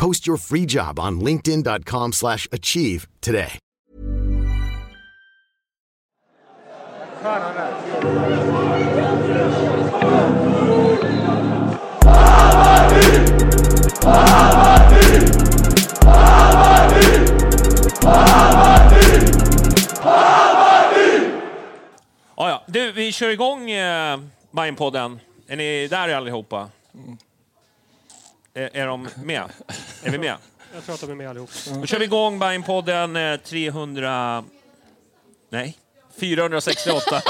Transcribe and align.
Post 0.00 0.26
your 0.26 0.38
free 0.38 0.64
job 0.64 0.98
on 0.98 1.20
linkedin.com/achieve 1.20 2.12
slash 2.12 2.48
achieve 2.52 3.06
today. 3.20 3.58
Ja, 22.36 22.48
ja. 22.48 22.62
Du, 22.66 22.92
vi 22.92 23.12
kör 23.12 23.28
igång 23.28 23.70
eh, 23.70 24.20
Bajenpodden. 24.50 25.20
Är 25.46 25.56
ni 25.56 25.88
där 25.88 26.08
allihopa? 26.14 26.68
Är, 28.54 28.70
är 28.76 28.86
de 28.86 29.08
med? 29.24 29.44
Är 30.04 30.10
vi 30.10 30.18
med? 30.18 30.36
Jag 30.74 30.84
tror 30.84 30.94
att 30.94 31.00
de 31.00 31.10
är 31.10 31.14
med 31.14 31.30
allihop. 31.30 31.50
Då 31.80 31.86
kör 31.86 31.98
vi 31.98 32.04
igång 32.04 32.38
Bajenpodden 32.38 33.16
eh, 33.16 33.36
300... 33.36 34.44
Nej, 35.50 35.78
468. 36.20 37.00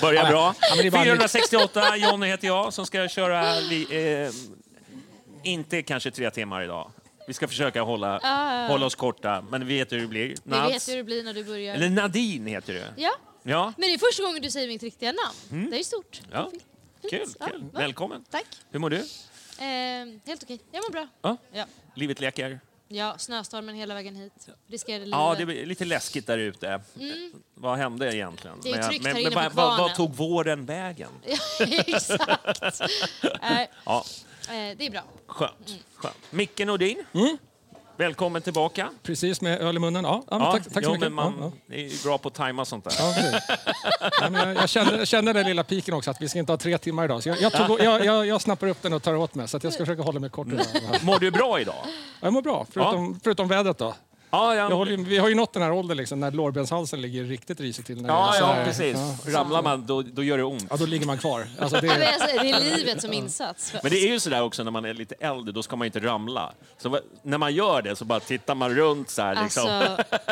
Börjar 0.00 0.28
bra. 0.30 0.54
men 0.70 0.78
det 0.78 0.86
är 0.86 0.90
bara 0.90 1.04
468, 1.04 1.96
Jonny 1.96 2.26
heter 2.26 2.46
jag 2.46 2.72
som 2.72 2.86
ska 2.86 3.08
köra... 3.08 3.60
Vi, 3.60 3.86
eh, 4.22 4.30
inte 5.42 5.82
kanske 5.82 6.10
tre 6.10 6.30
timmar 6.30 6.62
idag. 6.62 6.90
Vi 7.26 7.34
ska 7.34 7.48
försöka 7.48 7.82
hålla, 7.82 8.18
hålla 8.68 8.86
oss 8.86 8.94
korta, 8.94 9.44
men 9.50 9.66
vi 9.66 9.78
vet 9.78 9.92
hur 9.92 10.00
det 10.00 10.06
blir. 10.06 10.34
Vi 10.44 10.72
vet 10.72 10.88
hur 10.88 10.96
det 10.96 11.04
blir 11.04 11.22
när 11.24 11.34
du 11.34 11.44
börjar. 11.44 11.74
Eller 11.74 11.90
Nadine 11.90 12.46
heter 12.46 12.72
du. 12.72 12.82
Ja, 12.96 13.14
Ja, 13.46 13.72
men 13.76 13.88
det 13.88 13.94
är 13.94 13.98
första 13.98 14.22
gången 14.22 14.42
du 14.42 14.50
säger 14.50 14.68
mitt 14.68 14.82
riktiga 14.82 15.12
namn. 15.12 15.70
Det 15.70 15.78
är 15.78 15.82
stort. 15.82 16.20
Ja. 16.32 16.50
Kul. 17.10 17.26
Ja, 17.40 17.46
kul. 17.46 17.60
va? 17.72 17.80
Välkommen. 17.80 18.24
Tack. 18.30 18.46
Hur 18.70 18.78
mår 18.78 18.90
du? 18.90 19.04
Eh, 19.58 20.18
helt 20.26 20.42
okej. 20.42 20.60
Jag 20.72 20.82
mår 20.84 20.90
bra. 20.92 21.08
Ja. 21.22 21.36
Ja. 21.52 21.64
Livet 21.94 22.20
leker? 22.20 22.60
ja, 22.88 23.14
snöstormen 23.18 23.74
hela 23.74 23.94
vägen 23.94 24.16
hit. 24.16 24.48
Riskerade 24.66 25.04
livet. 25.04 25.18
Ja, 25.18 25.34
det 25.38 25.42
är 25.42 25.66
lite 25.66 25.84
läskigt 25.84 26.26
där 26.26 26.38
ute. 26.38 26.80
Vad 27.54 27.78
hände 27.78 28.16
egentligen? 28.16 28.58
Mm. 28.58 28.62
Det 28.64 28.70
är 28.70 28.76
Men- 28.80 28.88
tryggt 28.88 29.02
men, 29.04 29.16
här 29.16 29.22
men, 29.22 29.32
inne 29.32 29.50
på 29.50 29.56
vad- 29.56 29.78
vad, 29.78 29.94
tog 29.94 30.14
våren 30.14 30.66
vägen? 30.66 31.10
Exakt. 31.86 32.80
Nej, 33.42 33.70
Ja, 33.84 34.04
eh, 34.48 34.76
det 34.76 34.86
är 34.86 34.90
bra. 34.90 35.02
skönt. 35.26 35.68
Mm. 35.68 35.80
skönt. 35.94 36.16
Micke 36.32 36.58
Nordin, 36.66 37.04
välkommen 37.96 38.42
tillbaka. 38.42 38.90
Precis 39.02 39.40
med 39.40 39.60
öl 39.60 39.76
i 39.76 39.78
munnen. 39.78 40.04
Ja, 40.04 40.22
ja, 40.30 40.38
men 40.38 40.52
tack, 40.52 40.64
tack 40.64 40.72
så 40.72 40.80
jo, 40.82 40.90
mycket. 40.90 41.00
men 41.00 41.12
man 41.12 41.34
Ja, 41.40 41.52
ja. 41.66 41.74
är 41.76 42.04
bra 42.04 42.18
på 42.18 42.28
att 42.28 42.34
tajma 42.34 42.64
sånt 42.64 42.84
där. 42.84 42.92
Ja, 42.98 43.14
ja, 44.32 44.52
jag, 44.52 44.68
kände, 44.68 44.96
jag 44.96 45.08
kände 45.08 45.32
den 45.32 45.46
lilla 45.46 45.64
piken 45.64 45.94
också, 45.94 46.10
att 46.10 46.20
vi 46.22 46.28
ska 46.28 46.38
inte 46.38 46.52
ha 46.52 46.56
tre 46.56 46.78
timmar 46.78 47.04
idag. 47.04 47.22
Så 47.22 47.28
jag, 47.28 47.40
jag, 47.40 47.52
tog, 47.52 47.80
jag, 47.80 48.04
jag, 48.04 48.26
jag 48.26 48.40
snappar 48.40 48.66
upp 48.66 48.82
den 48.82 48.92
och 48.92 49.02
tar 49.02 49.14
åt 49.14 49.34
mig, 49.34 49.48
så 49.48 49.58
jag 49.62 49.72
ska 49.72 49.82
försöka 49.86 50.02
hålla 50.02 50.20
mig 50.20 50.30
kort 50.30 50.46
idag. 50.46 50.66
Ja, 50.74 50.98
Mår 51.02 51.18
du 51.18 51.30
bra 51.30 51.60
idag? 51.60 51.84
Jag 52.20 52.32
mår 52.32 52.42
bra, 52.42 52.66
förutom, 52.70 53.20
förutom 53.24 53.48
vädret 53.48 53.78
då. 53.78 53.94
Ja, 54.34 54.54
Jag 54.56 54.70
ja, 54.70 54.74
håller, 54.74 54.90
ju- 54.96 55.04
vi 55.04 55.18
har 55.18 55.28
ju 55.28 55.34
nått 55.34 55.52
den 55.52 55.62
här 55.62 55.72
åldern 55.72 55.96
liksom, 55.96 56.20
när 56.20 56.30
lårbenshalsen 56.30 57.00
ligger 57.00 57.24
riktigt 57.24 57.60
risigt 57.60 57.86
till. 57.86 58.02
När 58.02 58.08
ja, 58.08 58.34
ja 58.38 58.46
här- 58.46 58.64
precis. 58.64 58.96
Ja, 59.26 59.32
Ramlar 59.38 59.62
man, 59.62 59.86
då, 59.86 60.02
då 60.02 60.22
gör 60.22 60.38
det 60.38 60.44
ont. 60.44 60.66
ja, 60.70 60.76
då 60.76 60.86
ligger 60.86 61.06
man 61.06 61.18
kvar. 61.18 61.46
Alltså, 61.58 61.80
det 61.80 61.86
är, 61.88 62.12
alltså, 62.12 62.38
det 62.42 62.50
är 62.50 62.76
livet 62.76 63.00
som 63.02 63.12
insats. 63.12 63.72
Men 63.82 63.90
det 63.92 63.98
är 63.98 64.08
ju 64.08 64.20
sådär 64.20 64.42
också 64.42 64.62
när 64.64 64.70
man 64.70 64.84
är 64.84 64.94
lite 64.94 65.14
äldre, 65.20 65.52
då 65.52 65.62
ska 65.62 65.76
man 65.76 65.86
inte 65.86 66.00
ramla. 66.00 66.52
Så 66.78 66.98
när 67.22 67.38
man 67.38 67.54
gör 67.54 67.82
det 67.82 67.96
så 67.96 68.04
bara 68.04 68.20
tittar 68.20 68.54
man 68.54 68.74
runt 68.74 69.10
så 69.10 69.22
här 69.22 69.42
liksom. 69.42 69.70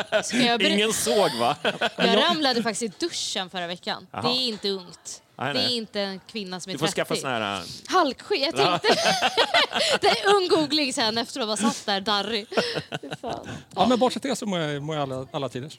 Alltså, 0.09 0.29
ska 0.29 0.37
jag, 0.45 0.59
ber- 0.61 0.65
Ingen 0.73 0.93
såg 0.93 1.31
va? 1.39 1.55
jag 1.97 2.17
ramlade 2.29 2.63
faktiskt 2.63 2.81
i 2.83 3.05
duschen 3.05 3.49
förra 3.49 3.67
veckan. 3.67 4.07
Jaha. 4.11 4.21
Det 4.21 4.29
är 4.29 4.47
inte 4.47 4.69
ungt. 4.69 5.19
Nej, 5.35 5.53
Det 5.53 5.59
nej. 5.59 5.73
är 5.73 5.77
inte 5.77 6.01
en 6.01 6.19
kvinna 6.27 6.59
som 6.59 6.69
är 6.69 6.73
Du 6.73 6.79
får 6.79 6.87
30. 6.87 6.95
skaffa 6.95 7.15
sån 7.15 7.29
här... 7.29 7.59
äh, 7.61 7.65
Halksken. 7.87 8.41
Jag 8.41 8.55
tänkte... 8.55 8.87
det 10.01 10.07
är 10.07 10.35
ung 10.35 10.47
googling 10.47 10.93
sen 10.93 11.17
efteråt. 11.17 11.47
Bara 11.47 11.57
satt 11.57 11.85
där 11.85 12.01
darrig. 12.01 12.47
Fan. 13.21 13.47
ja, 13.75 13.87
men 13.87 13.99
bortsett 13.99 14.23
det 14.23 14.35
så 14.35 14.45
mår 14.45 14.59
jag, 14.59 14.83
mår 14.83 14.95
jag 14.95 15.01
alla, 15.03 15.27
alla 15.31 15.49
tider. 15.49 15.73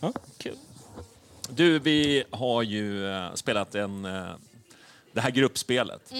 Ja. 0.00 0.12
Kul. 0.38 0.56
Du, 1.48 1.78
vi 1.78 2.24
har 2.30 2.62
ju 2.62 3.10
eh, 3.12 3.34
spelat 3.34 3.74
en, 3.74 4.04
eh, 4.04 4.30
det 5.12 5.20
här 5.20 5.30
gruppspelet. 5.30 6.12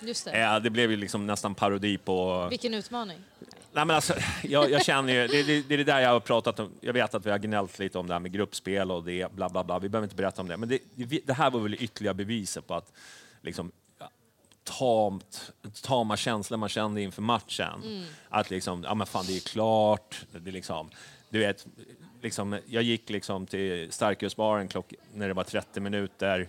Just 0.00 0.24
det. 0.24 0.30
Eh, 0.30 0.60
det 0.60 0.70
blev 0.70 0.90
ju 0.90 0.96
liksom 0.96 1.26
nästan 1.26 1.54
parodi 1.54 1.98
på... 1.98 2.46
Vilken 2.50 2.74
utmaning. 2.74 3.18
Nej, 3.78 3.84
men 3.84 3.96
alltså, 3.96 4.14
jag, 4.42 4.70
jag 4.70 4.84
känner 4.84 5.12
ju, 5.12 5.26
det, 5.26 5.42
det, 5.42 5.68
det 5.68 5.74
är 5.74 5.78
det 5.78 5.84
där 5.84 6.00
jag 6.00 6.10
har 6.10 6.20
pratat 6.20 6.60
om. 6.60 6.70
Jag 6.80 6.92
vet 6.92 7.14
att 7.14 7.26
vi 7.26 7.30
har 7.30 7.38
gnällt 7.38 7.78
lite 7.78 7.98
om 7.98 8.06
det 8.06 8.12
här 8.12 8.20
med 8.20 8.32
gruppspel 8.32 8.90
och 8.90 9.04
det, 9.04 9.32
bla 9.32 9.48
bla 9.48 9.64
bla. 9.64 9.78
Vi 9.78 9.88
behöver 9.88 10.06
inte 10.06 10.16
berätta 10.16 10.42
om 10.42 10.48
det. 10.48 10.56
Men 10.56 10.68
det, 10.68 10.80
det, 11.26 11.32
här 11.32 11.50
var 11.50 11.60
väl 11.60 11.74
ytterligare 11.74 12.14
beviset 12.14 12.66
på 12.66 12.74
att 12.74 12.92
liksom, 13.42 13.72
tamt, 14.64 15.52
tama 15.82 16.16
känslor 16.16 16.58
man 16.58 16.68
kände 16.68 17.02
inför 17.02 17.22
matchen. 17.22 18.04
Att 18.28 18.50
liksom, 18.50 18.82
ja 18.84 18.94
men 18.94 19.06
fan 19.06 19.24
det 19.26 19.36
är 19.36 19.40
klart. 19.40 20.26
Det 20.32 20.50
är 20.50 20.52
liksom, 20.52 20.90
du 21.30 21.38
vet, 21.38 21.66
liksom, 22.22 22.58
jag 22.66 22.82
gick 22.82 23.10
liksom 23.10 23.46
till 23.46 23.92
starkölsbaren 23.92 24.68
när 25.14 25.28
det 25.28 25.34
var 25.34 25.44
30 25.44 25.80
minuter. 25.80 26.48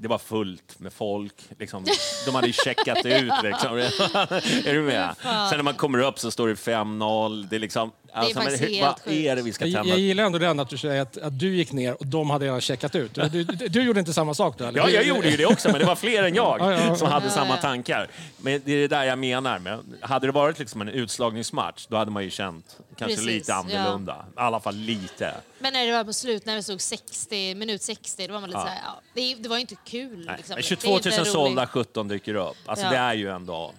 Det 0.00 0.08
var 0.08 0.18
fullt 0.18 0.78
med 0.78 0.92
folk. 0.92 1.34
Liksom, 1.58 1.84
de 2.26 2.34
hade 2.34 2.46
ju 2.46 2.52
checkat 2.52 3.06
ut. 3.06 3.32
Liksom. 3.42 3.76
är 3.78 4.72
du 4.74 4.82
med? 4.82 5.14
Sen 5.22 5.56
när 5.56 5.62
man 5.62 5.74
kommer 5.74 5.98
upp 5.98 6.18
så 6.18 6.30
står 6.30 6.48
det 6.48 6.54
5-0. 6.54 7.46
Det 7.50 7.56
är 7.56 7.60
liksom... 7.60 7.92
Alltså, 8.12 8.34
faktiskt 8.34 8.62
men, 8.62 8.70
helt 8.70 8.86
vad 8.86 8.94
sjukt. 8.94 9.16
är 9.16 9.36
det 9.36 9.42
vi 9.42 9.52
ska 9.52 9.66
Jag, 9.66 9.74
tända? 9.74 9.90
jag 9.90 9.98
gillar 9.98 10.24
ändå 10.24 10.38
den 10.38 10.60
att 10.60 10.68
du 10.68 10.78
säger 10.78 11.02
att, 11.02 11.16
att 11.18 11.38
du 11.38 11.56
gick 11.56 11.72
ner 11.72 11.92
och 12.00 12.06
de 12.06 12.30
hade 12.30 12.44
redan 12.44 12.60
checkat 12.60 12.94
ut. 12.94 13.14
Du, 13.14 13.44
du, 13.44 13.68
du 13.68 13.82
gjorde 13.82 14.00
inte 14.00 14.12
samma 14.12 14.34
sak 14.34 14.58
då? 14.58 14.64
Eller? 14.64 14.80
Ja, 14.80 14.90
jag 14.90 15.04
gjorde 15.04 15.30
ju 15.30 15.36
det 15.36 15.46
också, 15.46 15.68
men 15.70 15.80
det 15.80 15.86
var 15.86 15.96
fler 15.96 16.22
än 16.22 16.34
jag 16.34 16.56
Ja, 16.60 16.72
ja, 16.72 16.80
ja. 16.86 16.96
som 16.96 17.08
hade 17.08 17.30
samma 17.30 17.56
tankar. 17.56 18.08
Men 18.36 18.62
det 18.64 18.72
är 18.72 18.76
det 18.80 18.88
där 18.88 19.04
jag 19.04 19.18
menar. 19.18 19.58
Med. 19.58 19.78
Hade 20.00 20.26
det 20.26 20.32
varit 20.32 20.58
liksom 20.58 20.80
en 20.80 20.88
utslagningsmatch, 20.88 21.86
då 21.88 21.96
hade 21.96 22.10
man 22.10 22.24
ju 22.24 22.30
känt 22.30 22.76
kanske 22.98 23.16
Precis, 23.16 23.26
lite 23.26 23.54
annorlunda. 23.54 24.26
I 24.28 24.32
alla 24.34 24.60
fall 24.60 24.74
lite. 24.76 25.34
Men 25.58 25.72
när 25.72 25.86
det 25.86 25.92
var 25.92 26.04
på 26.04 26.12
slut, 26.12 26.46
när 26.46 26.56
det 26.56 26.62
stod 26.62 26.80
60, 26.80 27.54
minut 27.54 27.82
60, 27.82 28.26
då 28.26 28.32
var 28.32 28.40
man 28.40 28.50
lite 28.50 28.58
Ja. 28.60 28.64
såhär, 28.64 28.80
ja, 28.84 29.00
det, 29.14 29.34
det 29.34 29.48
var 29.48 29.56
ju 29.56 29.60
inte 29.60 29.76
kul. 29.84 30.18
Liksom. 30.18 30.36
men 30.48 30.56
Det 30.56 30.62
22 30.62 30.86
är 30.88 30.90
000 30.90 30.96
inte 30.98 31.18
roligt. 31.20 31.32
sålda, 31.32 31.66
17 31.66 32.08
dyker 32.08 32.34
upp. 32.34 32.56
Alltså 32.66 32.84
Ja. 32.86 32.90
det 32.90 32.96
är 32.96 33.14
ju 33.14 33.30
ändå... 33.30 33.72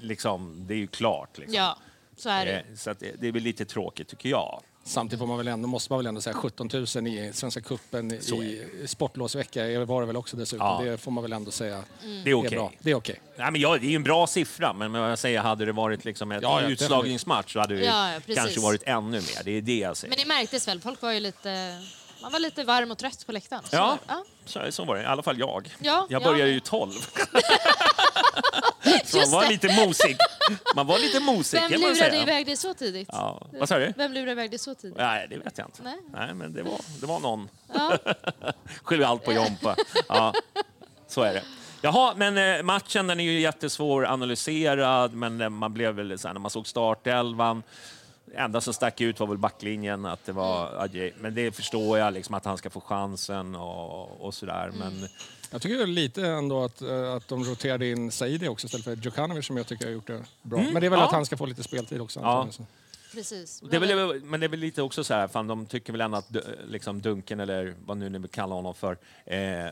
Liksom, 0.00 0.66
det 0.66 0.74
är 0.74 0.78
ju 0.78 0.86
klart. 0.86 1.38
Liksom. 1.38 1.54
Ja, 1.54 1.76
så 2.16 2.28
är 2.28 2.46
det. 2.46 2.52
Eh, 2.52 2.64
Så 2.76 2.92
det, 2.92 3.12
det 3.20 3.26
är 3.28 3.32
väl 3.32 3.42
lite 3.42 3.64
tråkigt, 3.64 4.08
tycker 4.08 4.28
jag. 4.28 4.62
Samtidigt 4.86 5.18
får 5.20 5.26
man 5.26 5.36
väl 5.38 5.48
ändå, 5.48 5.68
måste 5.68 5.92
man 5.92 5.98
väl 5.98 6.06
ändå 6.06 6.20
säga 6.20 6.34
17 6.34 6.68
000 6.72 6.84
i 7.06 7.30
Svenska 7.34 7.60
cupen 7.60 8.12
i 8.12 8.66
sportlovsvecka 8.86 9.84
var 9.84 10.00
det 10.00 10.06
väl 10.06 10.16
också 10.16 10.36
dessutom. 10.36 10.66
Ja. 10.66 10.90
Det 10.90 10.98
får 10.98 11.10
man 11.10 11.22
väl 11.22 11.32
ändå 11.32 11.50
säga 11.50 11.82
Det 12.24 12.30
är 12.30 12.34
okej. 12.34 12.46
är 12.52 12.56
bra. 12.56 12.72
Det 12.78 12.90
är 12.90 12.94
okej. 12.94 13.20
Nej, 13.36 13.50
men 13.50 13.60
ja, 13.60 13.78
det 13.78 13.86
är 13.86 13.90
ju 13.90 13.96
en 13.96 14.02
bra 14.02 14.26
siffra, 14.26 14.72
men 14.72 14.94
jag 14.94 15.18
säger, 15.18 15.40
hade 15.40 15.64
det 15.64 15.72
varit 15.72 16.04
liksom 16.04 16.32
ett 16.32 16.42
Ja, 16.42 16.62
ja, 16.62 16.68
utslagningsmatch 16.68 17.52
så 17.52 17.60
hade 17.60 17.76
det 17.76 17.84
Ja, 17.84 18.20
kanske 18.34 18.60
varit 18.60 18.82
ännu 18.86 19.10
mer. 19.20 19.44
Det 19.44 19.50
är 19.50 19.62
det 19.62 19.78
jag 19.78 19.96
säger. 19.96 20.10
Men 20.10 20.18
det 20.18 20.34
märktes 20.34 20.68
väl, 20.68 20.80
folk 20.80 21.02
var 21.02 21.12
ju 21.12 21.20
lite, 21.20 21.78
man 22.22 22.32
var 22.32 22.38
lite 22.38 22.64
varm 22.64 22.90
och 22.90 22.98
trött 22.98 23.26
på 23.26 23.32
läktaren. 23.32 23.62
Så, 23.64 23.76
Ja. 23.76 23.98
Så, 24.44 24.60
så 24.70 24.84
var 24.84 24.96
det, 24.96 25.02
i 25.02 25.06
alla 25.06 25.22
fall 25.22 25.38
jag. 25.38 25.76
Ja, 25.78 26.06
jag 26.08 26.22
ja. 26.22 26.28
började 26.28 26.50
ju 26.50 26.60
12. 26.60 26.92
Man 29.14 29.30
var 29.30 29.48
lite 29.48 29.86
mosig. 29.86 30.16
Man 30.76 30.86
var 30.86 30.98
lite 30.98 31.20
mosig 31.20 31.60
Vem 31.60 31.80
lurade 31.80 32.16
iväg 32.22 32.46
dig 32.46 32.56
så 32.56 32.74
tidigt? 32.74 33.08
Ja. 33.12 33.46
Vad 33.52 33.68
sa 33.68 33.78
du? 33.78 33.92
Vem 33.96 34.12
lurade 34.12 34.32
iväg 34.32 34.50
dig 34.50 34.58
så 34.58 34.74
tidigt? 34.74 34.98
Nej, 34.98 35.26
det 35.30 35.38
vet 35.38 35.58
jag 35.58 35.66
inte. 35.68 35.82
Nej. 35.82 35.98
Nej, 36.12 36.34
men 36.34 36.52
det 36.52 36.62
var, 36.62 36.80
det 37.00 37.06
var 37.06 37.20
någon. 37.20 37.48
Ja. 37.74 37.98
Skyller 38.82 39.06
allt 39.06 39.24
på 39.24 39.32
Jompa. 39.32 39.76
Ja, 40.08 40.34
så 41.08 41.22
är 41.22 41.34
det. 41.34 41.42
Jaha, 41.82 42.14
men 42.16 42.38
eh, 42.38 42.62
matchen 42.62 43.06
den 43.06 43.20
är 43.20 43.24
ju 43.24 43.40
jättesvår 43.40 44.06
analyserad, 44.06 45.14
men 45.14 45.40
eh, 45.40 45.48
man 45.48 45.74
blev 45.74 45.94
väl 45.94 46.18
så 46.18 46.28
här, 46.28 46.34
när 46.34 46.40
man 46.40 46.50
såg 46.50 46.66
startelvan, 46.66 47.62
enda 48.34 48.60
som 48.60 48.74
stack 48.74 49.00
ut 49.00 49.20
var 49.20 49.26
väl 49.26 49.38
backlinjen, 49.38 50.06
att 50.06 50.24
det 50.24 50.32
var 50.32 50.68
Mm. 50.68 50.80
Adje. 50.80 51.12
Men 51.20 51.34
det 51.34 51.52
förstår 51.56 51.98
jag, 51.98 52.14
liksom, 52.14 52.34
att 52.34 52.44
han 52.44 52.58
ska 52.58 52.70
få 52.70 52.80
chansen 52.80 53.54
och, 53.54 54.20
och 54.26 54.34
sådär. 54.34 54.64
Mm. 54.74 54.78
Men 54.78 55.08
Jag 55.50 55.62
tycker 55.62 55.76
det 55.76 55.82
är 55.82 55.86
lite 55.86 56.26
ändå 56.26 56.64
att, 56.64 56.82
eh, 56.82 57.12
att 57.12 57.28
de 57.28 57.44
roterade 57.44 57.90
in 57.90 58.10
Saidi 58.10 58.48
också 58.48 58.66
istället 58.66 58.84
för 58.84 58.96
Djukanovic 58.96 59.46
som 59.46 59.56
jag 59.56 59.66
tycker 59.66 59.84
har 59.84 59.92
gjort 59.92 60.06
det 60.06 60.24
bra. 60.42 60.58
Men 60.58 60.74
det 60.74 60.86
är 60.86 60.90
väl 60.90 60.98
ja. 60.98 61.06
att 61.06 61.12
han 61.12 61.26
ska 61.26 61.36
få 61.36 61.46
lite 61.46 61.62
speltid 61.62 62.00
också. 62.00 62.20
Ja. 62.20 62.48
Precis. 63.12 63.62
det 63.70 63.76
är 63.76 63.80
väl, 63.80 64.20
men 64.24 64.40
det 64.40 64.46
är 64.46 64.48
väl 64.48 64.60
lite 64.60 64.82
också 64.82 65.04
så 65.04 65.14
här, 65.14 65.28
fan, 65.28 65.46
de 65.46 65.66
tycker 65.66 65.92
väl 65.92 66.00
ändå 66.00 66.16
att 66.16 66.36
liksom 66.68 67.00
Dunken, 67.00 67.40
eller 67.40 67.74
vad 67.84 67.96
nu 67.96 68.08
ni 68.08 68.18
vill 68.18 68.30
kalla 68.30 68.54
honom 68.54 68.74
för, 68.74 68.98
eh, 69.24 69.70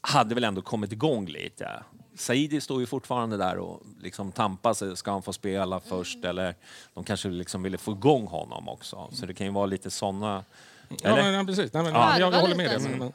hade 0.00 0.34
väl 0.34 0.44
ändå 0.44 0.62
kommit 0.62 0.92
igång 0.92 1.26
lite. 1.26 1.82
Saidi 2.16 2.60
står 2.60 2.80
ju 2.80 2.86
fortfarande 2.86 3.36
där 3.36 3.58
och 3.58 3.82
liksom 4.02 4.32
tampas. 4.32 4.82
Ska 4.98 5.10
han 5.10 5.22
få 5.22 5.32
spela 5.32 5.80
först? 5.80 6.24
Eller 6.24 6.54
de 6.94 7.04
kanske 7.04 7.28
liksom 7.28 7.62
ville 7.62 7.78
få 7.78 7.92
igång 7.92 8.26
honom 8.26 8.68
också. 8.68 9.08
Så 9.12 9.26
det 9.26 9.34
kan 9.34 9.46
ju 9.46 9.52
vara 9.52 9.66
lite 9.66 9.90
såna... 9.90 10.44
Ja, 10.88 11.16
men, 11.16 11.34
ja, 11.34 11.44
precis. 11.44 11.72
Nej, 11.72 11.82
men, 11.82 11.92
Ja. 11.92 12.18
Jag, 12.18 12.34
jag 12.34 12.40
håller 12.40 12.56
med 12.56 12.70
dig. 12.70 13.12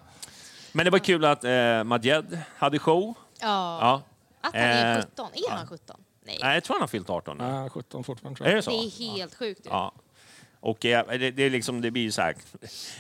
Alltså. 0.74 0.78
Men, 0.78 0.86
det 0.86 0.92
var 0.92 1.00
kul 1.00 1.25
att 1.25 1.44
eh, 1.44 1.84
Madjed 1.84 2.40
hade 2.58 2.80
show. 2.80 3.14
Ja. 3.40 3.78
Ja. 3.81 4.02
Att 4.42 4.54
han 4.54 4.62
är 4.64 4.98
Eh, 4.98 5.02
17. 5.04 5.28
Är 5.34 5.52
han 5.52 5.68
17? 5.68 6.04
Nej. 6.25 6.40
Nej, 6.42 6.54
jag 6.54 6.64
tror 6.64 6.75
han 6.75 6.81
har 6.81 6.88
fyllt 6.88 7.10
18 7.10 7.38
nu. 7.38 7.44
men, 7.44 7.56
ja, 7.64 7.70
17 7.70 8.04
fortfarande 8.04 8.38
tror 8.38 8.48
Är 8.48 8.52
jag. 8.52 8.58
det 8.58 8.64
så? 8.64 8.72
Det 8.72 8.78
är 8.78 9.18
helt 9.18 9.36
sjukt 9.36 9.66
ju. 9.66 9.70
Ja. 9.70 9.94
Och 10.60 10.86
eh, 10.86 11.08
det, 11.08 11.31
det, 11.31 11.44
är 11.44 11.50
liksom, 11.50 11.81
det 11.81 11.92
blir 11.92 12.12
så 12.12 12.22
här, 12.22 12.36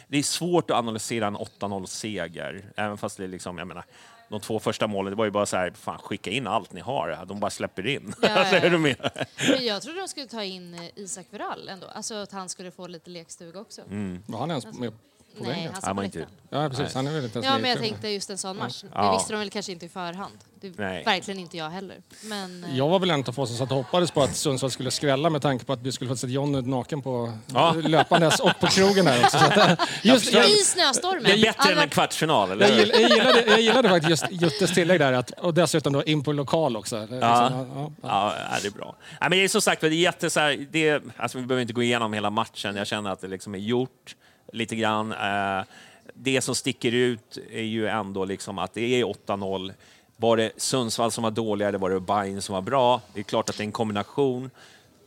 det 0.07 0.17
är 0.17 0.23
svårt 0.23 0.69
att 0.71 0.77
analysera 0.77 1.27
en 1.27 1.37
8-0-seger. 1.37 2.65
Även 2.75 2.97
fast 2.97 3.17
det 3.17 3.23
är 3.23 3.27
liksom, 3.27 3.57
jag 3.57 3.67
menar, 3.67 3.85
de 4.29 4.39
två 4.41 4.59
första 4.59 4.87
målen, 4.87 5.11
det 5.11 5.15
var 5.17 5.25
ju 5.25 5.31
bara 5.31 5.45
så 5.45 5.57
här, 5.57 5.71
fan 5.71 5.97
skicka 5.97 6.31
in 6.31 6.47
allt 6.47 6.73
ni 6.73 6.81
har. 6.81 7.25
De 7.25 7.39
bara 7.39 7.51
släpper 7.51 7.87
in. 7.87 8.13
Ja, 8.21 8.29
alltså, 8.29 8.55
är 8.65 8.69
du 8.69 8.77
med? 8.77 9.25
Men 9.49 9.65
jag 9.65 9.81
trodde 9.81 9.99
de 9.99 10.07
skulle 10.07 10.27
ta 10.27 10.43
in 10.43 10.73
eh, 10.73 10.81
Isak 10.95 11.25
Verall 11.29 11.69
ändå. 11.69 11.87
Alltså 11.87 12.15
att 12.15 12.31
han 12.31 12.49
skulle 12.49 12.71
få 12.71 12.87
lite 12.87 13.09
lekstuga 13.09 13.59
också. 13.59 13.81
Var 14.25 14.39
han 14.39 14.49
ens 14.49 14.79
med 14.79 14.93
på 15.37 15.43
Nej, 15.43 15.53
vägen? 15.53 15.71
han 15.73 15.81
satt 15.81 15.95
på 15.95 16.01
läktaren. 16.01 16.27
Ja, 16.49 16.69
precis. 16.69 16.95
Han 16.95 17.07
är 17.07 17.11
väl 17.11 17.23
inte 17.23 17.37
ens 17.39 17.45
Ja, 17.45 17.51
med 17.53 17.61
men 17.61 17.69
jag 17.69 17.79
tänkte 17.79 18.09
just 18.09 18.29
en 18.29 18.37
sån 18.37 18.57
match. 18.57 18.81
Det 18.81 18.87
Ja. 18.93 19.13
visste 19.17 19.33
de 19.33 19.39
väl 19.39 19.49
kanske 19.49 19.71
inte 19.71 19.85
i 19.85 19.89
förhand. 19.89 20.33
Det, 20.61 20.77
Nej. 20.77 21.03
verkligen 21.03 21.39
inte 21.39 21.57
jag 21.57 21.69
heller. 21.69 21.95
Men, 22.23 22.63
eh, 22.63 22.77
Jag 22.77 22.89
var 22.89 22.99
väl 22.99 23.09
en 23.11 23.23
av 23.27 23.31
få 23.31 23.45
som 23.47 23.57
satt 23.57 23.71
och 23.71 23.77
hoppades 23.77 24.11
på 24.11 24.23
att 24.23 24.35
Sundsvall 24.35 24.71
skulle 24.71 24.91
skrälla 24.91 25.29
med 25.29 25.41
tanke 25.41 25.65
på 25.65 25.73
att 25.73 25.81
vi 25.81 25.91
skulle 25.91 26.09
få 26.09 26.15
se 26.17 26.27
Jonny 26.27 26.61
naken 26.61 27.01
på 27.01 27.33
Ja. 27.53 27.73
löpandes 27.73 28.39
och 28.39 28.51
på 28.59 28.67
krogen 28.67 29.05
där 29.05 29.23
också. 29.23 29.37
Så 29.37 29.45
att, 29.45 29.57
eh, 29.57 29.85
just, 30.03 30.33
jag, 30.33 30.49
I 30.49 30.55
snöstormen. 30.55 31.23
Det 31.23 31.31
är 31.31 31.41
bättre 31.41 31.71
än 31.71 31.77
en 31.77 31.89
kvartsfinal, 31.89 32.51
eller 32.51 32.67
jag, 32.69 32.75
hur? 32.75 32.83
gill- 32.85 32.91
jag, 33.01 33.09
gillade, 33.09 33.41
jag 33.47 33.61
gillade 33.61 33.89
faktiskt 33.89 34.09
just 34.11 34.25
Juttes 34.43 34.73
tillägg 34.73 34.99
där 34.99 35.13
att, 35.13 35.31
och 35.31 35.53
dessutom 35.53 35.93
då 35.93 36.03
in 36.03 36.23
på 36.23 36.31
lokal 36.33 36.77
också. 36.77 36.99
Liksom, 36.99 37.17
Ja. 37.19 37.49
ja, 37.51 37.65
ja. 37.75 37.91
Ja, 38.01 38.33
ja, 38.51 38.57
det 38.61 38.67
är 38.67 38.71
bra. 38.71 38.95
Ja, 39.19 39.29
men 39.29 39.31
det 39.37 39.43
är 39.43 39.47
som 39.47 39.61
sagt, 39.61 39.81
det 39.81 39.87
är 39.87 39.91
jätte, 39.91 40.29
så 40.29 40.39
här, 40.39 40.67
det, 40.71 41.03
alltså, 41.17 41.37
vi 41.37 41.45
behöver 41.45 41.61
inte 41.61 41.73
gå 41.73 41.83
igenom 41.83 42.13
hela 42.13 42.29
matchen. 42.29 42.75
Jag 42.75 42.87
känner 42.87 43.09
att 43.09 43.21
det 43.21 43.27
liksom 43.27 43.55
är 43.55 43.59
gjort 43.59 44.15
lite 44.53 44.75
grann. 44.75 45.11
Eh, 45.11 45.65
det 46.13 46.41
som 46.41 46.55
sticker 46.55 46.91
ut 46.91 47.37
är 47.51 47.61
ju 47.61 47.87
ändå 47.87 48.25
liksom 48.25 48.59
att 48.59 48.73
det 48.73 49.01
är 49.01 49.03
8-0. 49.03 49.73
Var 50.17 50.37
det 50.37 50.51
Sundsvall 50.57 51.11
som 51.11 51.23
var 51.23 51.31
dåliga 51.31 51.67
eller 51.67 51.79
var 51.79 51.89
det 51.89 51.99
Bayern 51.99 52.41
som 52.41 52.53
var 52.55 52.61
bra? 52.61 53.01
Det 53.13 53.19
är 53.19 53.23
klart 53.23 53.49
att 53.49 53.57
det 53.57 53.63
är 53.63 53.65
en 53.65 53.71
kombination. 53.71 54.49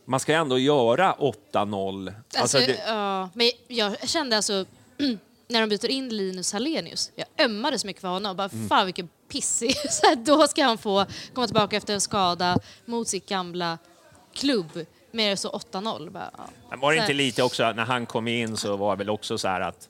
Man 0.05 0.19
ska 0.19 0.33
ändå 0.33 0.59
göra 0.59 1.15
8-0. 1.19 2.07
Alltså, 2.37 2.39
Alltså, 2.41 2.57
det, 2.57 2.79
ja, 2.87 3.29
men 3.33 3.51
jag 3.67 4.09
kände 4.09 4.35
alltså, 4.35 4.65
när 5.47 5.61
de 5.61 5.69
byter 5.69 5.89
in 5.89 6.09
Linus 6.09 6.53
Hallenius, 6.53 7.11
jag 7.15 7.45
ömmade 7.45 7.79
så 7.79 7.87
mycket 7.87 8.01
för 8.01 8.07
honom. 8.07 8.35
Bara, 8.37 8.49
Mm. 8.53 8.69
Fan 8.69 8.85
vilken 8.85 9.09
pissig. 9.31 9.75
Så 9.89 10.07
här, 10.07 10.15
då 10.15 10.47
ska 10.47 10.63
han 10.63 10.77
få 10.77 11.05
komma 11.33 11.47
tillbaka 11.47 11.77
efter 11.77 11.93
en 11.93 12.01
skada 12.01 12.59
mot 12.85 13.07
sitt 13.07 13.29
gamla 13.29 13.77
klubb 14.33 14.85
med 15.11 15.39
så 15.39 15.49
8-0. 15.71 16.09
Bara, 16.09 16.31
ja. 16.37 16.47
Men 16.69 16.79
var 16.79 16.91
det 16.93 16.97
inte 16.99 17.13
lite 17.13 17.43
också, 17.43 17.71
när 17.71 17.85
han 17.85 18.05
kom 18.05 18.27
in 18.27 18.57
så 18.57 18.77
var 18.77 18.95
det 18.95 18.97
väl 18.97 19.09
också 19.09 19.37
så 19.37 19.47
här 19.47 19.61
att 19.61 19.89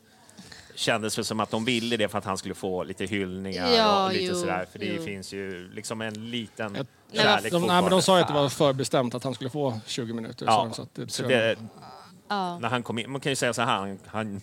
kändes 0.75 1.17
väl 1.17 1.25
som 1.25 1.39
att 1.39 1.51
de 1.51 1.65
ville 1.65 1.97
det 1.97 2.07
för 2.07 2.17
att 2.17 2.25
han 2.25 2.37
skulle 2.37 2.55
få 2.55 2.83
lite 2.83 3.05
hyllningar 3.05 3.67
Ja, 3.67 4.05
och 4.05 4.11
lite 4.13 4.23
jo, 4.23 4.35
sådär. 4.35 4.65
För 4.71 4.79
det 4.79 4.85
jo. 4.85 5.03
finns 5.03 5.33
ju 5.33 5.71
liksom 5.73 6.01
en 6.01 6.29
liten 6.31 6.77
kärlek 7.13 7.51
De, 7.51 7.61
nej, 7.61 7.81
men 7.81 7.91
de 7.91 8.01
sa 8.01 8.15
ju 8.17 8.21
att 8.21 8.27
det 8.27 8.33
var 8.33 8.49
förbestämt 8.49 9.15
att 9.15 9.23
han 9.23 9.33
skulle 9.33 9.49
få 9.49 9.79
20 9.85 10.13
minuter. 10.13 10.45
Ja, 10.45 10.71
så 10.73 10.81
att 10.81 10.95
det, 10.95 11.11
så 11.11 11.21
tror 11.23 11.31
jag- 11.31 11.57
det, 11.57 11.63
Ja. 12.29 12.59
när 12.59 12.69
han 12.69 12.83
kom 12.83 12.99
in, 12.99 13.11
man 13.11 13.21
kan 13.21 13.31
ju 13.31 13.35
säga 13.35 13.53
så 13.53 13.61
här, 13.61 13.77
han, 13.77 13.99
han, 14.05 14.41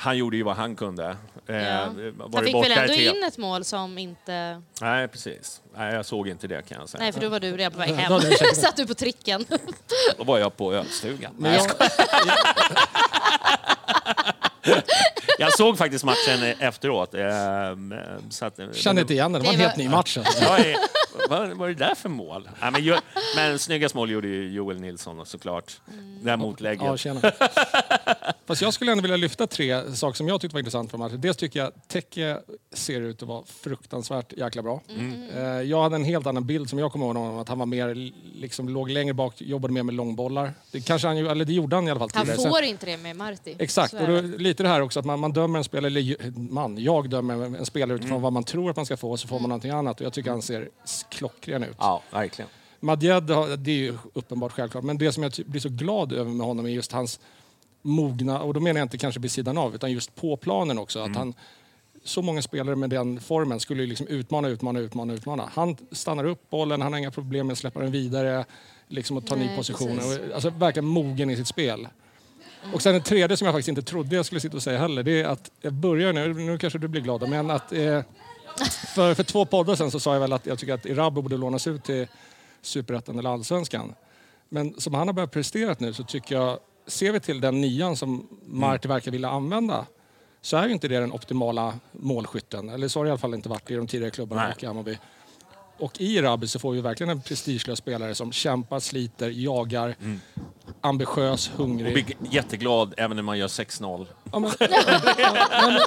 han 0.00 0.16
gjorde 0.16 0.36
ju 0.36 0.42
vad 0.42 0.56
han 0.56 0.76
kunde. 0.76 1.16
Eh, 1.48 1.56
Ja. 1.56 1.86
var 1.86 1.92
Han 2.22 2.30
det 2.30 2.44
fick 2.44 2.54
väl 2.64 2.72
ändå 2.72 2.92
in 2.94 3.24
ett 3.24 3.38
mål 3.38 3.64
som 3.64 3.98
inte... 3.98 4.62
Nej, 4.80 5.08
precis. 5.08 5.60
Nej, 5.76 5.94
jag 5.94 6.06
såg 6.06 6.28
inte 6.28 6.46
det 6.46 6.62
kan 6.68 6.80
jag 6.80 6.88
säga. 6.88 7.02
Nej, 7.02 7.12
för 7.12 7.20
då 7.20 7.28
var 7.28 7.40
du 7.40 7.56
redan 7.56 7.72
på 7.72 7.78
väg 7.78 7.94
hem. 7.94 8.20
Satt 8.54 8.76
du 8.76 8.86
på 8.86 8.94
tricken. 8.94 9.44
Då 10.18 10.24
var 10.24 10.38
jag 10.38 10.56
på 10.56 10.74
ölstugan. 10.74 11.32
Men 11.38 11.52
Nej, 11.52 11.60
jag, 14.62 14.82
Jag 15.38 15.52
såg 15.52 15.78
faktiskt 15.78 16.04
matchen 16.04 16.42
efteråt. 16.58 17.14
eh, 17.14 17.20
Så 18.30 18.44
att, 18.44 18.58
kände 18.72 19.00
inte 19.00 19.12
igen 19.14 19.32
den. 19.32 19.42
Det 19.42 19.46
var 19.48 19.54
en 19.54 19.60
helt 19.60 19.76
var- 19.76 19.84
ny 19.84 19.88
match. 19.88 20.18
Alltså. 20.18 20.44
Vad 21.28 21.40
är 21.40 21.68
det 21.68 21.74
där 21.74 21.94
för 21.94 22.08
mål? 22.08 22.48
Ja, 22.60 22.70
men, 22.70 22.82
ju- 22.84 22.98
men 23.36 23.58
snyggast 23.58 23.94
mål 23.94 24.10
gjorde 24.10 24.28
ju 24.28 24.52
Joel 24.52 24.80
Nilsson 24.80 25.26
såklart. 25.26 25.80
Det 26.22 26.30
här 26.30 26.36
motlägget. 26.36 27.04
Ja. 27.04 27.14
Fast 28.50 28.62
jag 28.62 28.74
skulle 28.74 28.92
ändå 28.92 29.02
vilja 29.02 29.16
lyfta 29.16 29.46
tre 29.46 29.94
saker 29.96 30.16
som 30.16 30.28
jag 30.28 30.40
tyckte 30.40 30.54
var 30.54 30.58
intressant 30.60 30.90
från 30.90 31.00
matchen. 31.00 31.20
Dels 31.20 31.36
tycker 31.36 31.60
jag 31.60 31.72
Teke 31.88 32.38
ser 32.72 33.00
ut 33.00 33.22
att 33.22 33.28
vara 33.28 33.42
fruktansvärt 33.46 34.32
jäkla 34.32 34.62
bra. 34.62 34.80
Eh, 35.36 35.42
Jag 35.42 35.82
hade 35.82 35.96
en 35.96 36.04
helt 36.04 36.26
annan 36.26 36.46
bild 36.46 36.70
som 36.70 36.78
jag 36.78 36.92
kommer 36.92 37.06
ihåg 37.06 37.16
honom, 37.16 37.38
att 37.38 37.48
han 37.48 37.58
var 37.58 37.66
mer, 37.66 38.12
liksom, 38.34 38.68
låg 38.68 38.90
längre 38.90 39.14
bak, 39.14 39.40
jobbade 39.42 39.74
mer 39.74 39.82
med 39.82 39.94
långbollar. 39.94 40.52
Det, 40.72 40.80
kanske 40.80 41.08
han, 41.08 41.16
eller 41.16 41.44
det 41.44 41.52
gjorde 41.52 41.76
han 41.76 41.88
i 41.88 41.90
alla 41.90 42.00
fall 42.00 42.10
Han 42.14 42.24
tidigare. 42.26 42.42
Sen- 42.42 42.50
får 42.50 42.62
inte 42.62 42.86
det 42.86 42.96
med 42.96 43.16
Marti. 43.16 43.56
Exakt, 43.58 43.94
och 43.94 44.06
då, 44.08 44.20
lite 44.20 44.62
det 44.62 44.68
här 44.68 44.80
också 44.80 45.00
att 45.00 45.06
man, 45.06 45.20
man 45.20 45.32
dömer 45.32 45.58
en 45.58 45.64
spelare, 45.64 45.86
eller 45.86 46.38
man, 46.52 46.78
jag 46.78 47.10
dömer 47.10 47.34
en 47.58 47.66
spelare 47.66 47.96
utifrån 47.96 48.22
vad 48.22 48.32
man 48.32 48.44
tror 48.44 48.70
att 48.70 48.76
man 48.76 48.86
ska 48.86 48.96
få 48.96 49.16
så 49.16 49.28
får 49.28 49.40
man 49.40 49.48
någonting 49.48 49.70
annat 49.70 50.00
och 50.00 50.06
jag 50.06 50.12
tycker 50.12 50.30
han 50.30 50.42
ser 50.42 50.68
klockren 51.10 51.62
ut. 51.64 51.76
Ja, 51.78 52.02
verkligen. 52.10 52.48
Madjed, 52.82 53.30
har- 53.30 53.56
det 53.56 53.70
är 53.70 53.74
ju 53.74 53.94
uppenbart 54.14 54.52
självklart, 54.52 54.84
men 54.84 54.98
det 54.98 55.12
som 55.12 55.22
jag 55.22 55.32
blir 55.46 55.60
så 55.60 55.68
glad 55.68 56.12
över 56.12 56.30
med 56.30 56.46
honom 56.46 56.66
är 56.66 56.70
just 56.70 56.92
hans 56.92 57.20
mogna, 57.82 58.40
och 58.40 58.54
då 58.54 58.60
menar 58.60 58.80
jag 58.80 58.84
inte 58.84 58.98
kanske 58.98 59.20
vid 59.20 59.30
sidan 59.30 59.58
av, 59.58 59.74
utan 59.74 59.92
just 59.92 60.14
på 60.14 60.36
planen 60.36 60.78
också. 60.78 60.98
Att 61.00 61.16
han, 61.16 61.34
så 62.04 62.22
många 62.22 62.42
spelare 62.42 62.76
med 62.76 62.90
den 62.90 63.20
formen 63.20 63.60
skulle 63.60 63.86
liksom 63.86 64.06
utmana, 64.06 64.48
utmana, 64.48 64.80
utmana, 64.80 65.12
utmana. 65.12 65.50
Han 65.54 65.76
stannar 65.92 66.24
upp 66.24 66.50
bollen, 66.50 66.82
han 66.82 66.92
har 66.92 66.98
inga 66.98 67.10
problem 67.10 67.46
med 67.46 67.52
att 67.52 67.58
släppa 67.58 67.80
den 67.80 67.92
vidare 67.92 68.44
liksom 68.88 69.18
att 69.18 69.26
ta 69.26 69.36
ny. 69.36 69.48
Och, 69.56 70.34
Alltså 70.34 70.50
verkligen 70.50 70.86
mogen 70.86 71.30
i 71.30 71.36
sitt 71.36 71.48
spel. 71.48 71.88
Och 72.74 72.82
sen 72.82 72.94
det 72.94 73.00
tredje 73.00 73.36
som 73.36 73.44
jag 73.44 73.54
faktiskt 73.54 73.68
inte 73.68 73.82
trodde 73.82 74.16
jag 74.16 74.26
skulle 74.26 74.40
sitta 74.40 74.56
och 74.56 74.62
säga 74.62 74.78
heller, 74.78 75.02
det 75.02 75.20
är 75.20 75.24
att 75.24 75.50
jag 75.60 75.72
börjar 75.72 76.12
nu, 76.12 76.34
nu 76.34 76.58
kanske 76.58 76.78
du 76.78 76.88
blir 76.88 77.00
glad, 77.00 77.28
men 77.28 77.50
att 77.50 77.72
eh, 77.72 78.02
för, 78.94 79.14
för 79.14 79.22
två 79.22 79.44
poddar 79.44 79.74
sen 79.74 79.90
så 79.90 80.00
sa 80.00 80.12
jag 80.12 80.20
väl 80.20 80.32
att 80.32 80.46
jag 80.46 80.58
tycker 80.58 80.74
att 80.74 80.86
Irabo 80.86 81.22
borde 81.22 81.36
lånas 81.36 81.66
ut 81.66 81.84
till 81.84 82.06
Superettan 82.62 83.18
eller 83.18 83.30
Allsvenskan. 83.30 83.94
Men 84.48 84.80
som 84.80 84.94
han 84.94 85.08
har 85.08 85.12
börjat 85.12 85.30
presterat 85.30 85.80
nu 85.80 85.92
så 85.92 86.04
tycker 86.04 86.34
jag, 86.34 86.58
ser 86.90 87.12
vi 87.12 87.20
till 87.20 87.40
den 87.40 87.60
nian 87.60 87.96
som 87.96 88.28
Marti 88.46 88.88
verkar 88.88 89.10
vilja 89.10 89.28
använda, 89.30 89.86
så 90.40 90.56
är 90.56 90.66
ju 90.66 90.72
inte 90.72 90.88
det 90.88 91.00
den 91.00 91.12
optimala 91.12 91.74
målskytten. 91.92 92.68
Eller 92.68 92.88
så 92.88 92.98
har 92.98 93.04
det 93.04 93.08
i 93.08 93.10
alla 93.10 93.18
fall 93.18 93.34
inte 93.34 93.48
varit 93.48 93.70
i 93.70 93.74
de 93.74 93.86
tidigare 93.86 94.10
klubbarna 94.10 94.42
Nej. 94.42 94.52
och 94.56 94.62
i 94.62 94.66
Hammarby. 94.66 94.98
Och 95.78 96.00
i 96.00 96.20
Rabi 96.20 96.48
så 96.48 96.58
får 96.58 96.72
vi 96.72 96.80
verkligen 96.80 97.10
en 97.10 97.22
prestigelös 97.22 97.78
spelare 97.78 98.14
som 98.14 98.32
kämpar, 98.32 98.80
sliter, 98.80 99.30
jagar, 99.30 99.96
ambitiös, 100.80 101.50
Och 101.50 101.58
hungrig. 101.58 101.92
blir 101.92 102.16
jätteglad 102.30 102.94
även 102.96 103.16
när 103.16 103.22
man 103.22 103.38
gör 103.38 103.46
6-0. 103.46 104.06
Ja, 104.32 104.38
men, 104.38 104.50
nej, 104.60 104.68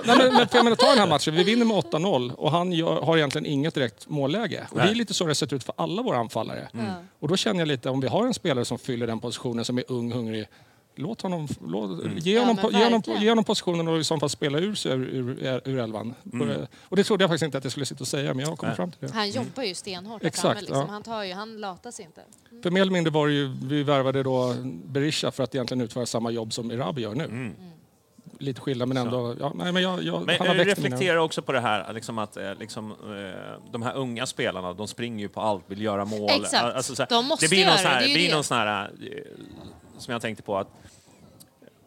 men, 0.05 0.17
men, 0.17 0.33
men, 0.33 0.47
för 0.47 0.57
jag 0.57 0.63
menar, 0.63 0.75
ta 0.75 0.89
den 0.89 0.97
här 0.97 1.07
matchen. 1.07 1.35
Vi 1.35 1.43
vinner 1.43 1.65
med 1.65 1.77
8-0 1.77 2.33
och 2.33 2.51
han 2.51 2.71
gör, 2.71 3.01
har 3.01 3.17
egentligen 3.17 3.45
inget 3.45 3.73
direkt 3.73 4.09
målläge. 4.09 4.67
Och 4.71 4.77
det 4.77 4.83
är 4.89 4.95
lite 4.95 5.13
så 5.13 5.23
det 5.23 5.29
har 5.29 5.33
sett 5.35 5.53
ut 5.53 5.63
för 5.63 5.73
alla 5.77 6.01
våra 6.01 6.17
anfallare. 6.17 6.69
Och 7.19 7.27
då 7.27 7.35
känner 7.37 7.59
jag 7.59 7.67
lite, 7.67 7.89
om 7.89 8.01
vi 8.01 8.07
har 8.07 8.25
en 8.25 8.33
spelare 8.33 8.65
som 8.65 8.79
fyller 8.79 9.07
den 9.07 9.19
positionen, 9.19 9.65
som 9.65 9.77
är 9.77 9.83
ung, 9.87 10.11
hungrig. 10.11 10.47
Låt 10.95 11.21
honom, 11.21 11.47
låt, 11.67 12.05
ge, 12.25 12.33
Ja, 12.35 12.39
honom, 12.41 12.57
po- 12.57 12.77
ge, 12.77 12.83
honom, 12.83 13.01
ge 13.21 13.29
honom 13.29 13.43
positionen 13.43 13.87
och 13.87 13.97
i 13.99 14.03
så 14.03 14.19
fall 14.19 14.29
spela 14.29 14.59
ur, 14.59 14.75
sig 14.75 14.91
ur, 14.91 15.05
ur, 15.13 15.61
ur 15.65 15.79
elvan. 15.79 16.13
Och 16.89 16.95
det 16.95 17.03
trodde 17.03 17.23
jag 17.23 17.29
faktiskt 17.29 17.43
inte 17.45 17.57
att 17.57 17.63
jag 17.63 17.71
skulle 17.71 17.85
sitta 17.85 18.01
och 18.03 18.07
säga, 18.07 18.33
men 18.33 18.39
jag 18.39 18.47
har 18.49 18.55
kommit 18.55 18.69
Nej. 18.69 18.75
fram 18.75 18.91
till 18.91 19.07
det. 19.07 19.13
Han 19.13 19.29
jobbar 19.29 19.63
ju 19.63 19.73
stenhårt 19.73 20.23
Exakt, 20.23 20.41
framme. 20.41 20.59
Liksom. 20.61 20.77
ja. 20.77 20.85
Han, 20.89 21.03
tar 21.03 21.23
ju, 21.23 21.33
han 21.33 21.57
latar 21.57 21.91
sig 21.91 22.05
inte. 22.05 22.21
För 22.63 22.71
mer 22.71 22.81
eller 22.81 22.91
mindre 22.91 23.11
var 23.11 23.27
det 23.27 23.33
ju, 23.33 23.55
vi 23.63 23.83
värvade 23.83 24.23
då 24.23 24.55
Berisha 24.85 25.31
för 25.31 25.43
att 25.43 25.55
egentligen 25.55 25.81
utföra 25.81 26.05
samma 26.05 26.31
jobb 26.31 26.53
som 26.53 26.71
Irabi 26.71 27.01
gör 27.01 27.15
nu. 27.15 27.51
lite 28.39 28.61
skilda 28.61 28.85
men 28.85 28.97
ändå... 28.97 29.35
Ja, 29.39 29.51
nej, 29.55 29.71
men 29.71 29.83
jag, 29.83 30.03
jag, 30.03 30.25
Men 30.25 30.37
han 30.37 30.47
har 30.47 30.55
jag 30.55 30.65
växt 30.65 30.77
mina- 30.81 30.89
reflekterar 30.95 31.17
också 31.17 31.41
på 31.41 31.51
det 31.51 31.59
här 31.59 31.93
liksom 31.93 32.17
att 32.17 32.37
eh, 32.37 32.55
liksom, 32.59 32.91
eh, 32.91 33.71
de 33.71 33.81
här 33.81 33.95
unga 33.95 34.25
spelarna, 34.25 34.73
de 34.73 34.87
springer 34.87 35.19
ju 35.23 35.29
på 35.29 35.41
allt, 35.41 35.63
vill 35.67 35.81
göra 35.81 36.05
mål. 36.05 36.29
Exakt. 36.31 36.63
Alltså, 36.75 36.95
så 36.95 37.01
här, 37.01 37.09
De 37.09 37.25
måste 37.25 37.45
det 37.45 37.49
blir 37.49 37.59
någon 37.65 37.67
göra 37.71 37.77
sån 37.81 37.91
här, 37.91 38.01
det, 38.07 38.13
blir 38.13 38.27
det. 38.27 38.35
någon 38.35 38.43
sån 38.43 38.57
här, 38.57 38.91
eh, 39.01 39.17
som 39.97 40.11
jag 40.11 40.21
tänkte 40.21 40.43
på 40.43 40.57
att, 40.57 40.67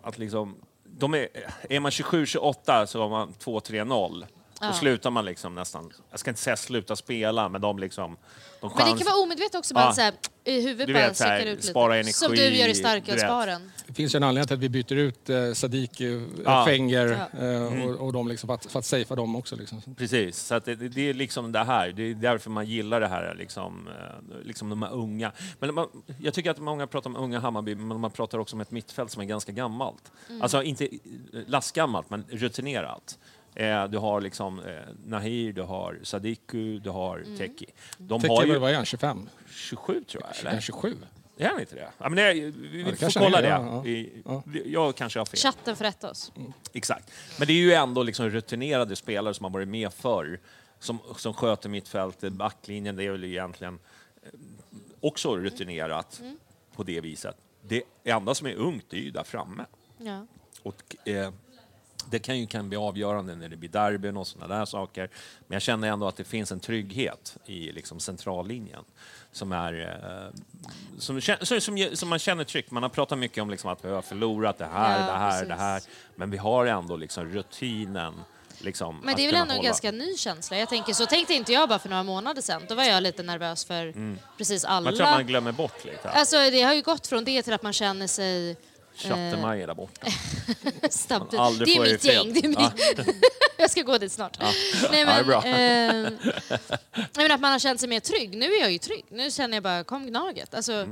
att 0.02 0.18
liksom, 0.18 0.56
de 0.84 1.14
är, 1.14 1.28
är 1.70 1.80
man 1.80 1.90
27-28 1.90 2.86
så 2.86 3.02
har 3.02 3.08
man 3.08 3.34
2-3-0. 3.38 4.24
Då 4.60 4.72
slutar 4.72 5.10
man 5.10 5.24
liksom 5.24 5.54
nästan, 5.54 5.92
jag 6.10 6.20
ska 6.20 6.30
inte 6.30 6.40
säga 6.40 6.56
sluta 6.56 6.96
spela, 6.96 7.48
men 7.48 7.60
de 7.60 7.78
liksom... 7.78 8.16
De 8.60 8.66
Men 8.68 8.76
det 8.76 8.82
chans- 8.90 8.98
kan 9.02 9.12
vara 9.12 9.22
omedvetet 9.22 9.54
också, 9.54 9.74
bara 9.74 9.84
Ja. 9.84 9.92
så 9.92 10.00
här, 10.00 10.14
i 10.44 10.60
huvudet 10.60 10.86
Du 10.86 10.92
bara 10.94 11.08
vet, 11.08 11.20
här, 11.20 11.40
ut 11.40 11.46
lite. 11.46 11.62
spara 11.66 11.94
energi, 11.94 12.12
Som 12.12 12.32
du 12.32 12.42
gör 12.56 12.68
i 12.68 12.74
starkölsbaren. 12.74 13.70
Det 13.86 13.92
finns 13.94 14.14
ju 14.14 14.16
en 14.16 14.22
anledning 14.22 14.46
till 14.46 14.54
att 14.54 14.60
vi 14.60 14.68
byter 14.68 14.92
ut 14.92 15.30
eh, 15.30 15.52
Sadiki, 15.52 16.26
Ja. 16.44 16.60
eh, 16.60 16.64
Fenger 16.66 17.06
Ja. 17.32 17.38
eh, 17.40 17.54
Mm. 17.66 17.82
och, 17.82 18.06
och 18.06 18.12
de 18.12 18.28
liksom, 18.28 18.46
för, 18.46 18.54
att, 18.54 18.66
för 18.72 18.78
att 18.78 18.84
safea 18.84 19.16
dem 19.16 19.36
också. 19.36 19.56
Liksom. 19.56 19.82
Precis, 19.96 20.38
så 20.38 20.54
att 20.54 20.64
det, 20.64 20.74
det 20.74 21.10
är 21.10 21.14
liksom 21.14 21.52
det 21.52 21.64
här. 21.64 21.88
Det 21.92 22.02
är 22.02 22.14
därför 22.14 22.50
man 22.50 22.66
gillar 22.66 23.00
det 23.00 23.08
här, 23.08 23.34
liksom, 23.38 23.88
eh, 23.88 24.38
liksom 24.46 24.68
de 24.70 24.82
här 24.82 24.92
unga. 24.92 25.32
Men 25.58 25.74
man, 25.74 25.88
jag 26.20 26.34
tycker 26.34 26.50
att 26.50 26.58
många 26.58 26.86
pratar 26.86 27.10
om 27.10 27.16
unga 27.16 27.38
Hammarby, 27.40 27.74
men 27.74 28.00
man 28.00 28.10
pratar 28.10 28.38
också 28.38 28.56
om 28.56 28.60
ett 28.60 28.70
mittfält 28.70 29.10
som 29.10 29.22
är 29.22 29.26
ganska 29.26 29.52
gammalt. 29.52 30.12
Alltså 30.40 30.62
inte 30.62 30.84
eh, 30.84 30.90
lastgammalt, 31.46 32.10
men 32.10 32.24
rutinerat. 32.30 33.18
Eh, 33.56 33.84
du 33.88 33.98
har 33.98 34.20
liksom 34.20 34.58
eh, 34.60 34.74
Nahir, 35.04 35.52
du 35.52 35.62
har 35.62 35.98
Sadiku, 36.02 36.78
du 36.78 36.90
har 36.90 37.24
Teki. 37.38 37.66
De 37.98 38.24
har 38.28 38.40
väl, 38.40 38.48
ju 38.48 38.58
vad 38.58 38.70
är 38.70 38.74
han, 38.74 38.84
25? 38.84 39.28
27 39.50 40.04
tror 40.04 40.22
jag, 40.22 40.38
eller? 40.52 40.60
27? 40.60 40.96
Är 41.38 41.48
han 41.48 41.60
inte 41.60 41.74
det? 41.74 41.88
Ja, 41.98 42.08
men 42.08 42.16
det 42.16 42.32
vi 42.34 42.50
vi 42.50 42.82
det 42.82 42.96
får 42.96 43.20
kolla 43.20 43.38
är, 43.38 43.42
det. 43.42 43.48
ja, 43.48 43.66
ja. 43.66 43.80
Vi- 43.80 44.22
Ja. 44.24 44.42
vi- 44.46 44.72
Jag 44.72 44.96
kanske 44.96 45.18
har 45.18 45.26
fel. 45.26 45.38
Chatten 45.40 45.76
får 45.76 45.84
rätta 45.84 46.10
oss. 46.10 46.32
Exakt. 46.72 47.10
Men 47.38 47.46
det 47.46 47.52
är 47.52 47.56
ju 47.56 47.72
ändå 47.72 48.02
liksom 48.02 48.30
rutinerade 48.30 48.96
spelare 48.96 49.34
som 49.34 49.44
har 49.44 49.50
varit 49.50 49.68
med 49.68 49.92
förr, 49.92 50.40
som, 50.78 50.98
som 51.16 51.34
sköter 51.34 51.68
mittfältet, 51.68 52.32
backlinjen, 52.32 52.96
det 52.96 53.04
är 53.04 53.10
väl 53.10 53.24
egentligen 53.24 53.78
eh, 54.22 54.28
också 55.00 55.36
rutinerat 55.36 56.22
på 56.76 56.82
det 56.82 57.00
viset. 57.00 57.36
Det 57.62 57.82
enda 58.04 58.34
som 58.34 58.46
är 58.46 58.54
ungt, 58.54 58.92
är 58.92 58.96
ju 58.96 59.10
där 59.10 59.24
framme. 59.24 59.64
Ja. 59.98 60.26
Och, 60.62 61.08
eh, 61.08 61.30
det 62.10 62.18
kan 62.18 62.38
ju 62.38 62.46
kan 62.46 62.68
bli 62.68 62.78
avgörande 62.78 63.34
när 63.34 63.48
det 63.48 63.56
blir 63.56 63.70
derbyn 63.70 64.16
och 64.16 64.26
sådana 64.26 64.58
där 64.58 64.64
saker. 64.64 65.10
Men 65.46 65.56
jag 65.56 65.62
känner 65.62 65.88
ändå 65.88 66.08
att 66.08 66.16
det 66.16 66.24
finns 66.24 66.52
en 66.52 66.60
trygghet 66.60 67.36
i 67.46 67.72
liksom 67.72 68.00
centrallinjen 68.00 68.84
som, 69.32 69.52
är, 69.52 69.72
eh, 69.80 70.40
som, 70.98 71.20
som, 71.60 71.88
som, 71.94 72.08
man 72.08 72.18
känner 72.18 72.44
tryggt. 72.44 72.70
Man 72.70 72.82
har 72.82 72.90
pratat 72.90 73.18
mycket 73.18 73.42
om 73.42 73.50
liksom 73.50 73.70
att 73.70 73.84
vi 73.84 73.88
har 73.88 74.02
förlorat 74.02 74.58
det 74.58 74.66
här, 74.66 75.00
Ja, 75.00 75.06
det 75.06 75.18
här, 75.18 75.30
precis. 75.30 75.48
det 75.48 75.54
här. 75.54 75.82
Men 76.16 76.30
vi 76.30 76.36
har 76.36 76.66
ändå 76.66 76.96
liksom 76.96 77.24
rutinen. 77.24 78.14
Liksom, 78.58 79.00
Men 79.04 79.16
det 79.16 79.22
är 79.22 79.26
väl 79.26 79.40
ändå 79.40 79.54
en 79.54 79.62
ganska 79.62 79.90
ny 79.90 80.16
känsla. 80.16 80.56
Jag 80.56 80.68
tänker, 80.68 80.92
så 80.92 81.06
tänkte 81.06 81.34
inte 81.34 81.52
jag 81.52 81.68
bara 81.68 81.78
för 81.78 81.88
några 81.88 82.02
månader 82.02 82.42
sedan. 82.42 82.62
Då 82.68 82.74
var 82.74 82.84
jag 82.84 83.02
lite 83.02 83.22
nervös 83.22 83.64
för 83.64 83.94
precis 84.38 84.64
alla. 84.64 84.90
Man 84.90 84.96
tror 84.96 85.06
att 85.06 85.14
man 85.14 85.26
glömmer 85.26 85.52
bort 85.52 85.84
lite. 85.84 86.10
Alltså 86.10 86.36
det 86.36 86.62
har 86.62 86.74
ju 86.74 86.82
gått 86.82 87.06
från 87.06 87.24
det 87.24 87.42
till 87.42 87.52
att 87.52 87.62
man 87.62 87.72
känner 87.72 88.06
sig 88.06 88.56
Chattemaj 88.96 89.66
där 89.66 89.74
borta. 89.74 90.06
aldrig 91.38 91.68
Det 91.68 91.76
är 91.76 91.92
mitt 91.92 92.04
gäng. 92.04 92.32
Det 92.32 92.44
är 92.44 92.48
mitt... 92.48 93.16
jag 93.56 93.70
ska 93.70 93.82
gå 93.82 93.98
dit 93.98 94.12
snart. 94.12 94.36
Nej, 94.40 94.54
Ja, 94.82 94.98
är 94.98 95.06
men, 95.06 95.26
bra. 95.26 95.36
eh, 95.44 96.30
nej, 96.94 97.06
men 97.16 97.32
att 97.32 97.40
man 97.40 97.52
har 97.52 97.58
känt 97.58 97.80
sig 97.80 97.88
mer 97.88 98.00
trygg. 98.00 98.36
Nu 98.36 98.52
är 98.52 98.60
jag 98.60 98.72
ju 98.72 98.78
trygg. 98.78 99.04
Nu 99.10 99.30
känner 99.30 99.56
jag 99.56 99.62
bara, 99.62 99.84
kom 99.84 100.06
Gnaget. 100.06 100.54
Alltså, 100.54 100.88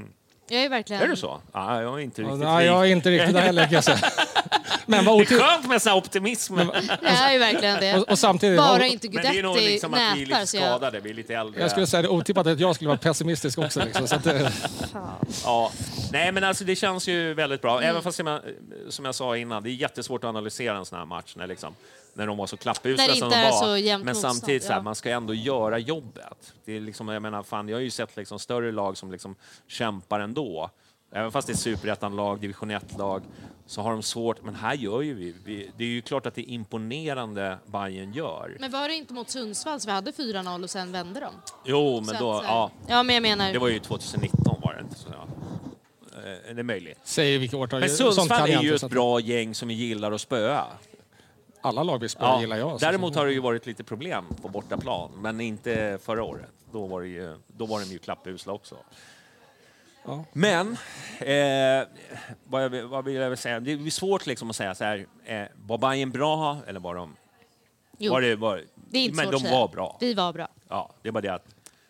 jag 0.49 0.63
är 0.63 0.69
verkligen... 0.69 1.03
Mm. 1.03 1.11
Är 1.11 1.15
det 1.15 1.21
så? 1.21 1.41
Ja, 1.53 1.83
jag 1.83 1.95
är 1.95 1.99
inte 2.03 2.23
Ja, 2.23 2.29
riktigt 2.29 2.45
nej, 2.45 2.67
jag 2.67 2.87
är 2.87 2.93
inte 2.93 3.11
riktigt 3.11 3.35
där 3.35 3.41
heller 3.41 3.65
kan 3.65 3.73
jag 3.73 3.85
säga. 3.85 3.99
Men 4.87 5.05
vad 5.05 5.19
Det 5.19 5.35
är 5.35 5.39
skönt 5.39 5.69
med 5.69 5.83
sån 5.83 5.91
här 5.91 5.99
optimism. 5.99 6.55
Men, 6.55 6.71
Jag 7.03 7.13
är 7.13 7.33
ju 7.33 7.39
verkligen 7.39 7.81
det. 7.81 7.99
Och, 7.99 8.11
och 8.11 8.19
samtidigt, 8.19 8.59
Bara 8.59 8.87
inte 8.87 9.09
det 9.09 9.19
är 9.19 9.43
nog 9.43 9.55
Guidetti 9.55 9.73
liksom 9.73 9.95
att 9.95 10.01
vi 10.01 10.05
är 10.05 10.27
nätar 10.27 10.39
lite 10.41 10.47
så 10.47 10.57
jag... 10.57 10.63
skadade, 10.65 11.01
vi 11.01 11.11
är 11.11 11.15
lite 11.15 11.35
äldre. 11.35 11.61
jag 11.61 11.71
skulle 11.71 11.87
säga 11.87 12.03
det 12.03 12.09
otippat 12.09 12.47
att 12.47 12.61
jag 12.61 12.75
skulle 12.75 12.89
vara 12.89 12.99
pessimistisk 12.99 13.59
också. 13.59 13.85
Liksom, 13.85 14.09
så 14.09 14.17
att, 14.17 14.27
eh, 14.27 14.49
Ja, 15.45 15.73
nej 16.15 16.33
men 16.33 16.45
alltså 16.45 16.65
det 16.65 16.77
känns 16.77 17.09
ju 17.09 17.35
väldigt 17.35 17.63
bra. 17.63 17.79
Mm. 17.79 17.91
Även 17.91 18.03
fast 18.03 18.17
som 18.17 18.27
jag, 18.27 18.41
som 18.89 19.05
jag 19.05 19.15
sa 19.15 19.37
innan, 19.37 19.63
det 19.63 19.71
är 19.71 19.73
jättesvårt 19.73 20.25
att 20.25 20.29
analysera 20.29 20.77
en 20.77 20.85
sån 20.85 20.99
här 20.99 21.07
match 21.07 21.37
när, 21.37 21.47
liksom, 21.47 21.75
när 22.15 22.27
de 22.27 22.37
var 22.37 22.47
så 22.47 22.57
klappusla 22.57 23.15
som 23.15 23.31
de 23.31 23.43
var. 23.43 23.97
så 23.99 24.05
men 24.05 24.15
samtidigt 24.15 24.63
så 24.63 24.73
här, 24.73 24.79
ja. 24.79 24.83
man 24.83 24.95
ska 24.95 25.11
ändå 25.11 25.35
göra 25.35 25.79
jobbet. 25.79 26.55
Det 26.65 26.77
är 26.77 26.81
liksom, 26.81 27.09
jag 27.09 27.23
menar, 27.23 27.43
fan, 27.43 27.69
jag 27.69 27.77
har 27.77 27.83
ju 27.83 27.91
sett 27.91 28.17
liksom 28.17 28.39
större 28.39 28.73
lag 28.73 28.97
som 28.97 29.13
liksom 29.13 29.35
kämpar 29.69 30.21
ändå. 30.21 30.71
Även 31.13 31.33
fast 31.33 31.47
det 31.47 31.53
är 31.53 31.57
superettan-lag, 31.57 32.41
division 32.41 32.71
1-lag, 32.71 33.23
så 33.67 33.83
har 33.83 33.91
de 33.91 34.03
svårt. 34.03 34.45
Men 34.45 34.55
här 34.55 34.75
gör 34.75 35.03
ju 35.03 35.15
vi. 35.15 35.35
vi. 35.45 35.71
Det 35.77 35.85
är 35.85 35.89
ju 35.89 36.03
klart 36.03 36.27
att 36.27 36.35
det 36.35 36.41
är 36.41 36.53
imponerande 36.55 37.59
Bayern 37.67 38.13
gör. 38.13 38.57
Men 38.61 38.71
var 38.71 38.89
det 38.89 38.95
inte 38.95 39.15
mot 39.15 39.31
Sundsvall 39.31 39.81
så 39.81 39.87
vi 39.87 39.93
hade 39.93 40.11
4-0 40.11 40.63
och 40.63 40.71
sen 40.71 40.93
vände 40.93 41.21
de? 41.21 41.35
Jo, 41.65 41.97
Så 41.97 42.05
men 42.05 42.15
att, 42.15 42.21
då, 42.21 42.39
så 42.39 42.43
här- 42.43 42.53
ja. 42.53 42.71
Ja, 42.87 43.03
men 43.03 43.15
jag 43.15 43.23
menar... 43.23 43.53
Det 43.53 43.59
var 43.59 43.69
ju 43.69 43.79
2019 43.79 44.61
var 44.63 44.75
det 44.75 44.81
inte. 44.81 44.99
Så, 44.99 45.09
ja. 45.13 45.27
Eh, 46.15 46.55
Det 46.55 46.61
är 46.61 46.63
möjligt. 46.63 46.99
säger 47.05 47.39
vilket 47.39 47.59
årtal. 47.59 47.81
Men 47.81 47.89
Sundsvall 47.91 48.51
är 48.51 48.63
ju 48.63 48.75
ett 48.75 48.91
bra 48.91 49.21
gäng 49.21 49.55
som 49.55 49.71
gillar 49.71 50.13
att 50.13 50.21
spöa. 50.21 50.65
Alla 51.61 51.83
lag 51.83 51.99
vi 51.99 52.09
spelar 52.09 52.41
gillar 52.41 52.57
jag. 52.57 52.81
Däremot 52.81 53.15
har 53.15 53.27
det 53.27 53.33
ju 53.33 53.41
varit 53.41 53.67
lite 53.67 53.85
problem 53.85 54.25
på 54.43 54.49
bortaplan, 54.49 55.11
men 55.17 55.41
inte 55.41 55.99
förra 56.03 56.23
året. 56.25 56.51
Då 56.73 56.87
var, 56.87 57.01
det 57.01 57.09
ju, 57.09 57.37
då 57.47 57.67
var 57.67 57.81
de 57.81 57.87
ju 57.87 57.99
klappusla 57.99 58.53
också. 58.53 58.77
Ja. 60.05 60.25
Men, 60.33 60.71
eh, 61.19 61.87
vad, 62.45 62.65
jag, 62.65 62.69
vill- 62.69 62.85
vad 62.87 63.05
vill 63.05 63.15
jag 63.15 63.39
säga? 63.39 63.61
Det 63.61 63.73
är 63.73 63.91
svårt 63.91 64.27
liksom 64.27 64.51
att 64.51 64.57
säga 64.57 64.75
så 64.75 64.85
här, 64.85 65.07
eh, 65.25 65.43
var 65.67 65.79
Bayern 65.79 66.11
bra 66.11 66.59
eller 66.67 66.81
var 66.81 66.95
de... 66.95 67.17
Jo, 67.99 68.13
Var 68.13 68.21
det, 68.21 68.37
var, 68.37 68.63
det 68.91 68.99
är 68.99 69.03
inte 69.05 69.17
men 69.17 69.25
svårt 69.25 69.33
de 69.33 69.37
att 69.37 69.43
säga. 69.43 69.55
var 69.61 69.69
bra. 69.69 69.97
Vi 70.01 70.15
var 70.15 70.33
bra. 70.33 70.49
Ja, 70.69 70.91
det 71.03 71.09
är 71.09 71.13
bara 71.13 71.21
det 71.21 71.35
att 71.35 71.47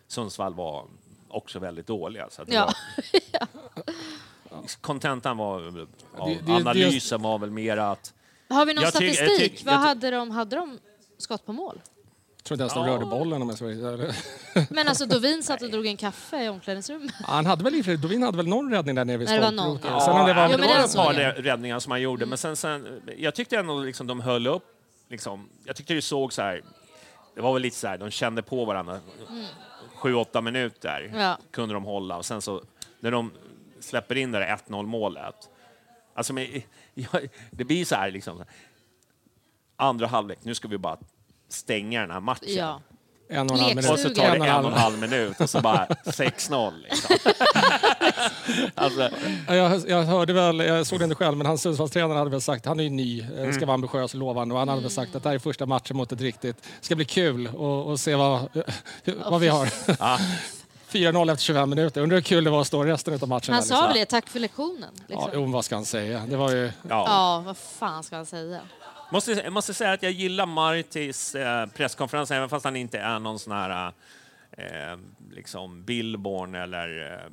Sundsvall 0.07 0.53
var 0.53 0.85
också 1.35 1.59
väldigt 1.59 1.87
dåliga. 1.87 2.27
Så 2.29 2.41
att 2.41 2.47
det 2.47 2.53
Ja. 2.53 2.73
var, 4.49 4.63
kontentan 4.81 5.37
var, 5.37 5.61
Det- 5.61 6.39
det- 6.45 6.51
analysen 6.53 7.21
var 7.21 7.39
väl 7.39 7.51
mer 7.51 7.77
att 7.77 8.13
Har 8.49 8.65
vi 8.65 8.73
någon 8.73 8.83
Jag 8.83 8.93
tycker- 8.93 9.05
jag 9.05 9.15
statistik? 9.15 9.51
tycker- 9.51 9.65
Vad 9.65 9.73
jag 9.73 9.81
ty- 9.81 9.87
hade 9.87 10.11
de? 10.11 10.31
Hade 10.31 10.55
de 10.55 10.79
skott 11.17 11.45
på 11.45 11.53
mål? 11.53 11.81
Jag 12.37 12.43
tror 12.47 12.55
inte 12.55 12.61
ens 12.61 12.73
de 12.73 12.85
rörde 12.85 13.05
bollen 13.05 13.41
om 13.41 13.49
jag 13.49 13.57
ska 13.57 13.65
vara 13.65 13.93
eller- 13.93 14.15
Men 14.73 14.87
alltså 14.87 15.05
Dovin 15.05 15.43
satt 15.43 15.61
och 15.61 15.69
drog 15.71 15.85
en 15.85 15.97
kaffe 15.97 16.43
i 16.43 16.49
omklädningsrummet. 16.49 17.11
Han 17.23 17.45
hade 17.45 17.63
väl 17.63 17.75
i 17.75 17.81
och 17.81 17.85
för 17.85 17.91
sig- 17.91 17.97
Dovin 18.01 18.23
hade 18.23 18.37
väl 18.37 18.47
någon 18.47 18.71
räddning 18.71 18.95
där 18.95 19.05
nere 19.05 19.17
vid 19.17 19.27
Nej, 19.27 19.37
det 19.37 19.43
var 19.45 19.51
någon. 19.51 19.77
stolproten. 19.77 19.97
Ja, 19.97 20.05
Sen 20.05 20.13
om 20.21 20.27
det 20.27 20.33
var, 20.33 20.41
Ja, 20.49 20.57
det 20.57 20.67
var 20.67 20.79
ett 20.79 20.89
såg 20.89 21.05
par 21.05 21.13
jag. 21.13 21.45
räddningar 21.45 21.79
som 21.79 21.91
han 21.91 22.01
gjorde, 22.01 22.25
men 22.25 22.37
sen, 22.37 22.55
sen, 22.55 23.01
jag 23.17 23.35
tyckte 23.35 23.57
ändå 23.57 23.79
liksom 23.79 24.07
de 24.07 24.19
höll 24.21 24.47
upp. 24.47 24.63
Liksom, 25.09 25.49
jag 25.63 25.75
tyckte 25.75 25.93
det 25.93 26.01
såg 26.01 26.33
så 26.33 26.41
här, 26.41 26.61
det 27.35 27.41
var 27.41 27.53
väl 27.53 27.61
lite 27.61 27.77
så 27.77 27.87
här, 27.87 27.97
de 27.97 28.11
kände 28.11 28.41
på 28.41 28.65
varandra. 28.65 28.99
Sju, 29.95 30.13
åtta 30.13 30.41
minuter 30.41 31.11
Ja. 31.15 31.37
kunde 31.51 31.73
de 31.73 31.83
hålla 31.83 32.17
och 32.17 32.25
sen 32.25 32.41
så 32.41 32.63
när 32.99 33.11
de 33.11 33.31
släpper 33.79 34.15
in 34.15 34.31
det 34.31 34.39
där 34.39 34.57
1-0 34.67 34.85
målet. 34.85 35.49
Alltså, 36.13 36.33
men, 36.33 36.47
jag, 36.93 37.27
det 37.51 37.63
blir 37.65 37.85
så 37.85 37.95
här 37.95 38.11
liksom. 38.11 38.43
Andra 39.75 40.07
halvlek, 40.07 40.39
nu 40.43 40.55
ska 40.55 40.67
vi 40.67 40.77
bara 40.77 40.97
stänga 41.47 42.01
den 42.01 42.11
här 42.11 42.19
matchen. 42.19 42.55
Ja. 42.55 42.81
En 43.29 43.49
och 43.49 43.57
en 43.57 43.63
halv 43.63 43.75
minut. 43.75 43.91
Och 43.91 43.99
så 43.99 44.09
tar 44.09 44.23
det 44.39 44.45
en 44.47 44.65
och 44.65 44.71
en 44.71 44.77
halv 44.77 44.99
minut 44.99 45.41
och 45.41 45.49
så 45.49 45.61
bara 45.61 45.85
6-0. 46.05 46.73
Liksom. 46.83 47.15
alltså, 48.75 49.09
Ja, 49.47 49.55
Jag, 49.55 49.89
jag 49.89 50.03
hörde 50.03 50.33
väl, 50.33 50.59
jag 50.59 50.87
såg 50.87 50.99
det 50.99 51.03
inte 51.03 51.15
själv, 51.15 51.37
men 51.37 51.47
han 51.47 51.57
Sundsvallstränaren 51.57 52.17
hade 52.17 52.29
väl 52.31 52.41
sagt, 52.41 52.65
han 52.65 52.79
är 52.79 52.83
ju 52.83 52.89
ny, 52.89 53.21
eh, 53.21 53.29
Mm. 53.39 53.53
ska 53.53 53.65
vara 53.65 53.73
ambitiös 53.73 54.13
och 54.13 54.19
lovande 54.19 54.53
och 54.53 54.59
han 54.59 54.69
hade 54.69 54.81
väl 54.81 54.91
sagt 54.91 55.15
att 55.15 55.23
det 55.23 55.29
här 55.29 55.35
är 55.35 55.39
första 55.39 55.65
matchen 55.65 55.97
mot 55.97 56.11
ett 56.11 56.21
riktigt, 56.21 56.57
ska 56.81 56.95
bli 56.95 57.05
kul 57.05 57.47
och, 57.47 57.87
och 57.87 57.99
se 57.99 58.15
vad, 58.15 58.49
vad 59.25 59.41
vi 59.41 59.47
har. 59.47 59.65
4-0 60.91 61.31
efter 61.33 61.43
25 61.43 61.69
minuter. 61.69 62.01
Undrar 62.01 62.15
hur 62.17 62.21
kul 62.23 62.43
det 62.43 62.49
var 62.49 62.61
att 62.61 62.67
stå 62.67 62.83
resten 62.83 63.13
av 63.21 63.27
matchen. 63.29 63.53
Han 63.53 63.63
sa 63.63 63.73
liksom. 63.75 63.87
väl 63.87 63.97
det, 63.97 64.05
tack 64.05 64.29
för 64.29 64.39
lektionen. 64.39 64.89
Ja, 64.95 65.03
Liksom. 65.07 65.29
jo, 65.33 65.45
vad 65.51 65.65
ska 65.65 65.75
han 65.75 65.85
säga? 65.85 66.23
Det 66.29 66.35
var 66.37 66.51
ju... 66.51 66.65
ja. 66.65 66.71
Ja, 67.07 67.43
vad 67.45 67.57
fan 67.57 68.03
ska 68.03 68.15
han 68.15 68.25
säga? 68.25 68.59
Måste, 69.15 69.31
jag 69.31 69.53
måste 69.53 69.73
säga 69.73 69.91
att 69.91 70.03
jag 70.03 70.11
gillar 70.11 70.45
Martis 70.45 71.35
eh, 71.35 71.65
presskonferens, 71.65 72.31
även 72.31 72.49
fast 72.49 72.65
han 72.65 72.75
inte 72.75 72.99
är 72.99 73.19
någon 73.19 73.39
sån 73.39 73.53
här 73.53 73.93
eh, 74.51 74.97
liksom 75.31 75.83
Billborn 75.83 76.55
eller... 76.55 77.13
Eh, 77.13 77.31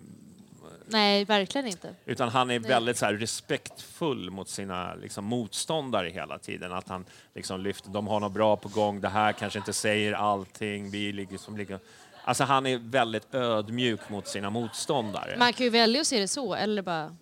Nej, 0.87 1.25
verkligen 1.25 1.67
inte. 1.67 1.95
utan 2.05 2.29
han 2.29 2.51
är 2.51 2.59
väldigt 2.59 2.97
så 2.97 3.07
här, 3.07 3.15
respektfull 3.15 4.31
mot 4.31 4.49
sina 4.49 4.95
liksom, 4.95 5.25
motståndare 5.25 6.09
hela 6.09 6.39
tiden. 6.39 6.73
Att 6.73 6.89
han 6.89 7.05
liksom 7.35 7.61
lyfter, 7.61 7.91
de 7.91 8.07
har 8.07 8.21
något 8.21 8.33
bra 8.33 8.57
på 8.57 8.69
gång, 8.69 9.01
det 9.01 9.09
här 9.09 9.33
kanske 9.33 9.59
inte 9.59 9.73
säger 9.73 10.13
allting. 10.13 10.91
Vi 10.91 11.13
ligger 11.13 11.39
som 11.39 11.57
ligger... 11.57 11.79
Alltså 12.25 12.45
han 12.45 12.67
är 12.67 12.79
väldigt 12.79 13.35
ödmjuk 13.35 14.01
mot 14.09 14.29
sina 14.29 14.51
motståndare. 14.51 15.37
Man 15.39 15.53
kan 15.53 15.65
ju 15.65 15.71
välja 15.71 16.01
att 16.01 16.07
se 16.07 16.21
det 16.21 16.29
så, 16.29 16.55
eller 16.55 16.83
bara 16.83 17.17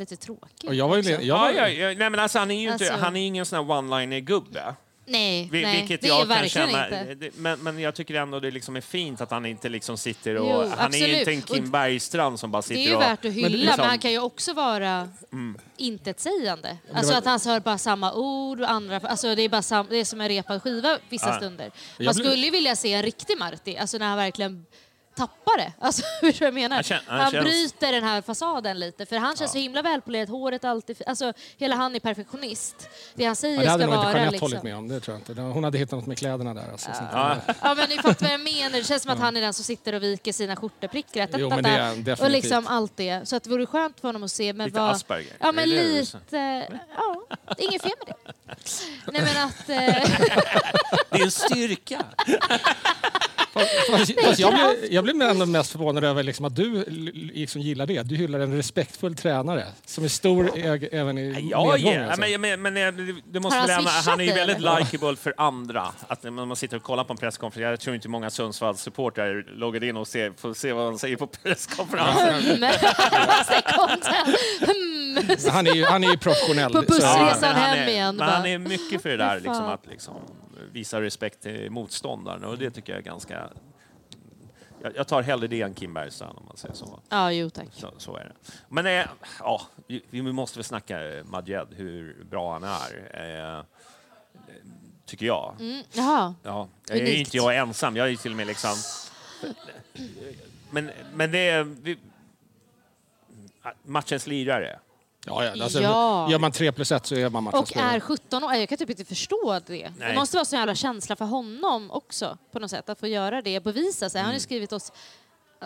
lite 0.00 0.16
tråkigt. 0.16 0.64
Och 0.68 0.74
jag 0.74 0.88
var 0.88 0.96
ju... 0.96 1.00
också. 1.14 1.24
Jag 1.24 1.38
var, 1.38 1.50
Ja, 1.50 1.68
ja, 1.68 1.68
ja, 1.68 1.86
nej, 1.98 2.10
men 2.10 2.20
alltså, 2.20 2.38
han 2.38 2.50
är 2.50 2.54
ju 2.54 2.72
inte, 2.72 2.84
Alltså- 2.84 3.04
han 3.04 3.16
är 3.16 3.26
ingen 3.26 3.46
sån 3.46 3.56
här 3.68 3.76
one-liner-gubbe. 3.78 4.74
Nej, 5.06 5.48
Vi- 5.52 5.62
nej 5.62 5.76
Vilket 5.80 6.00
det 6.00 6.08
jag 6.08 6.16
är 6.16 6.20
kan 6.20 6.28
verkligen 6.28 6.68
känna, 6.68 6.84
inte. 6.84 7.14
det- 7.14 7.30
men, 7.36 7.58
men 7.60 7.78
jag 7.78 7.94
tycker 7.94 8.14
ändå 8.14 8.40
det 8.40 8.50
liksom 8.50 8.76
är 8.76 8.80
fint 8.80 9.20
att 9.20 9.30
han 9.30 9.46
inte 9.46 9.68
liksom 9.68 9.98
sitter 9.98 10.34
och... 10.36 10.46
Jo, 10.46 10.56
han 10.76 10.80
är 10.80 10.86
absolut. 10.86 11.08
ju 11.08 11.18
inte 11.18 11.30
en 11.32 11.42
Kim 11.42 11.64
Och 11.64 11.70
Bergstrand 11.70 12.40
som 12.40 12.50
bara 12.50 12.58
Det 12.62 12.68
sitter 12.68 12.80
är 12.80 12.86
ju 12.86 12.94
och... 12.94 13.00
värt 13.02 13.24
att 13.24 13.32
hylla, 13.32 13.48
men, 13.48 13.58
liksom- 13.60 13.80
han 13.86 13.98
kan 13.98 14.10
ju 14.12 14.18
också 14.18 14.52
vara 14.52 15.08
intetsägande. 15.76 16.76
Alltså 16.94 17.14
att 17.14 17.24
han 17.24 17.40
hör 17.46 17.60
bara 17.60 17.78
samma 17.78 18.12
ord 18.14 18.60
och 18.60 18.70
andra... 18.70 18.96
Alltså 18.96 19.34
det 19.34 19.42
är, 19.42 19.48
bara 19.48 19.62
sam, 19.62 19.86
det 19.90 19.96
är 19.96 20.04
som 20.04 20.20
en 20.20 20.28
repad 20.28 20.62
skiva 20.62 20.98
vissa 21.08 21.28
Ja. 21.28 21.36
stunder. 21.36 21.64
Man 21.64 21.72
Jag 22.06 22.14
blir- 22.14 22.24
skulle 22.24 22.44
ju 22.44 22.50
vilja 22.50 22.76
se 22.76 22.92
en 22.92 23.02
riktig 23.02 23.38
Marti, 23.38 23.76
alltså 23.76 23.98
när 23.98 24.06
han 24.06 24.16
verkligen 24.16 24.66
tappar 25.14 25.58
det. 25.58 25.72
Alltså, 25.78 26.02
hur 26.22 26.36
jag 26.42 26.54
menar? 26.54 26.76
Han 26.76 26.82
kän- 26.82 27.00
han 27.06 27.20
han 27.20 27.30
känns- 27.30 27.44
bryter 27.44 27.92
den 27.92 28.04
här 28.04 28.22
fasaden 28.22 28.78
lite, 28.78 29.06
för 29.06 29.16
han 29.16 29.36
känns 29.36 29.52
så 29.52 29.58
himla 29.58 29.82
välpolerad, 29.82 30.28
håret 30.28 30.64
alltid... 30.64 31.02
Alltså 31.06 31.32
hela 31.56 31.76
han 31.76 31.94
är 31.94 32.00
perfektionist. 32.00 32.88
Det 33.14 33.24
han 33.24 33.36
säger 33.36 33.56
Ja, 33.56 33.62
det 33.62 33.68
hade 33.70 33.82
ska 33.84 33.86
nog 33.90 33.94
inte 33.94 34.06
vara 34.06 34.16
Jeanette 34.16 34.32
liksom... 34.32 34.46
hållit 34.46 34.62
med 34.62 34.76
om. 34.76 34.88
Det 34.88 35.00
tror 35.00 35.14
jag 35.26 35.30
inte. 35.30 35.42
Hon 35.42 35.64
hade 35.64 35.78
hittat 35.78 35.92
något 35.98 36.06
med 36.06 36.18
kläderna 36.18 36.54
där. 36.54 36.70
Alltså, 36.72 36.90
sånt 36.94 37.10
där. 37.10 37.40
Ja. 37.46 37.54
Ja 37.62 37.74
men 37.74 37.88
ni 37.88 37.96
fattar 37.96 38.20
vad 38.26 38.32
jag 38.32 38.40
menar. 38.40 38.70
Det 38.78 38.84
känns 38.84 39.02
som 39.02 39.12
att 39.12 39.18
han 39.18 39.36
är 39.36 39.40
den 39.40 39.54
som 39.54 39.64
sitter 39.64 39.92
och 39.92 40.02
viker 40.02 40.32
sina 40.32 40.56
skjorteprickar. 40.56 41.28
Jo, 41.36 41.48
men 41.48 41.62
det 41.62 41.68
är 41.70 41.80
han 41.80 41.90
Och 41.90 41.98
definitivt. 41.98 42.42
liksom 42.42 42.66
allt 42.66 42.96
det. 42.96 43.28
Så 43.28 43.36
att 43.36 43.42
det 43.44 43.50
vore 43.50 43.66
skönt 43.66 44.00
för 44.00 44.08
honom 44.08 44.22
att 44.22 44.30
se. 44.32 44.52
Men 44.52 44.66
Lite 44.66 44.80
vad, 44.80 44.90
Asperger. 44.90 45.32
Ja 45.40 45.52
men 45.52 45.68
lite... 45.68 46.68
Ja, 46.96 47.22
inget 47.58 47.82
fel 47.82 47.92
med 48.06 48.14
det. 48.24 48.32
Nej 49.12 49.22
men 49.22 49.44
att... 49.46 49.68
Eh, 49.68 50.10
Det 51.10 51.18
är 51.18 51.24
en 51.24 51.30
styrka! 51.30 52.04
Fast, 53.90 54.20
fast 54.24 54.38
jag, 54.38 54.54
blev, 54.54 54.92
jag 55.08 55.16
blev 55.16 55.30
ändå 55.30 55.46
mest 55.46 55.72
förvånad 55.72 56.04
över 56.04 56.22
liksom 56.22 56.44
att 56.44 56.56
du 56.56 56.84
liksom 57.34 57.60
gillar 57.60 57.86
det. 57.86 58.02
Du 58.02 58.16
hyllar 58.16 58.40
en 58.40 58.56
respektfull 58.56 59.14
tränare 59.14 59.64
som 59.86 60.04
är 60.04 60.08
stor 60.08 60.50
äg, 60.58 60.88
även 60.92 61.18
i 61.18 61.48
Ja, 61.50 61.72
medgång. 61.72 61.92
ja, 61.92 62.04
alltså. 62.04 62.20
men, 62.20 62.40
men, 62.40 62.62
men 62.62 62.76
eh, 62.76 62.92
det- 62.92 63.20
det 63.32 63.40
måste 63.40 63.58
Har 63.58 63.66
väl 63.66 63.86
han 63.86 64.20
är 64.20 64.24
ju 64.24 64.30
dig, 64.32 64.46
väldigt 64.46 64.58
likeable 64.92 65.16
för 65.16 65.34
andra. 65.36 65.86
Att 66.08 66.22
när 66.22 66.30
man 66.30 66.56
sitter 66.56 66.76
och 66.76 66.82
kollar 66.82 67.04
på 67.04 67.12
en 67.12 67.16
presskonferens, 67.16 67.70
jag 67.70 67.80
tror 67.80 67.94
inte 67.96 68.08
många 68.08 68.30
Sundsvalls 68.30 68.80
supportrar 68.82 69.46
loggar 69.56 69.84
in 69.84 69.96
och 69.96 70.08
ser, 70.08 70.32
får 70.36 70.54
se 70.54 70.72
vad 70.72 70.84
han 70.84 70.98
säger 70.98 71.16
på 71.16 71.26
presskonferensen. 71.26 72.64
han, 75.50 75.66
är 75.66 75.74
ju, 75.74 75.84
han 75.84 76.04
är 76.04 76.10
ju 76.10 76.16
professionell. 76.16 76.72
På 76.72 76.80
bussresan 76.80 77.26
Ja, 77.28 77.36
men 77.40 77.50
han 77.54 77.60
hem 77.70 77.78
är, 77.78 77.88
igen, 77.92 78.16
Men 78.16 78.28
han 78.28 78.46
är 78.46 78.58
mycket 78.58 79.02
för 79.02 79.08
det 79.08 79.16
där, 79.16 79.34
liksom, 79.34 79.64
att 79.64 79.86
liksom, 79.90 80.14
visa 80.72 81.00
respekt 81.00 81.42
till 81.42 81.70
motståndaren 81.70 82.44
och 82.44 82.58
det 82.58 82.70
tycker 82.70 82.92
jag 82.92 82.98
är 83.00 83.04
ganska... 83.04 83.48
Jag, 84.82 84.96
jag 84.96 85.08
tar 85.08 85.22
hellre 85.22 85.46
det 85.46 85.62
än 85.62 85.74
Kim 85.74 85.94
Bergstrand 85.94 86.38
om 86.38 86.44
man 86.46 86.56
säger 86.56 86.74
så. 86.74 87.00
Ja, 87.08 87.32
jo 87.32 87.50
tack. 87.50 87.68
Så, 87.72 87.92
så 87.98 88.16
är 88.16 88.24
det. 88.24 88.32
Men 88.68 88.86
eh, 88.86 89.06
ja, 89.38 89.62
vi 89.86 90.02
vi 90.10 90.22
måste 90.22 90.58
väl 90.58 90.64
snacka 90.64 91.16
eh, 91.16 91.24
Madjed, 91.24 91.68
hur 91.70 92.24
bra 92.24 92.52
han 92.52 92.64
är. 92.64 93.58
Eh, 93.58 93.64
tycker 95.06 95.26
jag. 95.26 95.56
Mm. 95.60 95.82
Jaha. 95.92 96.34
Ja, 96.42 96.68
jag 96.88 96.96
är 96.96 97.02
Unikt. 97.02 97.18
inte 97.18 97.36
jag 97.36 97.56
ensam. 97.56 97.96
Jag 97.96 98.10
är 98.10 98.16
till 98.16 98.30
och 98.30 98.36
med 98.36 98.46
liksom... 98.46 98.74
Men, 100.70 100.90
men 101.14 101.32
det 101.32 101.48
är... 101.48 101.62
Vi, 101.64 101.98
matchens 103.82 104.26
lirare. 104.26 104.78
Ja, 105.26 105.44
ja, 105.44 105.62
alltså, 105.64 105.80
Ja. 105.80 106.30
Gör 106.30 106.38
man 106.38 106.52
3 106.52 106.72
plus 106.72 106.92
1 106.92 107.06
så 107.06 107.14
är 107.14 107.28
man 107.30 107.42
matchens 107.44 107.70
Och 107.70 107.76
är 107.76 108.00
17 108.00 108.44
år. 108.44 108.54
Jag 108.54 108.68
kan 108.68 108.78
typ 108.78 108.90
inte 108.90 109.04
förstå 109.04 109.58
det. 109.66 109.74
Det 109.74 109.92
Nej. 109.98 110.14
måste 110.14 110.36
vara 110.36 110.44
så 110.44 110.56
jävla 110.56 110.74
känsla 110.74 111.16
för 111.16 111.24
honom 111.24 111.90
också 111.90 112.38
på 112.52 112.58
något 112.58 112.70
sätt. 112.70 112.88
Att 112.88 113.00
få 113.00 113.06
göra 113.06 113.42
det, 113.42 113.60
bevisa 113.64 114.10
sig. 114.10 114.18
Han 114.20 114.26
har 114.26 114.32
Mm. 114.32 114.36
ju 114.36 114.40
skrivit 114.40 114.72
oss... 114.72 114.92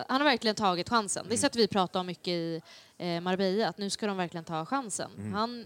Han 0.07 0.21
har 0.21 0.29
verkligen 0.29 0.55
tagit 0.55 0.89
chansen. 0.89 1.25
Det 1.29 1.35
är 1.35 1.37
så 1.37 1.47
att 1.47 1.55
vi 1.55 1.67
pratar 1.67 1.99
om 1.99 2.05
mycket 2.07 2.27
i 2.27 2.61
eh, 2.97 3.21
Marbella, 3.21 3.67
att 3.69 3.77
nu 3.77 3.89
ska 3.89 4.07
de 4.07 4.17
verkligen 4.17 4.43
ta 4.43 4.65
chansen. 4.65 5.11
Mm. 5.17 5.33
Han 5.33 5.65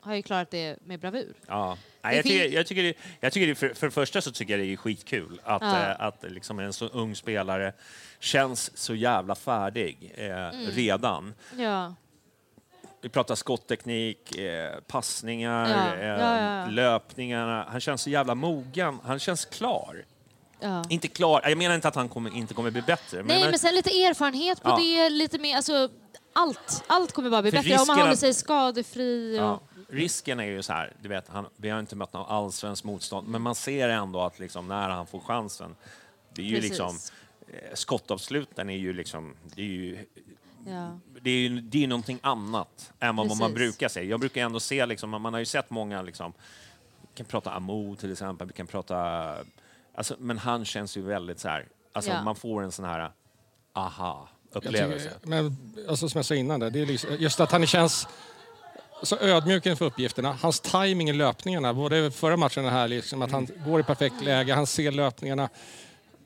har 0.00 0.14
ju 0.14 0.22
klarat 0.22 0.50
det 0.50 0.76
med 0.84 1.00
bravur. 1.00 1.34
Ja. 1.46 1.78
Nej, 2.02 2.10
Det 2.12 2.16
jag, 2.16 2.24
tycker, 2.24 2.56
jag 2.56 2.66
tycker, 2.66 2.82
det, 2.82 2.94
jag 3.20 3.32
tycker 3.32 3.46
det, 3.46 3.54
för, 3.54 3.68
för 3.74 3.86
det 3.86 3.90
första 3.90 4.20
så 4.20 4.32
tycker 4.32 4.58
jag 4.58 4.66
det 4.66 4.72
är 4.72 4.76
skitkul 4.76 5.40
att, 5.44 5.62
Ja. 5.62 5.78
eh, 5.90 6.00
att 6.00 6.24
liksom 6.28 6.58
en 6.58 6.72
så 6.72 6.86
ung 6.86 7.16
spelare 7.16 7.72
känns 8.20 8.76
så 8.76 8.94
jävla 8.94 9.34
färdig 9.34 10.12
eh, 10.16 10.24
Mm. 10.30 10.66
redan. 10.70 11.34
Ja. 11.56 11.94
Vi 13.04 13.10
pratar 13.10 13.34
skottteknik, 13.34 14.36
eh, 14.38 14.80
passningar, 14.86 15.68
Ja, 15.68 15.94
eh, 15.96 16.06
ja, 16.08 16.66
löpningarna. 16.66 17.66
Han 17.70 17.80
känns 17.80 18.02
så 18.02 18.10
jävla 18.10 18.34
mogen. 18.34 18.98
Han 19.04 19.18
känns 19.18 19.44
klar. 19.44 20.04
ja. 20.60 20.84
Inte 20.88 21.08
klar, 21.08 21.40
jag 21.44 21.58
menar 21.58 21.74
inte 21.74 21.88
att 21.88 21.94
han 21.94 22.08
kommer, 22.08 22.36
inte 22.36 22.54
kommer 22.54 22.70
bli 22.70 22.82
bättre. 22.82 23.22
Nej, 23.22 23.44
men 23.50 23.58
sen 23.58 23.74
lite 23.74 23.90
erfarenhet 23.90 24.62
på 24.62 24.68
Ja. 24.68 24.76
det, 24.76 25.10
lite 25.10 25.38
mer... 25.38 25.56
Alltså, 25.56 25.88
allt, 26.32 26.84
allt 26.86 27.12
kommer 27.12 27.30
bara 27.30 27.42
bli 27.42 27.50
För 27.50 27.58
bättre 27.58 27.70
om 27.72 27.76
man 27.76 27.86
risken 27.86 27.98
håller 28.00 28.12
att- 28.12 28.18
sig 28.18 28.34
skadefri. 28.34 29.38
Och, 29.38 29.42
Ja. 29.44 29.60
Risken 29.88 30.40
är 30.40 30.44
ju 30.44 30.62
så 30.62 30.72
här, 30.72 30.92
du 31.02 31.08
vet, 31.08 31.28
han, 31.28 31.46
vi 31.56 31.70
har 31.70 31.80
inte 31.80 31.96
mött 31.96 32.12
någon 32.12 32.26
allsvensk 32.26 32.84
motstånd, 32.84 33.28
men 33.28 33.42
man 33.42 33.54
ser 33.54 33.88
ändå 33.88 34.20
att 34.20 34.38
liksom, 34.38 34.68
när 34.68 34.88
han 34.88 35.06
får 35.06 35.20
chansen, 35.20 35.76
det 36.34 36.42
är 36.42 36.46
ju 36.46 36.54
Precis. 36.54 36.70
liksom, 36.70 36.98
eh, 37.48 37.74
skottavsluten 37.74 38.70
är 38.70 38.76
ju 38.76 38.92
liksom, 38.92 39.34
det 39.54 39.62
är 39.62 39.66
ju, 39.66 39.98
Ja. 40.66 40.98
det 41.22 41.30
är 41.30 41.38
ju 41.38 41.60
det 41.60 41.84
är 41.84 41.88
någonting 41.88 42.18
annat 42.22 42.92
än 43.00 43.16
vad 43.16 43.26
man 43.26 43.38
Precis. 43.38 43.54
brukar 43.54 43.88
se. 43.88 44.02
Jag 44.02 44.20
brukar 44.20 44.42
ändå 44.42 44.60
se, 44.60 44.86
liksom, 44.86 45.10
man 45.10 45.32
har 45.32 45.40
ju 45.40 45.46
sett 45.46 45.70
många, 45.70 46.02
liksom, 46.02 46.32
vi 47.02 47.08
kan 47.16 47.26
prata 47.26 47.50
Amo 47.52 47.96
till 47.96 48.12
exempel, 48.12 48.46
vi 48.46 48.52
kan 48.52 48.66
prata, 48.66 48.96
alltså, 49.94 50.16
men 50.18 50.38
han 50.38 50.64
känns 50.64 50.96
ju 50.96 51.02
väldigt 51.02 51.40
så 51.40 51.48
här, 51.48 51.66
alltså 51.92 52.10
Ja. 52.10 52.22
man 52.22 52.36
får 52.36 52.62
en 52.62 52.72
sån 52.72 52.84
här 52.84 53.10
aha-upplevelse. 53.72 55.10
men, 55.22 55.56
alltså, 55.88 56.08
som 56.08 56.18
jag 56.18 56.24
sa 56.24 56.34
innan, 56.34 56.60
där, 56.60 56.70
det 56.70 56.80
är 56.80 56.86
liksom, 56.86 57.10
just 57.18 57.40
att 57.40 57.52
han 57.52 57.66
känns 57.66 58.08
så 59.02 59.16
ödmjuk 59.18 59.66
inför 59.66 59.84
uppgifterna. 59.84 60.32
Hans 60.32 60.60
timing 60.60 61.10
i 61.10 61.12
löpningarna, 61.12 61.74
både 61.74 62.10
förra 62.10 62.36
matchen 62.36 62.64
och 62.64 62.70
här, 62.70 62.88
liksom, 62.88 63.22
att 63.22 63.30
han 63.32 63.48
går 63.66 63.80
i 63.80 63.82
perfekt 63.82 64.22
läge, 64.24 64.54
han 64.54 64.66
ser 64.66 64.92
löpningarna, 64.92 65.48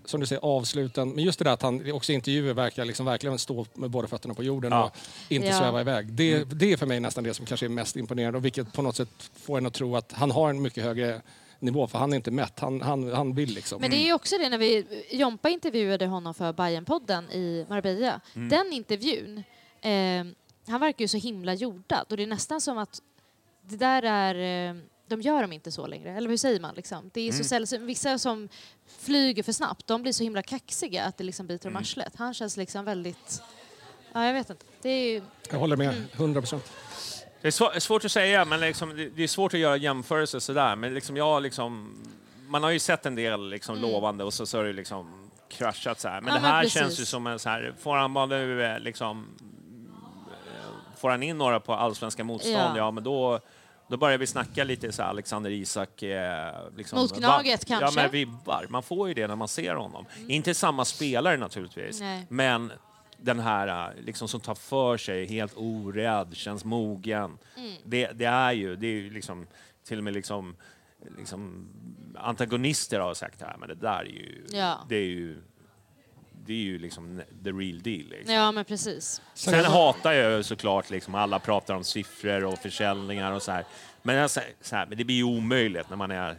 som 0.09 0.21
du 0.21 0.27
säger, 0.27 0.43
avsluten. 0.45 1.09
Men 1.11 1.25
just 1.25 1.39
det 1.39 1.45
där 1.45 1.53
att 1.53 1.63
han 1.63 1.93
också 1.93 2.13
i 2.13 2.15
intervjuer 2.15 2.55
verkar 2.55 2.85
liksom, 2.85 3.07
verkligen 3.07 3.39
stå 3.39 3.67
med 3.75 3.91
båda 3.91 4.09
fötterna 4.09 4.35
på 4.35 4.43
jorden 4.43 4.73
Ja. 4.73 4.85
och 4.85 5.33
inte 5.33 5.49
Ja. 5.49 5.59
sväva 5.59 5.81
iväg. 5.81 6.13
Det, 6.13 6.45
det 6.45 6.73
är 6.73 6.77
för 6.77 6.87
mig 6.87 7.01
nästan 7.01 7.25
det 7.25 7.35
som 7.35 7.47
kanske 7.47 7.67
är 7.67 7.71
mest 7.71 7.97
imponerande 7.97 8.39
och 8.39 8.45
vilket 8.45 8.73
på 8.73 8.83
något 8.83 8.97
sätt 8.97 9.31
får 9.35 9.59
en 9.59 9.67
att 9.67 9.75
tro 9.75 9.97
att 9.97 10.13
han 10.13 10.31
har 10.31 10.51
en 10.51 10.63
mycket 10.63 10.85
högre 10.85 11.23
nivå, 11.61 11.87
för 11.87 11.99
han 11.99 12.13
är 12.13 12.17
inte 12.17 12.31
mätt. 12.31 12.59
Han, 12.61 12.81
han, 12.83 13.13
han 13.13 13.35
vill 13.35 13.55
liksom. 13.55 13.81
Men 13.81 13.91
det 13.91 13.97
är 13.97 14.05
ju 14.05 14.13
också 14.13 14.39
det 14.39 14.49
när 14.49 14.59
vi, 14.59 14.87
Jompa 15.11 15.49
intervjuade 15.49 16.07
honom 16.07 16.35
för 16.35 16.53
Bayern-podden 16.53 17.31
i 17.33 17.67
Marbella. 17.69 18.21
Mm. 18.35 18.49
Den 18.49 18.73
intervjun, 18.73 19.39
eh, 19.81 20.27
han 20.69 20.81
verkar 20.81 21.01
ju 21.05 21.09
så 21.09 21.17
himla 21.17 21.55
jordad 21.55 22.07
och 22.11 22.17
det 22.17 22.23
är 22.23 22.27
nästan 22.27 22.61
som 22.61 22.79
att 22.79 23.03
det 23.63 23.77
där 23.77 24.03
är, 24.03 24.69
eh, 24.71 24.77
de 25.09 25.21
gör 25.21 25.43
dem 25.43 25.53
inte 25.53 25.73
så 25.73 25.87
längre. 25.87 26.11
Eller 26.13 26.29
hur 26.31 26.37
säger 26.37 26.61
man? 26.61 26.75
Liksom? 26.75 27.11
Det 27.15 27.21
är 27.21 27.29
Mm. 27.33 27.39
så 27.43 27.49
sällsynt. 27.49 27.83
Vissa 27.83 28.19
som 28.19 28.49
flyger 28.99 29.43
för 29.43 29.53
snabbt, 29.53 29.87
de 29.87 30.03
blir 30.03 30.13
så 30.13 30.23
himla 30.23 30.43
kaxiga 30.43 31.05
att 31.05 31.17
det 31.19 31.25
liksom 31.25 31.47
biter 31.47 31.67
Mm. 31.69 31.75
dem 31.75 31.81
arslet. 31.83 32.13
Han 32.17 32.35
känns 32.35 32.57
liksom 32.57 32.85
väldigt, 32.85 33.43
ja 34.13 34.25
jag 34.27 34.35
vet 34.35 34.51
inte. 34.51 34.65
Det 34.83 34.89
är 34.89 35.13
ju, 35.13 35.23
Jag 35.51 35.59
håller 35.59 35.77
med, 35.77 35.89
Mm. 35.89 36.05
100 36.13 36.41
procent. 36.41 36.73
Det 37.41 37.49
är 37.49 37.53
svå- 37.53 37.79
svårt 37.81 38.05
att 38.05 38.13
säga, 38.13 38.45
men 38.45 38.61
liksom, 38.61 39.11
det, 39.17 39.23
är 39.23 39.29
svårt 39.29 39.55
att 39.55 39.61
göra 39.61 39.77
jämförelser 39.77 40.39
sådär. 40.39 40.77
Men 40.77 40.95
liksom 40.95 41.17
jag 41.17 41.43
liksom, 41.43 41.99
man 42.49 42.63
har 42.63 42.71
ju 42.71 42.79
sett 42.79 43.07
en 43.07 43.15
del 43.15 43.49
liksom 43.49 43.79
lovande 43.79 44.25
och 44.25 44.35
så, 44.35 44.47
så 44.47 44.57
har 44.59 44.65
det 44.65 44.73
liksom 44.73 45.31
kraschat 45.49 46.01
så 46.01 46.09
här. 46.09 46.21
Men 46.21 46.29
Mm. 46.31 46.35
Ja, 46.35 46.35
det 46.41 46.43
men 46.43 46.51
här 46.57 46.63
precis. 46.63 46.79
känns 46.81 47.01
ju 47.01 47.05
som 47.05 47.27
en 47.27 47.39
så 47.39 47.49
här, 47.49 47.75
får 47.81 47.97
han 47.97 48.15
bara 48.15 48.27
nu 48.27 48.65
eh, 48.65 48.79
liksom, 48.81 49.27
eh, 50.31 50.97
får 50.99 51.11
han 51.11 51.23
in 51.23 51.39
några 51.39 51.61
på 51.61 51.75
allsvenska 51.75 52.25
motstånd, 52.25 52.57
Ja. 52.57 52.77
ja, 52.77 52.91
men 52.91 53.05
då 53.05 53.41
då 53.89 53.97
börjar 53.97 54.19
vi 54.19 54.27
snacka 54.27 54.65
lite 54.65 54.93
så 54.93 55.03
Alexander 55.03 55.51
Isak... 55.51 56.03
Eh, 56.03 56.55
liksom, 56.77 56.99
Mot 56.99 57.19
Gnaget, 57.19 57.71
va- 57.71 57.77
Ja, 57.77 57.79
kanske? 57.81 58.03
men 58.03 58.11
vibbar. 58.11 58.67
Man 58.69 58.83
får 58.83 59.09
ju 59.09 59.15
det 59.15 59.27
när 59.27 59.37
man 59.37 59.49
ser 59.49 59.75
honom. 59.75 60.05
Inte 60.29 60.55
samma 60.55 60.85
spelare 60.85 61.37
naturligtvis, 61.37 62.01
Nej. 62.01 62.27
men 62.29 62.73
den 63.21 63.39
här 63.41 63.89
eh, 63.89 64.03
liksom, 64.05 64.29
som 64.29 64.41
tar 64.41 64.55
för 64.55 64.97
sig, 64.97 65.27
helt 65.27 65.53
orädd, 65.57 66.37
känns 66.37 66.65
mogen. 66.65 67.39
Mm. 67.57 67.73
Det, 67.85 68.07
det 68.15 68.25
är 68.25 68.53
ju, 68.53 68.77
det 68.77 68.87
är 68.87 68.91
ju 68.93 69.11
liksom, 69.11 69.47
till 69.85 69.99
och 69.99 70.05
med 70.05 70.13
liksom, 70.15 70.57
liksom 71.19 71.69
antagonister 72.17 73.01
har 73.01 73.15
sagt 73.15 73.41
här, 73.43 73.57
men 73.59 73.69
det 73.69 73.75
där 73.75 74.01
är 74.01 74.05
ju, 74.05 74.45
Ja. 74.53 74.79
det 74.89 74.97
är 74.97 75.07
ju, 75.07 75.43
det 76.49 76.55
är 76.55 76.65
ju 76.65 76.79
liksom 76.79 77.23
the 77.45 77.51
real 77.51 77.83
deal. 77.83 78.09
Liksom. 78.09 78.35
ja 78.35 78.53
men 78.53 78.65
precis. 78.65 79.23
Sen 79.35 79.65
hatar 79.65 80.13
jag 80.13 80.45
såklart 80.45 80.91
liksom 80.91 81.15
alla 81.15 81.39
pratar 81.39 81.75
om 81.75 81.85
siffror 81.85 82.45
och 82.45 82.59
försäljningar 82.59 83.33
och 83.33 83.43
så 83.43 83.53
här. 83.53 83.65
Men, 84.03 84.17
jag 84.17 84.31
säger 84.31 84.53
så 84.61 84.77
här, 84.77 84.87
men 84.87 84.99
det 84.99 85.05
blir 85.05 85.17
ju 85.17 85.25
omöjligt 85.25 85.91
när 85.91 85.97
man 85.97 86.11
är 86.11 86.37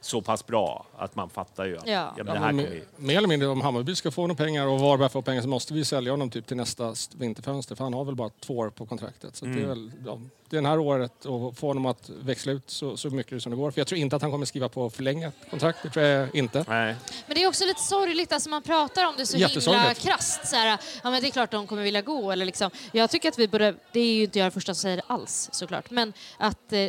så 0.00 0.20
pass 0.22 0.46
bra 0.46 0.86
att 0.98 1.14
man 1.16 1.30
fattar 1.30 1.64
ju 1.64 1.78
att 1.78 1.86
Ja. 1.88 2.12
men 2.16 2.26
Ja, 2.26 2.32
det 2.32 2.38
här 2.38 2.52
men 2.52 2.64
kommer 2.64 2.76
ju... 2.76 2.84
mer, 2.96 3.16
eller 3.18 3.28
mindre 3.28 3.48
om 3.48 3.60
Hammarby 3.60 3.94
ska 3.94 4.10
få 4.10 4.22
några 4.26 4.34
pengar 4.44 4.66
och 4.66 4.80
Varberg 4.80 5.08
får 5.08 5.22
pengar 5.22 5.42
så 5.42 5.48
måste 5.48 5.74
vi 5.74 5.84
sälja 5.84 6.12
honom 6.12 6.30
typ 6.30 6.46
till 6.46 6.56
nästa 6.56 6.90
st- 6.92 7.16
vinterfönster 7.18 7.74
för 7.74 7.84
han 7.84 7.94
har 7.94 8.04
väl 8.04 8.14
bara 8.14 8.30
två 8.40 8.56
år 8.56 8.70
på 8.70 8.86
kontraktet. 8.86 9.36
Så 9.36 9.44
det 9.44 9.50
är 9.50 9.54
Mm. 9.56 9.68
väl 9.68 9.92
ja, 10.06 10.18
det 10.50 10.56
är 10.56 10.62
det 10.62 10.68
här 10.68 10.78
året 10.78 11.24
och 11.24 11.56
få 11.56 11.66
honom 11.66 11.86
att 11.86 12.08
växla 12.08 12.52
ut 12.52 12.70
så, 12.70 12.96
så 12.96 13.10
mycket 13.10 13.42
som 13.42 13.50
det 13.50 13.56
går. 13.56 13.70
För 13.70 13.80
jag 13.80 13.86
tror 13.88 13.98
inte 14.00 14.16
att 14.16 14.22
han 14.22 14.30
kommer 14.30 14.46
skriva 14.46 14.68
på 14.68 14.90
förlängat 14.90 15.34
kontrakt, 15.50 15.78
det 15.82 15.90
tror 15.90 16.04
jag 16.04 16.34
inte. 16.34 16.64
Nej. 16.68 16.94
Men 17.26 17.34
det 17.34 17.42
är 17.42 17.48
också 17.48 17.64
lite 17.64 17.80
sorgligt, 17.82 18.32
alltså 18.32 18.50
man 18.50 18.62
pratar 18.62 19.06
om 19.06 19.14
det 19.16 19.26
så 19.26 19.36
himla 19.36 19.94
krasst. 19.94 20.46
Så 20.48 20.56
här, 20.56 20.78
ja, 21.04 21.10
men 21.10 21.22
det 21.22 21.28
är 21.28 21.30
klart 21.30 21.50
de 21.50 21.66
kommer 21.66 21.82
vilja 21.82 22.02
gå. 22.02 22.32
Eller 22.32 22.44
liksom. 22.46 22.70
Jag 22.92 23.10
tycker 23.10 23.28
att 23.28 23.38
vi 23.38 23.48
borde, 23.48 23.74
det 23.92 24.00
är 24.00 24.14
ju 24.14 24.22
inte 24.24 24.38
jag 24.38 24.44
den 24.44 24.52
första 24.52 24.74
som 24.74 24.80
säger 24.82 24.96
det 24.96 25.02
alls 25.06 25.48
såklart, 25.52 25.90
men 25.90 26.12
att 26.38 26.72
eh, 26.72 26.88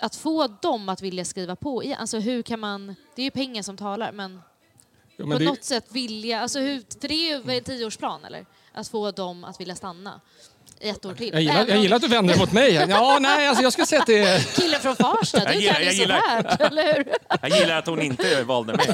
att 0.00 0.16
få 0.16 0.46
dem 0.46 0.88
att 0.88 1.02
vilja 1.02 1.24
skriva 1.24 1.56
på 1.56 1.82
igen. 1.84 1.98
Alltså 2.00 2.18
hur 2.18 2.42
kan 2.42 2.60
man... 2.60 2.94
Det 3.14 3.22
är 3.22 3.24
ju 3.24 3.30
pengar 3.30 3.62
som 3.62 3.76
talar, 3.76 4.12
men, 4.12 4.40
Jo, 5.16 5.26
men 5.26 5.36
på 5.36 5.38
det, 5.38 5.44
något 5.44 5.64
sätt 5.64 5.84
vilja... 5.88 6.40
Alltså 6.40 6.58
hur, 6.58 6.82
för 7.00 7.08
det 7.08 7.14
är 7.14 7.38
ju 7.48 7.56
en 7.58 7.64
tioårsplan, 7.64 8.24
eller? 8.24 8.46
Att 8.72 8.88
få 8.88 9.10
dem 9.10 9.44
att 9.44 9.60
vilja 9.60 9.74
stanna 9.74 10.20
i 10.80 10.88
ett 10.88 11.04
år 11.04 11.14
till. 11.14 11.30
jag, 11.32 11.40
gillar, 11.42 11.66
jag 11.66 11.78
gillar 11.78 11.96
att 11.96 12.02
du 12.02 12.08
vänder 12.08 12.38
mot 12.38 12.52
mig. 12.52 12.72
Ja, 12.74 13.18
nej, 13.20 13.48
alltså 13.48 13.62
jag 13.62 13.72
skulle 13.72 13.86
säga 13.86 14.00
att 14.00 14.06
det 14.06 14.18
är... 14.18 14.38
Killen 14.60 14.80
från 14.80 14.96
Farsta, 14.96 15.38
Jag 15.38 15.48
du 15.52 15.58
gillar- 15.60 15.80
jag 15.80 15.92
gillar- 15.92 16.42
värt, 16.42 16.60
eller 16.60 16.94
hur? 16.96 17.12
Jag 17.42 17.50
gillar 17.60 17.78
att 17.78 17.86
hon 17.86 18.02
inte 18.02 18.42
valde 18.42 18.76
mig. 18.76 18.86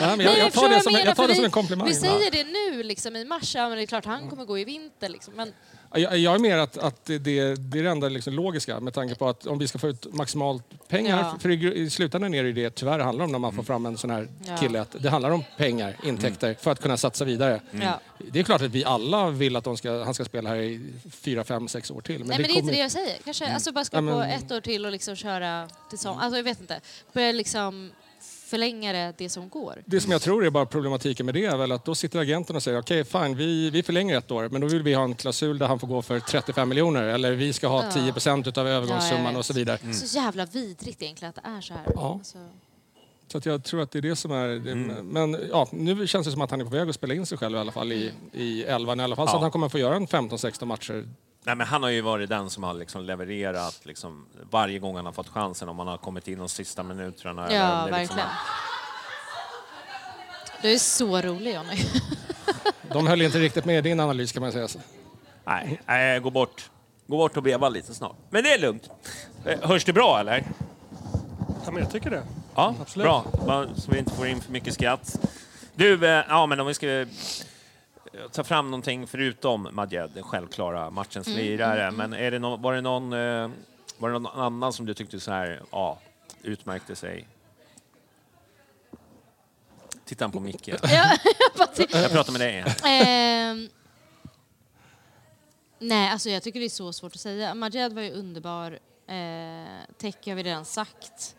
Ja, 0.00 0.16
men 0.16 0.20
jag, 0.26 0.32
Nej, 0.32 0.38
jag 0.38 0.52
tar 0.52 0.68
det 0.68 0.80
som, 0.82 0.92
jag 0.92 1.16
tar 1.16 1.28
det 1.28 1.34
som 1.34 1.42
vi- 1.42 1.44
en 1.46 1.50
komplimang. 1.50 1.88
Vi 1.88 1.94
säger 1.94 2.30
det 2.30 2.44
nu 2.44 2.82
liksom, 2.82 3.16
i 3.16 3.24
mars, 3.24 3.54
ja 3.54 3.68
men 3.68 3.76
det 3.76 3.82
är 3.84 3.86
klart 3.86 4.04
han 4.04 4.30
kommer 4.30 4.44
gå 4.44 4.58
i 4.58 4.64
vinter. 4.64 5.08
Liksom. 5.08 5.34
Men 5.34 5.52
Jag, 5.96 6.18
jag 6.18 6.34
är 6.34 6.38
mer 6.38 6.58
att, 6.58 6.78
att 6.78 7.04
det, 7.04 7.18
det 7.18 7.38
är 7.38 7.56
det 7.56 7.90
enda 7.90 8.08
liksom 8.08 8.34
logiska 8.34 8.80
med 8.80 8.94
tanke 8.94 9.14
på 9.14 9.28
att 9.28 9.46
om 9.46 9.58
vi 9.58 9.68
ska 9.68 9.78
få 9.78 9.88
ut 9.88 10.14
maximalt 10.14 10.62
pengar, 10.88 11.18
Ja. 11.18 11.36
för 11.40 11.50
i, 11.50 11.74
i 11.82 11.90
slutändan 11.90 12.34
är 12.34 12.42
det 12.42 12.48
ju 12.48 12.52
det 12.54 12.70
tyvärr 12.70 12.98
handlar 12.98 13.24
om 13.24 13.32
när 13.32 13.38
man 13.38 13.52
får 13.52 13.62
fram 13.62 13.86
en 13.86 13.96
sån 13.98 14.10
här 14.10 14.28
Ja. 14.46 14.56
kille. 14.56 14.80
Att 14.80 14.96
det 14.98 15.10
handlar 15.10 15.30
om 15.30 15.44
pengar, 15.56 15.96
intäkter, 16.04 16.54
för 16.60 16.70
att 16.70 16.80
kunna 16.80 16.96
satsa 16.96 17.24
vidare. 17.24 17.60
Ja. 17.70 18.00
Det 18.32 18.40
är 18.40 18.44
klart 18.44 18.62
att 18.62 18.70
vi 18.70 18.84
alla 18.84 19.30
vill 19.30 19.56
att 19.56 19.64
de 19.64 19.76
ska, 19.76 20.04
han 20.04 20.14
ska 20.14 20.24
spela 20.24 20.48
här 20.50 20.56
i 20.56 20.80
fyra, 21.10 21.44
fem, 21.44 21.68
sex 21.68 21.90
år 21.90 22.00
till. 22.00 22.18
Men 22.18 22.28
Nej, 22.28 22.38
men 22.38 22.46
det 22.46 22.52
är 22.54 22.58
inte 22.58 22.72
det 22.72 22.78
jag 22.78 22.90
säger. 22.90 23.16
Kanske 23.24 23.46
alltså 23.54 23.72
bara 23.72 23.84
ska 23.84 23.96
Ja, 23.96 24.00
men- 24.00 24.14
på 24.14 24.22
ett 24.22 24.52
år 24.52 24.60
till 24.60 24.86
och 24.86 24.92
liksom 24.92 25.16
köra 25.16 25.68
till 25.90 25.98
som, 25.98 26.18
Alltså 26.18 26.36
jag 26.36 26.44
vet 26.44 26.60
inte. 26.60 26.80
Börja 27.12 27.32
liksom 27.32 27.90
förlänga 28.54 28.92
det, 28.92 29.14
det 29.18 29.28
som 29.28 29.48
går. 29.48 29.82
Det 29.86 30.00
som 30.00 30.12
jag 30.12 30.22
tror 30.22 30.44
är 30.46 30.50
bara 30.50 30.66
problematiken 30.66 31.26
med 31.26 31.34
det 31.34 31.44
är 31.44 31.56
väl 31.56 31.72
att 31.72 31.84
då 31.84 31.94
sitter 31.94 32.18
agenten 32.18 32.56
och 32.56 32.62
säger 32.62 32.78
okej 32.80 33.04
fine, 33.04 33.36
vi, 33.36 33.70
vi 33.70 33.82
förlänger 33.82 34.18
ett 34.18 34.30
år 34.30 34.48
men 34.48 34.60
då 34.60 34.66
vill 34.66 34.82
vi 34.82 34.94
ha 34.94 35.04
en 35.04 35.14
klausul 35.14 35.58
där 35.58 35.66
han 35.66 35.78
får 35.78 35.86
gå 35.88 36.02
för 36.02 36.20
35 36.20 36.68
miljoner 36.68 37.02
eller 37.02 37.32
vi 37.32 37.52
ska 37.52 37.68
ha 37.68 37.84
Ja. 37.84 37.90
10 37.90 38.12
procent 38.12 38.46
utav 38.46 38.68
övergångssumman 38.68 39.36
och 39.36 39.44
så 39.46 39.52
vidare. 39.52 39.92
Så 39.94 40.16
jävla 40.18 40.46
vidrigt 40.46 41.02
egentligen 41.02 41.28
att 41.36 41.44
det 41.44 41.48
är 41.50 41.60
så 41.60 41.74
här. 41.74 41.82
Ja. 41.94 42.12
Alltså, 42.14 42.38
Så 43.28 43.38
att 43.38 43.46
jag 43.46 43.64
tror 43.64 43.80
att 43.82 43.90
det 43.90 43.98
är 43.98 44.02
det 44.02 44.16
som 44.16 44.30
är... 44.32 44.48
Mm. 44.48 44.86
Men 45.08 45.36
ja, 45.50 45.68
nu 45.72 46.06
känns 46.06 46.26
det 46.26 46.32
som 46.32 46.40
att 46.40 46.50
han 46.50 46.60
är 46.60 46.64
på 46.64 46.70
väg 46.70 46.88
att 46.88 46.94
spela 46.94 47.14
in 47.14 47.26
sig 47.26 47.38
själv 47.38 47.56
i 47.56 47.58
alla 47.58 47.72
fall 47.72 47.92
i, 47.92 48.10
i 48.32 48.62
elvan 48.64 49.00
i 49.00 49.02
alla 49.02 49.16
fall. 49.16 49.28
Så 49.28 49.32
Ja. 49.32 49.36
att 49.36 49.42
han 49.42 49.50
kommer 49.50 49.68
få 49.68 49.78
göra 49.78 49.96
en 49.96 50.06
15-16 50.06 50.64
matcher. 50.64 51.08
Nej, 51.46 51.54
men 51.56 51.66
han 51.66 51.82
har 51.82 51.90
ju 51.90 52.00
varit 52.00 52.28
den 52.28 52.50
som 52.50 52.62
har 52.62 52.74
liksom 52.74 53.02
levererat 53.04 53.80
liksom, 53.82 54.26
varje 54.50 54.78
gång 54.78 54.96
han 54.96 55.06
har 55.06 55.12
fått 55.12 55.28
chansen 55.28 55.68
om 55.68 55.78
han 55.78 55.88
har 55.88 55.98
kommit 55.98 56.28
in 56.28 56.38
de 56.38 56.48
sista 56.48 56.82
minuterna. 56.82 57.46
eller 57.46 57.56
ja, 57.56 57.62
är 57.88 57.98
liksom- 58.00 58.16
verkligen. 58.16 58.28
Du 60.62 60.72
är 60.72 60.78
så 60.78 61.20
rolig 61.22 61.54
Johnny. 61.54 61.76
De 62.92 63.06
höll 63.06 63.22
inte 63.22 63.38
riktigt 63.38 63.64
med 63.64 63.78
i 63.78 63.80
din 63.80 64.00
analys 64.00 64.32
kan 64.32 64.42
man 64.42 64.52
säga. 64.52 64.68
Så. 64.68 64.78
Nej, 65.44 65.80
nej, 65.86 66.20
gå 66.20 66.30
bort. 66.30 66.70
Gå 67.06 67.16
bort 67.16 67.36
och 67.36 67.46
veva 67.46 67.68
lite 67.68 67.94
snart. 67.94 68.16
Men 68.30 68.42
det 68.44 68.52
är 68.52 68.58
lugnt. 68.58 68.90
Eh, 69.44 69.60
Hörs 69.68 69.84
det 69.84 69.92
bra 69.92 70.20
eller? 70.20 70.44
Ja, 71.64 71.70
men 71.70 71.82
jag 71.82 71.92
tycker 71.92 72.10
det. 72.10 72.22
Ja, 72.54 72.74
Absolut. 72.80 73.04
bra. 73.06 73.24
Så 73.76 73.90
vi 73.90 73.98
inte 73.98 74.12
får 74.12 74.26
in 74.26 74.40
för 74.40 74.52
mycket 74.52 74.74
skratt. 74.74 75.18
Du, 75.74 76.06
eh, 76.06 76.24
ja 76.28 76.46
men 76.46 76.60
om 76.60 76.66
vi 76.66 76.74
ska 76.74 77.06
ta 78.32 78.44
fram 78.44 78.70
någonting 78.70 79.06
förutom 79.06 79.68
Madjed, 79.72 80.10
den 80.14 80.22
självklara 80.22 80.90
matchens 80.90 81.26
lirare. 81.28 81.90
Men 81.90 82.12
är 82.12 82.30
det 82.30 82.38
nå- 82.38 82.56
var, 82.56 82.74
det 82.74 82.80
någon, 82.80 83.12
eh, 83.12 83.50
var 83.98 84.08
det 84.10 84.18
någon 84.18 84.40
annan 84.40 84.72
som 84.72 84.86
du 84.86 84.94
tyckte 84.94 85.20
så 85.20 85.30
här, 85.32 85.62
ja, 85.70 85.98
utmärkte 86.42 86.96
sig? 86.96 87.28
Titta 90.04 90.28
på 90.28 90.40
Micke. 90.40 90.68
ja, 90.82 91.16
jag 91.92 92.10
pratar 92.10 92.32
med 92.32 92.40
dig. 92.40 92.64
Ehm, 92.84 93.68
nej, 95.78 96.10
alltså 96.10 96.30
jag 96.30 96.42
tycker 96.42 96.60
det 96.60 96.66
är 96.66 96.70
så 96.70 96.92
svårt 96.92 97.14
att 97.14 97.20
säga. 97.20 97.54
Majed 97.54 97.92
var 97.92 98.02
ju 98.02 98.10
underbar. 98.10 98.78
Eh, 99.06 99.94
Teki 99.98 100.30
har 100.30 100.36
vi 100.36 100.42
redan 100.42 100.64
sagt. 100.64 101.36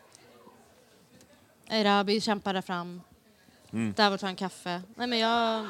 Erabi 1.68 2.20
kämpade 2.20 2.62
fram. 2.62 3.02
Mm. 3.70 3.92
Där 3.96 4.10
var 4.10 4.16
ta 4.18 4.28
en 4.28 4.36
kaffe. 4.36 4.82
Nej, 4.94 5.06
men 5.06 5.18
jag, 5.18 5.66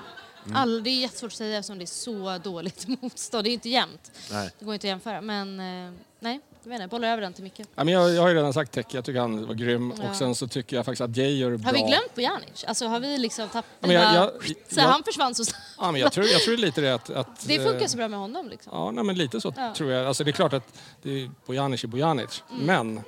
all, 0.55 0.83
det 0.83 0.91
är 0.91 1.01
jättesvårt 1.01 1.29
att 1.33 1.37
säga 1.37 1.59
eftersom 1.59 1.79
det 1.79 1.85
är 1.85 1.87
så 1.87 2.39
dåligt 2.39 2.87
motstånd. 3.03 3.45
Det 3.45 3.51
är 3.51 3.53
inte 3.53 3.69
jämnt. 3.69 4.13
Nej. 4.31 4.51
Det 4.59 4.65
går 4.65 4.75
inte 4.75 4.87
att 4.87 4.89
jämföra. 4.89 5.21
Men 5.21 5.61
eh, 5.61 5.93
nej, 6.21 6.41
jag 6.63 6.71
vet 6.71 6.81
inte. 6.81 6.89
Bolla 6.91 7.09
över 7.09 7.23
den 7.23 7.33
till 7.33 7.45
Micke. 7.45 7.59
Ja, 7.75 7.85
men 7.85 7.89
jag, 7.89 8.11
jag 8.15 8.23
har 8.23 8.29
ju 8.29 8.35
redan 8.35 8.53
sagt 8.53 8.73
Tech, 8.73 8.87
jag 8.91 9.05
tycker 9.05 9.21
han 9.21 9.47
var 9.47 9.55
grym. 9.55 9.93
Ja. 10.03 10.11
Och 10.11 10.17
sen 10.17 10.35
så 10.35 10.49
tycker 10.49 10.77
jag 10.77 10.85
faktiskt 10.85 11.01
att 11.01 11.17
Jay 11.17 11.37
gör 11.39 11.57
bra. 11.57 11.67
Har 11.67 11.73
vi 11.73 11.83
glömt 11.83 12.15
Bojanic? 12.15 12.65
Alltså 12.67 12.87
har 12.87 13.01
vi 13.01 13.19
liksom 13.19 13.49
tappat... 13.49 13.65
Ja, 13.81 13.87
men 13.87 13.97
jag- 13.97 14.15
jag- 14.15 14.31
så 14.69 14.81
jag- 14.81 14.85
han 14.85 15.03
försvann 15.05 15.35
så 15.35 15.45
snabbt. 15.45 15.65
Ja, 15.79 15.93
men 15.93 16.01
jag, 16.01 16.13
tror, 16.13 16.27
jag 16.27 16.41
tror 16.41 16.57
lite 16.57 16.81
det 16.81 16.95
att... 16.95 17.11
att 17.11 17.47
Det 17.47 17.59
funkar 17.61 17.81
eh, 17.81 17.87
så 17.87 17.97
bra 17.97 18.09
med 18.09 18.19
honom 18.19 18.49
liksom. 18.49 18.73
Ja, 18.75 18.91
nej, 18.91 19.05
men 19.05 19.17
lite 19.19 19.41
så 19.41 19.53
Ja. 19.57 19.75
tror 19.77 19.91
jag. 19.93 20.07
Alltså, 20.07 20.25
det 20.25 20.31
är 20.31 20.33
klart 20.33 20.53
att 20.53 20.75
det 21.03 21.11
är 21.23 21.31
Bojanic 21.47 21.85
är 21.85 21.89
Bojanic. 21.89 22.43
Mm. 22.51 22.67
Men 22.67 22.97
eh, 22.99 23.05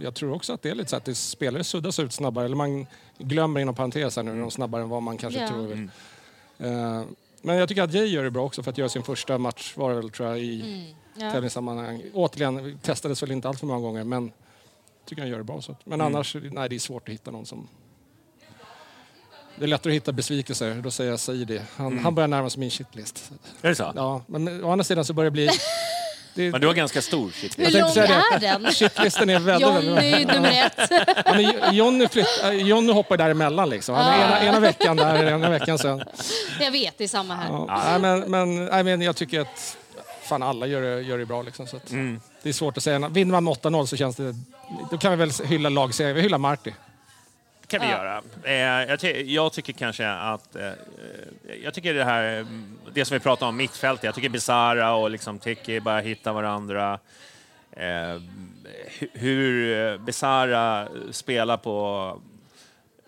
jag 0.00 0.14
tror 0.14 0.34
också 0.34 0.52
att 0.52 0.62
det 0.62 0.70
är 0.70 0.74
lite 0.74 0.90
så 0.90 0.96
att 0.96 1.04
det 1.04 1.14
spelare 1.14 1.64
suddas 1.64 1.98
ut 1.98 2.12
snabbare. 2.12 2.44
Eller 2.44 2.56
man 2.56 2.86
glömmer 3.18 3.60
inom 3.60 3.74
parentes 3.74 4.16
här 4.16 4.22
nu, 4.22 4.40
de 4.40 4.50
snabbare 4.50 4.82
än 4.82 4.88
vad 4.88 5.02
man 5.02 5.18
kanske 5.18 5.40
Ja. 5.40 5.48
tror. 5.48 5.72
Eh, 5.72 5.78
men 6.56 7.56
jag 7.56 7.68
tycker 7.68 7.82
att 7.82 7.94
Jay 7.94 8.06
gör 8.06 8.24
det 8.24 8.30
bra 8.30 8.44
också 8.44 8.62
för 8.62 8.70
att 8.70 8.78
göra 8.78 8.88
sin 8.88 9.02
första 9.02 9.38
match 9.38 9.72
var 9.76 9.94
väl 9.94 10.10
tror 10.10 10.28
jag 10.28 10.38
i 10.40 10.60
Mm. 10.60 10.94
Ja. 11.16 11.30
tävlingssammanhang. 11.32 12.02
Återigen, 12.14 12.78
testades 12.82 13.22
väl 13.22 13.30
inte 13.30 13.48
allt 13.48 13.58
för 13.60 13.66
många 13.66 13.80
gånger 13.80 14.04
men 14.04 14.22
jag 14.24 15.06
tycker 15.08 15.22
han 15.22 15.30
gör 15.30 15.38
det 15.38 15.44
bra. 15.44 15.62
Så. 15.62 15.76
Men 15.84 16.00
Mm. 16.00 16.06
annars, 16.14 16.36
nej 16.52 16.68
det 16.68 16.74
är 16.74 16.78
svårt 16.78 17.08
att 17.08 17.14
hitta 17.14 17.30
någon 17.30 17.46
som... 17.46 17.68
Det 19.58 19.64
är 19.64 19.68
lättare 19.68 19.92
att 19.92 19.96
hitta 19.96 20.12
besvikelser, 20.12 20.74
då 20.74 20.90
säger 20.90 21.10
jag 21.10 21.20
Saidi. 21.20 21.60
Han, 21.76 21.86
Mm. 21.86 22.04
han 22.04 22.14
börjar 22.14 22.28
närma 22.28 22.50
sig 22.50 22.60
min 22.60 22.70
shitlist. 22.70 23.32
Är 23.62 23.68
det 23.68 23.74
så? 23.74 23.92
Ja, 23.96 24.22
men 24.26 24.64
å 24.64 24.70
andra 24.70 24.84
sidan 24.84 25.04
så 25.04 25.12
börjar 25.12 25.30
det 25.30 25.34
bli... 25.34 25.48
Det, 26.34 26.50
Men 26.50 26.60
du 26.60 26.66
har 26.66 26.74
ganska 26.74 27.02
stor 27.02 27.30
shit. 27.30 27.58
Hur 27.58 27.70
lång 27.80 27.90
är 27.90 28.40
den? 28.40 28.72
Shitlisten 28.72 29.30
är 29.30 29.38
väldigt... 29.38 29.68
Johnny 29.84 30.24
nummer 30.24 30.50
ett. 30.66 30.90
Ja, 31.24 31.34
men 31.34 31.74
Johnny, 31.74 32.08
flytt, 32.08 32.26
äh, 32.44 32.50
Johnny 32.50 32.92
hoppar 32.92 33.16
däremellan 33.16 33.70
liksom. 33.70 33.94
Han 33.94 34.06
är 34.06 34.26
ena, 34.26 34.44
ena 34.44 34.60
veckan 34.60 34.96
där, 34.96 35.24
ena 35.26 35.50
veckan 35.50 35.78
sen. 35.78 36.02
Jag 36.60 36.70
vet, 36.70 36.98
det 36.98 37.04
är 37.04 37.08
samma 37.08 37.34
här. 37.34 37.48
Ja, 37.50 37.82
nej, 37.84 38.00
men, 38.00 38.20
men, 38.30 38.64
nej, 38.64 38.84
men 38.84 39.00
jag 39.02 39.16
tycker 39.16 39.40
att 39.40 39.76
fan 40.22 40.42
alla 40.42 40.66
gör 40.66 40.82
det, 40.82 41.00
gör 41.02 41.18
det 41.18 41.26
bra 41.26 41.42
liksom. 41.42 41.66
Så 41.66 41.76
att 41.76 41.90
Mm. 41.90 42.20
Det 42.42 42.48
är 42.48 42.52
svårt 42.52 42.76
att 42.76 42.82
säga. 42.82 43.08
Vinner 43.08 43.32
man 43.32 43.44
med 43.44 43.54
8-0 43.54 43.86
så 43.86 43.96
känns 43.96 44.16
det... 44.16 44.34
Då 44.90 44.98
kan 44.98 45.10
vi 45.10 45.16
väl 45.16 45.30
hylla 45.44 45.68
lagseger. 45.68 46.14
Vi 46.14 46.20
hyllar 46.20 46.38
Marty. 46.38 46.72
Kan 47.78 47.80
vi 47.86 47.92
göra. 47.92 48.22
Eh, 48.44 48.90
jag, 48.90 49.00
ty- 49.00 49.22
jag 49.34 49.52
tycker 49.52 49.72
kanske 49.72 50.08
att... 50.10 50.56
Eh, 50.56 50.66
eh, 50.66 50.72
jag 51.64 51.74
tycker 51.74 51.94
det 51.94 52.04
här, 52.04 52.46
det 52.92 53.04
som 53.04 53.14
vi 53.14 53.20
pratar 53.20 53.46
om, 53.46 53.56
mittfältet. 53.56 54.04
Jag 54.04 54.14
tycker 54.14 54.28
Bizarra 54.28 54.94
och 54.94 55.10
liksom 55.10 55.38
Tiki 55.38 55.80
bara 55.80 56.00
hitta 56.00 56.32
varandra. 56.32 56.98
Eh, 57.72 57.82
hu- 59.00 59.08
hur 59.12 59.78
eh, 59.92 59.98
Bizarra 59.98 60.88
spelar 61.10 61.56
på... 61.56 62.20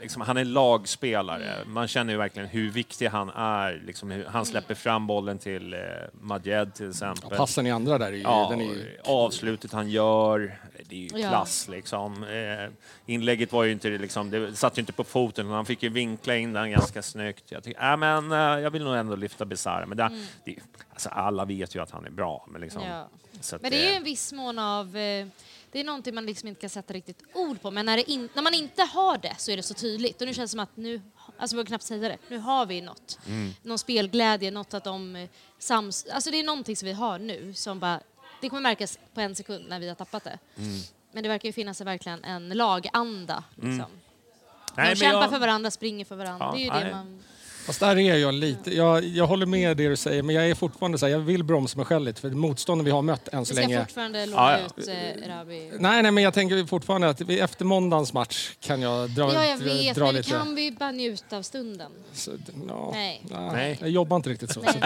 Liksom, 0.04 0.22
han 0.22 0.36
är 0.36 0.44
lagspelare. 0.44 1.54
Man 1.66 1.88
känner 1.88 2.12
ju 2.12 2.18
verkligen 2.18 2.48
hur 2.48 2.70
viktig 2.70 3.06
han 3.08 3.30
är. 3.30 3.82
Liksom, 3.86 4.10
hur, 4.10 4.24
han 4.24 4.46
släpper 4.46 4.74
fram 4.74 5.06
bollen 5.06 5.38
till 5.38 5.74
eh, 5.74 5.80
Madjed 6.20 6.74
till 6.74 6.90
exempel. 6.90 7.30
Passen 7.36 7.66
i 7.66 7.70
andra 7.70 7.98
där 7.98 8.06
är 8.06 8.12
ju... 8.12 8.22
Ja, 8.22 8.46
den 8.50 8.60
är 8.60 8.64
ju 8.64 8.96
avslutet 9.04 9.72
han 9.72 9.90
gör, 9.90 10.58
det 10.88 10.96
är 10.96 11.00
ju 11.00 11.20
Ja. 11.20 11.28
klass 11.28 11.68
liksom. 11.68 12.24
Eh, 12.24 12.70
inlägget 13.14 13.52
var 13.52 13.64
ju 13.64 13.72
inte 13.72 13.88
liksom, 13.88 14.30
det 14.30 14.54
satt 14.56 14.78
ju 14.78 14.80
inte 14.80 14.92
på 14.92 15.04
foten, 15.04 15.46
han 15.50 15.66
fick 15.66 15.82
ju 15.82 15.88
vinkla 15.88 16.36
in 16.36 16.52
den 16.52 16.70
ganska 16.70 17.02
snyggt. 17.02 17.44
Jag, 17.48 17.64
tycker, 17.64 17.90
äh, 17.92 17.96
men, 17.96 18.32
eh, 18.32 18.38
jag 18.38 18.70
vill 18.70 18.84
nog 18.84 18.94
ändå 18.96 19.16
lyfta 19.16 19.44
Bizarre, 19.44 19.86
men 19.86 19.96
det, 19.96 20.10
det, 20.44 20.56
alltså, 20.92 21.08
alla 21.08 21.44
vet 21.44 21.74
ju 21.76 21.82
att 21.82 21.90
han 21.90 22.06
är 22.06 22.10
bra. 22.10 22.46
Men, 22.50 22.60
liksom, 22.60 22.82
Ja. 22.82 23.08
så 23.40 23.56
att, 23.56 23.62
Men 23.62 23.70
det 23.70 23.86
är 23.86 23.90
ju 23.90 23.96
en 23.96 24.04
viss 24.04 24.32
mån 24.32 24.58
av... 24.58 24.96
eh, 24.96 25.26
Det 25.74 25.80
är 25.80 25.84
någonting 25.84 26.14
man 26.14 26.26
liksom 26.26 26.48
inte 26.48 26.60
kan 26.60 26.70
sätta 26.70 26.94
riktigt 26.94 27.22
ord 27.32 27.60
på, 27.62 27.70
men 27.70 27.86
när, 27.86 28.10
in, 28.10 28.28
när 28.34 28.42
man 28.42 28.54
inte 28.54 28.82
har 28.82 29.18
det 29.18 29.34
så 29.38 29.50
är 29.50 29.56
det 29.56 29.62
så 29.62 29.74
tydligt. 29.74 30.20
Och 30.20 30.26
nu 30.26 30.34
känns 30.34 30.50
det 30.50 30.52
som 30.52 30.60
att 30.60 30.76
nu, 30.76 31.02
alltså 31.38 31.56
jag 31.56 31.66
knappt 31.66 31.84
säga 31.84 32.08
det, 32.08 32.18
nu 32.28 32.38
har 32.38 32.66
vi 32.66 32.80
något. 32.80 33.18
Någon 33.62 33.78
spelglädje, 33.78 34.50
något 34.50 34.74
att 34.74 34.84
de 34.84 35.16
eh, 35.16 35.28
sams... 35.58 36.06
Alltså 36.06 36.30
det 36.30 36.40
är 36.40 36.44
någonting 36.44 36.76
som 36.76 36.86
vi 36.86 36.92
har 36.92 37.18
nu 37.18 37.54
som 37.54 37.80
bara... 37.80 38.00
Det 38.40 38.48
kommer 38.48 38.62
märkas 38.62 38.98
på 39.14 39.20
en 39.20 39.34
sekund 39.34 39.68
när 39.68 39.80
vi 39.80 39.88
har 39.88 39.94
tappat 39.94 40.24
det. 40.24 40.38
Men 41.12 41.22
det 41.22 41.28
verkar 41.28 41.48
ju 41.48 41.52
finnas 41.52 41.80
verkligen 41.80 42.24
en 42.24 42.48
laganda. 42.48 43.44
Liksom. 43.54 43.90
Nej, 44.76 44.94
de 44.94 44.96
kämpar 44.96 45.20
jag- 45.20 45.30
för 45.30 45.38
varandra, 45.38 45.70
springer 45.70 46.04
för 46.04 46.16
varandra. 46.16 46.46
Ja, 46.46 46.52
det 46.52 46.60
är 46.60 46.64
ju 46.64 46.70
nej. 46.70 46.84
det 46.84 46.90
man... 46.90 47.22
Fast 47.66 47.80
där 47.80 47.98
är 47.98 48.16
jag 48.16 48.34
lite... 48.34 48.74
Jag, 48.76 49.04
jag 49.04 49.26
håller 49.26 49.46
med 49.46 49.76
det 49.76 49.88
du 49.88 49.96
säger, 49.96 50.22
men 50.22 50.34
jag 50.34 50.50
är 50.50 50.54
fortfarande 50.54 50.98
så 50.98 51.06
här, 51.06 51.12
jag 51.12 51.18
vill 51.18 51.44
bromsa 51.44 51.76
mig 51.76 51.86
själv 51.86 52.04
lite 52.04 52.20
för 52.20 52.30
motstånden 52.30 52.84
vi 52.84 52.90
har 52.90 53.02
mött 53.02 53.28
än 53.28 53.38
Vi 53.40 53.44
så 53.46 53.54
ska 53.54 53.62
länge... 53.62 53.78
fortfarande 53.84 54.26
låna 54.26 54.42
Ja, 54.52 54.58
ja. 54.76 54.82
ut 54.82 54.88
eh, 54.88 55.28
Erabi. 55.28 55.70
Nej, 55.78 56.02
nej, 56.02 56.10
men 56.12 56.24
jag 56.24 56.34
tänker 56.34 56.66
fortfarande 56.66 57.08
att 57.08 57.20
vi, 57.20 57.40
efter 57.40 57.64
måndagens 57.64 58.12
match 58.12 58.50
kan 58.60 58.82
jag 58.82 59.10
dra, 59.10 59.34
Ja, 59.34 59.44
jag 59.44 59.58
vet, 59.58 59.96
dra 59.96 60.04
men 60.04 60.14
lite... 60.14 60.30
kan 60.30 60.54
vi 60.54 60.70
bara 60.70 60.90
njuta 60.90 61.36
av 61.36 61.42
stunden? 61.42 61.92
Så, 62.12 62.30
ja, 62.68 62.90
Nej. 62.92 63.22
Nej. 63.52 63.78
Jag 63.80 63.90
jobbar 63.90 64.16
inte 64.16 64.30
riktigt 64.30 64.50
så. 64.52 64.60
så 64.60 64.68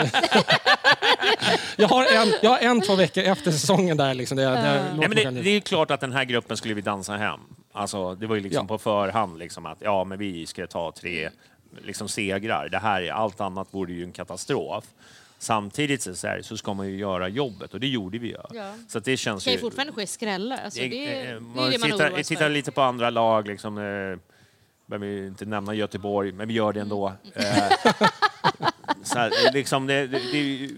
jag, 1.76 1.88
har 1.88 2.02
en, 2.06 2.32
jag 2.42 2.50
har 2.50 2.58
en, 2.58 2.80
två 2.80 2.94
veckor 2.94 3.24
efter 3.24 3.50
säsongen 3.50 3.96
där 3.96 4.14
liksom. 4.14 4.36
Där, 4.36 4.50
där 4.50 4.84
Nej, 4.96 5.08
men 5.08 5.34
det, 5.34 5.42
det 5.42 5.50
är 5.50 5.54
ju 5.54 5.60
klart 5.60 5.90
att 5.90 6.00
den 6.00 6.12
här 6.12 6.24
gruppen 6.24 6.56
skulle 6.56 6.74
vi 6.74 6.80
dansa 6.80 7.16
hem. 7.16 7.40
Alltså, 7.72 8.14
det 8.14 8.26
var 8.26 8.34
ju 8.36 8.40
liksom 8.42 8.64
Ja. 8.64 8.68
på 8.68 8.78
förhand 8.78 9.38
liksom 9.38 9.66
att 9.66 9.78
ja, 9.80 10.04
men 10.04 10.18
vi 10.18 10.46
ska 10.46 10.66
ta 10.66 10.92
tre 10.92 11.30
liksom, 11.84 12.08
segrar. 12.08 12.68
Det 12.68 12.78
här, 12.78 13.02
är- 13.02 13.12
allt 13.12 13.40
annat 13.40 13.68
vore 13.70 13.92
ju 13.92 14.04
en 14.04 14.12
katastrof. 14.12 14.84
Samtidigt 15.38 16.02
så, 16.18 16.26
här, 16.26 16.42
så 16.42 16.56
ska 16.56 16.74
man 16.74 16.88
ju 16.88 16.96
göra 16.96 17.28
jobbet 17.28 17.74
och 17.74 17.80
det 17.80 17.86
gjorde 17.88 18.18
vi 18.18 18.28
ju. 18.28 18.36
Ja. 18.54 18.74
Så 18.88 18.98
det 18.98 19.16
känns 19.16 19.44
Det 19.44 19.50
kan 19.50 19.54
ju 19.54 19.60
fortfarande 19.60 19.92
ske 19.92 20.06
skrällar. 20.06 20.58
Alltså, 20.64 20.80
det, 20.80 20.86
Eh, 20.86 20.90
det, 20.90 21.26
eh, 21.28 21.30
är 21.36 21.40
man 21.40 21.70
det 21.70 21.78
tittar, 21.78 22.22
tittar 22.22 22.48
lite 22.48 22.72
på 22.72 22.82
andra 22.82 23.10
lag, 23.10 23.46
liksom, 23.48 23.78
eh, 23.78 24.18
behöver 24.86 25.26
inte 25.26 25.44
nämna 25.44 25.74
Göteborg, 25.74 26.32
men 26.32 26.48
vi 26.48 26.54
gör 26.54 26.72
det 26.72 26.80
ändå. 26.80 27.12
Mm. 27.34 27.46
Eh, 27.54 27.92
så 29.02 29.18
här, 29.18 29.52
liksom 29.52 29.86
det, 29.86 30.06
det, 30.06 30.18
det, 30.32 30.70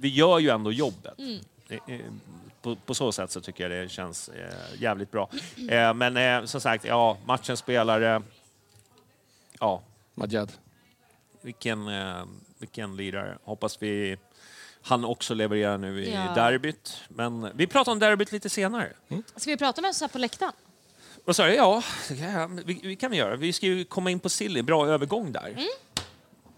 vi 0.00 0.08
gör 0.08 0.38
ju 0.38 0.48
ändå 0.50 0.72
jobbet. 0.72 1.18
Mm. 1.18 1.38
Eh, 1.68 1.94
eh, 1.94 2.00
På, 2.62 2.76
på 2.76 2.94
så 2.94 3.12
sätt 3.12 3.30
så 3.30 3.40
tycker 3.40 3.70
jag 3.70 3.82
det 3.84 3.88
känns 3.90 4.28
eh, 4.28 4.82
jävligt 4.82 5.10
bra. 5.10 5.28
Eh, 5.70 5.94
men 5.94 6.16
eh, 6.16 6.44
som 6.44 6.60
sagt, 6.60 6.84
ja, 6.84 7.16
matchens 7.26 7.58
spelare, 7.60 8.22
ja, 9.60 9.82
Madjad. 10.14 10.52
vilken, 11.42 11.88
eh, 11.88 12.24
vilken 12.58 12.96
lirare. 12.96 13.38
Hoppas 13.44 13.82
vi 13.82 14.16
han 14.82 15.04
också 15.04 15.34
levererar 15.34 15.78
nu 15.78 16.04
i 16.04 16.12
Ja. 16.14 16.32
derbyt. 16.34 16.96
Men 17.08 17.50
vi 17.56 17.66
pratar 17.66 17.92
om 17.92 17.98
derbyt 17.98 18.32
lite 18.32 18.50
senare. 18.50 18.92
Ska 19.36 19.50
vi 19.50 19.56
prata 19.56 19.80
om 19.80 19.82
vem 19.82 19.92
som 19.92 19.98
satt 19.98 20.12
på 20.12 20.18
läktaren? 20.18 20.52
Vad 21.24 21.36
sa 21.36 21.46
du? 21.46 21.54
Ja, 21.54 21.82
vi, 22.64 22.80
vi 22.82 22.96
kan 22.96 23.10
vi 23.10 23.16
göra. 23.16 23.36
Vi 23.36 23.52
ska 23.52 23.66
ju 23.66 23.84
komma 23.84 24.10
in 24.10 24.20
på 24.20 24.28
Silly. 24.28 24.62
Bra 24.62 24.86
övergång 24.86 25.32
där. 25.32 25.48
Mm. 25.48 25.66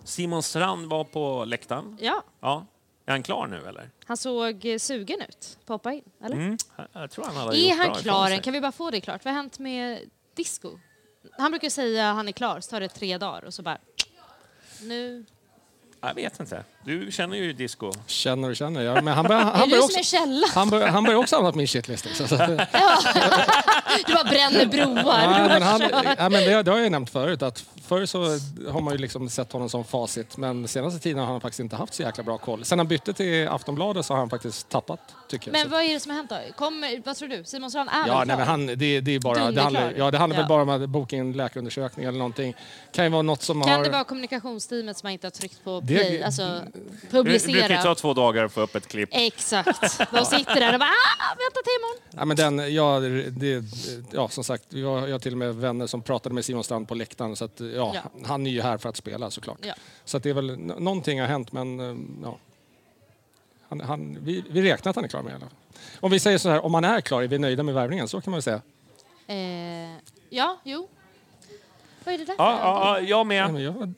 Simon 0.04 0.42
Strand 0.42 0.90
var 0.90 1.04
på 1.04 1.44
läktaren. 1.44 1.96
Ja, 2.00 2.22
Ja. 2.40 2.66
Är 3.06 3.12
han 3.12 3.22
klar 3.22 3.46
nu 3.46 3.66
eller? 3.66 3.90
han 4.04 4.16
såg 4.16 4.64
eh, 4.64 4.78
sugen 4.78 5.20
ut 5.20 5.58
på 5.66 5.74
att 5.74 5.78
hoppa 5.80 5.92
in. 5.92 6.02
Eller? 6.24 6.37
Mm. 6.37 6.56
Jag 6.92 7.11
tror 7.11 7.24
han 7.24 7.37
hade 7.37 7.56
Är 7.58 7.68
gjort 7.70 7.78
han 7.78 7.94
klar 7.94 8.30
än? 8.30 8.40
Kan 8.40 8.52
vi 8.52 8.61
bara 8.61 8.72
få 8.72 8.90
det 8.90 9.00
klart? 9.00 9.24
Vad 9.24 9.34
har 9.34 9.42
hänt 9.42 9.58
med 9.58 10.00
disco? 10.34 10.78
Han 11.38 11.50
brukar 11.50 11.70
säga 11.70 12.10
att 12.10 12.16
han 12.16 12.28
är 12.28 12.32
klar, 12.32 12.60
så 12.60 12.70
tar 12.70 12.80
det 12.80 12.88
tre 12.88 13.18
dagar 13.18 13.44
och 13.44 13.54
så 13.54 13.62
bara... 13.62 13.78
Nu... 14.82 15.24
Jag 16.00 16.14
vet 16.14 16.40
inte. 16.40 16.64
Du 16.88 17.12
känner 17.12 17.37
ju 17.37 17.53
disco. 17.53 17.92
Känner 18.07 18.51
och 18.51 18.57
känner. 18.57 18.83
Ja, 18.83 19.03
men 19.03 19.14
han 19.14 19.24
börjar, 19.24 19.42
han 19.44 19.53
börjar 19.53 19.66
du 19.68 19.79
också, 19.79 19.88
som 19.92 19.98
är 20.01 20.03
källan? 20.05 20.51
han 20.55 20.70
börjar, 20.70 20.88
han 20.88 21.05
börjar 21.05 21.18
också 21.18 21.37
hamna 21.37 21.53
på 21.53 21.59
min 21.59 21.66
shitlist. 21.66 22.07
Så, 22.16 22.29
så, 22.29 22.37
Du 24.07 24.14
bara 24.14 24.24
bränner 24.24 24.66
broar. 24.66 25.22
Ja, 25.22 25.48
men 25.48 25.62
han, 25.62 25.81
ja, 26.18 26.29
men 26.29 26.33
det, 26.44 26.62
det 26.62 26.70
har 26.70 26.79
jag 26.79 26.85
ju 26.85 26.90
nämnt 26.90 27.11
förut 27.11 27.42
att 27.42 27.64
förr 27.87 28.07
så 28.07 28.18
har 28.72 28.81
man 28.81 28.94
ju 28.94 28.98
liksom 28.98 29.29
sett 29.31 29.53
honom 29.53 29.68
som 29.68 29.85
facit 29.85 30.37
men 30.37 30.68
senaste 30.68 31.01
tiden 31.01 31.18
har 31.18 31.27
han 31.27 31.40
faktiskt 31.40 31.61
inte 31.61 31.77
haft 31.77 31.94
så 31.94 32.03
jäkla 32.03 32.24
bra 32.24 32.38
koll. 32.38 32.64
Sen 32.64 32.79
han 32.79 32.88
bytte 32.88 33.12
till 33.12 33.48
Aftonbladet 33.48 34.07
så 34.07 34.12
har 34.14 34.18
han 34.18 34.31
faktiskt 34.31 34.68
tappat 34.68 35.01
tycker 35.29 35.48
jag. 35.48 35.53
Men 35.53 35.70
vad 35.70 35.83
är 35.83 35.94
det 35.94 36.01
som 36.01 36.11
har 36.11 36.16
hänt 36.16 36.31
då? 36.31 36.37
Kommer, 36.57 37.03
vad 37.05 37.16
tror 37.16 37.29
du? 37.29 37.44
Simon 37.44 37.70
Strand 37.70 37.90
är 37.92 38.09
Ja, 38.09 38.24
nej, 38.27 38.37
men 38.37 38.46
han, 38.46 38.66
det, 38.66 39.01
det 39.01 39.14
är 39.14 39.20
bara, 39.20 39.51
det 39.51 39.61
handlar, 39.62 39.92
ja, 39.96 40.11
det 40.11 40.18
handlar 40.18 40.37
Ja. 40.37 40.42
väl 40.42 40.48
bara 40.48 40.62
om 40.62 40.68
att 40.68 40.88
boka 40.88 41.16
in 41.16 41.33
läkarundersökning 41.33 42.07
eller 42.07 42.18
någonting. 42.18 42.55
Kan 42.92 43.05
ju 43.05 43.11
vara 43.11 43.22
något 43.22 43.42
som 43.42 43.62
Kan 43.62 43.72
har... 43.72 43.85
det 43.85 43.90
vara 43.90 44.05
kommunikationsteamet 44.05 44.96
som 44.96 45.09
inte 45.09 45.27
har 45.27 45.31
tryckt 45.31 45.64
på 45.64 45.81
Det- 45.81 45.94
play, 45.94 46.22
alltså 46.86 47.06
Det 47.16 47.22
brukar 47.22 47.30
ju 47.32 47.38
publicera? 47.38 47.82
ta 47.82 47.94
två 47.94 48.14
dagar 48.14 48.44
att 48.44 48.52
få 48.52 48.60
upp 48.60 48.74
ett 48.74 48.86
klipp. 48.88 49.08
Exakt. 49.12 49.98
De 50.12 50.24
sitter 50.24 50.60
där 50.60 50.72
och 50.72 50.78
bara 50.80 50.88
ah, 50.90 51.34
vänta 51.38 51.60
till 51.64 51.72
imorgon. 51.78 52.02
Ja, 52.10 52.24
men 52.24 52.36
den, 52.36 52.74
ja, 52.74 53.00
det, 53.30 53.64
ja, 54.12 54.28
som 54.28 54.44
sagt, 54.44 54.64
jag 54.68 54.88
har, 55.00 55.06
jag 55.06 55.14
har 55.14 55.18
till 55.18 55.32
och 55.32 55.38
med 55.38 55.54
vänner 55.54 55.86
som 55.86 56.02
pratade 56.02 56.34
med 56.34 56.44
Simon 56.44 56.64
Strand 56.64 56.88
på 56.88 56.94
läktaren 56.94 57.36
så 57.36 57.44
att, 57.44 57.60
ja, 57.60 57.92
Ja. 57.94 58.00
han 58.26 58.46
är 58.46 58.50
ju 58.50 58.62
här 58.62 58.78
för 58.78 58.88
att 58.88 58.96
spela 58.96 59.30
såklart. 59.30 59.58
Ja. 59.62 59.74
Så 60.04 60.16
att 60.16 60.22
det 60.22 60.30
är 60.30 60.34
väl, 60.34 60.58
någonting 60.58 61.20
har 61.20 61.26
hänt 61.26 61.52
men 61.52 61.80
eh, 61.80 61.96
ja. 62.22 62.38
Han, 63.68 63.80
han, 63.80 64.18
vi, 64.20 64.44
vi 64.50 64.62
räknar 64.62 64.90
att 64.90 64.96
han 64.96 65.04
är 65.04 65.08
klar 65.08 65.22
med 65.22 65.40
det. 65.40 65.46
Om 66.00 66.10
vi 66.10 66.20
säger 66.20 66.38
så 66.38 66.48
här, 66.48 66.64
om 66.64 66.74
han 66.74 66.84
är 66.84 67.00
klar, 67.00 67.22
är 67.22 67.26
vi 67.28 67.38
nöjda 67.38 67.62
med 67.62 67.74
värvningen? 67.74 68.08
Så 68.08 68.20
kan 68.20 68.30
man 68.30 68.36
väl 68.36 68.42
säga. 68.42 68.60
Eh, 69.26 69.96
ja, 70.30 70.58
jo. 70.64 70.88
Vad 72.04 72.14
är 72.14 72.18
det 72.18 72.24
där 72.24 72.34
Ja, 72.38 72.58
ja, 72.62 72.98
ja, 73.00 73.06
jag 73.08 73.26
med. 73.26 73.52
men 73.52 73.62
jag 73.62 73.94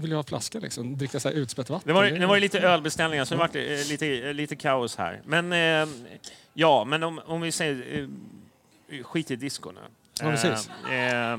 vill 0.00 0.10
ju 0.10 0.16
ha 0.16 0.22
flaska 0.22 0.58
liksom, 0.58 0.96
dricka 0.98 1.20
så 1.20 1.28
här 1.28 1.36
utspätt 1.36 1.70
vatten. 1.70 1.86
Det 1.86 1.92
var, 1.92 2.04
det 2.04 2.26
var 2.26 2.34
ju 2.34 2.40
lite 2.40 2.60
ölbeställningar 2.60 3.24
så 3.24 3.34
det 3.34 3.38
var 3.38 3.88
lite, 3.90 4.32
lite 4.32 4.56
kaos 4.56 4.96
här. 4.96 5.20
Men 5.24 5.52
eh, 5.52 5.94
ja, 6.54 6.84
men 6.84 7.02
om, 7.02 7.20
om 7.26 7.40
vi 7.40 7.52
säger 7.52 8.08
eh, 8.90 9.02
skit 9.04 9.30
i 9.30 9.36
disco 9.36 9.70
nu. 9.70 9.80
Ja, 10.20 10.30
precis. 10.30 10.70
Eh, 10.90 11.32
eh, 11.32 11.38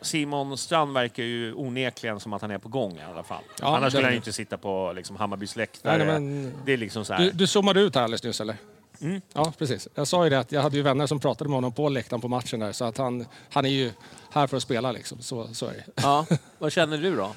Simon 0.00 0.58
Strand 0.58 0.92
verkar 0.94 1.22
ju 1.22 1.52
onekligen 1.54 2.20
som 2.20 2.32
att 2.32 2.42
han 2.42 2.50
är 2.50 2.58
på 2.58 2.68
gång 2.68 2.96
i 2.98 3.02
alla 3.02 3.22
fall. 3.22 3.42
Ja, 3.60 3.76
Annars 3.76 3.92
skulle 3.92 4.02
det- 4.02 4.06
han 4.06 4.12
ju 4.12 4.16
inte 4.16 4.32
sitta 4.32 4.58
på 4.58 4.92
liksom, 4.96 5.16
Hammarbys 5.16 5.56
läktare. 5.56 5.98
Nej, 5.98 6.06
men- 6.06 6.52
Det 6.64 6.72
är 6.72 6.76
liksom 6.76 7.04
så 7.04 7.12
här. 7.14 7.24
Du, 7.24 7.30
du 7.30 7.46
zoomade 7.46 7.80
ut 7.80 7.94
här 7.94 8.02
alldeles 8.02 8.22
nyss 8.22 8.40
eller? 8.40 8.56
Mm. 9.00 9.20
Ja, 9.32 9.52
precis. 9.58 9.88
Jag 9.94 10.08
sa 10.08 10.24
ju 10.24 10.30
det 10.30 10.38
att 10.38 10.52
jag 10.52 10.62
hade 10.62 10.76
ju 10.76 10.82
vänner 10.82 11.06
som 11.06 11.20
pratade 11.20 11.50
med 11.50 11.56
honom 11.56 11.72
på 11.72 11.88
läktaren 11.88 12.20
på 12.20 12.28
matchen 12.28 12.60
där 12.60 12.72
så 12.72 12.84
att 12.84 12.98
han, 12.98 13.26
han 13.50 13.64
är 13.64 13.68
ju 13.68 13.92
här 14.30 14.46
för 14.46 14.56
att 14.56 14.62
spela 14.62 14.92
liksom. 14.92 15.22
Så, 15.22 15.54
så 15.54 15.66
är 15.66 15.72
det. 15.72 15.84
Ja, 15.94 16.26
vad 16.58 16.72
känner 16.72 16.98
du 16.98 17.16
då? 17.16 17.22
Nej, 17.26 17.34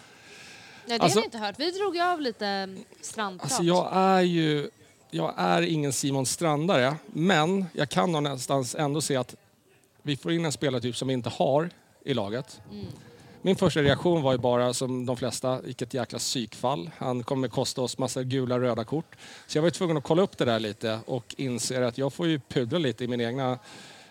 det 0.86 0.94
har 0.94 1.00
Alltså- 1.00 1.20
vi 1.20 1.26
inte 1.26 1.38
hört. 1.38 1.56
Vi 1.60 1.72
drog 1.72 1.96
ju 1.96 2.02
av 2.02 2.22
lite 2.22 2.48
mm, 2.48 2.84
strandprat. 3.02 3.52
Alltså 3.52 3.64
jag 3.64 3.90
är 3.94 4.22
ju, 4.22 4.70
jag 5.12 5.34
är 5.38 5.62
ingen 5.62 5.94
Simon 5.94 6.26
Strandare, 6.26 6.96
men 7.06 7.66
jag 7.74 7.90
kan 7.90 8.12
nog 8.12 8.24
någonstans 8.24 8.76
ändå 8.76 9.02
se 9.02 9.16
att 9.16 9.36
vi 10.02 10.18
får 10.18 10.32
in 10.32 10.46
en 10.46 10.52
spelartyp 10.52 10.96
som 10.98 11.08
vi 11.08 11.14
inte 11.14 11.30
har 11.30 11.70
i 12.06 12.14
laget. 12.14 12.62
Min 13.48 13.56
första 13.56 13.82
reaktion 13.82 14.22
var 14.22 14.32
ju 14.32 14.38
bara 14.38 14.74
som 14.74 15.06
de 15.06 15.18
flesta, 15.18 15.62
vilket 15.62 15.94
jäkla 15.94 16.20
psykfall. 16.20 16.90
Han 16.98 17.24
kommer 17.24 17.48
kosta 17.48 17.82
oss 17.82 17.98
massa 17.98 18.24
gula 18.24 18.60
röda 18.60 18.84
kort. 18.84 19.16
Så 19.48 19.58
jag 19.58 19.62
var 19.62 19.68
ju 19.68 19.72
tvungen 19.72 19.98
att 19.98 20.04
kolla 20.04 20.22
upp 20.22 20.38
det 20.38 20.46
där 20.46 20.60
lite 20.60 21.00
och 21.06 21.36
inser 21.38 21.82
att 21.82 21.98
jag 21.98 22.14
får 22.14 22.28
ju 22.28 22.40
pudra 22.40 22.78
lite 22.78 23.04
i 23.04 23.08
min 23.08 23.22
egna 23.22 23.60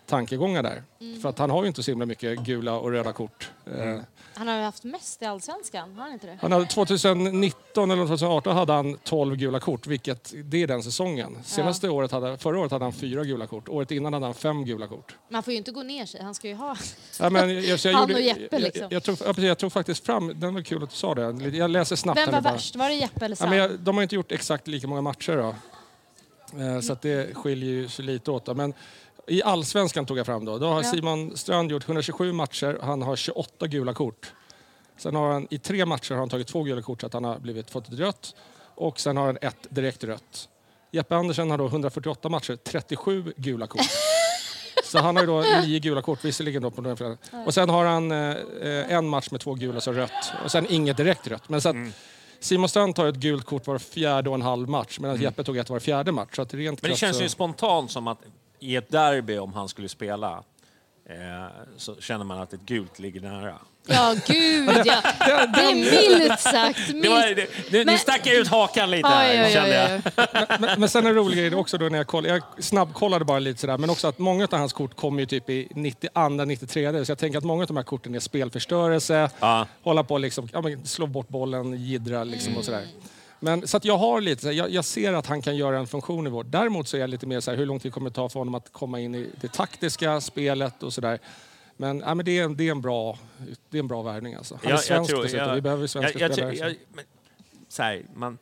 tankegångar 0.06 0.62
där. 0.62 0.82
För 1.22 1.28
att 1.28 1.38
han 1.38 1.50
har 1.50 1.62
ju 1.62 1.68
inte 1.68 1.82
så 1.82 1.90
himla 1.90 2.06
mycket 2.06 2.38
gula 2.38 2.72
och 2.78 2.90
röda 2.90 3.12
kort. 3.12 3.50
Eh, 3.66 4.00
Han 4.34 4.48
har 4.48 4.56
ju 4.56 4.62
haft 4.62 4.84
mest 4.84 5.22
i 5.22 5.24
Allsvenskan, 5.24 5.94
har 5.94 6.02
han 6.02 6.12
inte 6.12 6.26
det? 6.26 6.38
han 6.42 6.52
hade, 6.52 6.66
2019 6.66 7.90
eller 7.90 8.06
2018 8.06 8.56
hade 8.56 8.72
han 8.72 8.96
12 9.04 9.36
gula 9.36 9.60
kort, 9.60 9.86
vilket 9.86 10.32
det 10.44 10.62
är 10.62 10.66
den 10.66 10.82
säsongen. 10.82 11.38
Senaste 11.44 11.88
året 11.88 12.10
hade, 12.12 12.38
förra 12.38 12.58
året 12.60 12.72
hade 12.72 12.84
han 12.84 12.92
fyra 12.92 13.24
gula 13.24 13.46
kort, 13.46 13.68
året 13.68 13.90
innan 13.90 14.12
hade 14.12 14.26
han 14.26 14.34
fem 14.34 14.64
gula 14.64 14.86
kort. 14.86 15.16
Man 15.28 15.42
får 15.42 15.52
ju 15.52 15.56
inte 15.56 15.70
gå 15.70 15.82
ner 15.82 16.06
sig, 16.06 16.22
han 16.22 16.34
ska 16.34 16.48
ju 16.48 16.54
ha... 16.54 16.76
Ja, 17.20 17.30
men 17.30 17.54
jag, 17.54 17.62
jag, 17.64 17.78
jag 17.84 17.92
Han 17.98 18.02
gjorde- 18.08 18.14
och 18.14 18.20
Jeppe, 18.20 18.58
liksom. 18.58 18.82
Jag, 18.82 18.92
jag, 18.92 19.02
tog, 19.02 19.16
ja, 19.24 19.34
jag 19.46 19.58
tog 19.58 19.72
faktiskt 19.72 20.06
fram, 20.06 20.40
den 20.40 20.54
var 20.54 20.62
kul 20.62 20.82
att 20.82 20.90
du 20.90 20.96
sa 20.96 21.14
det. 21.14 21.48
Jag 21.56 21.70
läser 21.70 21.96
snabbt. 21.96 22.18
Vem 22.20 22.30
var 22.32 22.40
värst? 22.40 22.76
Var 22.76 22.88
det 22.88 22.94
Jeppe 22.94 23.24
eller 23.24 23.36
Ja, 23.40 23.46
men 23.48 23.58
jag, 23.58 23.78
de 23.80 23.96
har 23.96 24.02
inte 24.02 24.14
gjort 24.14 24.32
exakt 24.32 24.66
lika 24.68 24.86
många 24.86 25.00
matcher 25.00 25.36
då. 25.36 25.54
Eh, 26.62 26.80
Så 26.80 26.92
att 26.92 27.02
det 27.02 27.34
skiljer 27.36 27.70
ju 27.70 27.88
sig 27.88 28.04
lite 28.04 28.30
åt. 28.30 28.44
Då. 28.44 28.54
Men 28.54 28.74
i 29.26 29.42
allsvenskan 29.42 30.06
tog 30.06 30.18
jag 30.18 30.26
fram 30.26 30.44
då. 30.44 30.58
Då 30.58 30.66
har 30.66 30.82
Ja. 30.82 30.90
Simon 30.90 31.36
Strand 31.36 31.70
gjort 31.70 31.84
127 31.84 32.32
matcher. 32.32 32.78
Han 32.82 33.02
har 33.02 33.16
28 33.16 33.66
gula 33.66 33.94
kort. 33.94 34.32
Sen 34.98 35.14
har 35.14 35.32
han 35.32 35.46
i 35.50 35.58
tre 35.58 35.86
matcher 35.86 36.10
har 36.12 36.18
han 36.18 36.28
tagit 36.28 36.46
två 36.48 36.62
gula 36.62 36.82
kort 36.82 37.00
så 37.00 37.06
att 37.06 37.12
han 37.12 37.24
har 37.24 37.38
blivit, 37.38 37.70
fått 37.70 37.88
ett 37.88 37.98
rött. 37.98 38.34
Och 38.74 39.00
sen 39.00 39.16
har 39.16 39.26
han 39.26 39.38
ett 39.42 39.66
direkt 39.68 40.04
rött. 40.04 40.48
Jeppe 40.90 41.16
Andersen 41.16 41.50
har 41.50 41.58
då 41.58 41.66
148 41.66 42.28
matcher, 42.28 42.56
37 42.64 43.32
gula 43.36 43.66
kort. 43.66 43.80
Så 44.84 44.98
han 44.98 45.16
har 45.16 45.22
ju 45.22 45.26
då 45.26 45.40
nio 45.62 45.78
gula 45.78 46.02
kort, 46.02 46.24
visserligen 46.24 46.62
då 46.62 46.70
på 46.70 46.82
några 46.82 46.96
fredag. 46.96 47.16
Och 47.46 47.54
sen 47.54 47.68
har 47.68 47.84
han 47.84 48.12
eh, 48.12 48.36
eh, 48.62 48.92
en 48.92 49.08
match 49.08 49.30
med 49.30 49.40
två 49.40 49.54
gula, 49.54 49.80
så 49.80 49.92
rött. 49.92 50.32
Och 50.44 50.50
sen 50.52 50.66
inget 50.70 50.96
direkt 50.96 51.26
rött. 51.26 51.48
Men 51.48 51.60
så 51.60 51.68
att 51.68 51.76
Simon 52.40 52.68
Strand 52.68 52.94
tar 52.94 53.06
ett 53.06 53.14
gult 53.14 53.44
kort 53.44 53.66
var 53.66 53.78
fjärde 53.78 54.28
och 54.30 54.34
en 54.34 54.42
halv 54.42 54.68
match 54.68 54.98
medan 55.00 55.20
Jeppe 55.20 55.44
tog 55.44 55.56
ett 55.56 55.70
var 55.70 55.78
fjärde 55.80 56.12
match. 56.12 56.28
Så 56.36 56.42
att 56.42 56.54
rent 56.54 56.82
Men 56.82 56.90
det 56.90 56.96
känns 56.96 57.16
så- 57.16 57.22
ju 57.22 57.28
spontant 57.28 57.90
som 57.90 58.06
att 58.08 58.18
i 58.60 58.76
ett 58.76 58.90
derby, 58.90 59.38
om 59.38 59.52
han 59.52 59.68
skulle 59.68 59.88
spela, 59.88 60.42
eh, 61.08 61.46
så 61.76 61.94
känner 62.00 62.24
man 62.24 62.40
att 62.40 62.52
ett 62.52 62.60
gult 62.60 62.98
ligger 62.98 63.20
nära. 63.20 63.54
Ja, 63.88 64.14
gud 64.26 64.68
ja. 64.84 65.02
Det 65.46 65.60
är 65.60 65.74
milt 65.74 66.40
sagt. 66.40 66.86
Det 66.88 66.94
Milt. 66.94 67.08
var, 67.08 67.34
det, 67.34 67.46
nu, 67.70 67.78
nu 67.78 67.84
Men- 67.84 67.98
stack 67.98 68.20
jag 68.26 68.34
ut 68.36 68.48
hakan 68.48 68.90
lite 68.90 69.08
här, 69.08 69.44
oj, 69.46 69.52
kände 69.52 69.68
oj, 69.70 70.02
jag. 70.16 70.26
oj. 70.34 70.56
men, 70.60 70.80
men 70.80 70.88
sen 70.88 71.06
en 71.06 71.14
rolig 71.14 71.38
grej 71.38 71.54
också 71.54 71.78
då 71.78 71.88
när 71.88 71.98
jag 71.98 72.06
kollade, 72.06 72.34
jag 72.34 72.64
snabbkollade 72.64 73.24
bara 73.24 73.38
lite 73.38 73.60
sådär, 73.60 73.78
men 73.78 73.90
också 73.90 74.08
att 74.08 74.18
många 74.18 74.44
av 74.44 74.58
hans 74.58 74.72
kort 74.72 74.96
kommer 74.96 75.20
ju 75.20 75.26
typ 75.26 75.50
i 75.50 75.68
92, 75.74 76.28
93, 76.28 77.04
så 77.04 77.10
jag 77.10 77.18
tänker 77.18 77.38
att 77.38 77.44
många 77.44 77.62
av 77.62 77.66
de 77.66 77.76
här 77.76 77.84
korten 77.84 78.14
är 78.14 78.20
spelförstörelse, 78.20 79.30
Ja. 79.40 79.66
hålla 79.82 80.04
på 80.04 80.18
liksom, 80.18 80.48
ja, 80.52 80.60
men 80.60 80.86
slå 80.86 81.06
bort 81.06 81.28
bollen, 81.28 81.84
jiddra 81.84 82.24
liksom 82.24 82.56
och 82.56 82.64
sådär. 82.64 82.86
Men, 83.40 83.68
så 83.68 83.76
att 83.76 83.84
jag 83.84 83.98
har 83.98 84.20
lite, 84.20 84.50
jag, 84.50 84.70
jag 84.70 84.84
ser 84.84 85.12
att 85.12 85.26
han 85.26 85.42
kan 85.42 85.56
göra 85.56 85.78
en 85.78 85.86
funktion 85.86 86.26
i 86.26 86.30
vårt. 86.30 86.46
Däremot 86.48 86.88
så 86.88 86.96
är 86.96 87.00
jag 87.00 87.10
lite 87.10 87.26
mer 87.26 87.40
så 87.40 87.50
här, 87.50 87.58
hur 87.58 87.66
lång 87.66 87.80
tid 87.80 87.92
kommer 87.92 88.10
det 88.10 88.14
ta 88.14 88.28
för 88.28 88.40
honom 88.40 88.54
att 88.54 88.72
komma 88.72 89.00
in 89.00 89.14
i 89.14 89.30
det 89.40 89.52
taktiska 89.52 90.20
spelet 90.20 90.82
och 90.82 90.92
sådär. 90.92 91.18
Men, 91.76 91.98
ja, 91.98 92.14
men 92.14 92.24
det, 92.24 92.38
är 92.38 92.44
en, 92.44 92.56
det, 92.56 92.68
är 92.68 92.70
en 92.70 92.80
bra, 92.80 93.18
det 93.70 93.78
är 93.78 93.80
en 93.80 93.88
bra 93.88 94.02
värvning 94.02 94.34
alltså. 94.34 94.58
Han 94.62 94.72
är 94.72 94.76
svensk 94.76 95.22
dessutom, 95.22 95.54
vi 95.54 95.60
behöver 95.60 95.86
svenska 95.86 96.18
jag, 96.18 96.30
jag, 96.30 96.34
spelare. 96.34 96.68
jag, 96.68 96.76
men, 96.94 97.04
så 97.68 97.82
här, 97.82 98.02
man 98.14 98.38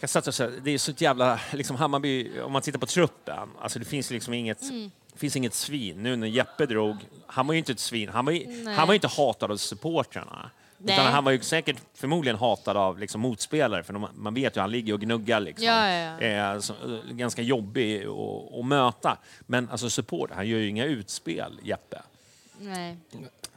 kan 0.00 0.08
så 0.08 0.42
här, 0.42 0.52
det 0.64 0.70
är 0.70 0.78
så 0.78 0.90
ett 0.90 1.00
jävla, 1.00 1.40
liksom 1.52 1.76
Hammarby, 1.76 2.40
om 2.40 2.52
man 2.52 2.62
tittar 2.62 2.78
på 2.78 2.86
truppen, 2.86 3.48
alltså 3.60 3.78
det 3.78 3.84
finns 3.84 4.10
liksom 4.10 4.34
inget, 4.34 4.62
Mm. 4.62 4.90
finns 5.14 5.36
inget 5.36 5.54
svin. 5.54 6.02
Nu 6.02 6.16
när 6.16 6.26
Jeppe 6.26 6.66
drog, 6.66 6.96
han 7.26 7.46
var 7.46 7.54
ju 7.54 7.58
inte 7.58 7.72
ett 7.72 7.80
svin, 7.80 8.08
han 8.08 8.24
var 8.24 8.32
ju, 8.32 8.46
Nej. 8.46 8.74
han 8.74 8.86
var 8.86 8.94
ju 8.94 8.96
inte 8.96 9.08
hatad 9.08 9.50
av 9.50 9.56
supportrarna. 9.56 10.50
Nej. 10.82 10.94
Utan 10.94 11.12
han 11.12 11.24
var 11.24 11.32
ju 11.32 11.40
säkert 11.40 11.76
förmodligen 11.94 12.36
hatad 12.38 12.76
av 12.76 12.98
liksom, 12.98 13.20
motspelare, 13.20 13.82
för 13.82 13.92
de, 13.92 14.06
man 14.14 14.34
vet 14.34 14.56
ju 14.56 14.60
han 14.60 14.70
ligger 14.70 14.92
och 14.94 15.00
gnuggar. 15.00 15.40
Liksom. 15.40 15.66
Ja, 15.66 15.88
ja, 15.90 16.20
ja. 16.20 16.54
Eh, 16.54 16.60
så, 16.60 16.72
eh, 16.72 17.12
ganska 17.12 17.42
jobbig 17.42 18.04
att- 18.58 18.64
möta. 18.66 19.18
Men 19.40 19.68
alltså 19.70 19.90
support, 19.90 20.30
han 20.34 20.48
gör 20.48 20.58
ju 20.58 20.68
inga 20.68 20.84
utspel, 20.84 21.60
Jeppe. 21.62 22.02
Nej. 22.60 22.96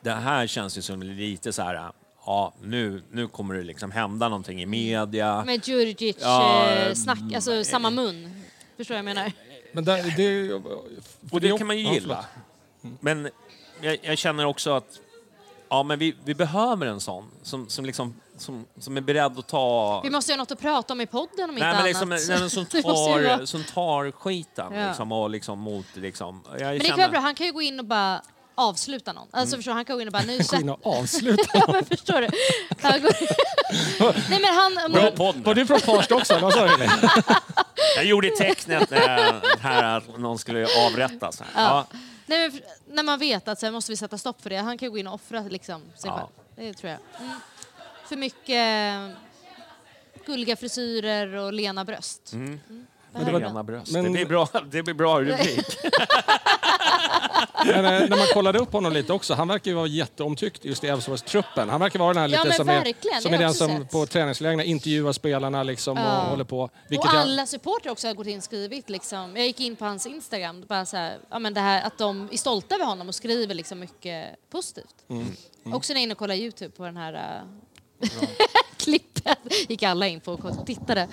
Det 0.02 0.12
här 0.12 0.48
känns 0.48 0.78
ju 0.78 0.82
som 0.82 1.04
lite 1.04 1.54
så 1.54 1.62
här, 1.62 1.92
ja, 2.26 2.54
nu, 2.62 3.04
nu 3.12 3.28
kommer 3.28 3.56
det 3.56 3.64
liksom 3.64 3.92
hända 3.92 4.30
någonting 4.30 4.62
i 4.62 4.66
media. 4.66 5.44
Med 5.46 5.68
Djurdjic, 5.68 6.18
Ja, 6.22 6.70
eh, 6.72 6.94
snack, 6.94 7.34
alltså 7.36 7.64
samma 7.64 7.90
mun. 7.90 8.44
Förstår 8.78 8.96
jag 8.96 9.06
menar? 9.06 9.32
Men 9.72 9.86
där, 9.86 10.14
det, 10.18 10.54
Och 11.32 11.42
det 11.42 11.58
kan 11.58 11.68
man 11.68 11.78
ju 11.78 11.84
Ja, 11.84 11.94
gilla. 11.94 12.26
Men 13.00 13.30
jag, 13.82 13.98
jag 14.02 14.18
känner 14.18 14.46
också 14.46 14.72
att 14.72 15.00
ja, 15.74 15.84
men 15.84 16.00
vi, 16.00 16.16
vi 16.26 16.34
behöver 16.36 16.86
en 16.86 17.00
sån 17.00 17.32
som, 17.44 17.70
som, 17.70 17.86
liksom, 17.86 18.16
som, 18.38 18.66
som 18.80 18.98
är 18.98 19.02
beredd 19.02 19.40
att 19.40 19.48
ta... 19.48 20.02
Vi 20.04 20.10
måste 20.10 20.32
ju 20.32 20.34
ha 20.38 20.38
något 20.42 20.52
att 20.52 20.60
prata 20.60 20.94
om 20.94 21.02
i 21.02 21.06
podden 21.06 21.50
om 21.50 21.56
Nej, 21.56 21.70
inte 21.70 21.76
men 21.78 21.84
liksom, 21.86 22.12
annat. 22.12 22.22
nej, 22.30 22.40
men 22.40 22.50
som, 22.50 22.66
tar, 22.84 23.46
som 23.46 23.64
tar 23.64 24.12
skiten 24.12 24.74
Ja. 24.74 24.88
liksom, 24.88 25.12
och 25.12 25.30
liksom 25.30 25.60
mot... 25.60 25.86
Liksom, 25.94 26.42
jag 26.52 26.60
Men 26.62 26.74
det 26.74 26.80
kan 26.80 26.86
känner- 26.88 26.98
vara 26.98 27.12
bra, 27.12 27.20
han 27.20 27.36
kan 27.36 27.46
ju 27.46 27.52
gå 27.54 27.62
in 27.62 27.80
och 27.80 27.86
bara 27.86 28.22
avsluta 28.56 29.14
någon. 29.14 29.28
Alltså 29.32 29.56
förstår 29.56 29.72
du, 29.72 29.76
han 29.76 29.86
kan 29.86 29.96
gå 29.96 30.02
in 30.02 30.08
och 30.08 30.12
bara 30.14 30.24
nu 30.24 30.40
Gå 30.52 30.58
in 30.58 30.70
och 30.70 30.88
avsluta. 30.88 31.44
Ja 31.54 31.66
men 31.72 31.86
förstår 31.86 32.22
du? 32.22 32.30
Han 32.82 33.02
går... 33.02 33.12
Nej 34.30 34.40
men 34.42 34.56
han... 34.56 34.92
Bra 34.92 35.12
podd. 35.12 35.36
Var 35.46 35.56
du 35.56 35.66
från 35.66 35.80
Farsta 35.80 36.16
också? 36.16 36.40
Vad 36.40 36.54
sa 36.54 36.66
du? 36.68 36.90
Jag 37.96 38.06
gjorde 38.06 38.30
tecknet 38.30 38.92
eh, 38.92 39.00
här 39.60 39.98
att 39.98 40.18
någon 40.20 40.40
skulle 40.40 40.68
avrättas. 40.88 41.42
Ja. 41.56 41.86
Ja. 41.92 41.98
Nej, 42.26 42.50
men 42.52 42.62
när 42.96 43.04
man 43.04 43.20
vet 43.20 43.48
att 43.48 43.60
så 43.60 43.66
här, 43.66 43.74
måste 43.74 43.92
vi 43.92 43.96
sätta 43.98 44.18
stopp 44.18 44.42
för 44.42 44.50
det. 44.50 44.58
Han 44.58 44.78
kan 44.78 44.86
ju 44.86 44.92
gå 44.92 44.98
in 44.98 45.08
och 45.08 45.14
offra 45.14 45.42
liksom, 45.42 45.82
sig 45.96 46.10
Ja. 46.10 46.30
själv. 46.56 46.68
Det 46.68 46.74
tror 46.74 46.92
jag. 46.92 47.00
Mm. 47.26 47.40
För 48.06 48.16
mycket 48.16 48.50
eh, 48.50 49.18
gulliga 50.26 50.56
frisyrer 50.56 51.36
och 51.36 51.54
lena 51.54 51.86
bröst. 51.86 52.34
Mm. 52.34 52.60
Behöver 53.14 53.32
man. 53.32 53.42
Rena 53.42 53.64
bröst. 53.64 53.92
Men- 53.92 54.04
Det, 54.04 54.10
blir 54.10 54.26
bra, 54.26 54.48
det 54.72 54.84
blir 54.84 54.94
bra 54.94 55.22
rubrik. 55.22 55.66
Men, 57.66 57.86
eh, 57.86 57.92
när 58.10 58.18
man 58.18 58.28
kollade 58.34 58.60
upp 58.60 58.74
honom 58.74 58.94
lite 58.94 59.14
också, 59.14 59.34
han 59.34 59.48
verkar 59.48 59.72
ju 59.72 59.76
vara 59.76 59.88
jätteomtyckt 59.88 60.66
just 60.66 60.84
i 60.84 60.88
Elfsborgstruppen. 60.88 61.70
Han 61.70 61.80
verkar 61.82 62.00
vara 62.00 62.14
den 62.14 62.22
här 62.22 62.30
Ja, 62.30 62.38
lite 62.38 62.48
men 62.48 62.58
som 62.58 62.68
verkligen, 62.68 63.18
är, 63.18 63.22
som 63.22 63.32
det 63.32 63.38
är 63.38 63.38
har 63.38 63.44
jag 63.44 63.50
den 63.50 63.50
också 63.50 63.68
som 63.68 63.78
sett. 63.82 63.92
på 63.92 64.06
träningslägren 64.06 64.62
intervjuar 64.62 65.12
spelarna 65.14 65.64
liksom 65.64 65.98
och 65.98 66.04
håller 66.04 66.44
på. 66.44 66.60
Och 66.62 66.72
Vilket 66.88 67.14
jag, 67.14 67.22
alla 67.22 67.46
supportrar 67.46 67.92
också 67.92 68.08
har 68.08 68.14
gått 68.14 68.28
in 68.28 68.38
och 68.38 68.44
skrivit. 68.44 68.90
Liksom. 68.90 69.36
Jag 69.38 69.46
gick 69.46 69.60
in 69.60 69.76
på 69.76 69.86
hans 69.86 70.06
Instagram, 70.06 70.66
bara 70.68 70.86
så 70.86 70.98
här, 70.98 71.18
ja, 71.30 71.40
men 71.40 71.54
det 71.54 71.62
här, 71.62 71.84
att 71.88 71.98
de 71.98 72.30
är 72.32 72.38
stolta 72.38 72.76
över 72.76 72.86
honom 72.86 73.08
och 73.08 73.16
skriver 73.16 73.56
liksom 73.56 73.80
mycket 73.80 74.26
positivt. 74.52 74.96
Mm. 75.10 75.26
Också 75.76 75.94
när 75.94 75.98
jag 75.98 76.02
är 76.02 76.04
inne 76.04 76.12
och 76.12 76.18
kollar 76.18 76.36
Youtube 76.36 76.72
på 76.76 76.86
den 76.86 76.98
här 76.98 77.14
äh, 77.14 77.20
klippet. 78.78 79.38
gick 79.70 79.84
alla 79.84 80.08
in 80.08 80.20
på 80.20 80.32
och 80.34 80.66
tittade. 80.66 81.08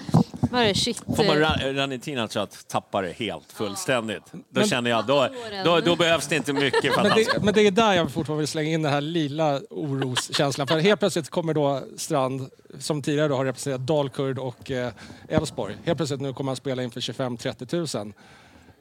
Var 0.51 0.65
det 0.65 0.75
shit? 0.75 1.03
Får 1.17 1.25
man 1.25 1.43
eh, 1.43 1.47
ra- 1.47 1.75
Ranitina 1.75 2.29
tror 2.29 2.41
jag 2.41 2.45
att 2.47 2.69
tappar 2.69 3.03
det 3.03 3.13
helt 3.13 3.53
fullständigt. 3.53 4.23
Då 4.33 4.41
Men- 4.49 4.69
känner 4.69 4.91
jag, 4.91 5.07
då, 5.07 5.29
då, 5.65 5.81
då 5.81 5.97
behövs 5.97 6.27
det 6.27 6.37
inte 6.37 6.53
mycket 6.53 6.95
för 6.95 7.01
att 7.01 7.03
men, 7.03 7.13
han 7.13 7.25
ska... 7.25 7.39
det, 7.39 7.45
men 7.45 7.55
det 7.55 7.67
är 7.67 7.71
där 7.71 7.93
jag 7.93 8.11
fortfarande 8.11 8.41
vill 8.41 8.49
slänga 8.49 8.71
in 8.71 8.83
den 8.83 8.93
här 8.93 9.01
lila 9.01 9.61
oroskänslan. 9.71 10.67
För 10.67 10.79
helt 10.79 11.01
plötsligt 11.01 11.31
kommer 11.31 11.55
då 11.55 11.83
Strand, 11.97 12.51
som 12.79 13.03
tidigare 13.03 13.29
då 13.29 13.37
har 13.37 13.45
representerat 13.45 13.87
Dalkurd 13.87 14.39
och 14.39 14.71
eh, 14.71 14.93
Elfsborg. 15.29 15.77
Helt 15.85 15.97
plötsligt 15.97 16.21
nu 16.21 16.33
kommer 16.33 16.51
han 16.51 16.57
spela 16.57 16.83
inför 16.83 17.01
25-30 17.01 17.97
000. 18.05 18.13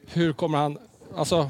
Hur 0.07 0.33
kommer 0.33 0.57
han... 0.57 0.77
Alltså, 1.15 1.49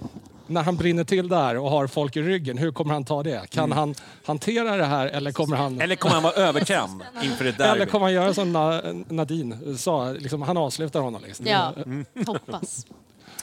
när 0.50 0.64
han 0.64 0.76
brinner 0.76 1.04
till 1.04 1.28
där 1.28 1.58
och 1.58 1.70
har 1.70 1.88
folk 1.88 2.16
i 2.16 2.22
ryggen, 2.22 2.58
hur 2.58 2.72
kommer 2.72 2.94
han 2.94 3.06
ta 3.06 3.24
det? 3.24 3.50
Kan 3.50 3.72
han 3.72 3.96
hantera 4.26 4.78
det 4.78 4.86
här 4.86 5.08
eller 5.08 5.32
kommer 5.32 5.58
han... 5.58 5.68
Mm. 5.68 5.82
Eller 5.82 5.96
kommer 5.96 6.14
han 6.14 6.24
vara 6.24 6.34
övertänd 6.48 7.04
inför 7.24 7.44
det 7.46 7.60
Eller 7.64 7.80
där? 7.80 7.86
kommer 7.86 8.06
han 8.06 8.14
göra 8.14 8.34
som 8.34 8.58
Na- 8.58 9.06
Nadine 9.14 9.78
sa, 9.78 10.12
liksom, 10.12 10.42
han 10.42 10.58
avslutar 10.58 11.00
honom. 11.02 11.22
Liksom. 11.26 11.46
Ja, 11.46 11.74
hoppas. 12.28 12.86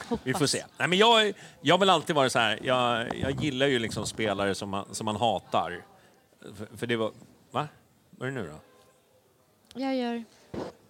Mm. 0.09 0.19
Vi 0.23 0.35
får 0.35 0.47
se. 0.47 0.65
Nej, 0.79 0.89
men 0.89 0.99
jag, 0.99 1.33
jag 1.61 1.79
väl 1.79 1.91
alltid 1.91 2.17
varit 2.17 2.33
så 2.33 2.39
här, 2.39 2.59
jag, 2.63 3.07
jag 3.21 3.45
gillar 3.45 3.67
ju 3.67 3.79
liksom 3.79 4.07
spelare 4.07 4.55
som 4.55 4.69
man, 4.69 4.87
som 4.93 5.05
man 5.05 5.17
hatar. 5.17 5.85
För, 6.57 6.77
för 6.77 6.87
det 6.87 6.97
var... 6.97 7.13
Va? 7.51 7.69
Vad 8.11 8.29
är 8.29 8.33
det 8.33 8.41
nu 8.43 8.49
då? 8.49 8.61
Jag 9.81 9.97
gör... 9.97 10.25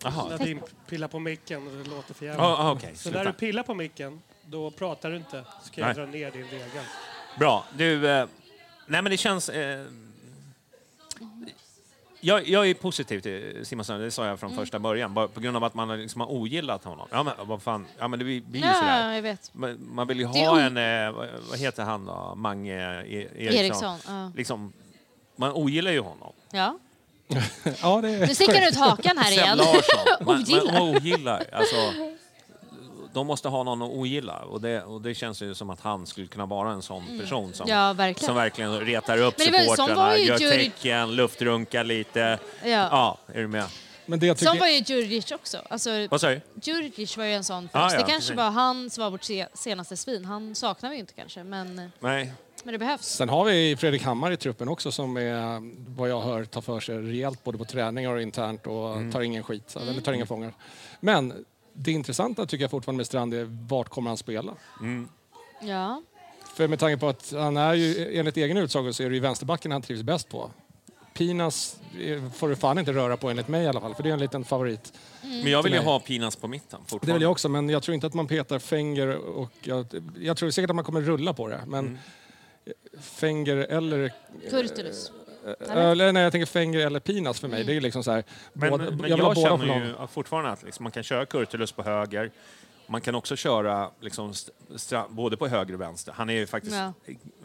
Jaha. 0.02 0.29
Nadine 0.29 0.61
pillar 0.88 1.09
på 1.09 1.18
micken 1.18 1.66
och 1.66 1.72
det 1.72 1.90
låter 1.90 2.14
för 2.14 2.24
jävligt. 2.26 2.42
Ah, 2.42 2.57
ah, 2.68 2.72
okej, 2.72 2.92
så 2.96 3.11
när 3.11 3.24
du 3.24 3.33
pillar 3.33 3.62
på 3.62 3.74
micken, 3.74 4.22
då 4.47 4.71
pratar 4.71 5.11
du 5.11 5.17
inte. 5.17 5.45
Så 5.63 5.71
kan 5.71 5.87
jag 5.87 5.97
dra 5.97 6.07
ner 6.07 6.31
din 6.31 6.45
regel. 6.45 6.69
Bra. 7.39 7.65
Du, 7.77 8.11
eh, 8.11 8.27
nej 8.87 9.03
men 9.03 9.11
det 9.11 9.17
känns... 9.17 9.49
Eh, 9.49 9.87
jag, 12.21 12.49
jag 12.49 12.71
är 12.71 12.75
positiv 12.75 13.21
till 13.21 13.61
Simonsson, 13.67 14.01
det 14.01 14.11
sa 14.11 14.27
jag 14.27 14.41
från 14.41 14.55
första 14.57 14.79
början, 14.79 15.15
bara 15.15 15.29
på 15.29 15.41
grund 15.41 15.57
av 15.57 15.65
att 15.65 15.75
man 15.75 15.89
har 15.89 15.97
liksom 15.97 16.21
har 16.21 16.29
ogillat 16.33 16.85
honom. 16.85 17.09
Ja 17.11 17.23
men 17.23 17.35
vad 17.49 17.63
fan, 17.63 17.87
ja 17.99 18.09
men 18.09 18.19
det 18.19 18.25
blir 18.25 18.41
blir 18.41 18.61
ju 18.61 18.67
sådär. 18.75 19.09
Ja, 19.09 19.15
jag 19.15 19.23
vet. 19.23 19.51
Man, 19.55 19.79
man 19.91 20.07
vill 20.07 20.19
ju 20.19 20.25
ha 20.25 20.53
o- 20.53 20.59
en, 20.59 20.77
eh, 20.77 21.13
vad- 21.51 21.59
heter 21.59 21.83
han 21.83 22.05
då, 22.07 22.35
Mange 22.37 23.03
e 23.05 23.29
Eriksson? 23.37 23.55
Eriksson. 23.65 23.99
Ja. 24.07 24.33
Liksom, 24.37 24.73
man 25.37 25.53
ogillar 25.53 25.91
ju 25.93 26.01
honom. 26.01 26.33
ja. 26.53 26.79
Ja, 27.83 28.01
det 28.01 28.09
är 28.11 28.27
Nu 28.27 28.35
sticker 28.35 28.55
han 28.61 28.69
ut 28.69 28.77
hakan 28.77 29.19
här 29.19 29.33
igen. 29.33 29.59
Larsson. 29.59 29.83
Man, 30.27 30.41
Ogillar. 30.41 30.73
man 30.73 30.83
ogillar. 30.97 31.45
Alltså, 31.53 31.77
de 33.16 33.26
måste 33.26 33.48
ha 33.48 33.62
någon 33.62 33.83
att 33.83 33.90
ogilla 33.90 34.38
och 34.38 34.61
det, 34.61 34.83
och 34.83 35.00
det 35.00 35.14
känns 35.14 35.42
ju 35.42 35.55
som 35.55 35.70
att 35.70 35.81
han 35.81 36.07
skulle 36.07 36.26
kunna 36.26 36.46
vara 36.46 36.70
en 36.72 36.83
sån 36.83 37.18
person 37.20 37.52
som, 37.55 37.66
Mm. 37.66 37.79
Ja, 37.79 37.92
verkligen. 37.92 38.26
som 38.26 38.37
verkligen 38.37 38.81
retar 38.81 39.18
upp 39.18 39.40
supportrarna, 39.40 40.16
gör 40.18 40.38
Djurg- 40.38 40.50
tecken, 40.72 41.16
luftrunkar 41.16 41.85
lite. 41.85 42.38
Ja. 42.64 42.68
Ja, 42.70 43.18
är 43.35 43.40
du 43.40 43.48
med? 43.48 43.64
Men 44.07 44.18
det 44.18 44.26
jag 44.26 44.38
Sån 44.38 44.59
var 44.59 44.66
tycker... 44.66 44.94
ju 44.94 45.00
Djurdjic 45.00 45.33
också. 45.33 45.59
Alltså, 45.70 45.90
Vad 46.11 46.20
sa 46.20 46.29
du? 46.29 46.40
Djurdjic 46.62 47.16
var 47.16 47.24
ju 47.24 47.33
en 47.35 47.44
sån 47.44 47.68
för 47.68 47.79
Ja, 47.79 47.85
det 47.88 47.90
kanske 47.96 48.14
precis. 48.14 48.37
var 48.37 48.50
han 48.50 48.90
som 48.90 49.02
var 49.05 49.11
vårt 49.11 49.24
se- 49.24 49.46
senaste 49.55 49.96
svin. 49.96 50.24
Han 50.24 50.55
saknar 50.55 50.90
vi 50.90 50.96
ju 50.96 51.00
inte 51.00 51.12
kanske, 51.12 51.44
men, 51.44 51.90
Nej. 52.00 52.33
men 52.64 52.72
det 52.72 52.79
behövs. 52.79 53.07
Sen 53.07 53.29
har 53.29 53.44
vi 53.44 53.76
Fredrik 53.76 54.02
Hammar 54.02 54.31
i 54.33 54.37
truppen 54.37 54.68
också 54.68 54.92
som 54.92 55.16
är, 55.16 55.61
vad 55.96 56.11
jag 56.11 56.20
hör, 56.20 56.44
tar 56.44 56.61
för 56.61 56.81
sig 56.81 56.98
rejält 56.98 57.44
både 57.44 57.59
på 57.59 57.64
träningar 57.64 58.11
och 58.12 58.22
internt 58.22 58.66
och 58.66 58.92
Mm. 58.96 59.12
tar 59.12 59.20
ingen 59.20 59.42
skit, 59.42 59.76
eller 59.76 60.00
tar 60.00 60.12
inga 60.12 60.26
fångar. 60.26 60.52
Men 61.00 61.44
det 61.77 61.93
intressanta 61.93 62.47
tycker 62.47 62.65
jag 62.65 62.71
fortfarande 62.71 62.97
med 62.97 63.07
Strand 63.07 63.35
är 63.35 63.45
vart 63.69 63.89
kommer 63.89 64.11
han 64.11 64.17
spela? 64.17 64.55
Ja. 65.61 66.03
För 66.55 66.69
med 66.69 66.79
tanke 66.79 67.01
på 67.01 67.09
att 67.09 67.33
han 67.33 67.57
är 67.57 67.75
ju, 67.75 68.19
enligt 68.19 68.37
egen 68.37 68.57
utsago 68.57 68.93
så 68.93 69.03
är 69.03 69.09
det 69.09 69.15
ju 69.15 69.21
vänsterbacken 69.21 69.73
han 69.73 69.83
trivs 69.83 70.03
bäst 70.03 70.29
på. 70.29 70.51
Pinas 71.15 71.81
eh, 72.01 72.31
får 72.31 72.49
du 72.49 72.57
fan 72.57 72.79
inte 72.79 72.93
röra 72.93 73.17
på 73.17 73.31
enligt 73.31 73.49
mig 73.49 73.65
i 73.65 73.67
alla 73.67 73.81
fall, 73.81 73.95
för 73.95 74.03
det 74.03 74.09
är 74.09 74.12
en 74.12 74.19
liten 74.19 74.45
favorit. 74.45 74.93
Men 75.23 75.47
jag 75.51 75.62
vill 75.62 75.73
ju 75.73 75.79
ha 75.79 76.01
Pinas 76.01 76.37
på 76.37 76.49
mitten 76.49 76.81
fortfarande. 76.81 77.07
Det 77.07 77.12
vill 77.12 77.23
jag 77.23 77.33
också, 77.33 77.49
men 77.49 77.69
jag 77.69 77.83
tror 77.83 77.95
inte 77.95 78.07
att 78.07 78.15
man 78.15 78.27
petar 78.27 78.59
Fenger 78.59 79.17
och... 79.17 79.53
Jag, 79.62 79.87
jag 80.21 80.37
tror 80.37 80.51
säkert 80.51 80.71
att 80.71 80.77
man 80.77 80.85
kommer 80.85 81.01
rulla 81.01 81.35
på 81.35 81.49
det, 81.49 81.61
men 81.67 81.87
Mm. 81.87 81.99
Fenger 83.01 83.57
eller... 83.57 84.12
Kurtulus. 84.51 85.12
Eller, 85.71 86.13
nej, 86.13 86.23
jag 86.23 86.33
tänker 86.33 86.47
Fenger 86.47 86.79
eller 86.79 87.01
Pinas 87.01 87.41
för 87.41 87.49
mig. 87.49 87.65
Det 87.65 87.77
är 87.77 87.81
liksom 87.81 88.05
så 88.05 88.11
här... 88.13 88.25
Men, 88.53 88.71
båda, 88.71 88.91
men 88.91 89.11
jag 89.11 89.19
jag, 89.19 89.37
känner 89.37 89.67
någon. 89.67 89.83
ju 89.83 89.95
fortfarande 90.13 90.51
att 90.51 90.63
liksom, 90.63 90.83
man 90.83 90.93
kan 90.93 91.03
köra 91.03 91.27
Kurtulus 91.27 91.73
på 91.73 91.83
höger. 91.83 92.31
Man 92.87 93.01
kan 93.01 93.15
också 93.15 93.37
köra 93.37 93.91
liksom, 94.01 94.33
både 95.09 95.37
på 95.37 95.49
höger 95.49 95.75
och 95.75 95.81
vänster. 95.81 96.13
Han 96.17 96.31
är 96.31 96.35
ju 96.35 96.47
faktiskt 96.47 96.77
Ja. 96.77 96.93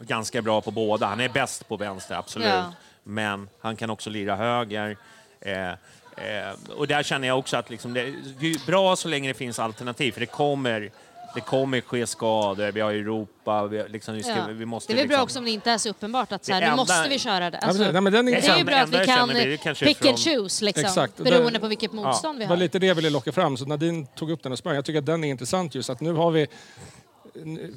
ganska 0.00 0.42
bra 0.42 0.60
på 0.60 0.70
båda. 0.70 1.06
Han 1.06 1.20
är 1.20 1.28
bäst 1.28 1.68
på 1.68 1.76
vänster, 1.76 2.14
absolut. 2.14 2.48
Ja. 2.48 2.72
Men 3.02 3.48
han 3.60 3.76
kan 3.76 3.90
också 3.90 4.10
lira 4.10 4.36
höger. 4.36 4.96
Eh, 5.40 5.68
eh, 5.70 6.54
och 6.76 6.86
där 6.86 7.02
känner 7.02 7.28
jag 7.28 7.38
också 7.38 7.56
att 7.56 7.70
liksom, 7.70 7.94
det, 7.94 8.14
det 8.40 8.46
är 8.46 8.66
bra 8.66 8.96
så 8.96 9.08
länge 9.08 9.28
det 9.28 9.34
finns 9.34 9.58
alternativ. 9.58 10.12
För 10.12 10.20
det 10.20 10.26
kommer, 10.26 10.90
det 11.34 11.40
kommer 11.40 11.80
ske 11.80 12.06
skador. 12.06 12.72
Vi 12.72 12.80
har 12.80 12.92
Europa. 12.92 13.66
Vi, 13.66 13.84
liksom, 13.88 14.14
vi, 14.14 14.22
ska, 14.22 14.32
Ja. 14.32 14.46
vi 14.50 14.66
måste, 14.66 14.92
Det 14.92 14.96
är 14.98 15.02
väl 15.02 15.08
bra 15.08 15.14
liksom, 15.16 15.24
också 15.24 15.38
om 15.38 15.44
det 15.44 15.50
inte 15.50 15.70
är 15.70 15.78
så 15.78 15.88
uppenbart 15.88 16.32
att 16.32 16.44
så 16.44 16.52
här, 16.52 16.60
Det 16.60 16.66
nu 16.66 16.70
enda- 16.70 16.82
måste 16.82 17.08
vi 17.08 17.18
köra 17.18 17.50
det. 17.50 17.58
Ja, 17.62 17.68
Alltså, 17.68 17.82
nej, 17.92 18.00
men 18.00 18.12
den 18.12 18.28
är 18.28 18.32
det 18.32 18.46
är 18.48 18.58
ju 18.58 18.64
bra 18.64 18.76
att 18.76 18.88
vi 18.88 19.06
kan 19.06 19.58
kanske 19.62 19.86
pick 19.86 20.06
and 20.06 20.18
från- 20.18 20.34
choose 20.34 20.64
liksom, 20.64 20.84
Exakt. 20.84 21.16
beroende 21.16 21.50
Den- 21.50 21.60
på 21.60 21.66
vilket 21.68 21.92
motstånd 21.92 22.38
vi 22.38 22.44
Det 22.44 22.48
var 22.48 22.56
har. 22.56 22.60
lite 22.62 22.78
det 22.78 22.86
jag 22.86 22.94
ville 22.94 23.10
locka 23.10 23.32
fram, 23.32 23.56
så 23.56 23.64
Nadine 23.64 24.06
tog 24.06 24.30
upp 24.30 24.42
den 24.42 24.52
och 24.52 24.58
sprang. 24.58 24.74
Jag 24.74 24.84
tycker 24.84 24.98
att 24.98 25.06
den 25.06 25.24
är 25.24 25.28
intressant 25.28 25.74
just 25.74 25.90
att 25.90 26.00
nu 26.00 26.12
har 26.12 26.30
vi 26.30 26.46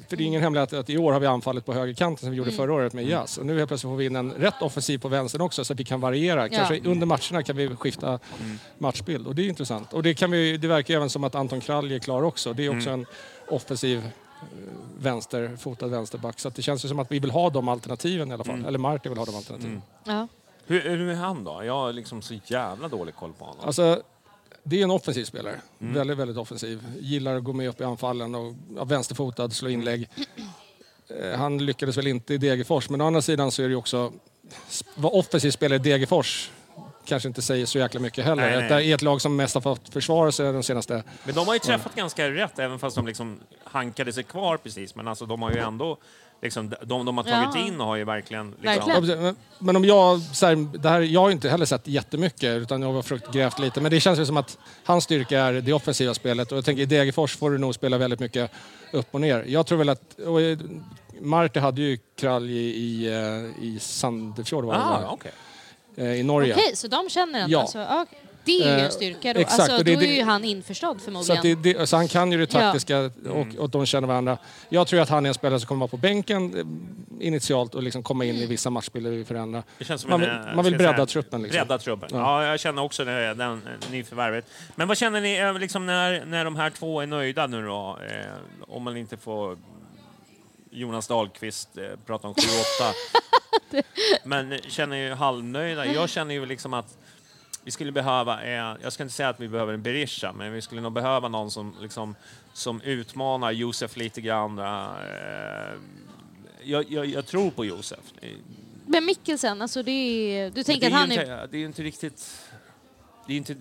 för 0.08 0.16
det 0.16 0.22
är 0.22 0.26
ingen 0.26 0.42
hemlighet 0.42 0.72
att 0.72 0.90
i 0.90 0.98
år 0.98 1.12
har 1.12 1.20
vi 1.20 1.26
anfallit 1.26 1.64
på 1.66 1.72
högerkanten 1.72 2.20
som 2.20 2.30
vi 2.30 2.36
gjorde 2.36 2.50
Mm. 2.50 2.56
förra 2.56 2.72
året 2.72 2.92
med 2.92 3.04
Jas. 3.08 3.38
Och 3.38 3.46
nu 3.46 3.56
helt 3.58 3.68
plötsligt 3.68 3.90
får 3.90 3.96
vi 3.96 4.06
in 4.06 4.16
en 4.16 4.32
rätt 4.32 4.62
offensiv 4.62 4.98
på 4.98 5.08
vänstern 5.08 5.40
också 5.40 5.64
så 5.64 5.72
att 5.72 5.80
vi 5.80 5.84
kan 5.84 6.00
variera. 6.00 6.48
Kanske 6.48 6.80
under 6.84 7.06
matcherna 7.06 7.42
kan 7.42 7.56
vi 7.56 7.68
skifta 7.76 8.18
matchbild 8.78 9.26
och 9.26 9.34
det 9.34 9.42
är 9.42 9.48
intressant. 9.48 9.92
Och 9.92 10.02
det, 10.02 10.14
kan 10.14 10.30
vi, 10.30 10.56
det 10.56 10.68
verkar 10.68 10.94
även 10.94 11.10
som 11.10 11.24
att 11.24 11.34
Anton 11.34 11.60
Kralj 11.60 11.94
är 11.94 11.98
klar 11.98 12.22
också. 12.22 12.52
Det 12.52 12.64
är 12.66 12.76
också 12.76 12.90
en 12.90 13.06
offensiv 13.48 13.98
eh, 13.98 14.12
vänsterfotad 14.98 15.86
vänsterback. 15.86 16.40
Så 16.40 16.48
att 16.48 16.54
det 16.54 16.62
känns 16.62 16.84
ju 16.84 16.88
som 16.88 16.98
att 16.98 17.12
vi 17.12 17.18
vill 17.18 17.30
ha 17.30 17.50
de 17.50 17.68
alternativen 17.68 18.30
i 18.30 18.34
alla 18.34 18.44
fall. 18.44 18.64
Eller 18.64 18.78
Martin 18.78 19.12
vill 19.12 19.18
ha 19.18 19.24
de 19.24 19.36
alternativen. 19.36 19.82
Ja. 20.04 20.28
Hur, 20.66 20.80
hur 20.80 21.08
är 21.08 21.14
han 21.14 21.44
då? 21.44 21.64
Jag 21.64 21.72
har 21.72 21.92
liksom 21.92 22.22
så 22.22 22.34
jävla 22.46 22.88
dålig 22.88 23.14
koll 23.14 23.32
på 23.32 23.44
honom. 23.44 23.66
Alltså, 23.66 24.02
det 24.62 24.80
är 24.80 24.84
en 24.84 24.90
offensiv 24.90 25.24
spelare. 25.24 25.60
Mm. 25.80 25.94
Väldigt, 25.94 26.18
väldigt 26.18 26.36
offensiv. 26.36 26.82
Gillar 27.00 27.36
att 27.36 27.44
gå 27.44 27.52
med 27.52 27.68
upp 27.68 27.80
i 27.80 27.84
anfallen 27.84 28.34
och 28.34 28.54
ja, 28.76 28.84
vänsterfotad, 28.84 29.50
slå 29.50 29.68
inlägg. 29.68 30.08
Eh, 31.08 31.38
Han 31.38 31.58
lyckades 31.58 31.96
väl 31.96 32.06
inte 32.06 32.34
i 32.34 32.38
Degerfors, 32.38 32.90
men 32.90 33.00
å 33.00 33.06
andra 33.06 33.22
sidan 33.22 33.50
så 33.50 33.62
är 33.62 33.66
det 33.66 33.72
ju 33.72 33.76
också... 33.76 34.12
Vad 34.94 35.12
offensiv 35.12 35.50
spelare 35.50 35.76
i 35.76 35.82
Degerfors 35.82 36.50
kanske 37.06 37.28
inte 37.28 37.42
säger 37.42 37.66
så 37.66 37.78
jäkla 37.78 38.00
mycket 38.00 38.24
heller. 38.24 38.50
Nej, 38.50 38.58
nej. 38.58 38.68
Det 38.68 38.90
är 38.90 38.94
ett 38.94 39.02
lag 39.02 39.20
som 39.20 39.36
mest 39.36 39.54
har 39.54 39.60
fått 39.62 39.88
försvara 39.88 40.32
sig 40.32 40.52
de 40.52 40.62
senaste... 40.62 41.02
Men 41.24 41.34
de 41.34 41.46
har 41.46 41.54
ju 41.54 41.58
träffat 41.60 41.94
ganska 41.94 42.30
rätt, 42.30 42.58
även 42.58 42.78
fast 42.78 42.96
de 42.96 43.06
liksom 43.06 43.38
hankade 43.64 44.12
sig 44.12 44.22
kvar 44.24 44.56
precis. 44.56 44.94
Men 44.94 45.08
alltså, 45.08 45.26
de 45.26 45.42
har 45.42 45.50
ju 45.50 45.58
ändå 45.58 45.98
liksom, 46.42 46.74
de 46.82 47.04
de 47.06 47.16
har 47.16 47.24
tagit 47.24 47.48
Ja. 47.54 47.66
in 47.66 47.80
har 47.80 47.96
ju 47.96 48.04
verkligen... 48.04 48.50
Liksom, 48.60 48.88
Verkligen. 48.92 49.22
Men- 49.22 49.36
Men 49.58 49.76
om 49.76 49.84
jag, 49.84 50.20
så 50.20 50.46
här, 50.46 50.78
det 50.78 50.88
här, 50.88 51.00
jag 51.00 51.20
har 51.20 51.28
ju 51.28 51.32
inte 51.32 51.48
heller 51.48 51.66
sett 51.66 51.86
jättemycket 51.88 52.56
utan 52.62 52.82
jag 52.82 52.92
har 52.92 53.32
grävt 53.32 53.58
lite. 53.58 53.80
Men 53.80 53.90
det 53.90 54.00
känns 54.00 54.18
ju 54.18 54.26
som 54.26 54.36
att 54.36 54.58
hans 54.84 55.04
styrka 55.04 55.40
är 55.40 55.52
det 55.52 55.72
offensiva 55.72 56.14
spelet 56.14 56.52
och 56.52 56.58
jag 56.58 56.64
tänker 56.64 56.82
i 56.82 56.86
Degerfors 56.86 57.36
får 57.36 57.50
du 57.50 57.58
nog 57.58 57.74
spela 57.74 57.98
väldigt 57.98 58.20
mycket 58.20 58.50
upp 58.92 59.06
och 59.10 59.20
ner. 59.20 59.44
Jag 59.46 59.66
tror 59.66 59.78
väl 59.78 59.88
att, 59.88 60.18
och 60.18 60.40
eh, 60.40 60.58
Marti 61.20 61.58
hade 61.60 61.82
ju 61.82 61.98
kralj 62.20 62.52
i, 62.58 62.76
i, 62.76 63.06
eh, 63.06 63.64
i 63.64 63.78
Sandefjord 63.80 64.64
var 64.64 64.74
det 64.74 64.80
Ah, 64.80 65.00
va? 65.00 65.08
okej. 65.10 65.32
Eh, 65.96 66.12
i 66.20 66.22
Norge. 66.22 66.54
Okej, 66.54 66.76
så 66.76 66.88
de 66.88 67.08
känner 67.10 67.38
ändå. 67.40 67.52
Ja. 67.56 67.60
Alltså, 67.60 67.78
ja, 67.78 68.06
det 68.44 68.52
är 68.62 68.66
ju 68.66 68.78
Eh, 68.78 68.84
en 68.84 68.90
styrka 68.90 69.32
då. 69.34 69.40
exakt, 69.40 69.60
alltså, 69.60 69.76
och 69.78 69.84
det- 69.84 69.94
då 69.94 70.00
det- 70.00 70.06
är 70.06 70.16
ju 70.16 70.22
han 70.22 70.44
införstådd 70.44 70.98
Så, 70.98 71.04
förmodligen. 71.04 71.36
att 71.56 71.62
det, 71.62 71.72
det, 71.72 71.86
så 71.86 71.96
han 71.96 72.08
kan 72.08 72.32
ju 72.32 72.38
det 72.38 72.54
Ja. 72.54 72.60
taktiska 72.60 72.98
och, 73.30 73.46
och 73.58 73.70
de 73.70 73.86
känner 73.86 74.08
varandra. 74.08 74.38
Jag 74.68 74.86
tror 74.86 75.00
att 75.00 75.08
han 75.08 75.24
är 75.24 75.28
en 75.28 75.34
spelare 75.34 75.60
som 75.60 75.66
kommer 75.68 75.80
vara 75.80 75.88
på 75.88 75.96
bänken 75.96 76.58
eh, 77.20 77.26
initialt 77.26 77.74
och 77.74 77.82
liksom 77.82 78.02
komma 78.02 78.24
in 78.24 78.34
i 78.36 78.46
vissa 78.46 78.70
matchbilder 78.70 79.24
känns 79.84 80.00
som 80.00 80.10
Man 80.10 80.22
en, 80.22 80.28
vill- 80.30 80.48
eh, 80.48 80.54
man 80.56 80.64
vill 80.64 80.76
bredda 80.76 80.94
säga, 80.94 81.06
truppen, 81.06 81.42
liksom. 81.42 81.58
Bredda 81.58 81.78
truppen. 81.78 82.08
Ja. 82.12 82.42
Ja. 82.42 82.48
jag 82.50 82.60
känner 82.60 82.82
också 82.82 83.04
det, 83.04 83.34
den 83.34 83.52
eh, 83.52 83.90
nyförvärvet. 83.90 84.44
Men 84.74 84.88
vad 84.88 84.96
känner 84.98 85.20
ni 85.20 85.36
eh, 85.38 85.58
liksom, 85.58 85.86
när, 85.86 86.24
när 86.24 86.44
de 86.44 86.56
här 86.56 86.70
två 86.70 87.00
är 87.00 87.06
nöjda 87.06 87.46
nu 87.46 87.62
då? 87.66 87.98
Eh, 88.10 88.26
om 88.68 88.82
man 88.82 88.96
inte 88.96 89.16
får 89.16 89.56
Jonas 90.76 91.08
Dahlqvist 91.08 91.78
eh, 91.78 91.84
prata 92.06 92.28
om 92.28 92.34
7-8. 92.34 93.82
Men 94.24 94.52
eh, 94.52 94.58
känner 94.60 94.96
ju 94.96 95.14
halvnöjda. 95.14 95.86
Jag 95.86 96.08
känner 96.08 96.34
ju 96.34 96.46
liksom 96.46 96.74
att 96.74 96.98
vi 97.64 97.70
skulle 97.70 97.92
behöva, 97.92 98.44
eh, 98.44 98.76
jag 98.82 98.92
ska 98.92 99.02
inte 99.02 99.14
säga 99.14 99.28
att 99.28 99.40
vi 99.40 99.48
behöver 99.48 99.72
en 99.72 99.82
Berisha, 99.82 100.32
men 100.32 100.52
vi 100.52 100.62
skulle 100.62 100.80
nog 100.80 100.92
behöva 100.92 101.28
någon 101.28 101.50
som, 101.50 101.74
liksom, 101.80 102.14
som 102.52 102.80
utmanar 102.80 103.50
Josef 103.50 103.96
lite 103.96 104.20
grann. 104.20 104.58
Eh, 104.58 104.64
jag, 106.62 106.92
jag, 106.92 107.06
jag 107.06 107.26
tror 107.26 107.50
på 107.50 107.64
Josef. 107.64 108.00
Men 108.86 109.04
Mikkelsen, 109.04 109.62
alltså 109.62 109.82
det 109.82 109.90
är, 109.90 110.50
du 110.50 110.64
tänker 110.64 110.86
att 110.86 110.92
han 110.92 111.08
det 111.08 111.14
är... 111.14 111.20
Inte, 111.20 111.46
det 111.46 111.56
är 111.56 111.58
ju 111.58 111.66
inte 111.66 111.82
riktigt... 111.82 112.50
Det 113.26 113.32
är, 113.32 113.36
inte, 113.36 113.56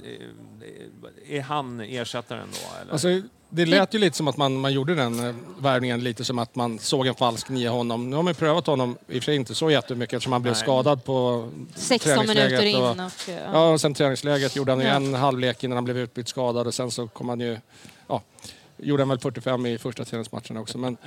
är 1.27 1.41
han 1.41 1.79
ersättaren 1.79 2.47
då? 2.51 2.81
Eller? 2.81 2.91
Alltså, 2.91 3.21
det 3.55 3.65
lät 3.65 3.93
ju 3.93 3.99
lite 3.99 4.17
som 4.17 4.27
att 4.27 4.37
man, 4.37 4.59
man 4.59 4.73
gjorde 4.73 4.95
den 4.95 5.27
eh, 5.29 5.35
värvningen 5.59 6.03
lite 6.03 6.25
som 6.25 6.39
att 6.39 6.55
man 6.55 6.79
såg 6.79 7.07
en 7.07 7.15
falsk 7.15 7.49
nia 7.49 7.71
honom. 7.71 8.09
Nu 8.09 8.15
har 8.15 8.23
man 8.23 8.31
ju 8.31 8.35
prövat 8.35 8.67
honom, 8.67 8.97
i 9.07 9.19
och 9.19 9.23
för 9.23 9.25
sig 9.25 9.35
inte 9.35 9.55
så 9.55 9.71
jättemycket 9.71 10.13
eftersom 10.13 10.33
han 10.33 10.41
blev 10.41 10.53
Nej. 10.53 10.61
skadad 10.63 11.03
på 11.03 11.49
16 11.75 12.27
minuter 12.27 12.63
in. 12.65 12.81
och-. 12.81 13.11
Ja, 13.53 13.69
och 13.69 13.81
sen 13.81 13.93
träningsläget 13.93 14.55
gjorde 14.55 14.71
han 14.71 14.81
ju 14.81 14.87
Ja. 14.87 14.93
en 14.93 15.13
halvlek 15.13 15.63
innan 15.63 15.77
han 15.77 15.83
blev 15.85 15.97
utbytt 15.97 16.27
skadad 16.27 16.67
och 16.67 16.73
sen 16.73 16.91
så 16.91 17.07
kom 17.07 17.29
han 17.29 17.39
ju... 17.39 17.57
Ja, 18.07 18.21
gjorde 18.85 19.01
han 19.03 19.09
väl 19.09 19.19
45 19.19 19.65
i 19.65 19.77
första 19.77 20.05
träningsmatchen 20.05 20.57
också. 20.57 20.77
Men 20.77 20.97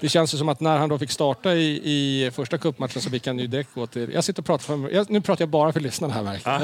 det 0.00 0.08
känns 0.08 0.34
ju 0.34 0.38
som 0.38 0.48
att 0.48 0.60
när 0.60 0.78
han 0.78 0.88
då 0.88 0.98
fick 0.98 1.10
starta 1.10 1.54
i, 1.54 1.80
i 1.84 2.30
första 2.30 2.58
cupmatchen 2.58 3.02
så 3.02 3.10
fick 3.10 3.26
han 3.26 3.38
ju 3.38 3.46
direkt 3.46 3.74
gå 3.74 3.86
till... 3.86 4.10
Jag 4.12 4.24
sitter 4.24 4.42
och 4.42 4.46
pratar 4.46 4.64
för... 4.64 4.90
Jag, 4.94 5.10
nu 5.10 5.20
pratar 5.20 5.42
jag 5.42 5.48
bara 5.48 5.72
för 5.72 5.80
lyssnarna 5.80 6.14
här 6.14 6.40
jag. 6.44 6.60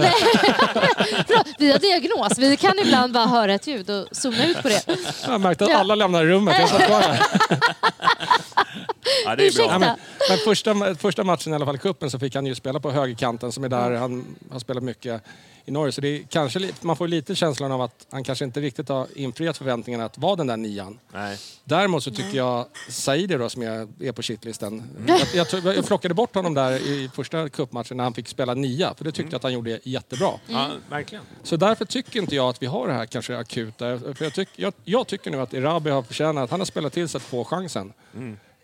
Bra, 1.26 1.44
vi 1.58 1.72
har 1.72 1.78
diagnos. 1.78 2.38
Vi 2.38 2.56
kan 2.56 2.78
ibland 2.78 3.12
bara 3.12 3.26
höra 3.26 3.54
ett 3.54 3.66
ljud 3.66 3.90
och 3.90 4.06
zooma 4.12 4.44
ut 4.44 4.62
på 4.62 4.68
det. 4.68 4.82
Jag 5.26 5.40
märkte 5.40 5.64
att 5.64 5.74
alla 5.74 5.94
lämnar 5.94 6.24
rummet. 6.24 6.56
Jag 6.58 6.68
satt 6.68 6.86
kvar 6.86 7.00
här. 7.00 7.20
ja, 9.24 9.36
det 9.36 9.42
är 9.42 9.46
Ursäkta. 9.46 9.64
bra. 9.66 9.72
Ja, 9.72 9.78
men, 9.78 9.96
men 10.28 10.38
första, 10.38 10.94
första 10.94 11.24
matchen 11.24 11.52
i 11.52 11.56
alla 11.56 11.66
fall 11.66 11.74
i 11.76 11.78
cupen 11.78 12.10
så 12.10 12.18
fick 12.18 12.34
han 12.34 12.46
ju 12.46 12.54
spela 12.54 12.80
på 12.80 12.90
högerkanten 12.90 13.52
som 13.52 13.64
är 13.64 13.68
där 13.68 13.90
han 13.92 14.24
har 14.50 14.58
spelat 14.58 14.82
mycket 14.82 15.22
i 15.64 15.70
Norge. 15.70 15.92
Så 15.92 16.00
det 16.00 16.08
är 16.08 16.22
kanske, 16.28 16.70
man 16.80 16.96
får 16.96 17.08
lite 17.08 17.34
känslan 17.34 17.72
av 17.72 17.82
att 17.82 18.06
han 18.10 18.24
kanske 18.24 18.44
inte 18.44 18.60
riktigt 18.60 18.88
har 18.88 19.06
infriat 19.14 19.58
förväntningarna 19.58 20.04
att 20.04 20.18
vara 20.18 20.36
den 20.36 20.46
där 20.46 20.56
nian. 20.56 20.98
Nej. 21.12 21.38
Däremot 21.64 22.04
så 22.04 22.10
tycker 22.10 22.36
jag 22.36 22.66
Saidi 22.88 23.34
då 23.36 23.48
som 23.48 23.62
jag 23.62 23.88
är 24.00 24.12
på 24.12 24.22
shitlisten. 24.22 24.82
Jag, 25.06 25.20
jag, 25.34 25.48
tog- 25.50 25.64
jag 25.66 25.86
plockade 25.86 26.14
bort 26.14 26.34
honom 26.34 26.54
där 26.54 26.72
i 26.72 27.10
första 27.14 27.48
cupmatchen 27.48 27.96
när 27.96 28.04
han 28.04 28.14
fick 28.14 28.28
spela 28.28 28.54
nia. 28.54 28.94
För 28.94 29.04
det 29.04 29.12
tyckte 29.12 29.30
jag 29.32 29.36
att 29.38 29.42
han 29.42 29.52
gjorde 29.52 29.80
jättebra. 29.82 30.30
Ja, 30.46 30.70
verkligen. 30.90 31.24
Så 31.42 31.56
därför 31.56 31.84
tycker 31.84 32.20
inte 32.20 32.36
jag 32.36 32.48
att 32.48 32.62
vi 32.62 32.66
har 32.66 32.86
det 32.86 32.92
här 32.92 33.06
kanske 33.06 33.36
akuta. 33.38 33.98
För 33.98 34.24
jag, 34.24 34.34
tyck, 34.34 34.48
jag, 34.56 34.72
jag 34.84 35.06
tycker 35.06 35.30
nu 35.30 35.40
att 35.40 35.54
Erabi 35.54 35.90
har 35.90 36.02
förtjänat, 36.02 36.50
han 36.50 36.60
har 36.60 36.64
spelat 36.66 36.92
till 36.92 37.08
sig 37.08 37.18
att 37.18 37.22
få 37.24 37.44
chansen. 37.44 37.92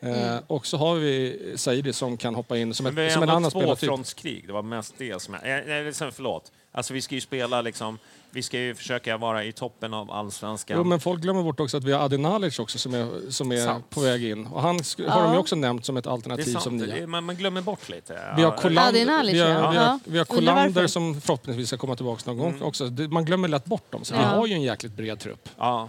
Eh, 0.07 0.38
och 0.46 0.66
så 0.66 0.76
har 0.76 0.94
vi 0.94 1.38
Saidi 1.57 1.92
som 1.92 2.16
kan 2.16 2.34
hoppa 2.34 2.59
in 2.59 2.74
som, 2.74 2.84
Men 2.84 2.94
vi 2.94 3.02
ett, 3.04 3.11
är 3.11 3.14
som 3.14 3.22
en 3.22 3.30
annan 3.30 3.50
spelartyp. 3.50 3.78
tvåfrontskrig. 3.80 4.46
Det 4.46 4.52
var 4.52 4.62
mest 4.62 4.94
det 4.98 5.22
som... 5.22 5.36
Jag, 5.44 5.68
jag, 5.68 5.84
liksom, 5.86 6.12
förlåt. 6.12 6.52
Alltså, 6.72 6.94
vi 6.94 7.02
ska 7.02 7.14
ju 7.14 7.20
spela 7.20 7.62
liksom... 7.62 7.98
Vi 8.30 8.42
ska 8.42 8.59
ju 8.59 8.74
försöka 8.74 9.16
vara 9.16 9.44
i 9.44 9.52
toppen 9.52 9.94
av 9.94 10.11
allsvenskan. 10.11 10.76
Jo, 10.76 10.84
men 10.84 11.00
folk 11.00 11.20
glömmer 11.22 11.42
bort 11.42 11.61
också 11.61 11.76
att 11.76 11.84
vi 11.84 11.92
har 11.92 12.00
Adi 12.04 12.18
Nalic 12.18 12.59
också 12.59 12.78
som 12.78 12.94
är, 12.94 13.30
som 13.30 13.52
är 13.52 13.64
Sant. 13.64 13.90
på 13.90 14.00
väg 14.00 14.24
in. 14.24 14.46
Och 14.46 14.62
han 14.62 14.78
sk- 14.78 15.09
har 15.09 15.22
de 15.22 15.32
ju 15.32 15.38
också 15.38 15.57
nämnt 15.57 15.84
som 15.84 15.96
ett 15.96 16.04
det 16.04 16.11
alternativ 16.11 16.54
som 16.57 16.78
Det 16.78 16.86
nia. 16.86 17.07
man, 17.07 17.24
man 17.24 17.36
glömmer 17.36 17.61
bort 17.61 17.88
lite. 17.88 18.12
Vi 18.36 18.42
har 18.42 18.50
Ja, 18.52 18.57
Kolander, 18.57 19.32
vi 19.32 19.40
har, 19.40 19.48
ja. 19.48 19.70
vi 19.70 19.76
har, 19.76 19.84
Ja. 19.84 19.98
vi 20.04 20.18
har. 20.18 20.24
Kolander 20.24 20.86
som 20.86 21.20
förhoppningsvis 21.20 21.68
ska 21.68 21.76
komma 21.76 21.96
tillbaka 21.96 22.22
någon 22.32 22.40
Mm. 22.46 22.59
gång 22.59 22.68
också. 22.68 22.86
Det, 22.88 23.09
man 23.09 23.24
glömmer 23.24 23.48
lätt 23.48 23.64
bort 23.64 23.92
dem. 23.92 24.04
Så 24.04 24.14
vi 24.14 24.20
Ja. 24.20 24.26
har 24.26 24.46
ju 24.46 24.54
en 24.54 24.62
jäkligt 24.62 24.92
bred 24.92 25.18
trupp. 25.20 25.48
Ja. 25.59 25.88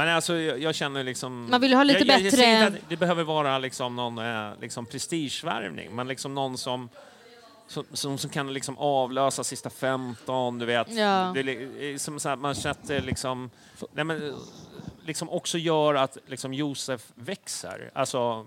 Men 0.00 0.08
alltså, 0.16 0.34
jag, 0.36 0.58
jag 0.58 0.74
känner 0.74 1.04
liksom... 1.04 1.50
Man 1.50 1.60
vill 1.60 1.74
ha 1.74 1.82
lite 1.84 1.98
jag, 1.98 2.06
jag, 2.20 2.20
Jag 2.26 2.32
bättre- 2.32 2.66
att 2.66 2.88
det 2.88 2.96
behöver 2.96 3.24
vara 3.24 3.58
liksom 3.58 3.96
någon 3.96 4.18
eh, 4.18 4.50
liksom 4.60 4.86
prestigevärvning, 4.86 5.94
men 5.96 6.08
liksom 6.08 6.34
någon 6.34 6.58
som, 6.58 6.88
som, 7.68 7.84
som, 7.92 8.18
som 8.18 8.30
kan 8.30 8.52
liksom 8.52 8.78
avlösa 8.78 9.44
sista 9.44 9.70
15, 9.70 10.58
du 10.58 10.66
vet. 10.66 10.90
Ja. 10.90 11.30
Det, 11.34 11.40
är 11.40 11.44
li- 11.44 11.98
som 11.98 12.20
så 12.20 12.28
här, 12.28 12.36
man 12.36 12.54
sätter 12.54 13.00
liksom... 13.00 13.50
Nej, 13.92 14.04
men, 14.04 14.34
liksom 15.10 15.30
också 15.30 15.58
gör 15.58 15.94
att 15.94 16.18
liksom 16.26 16.54
Josef 16.54 17.02
växer. 17.14 17.90
Alltså, 17.94 18.46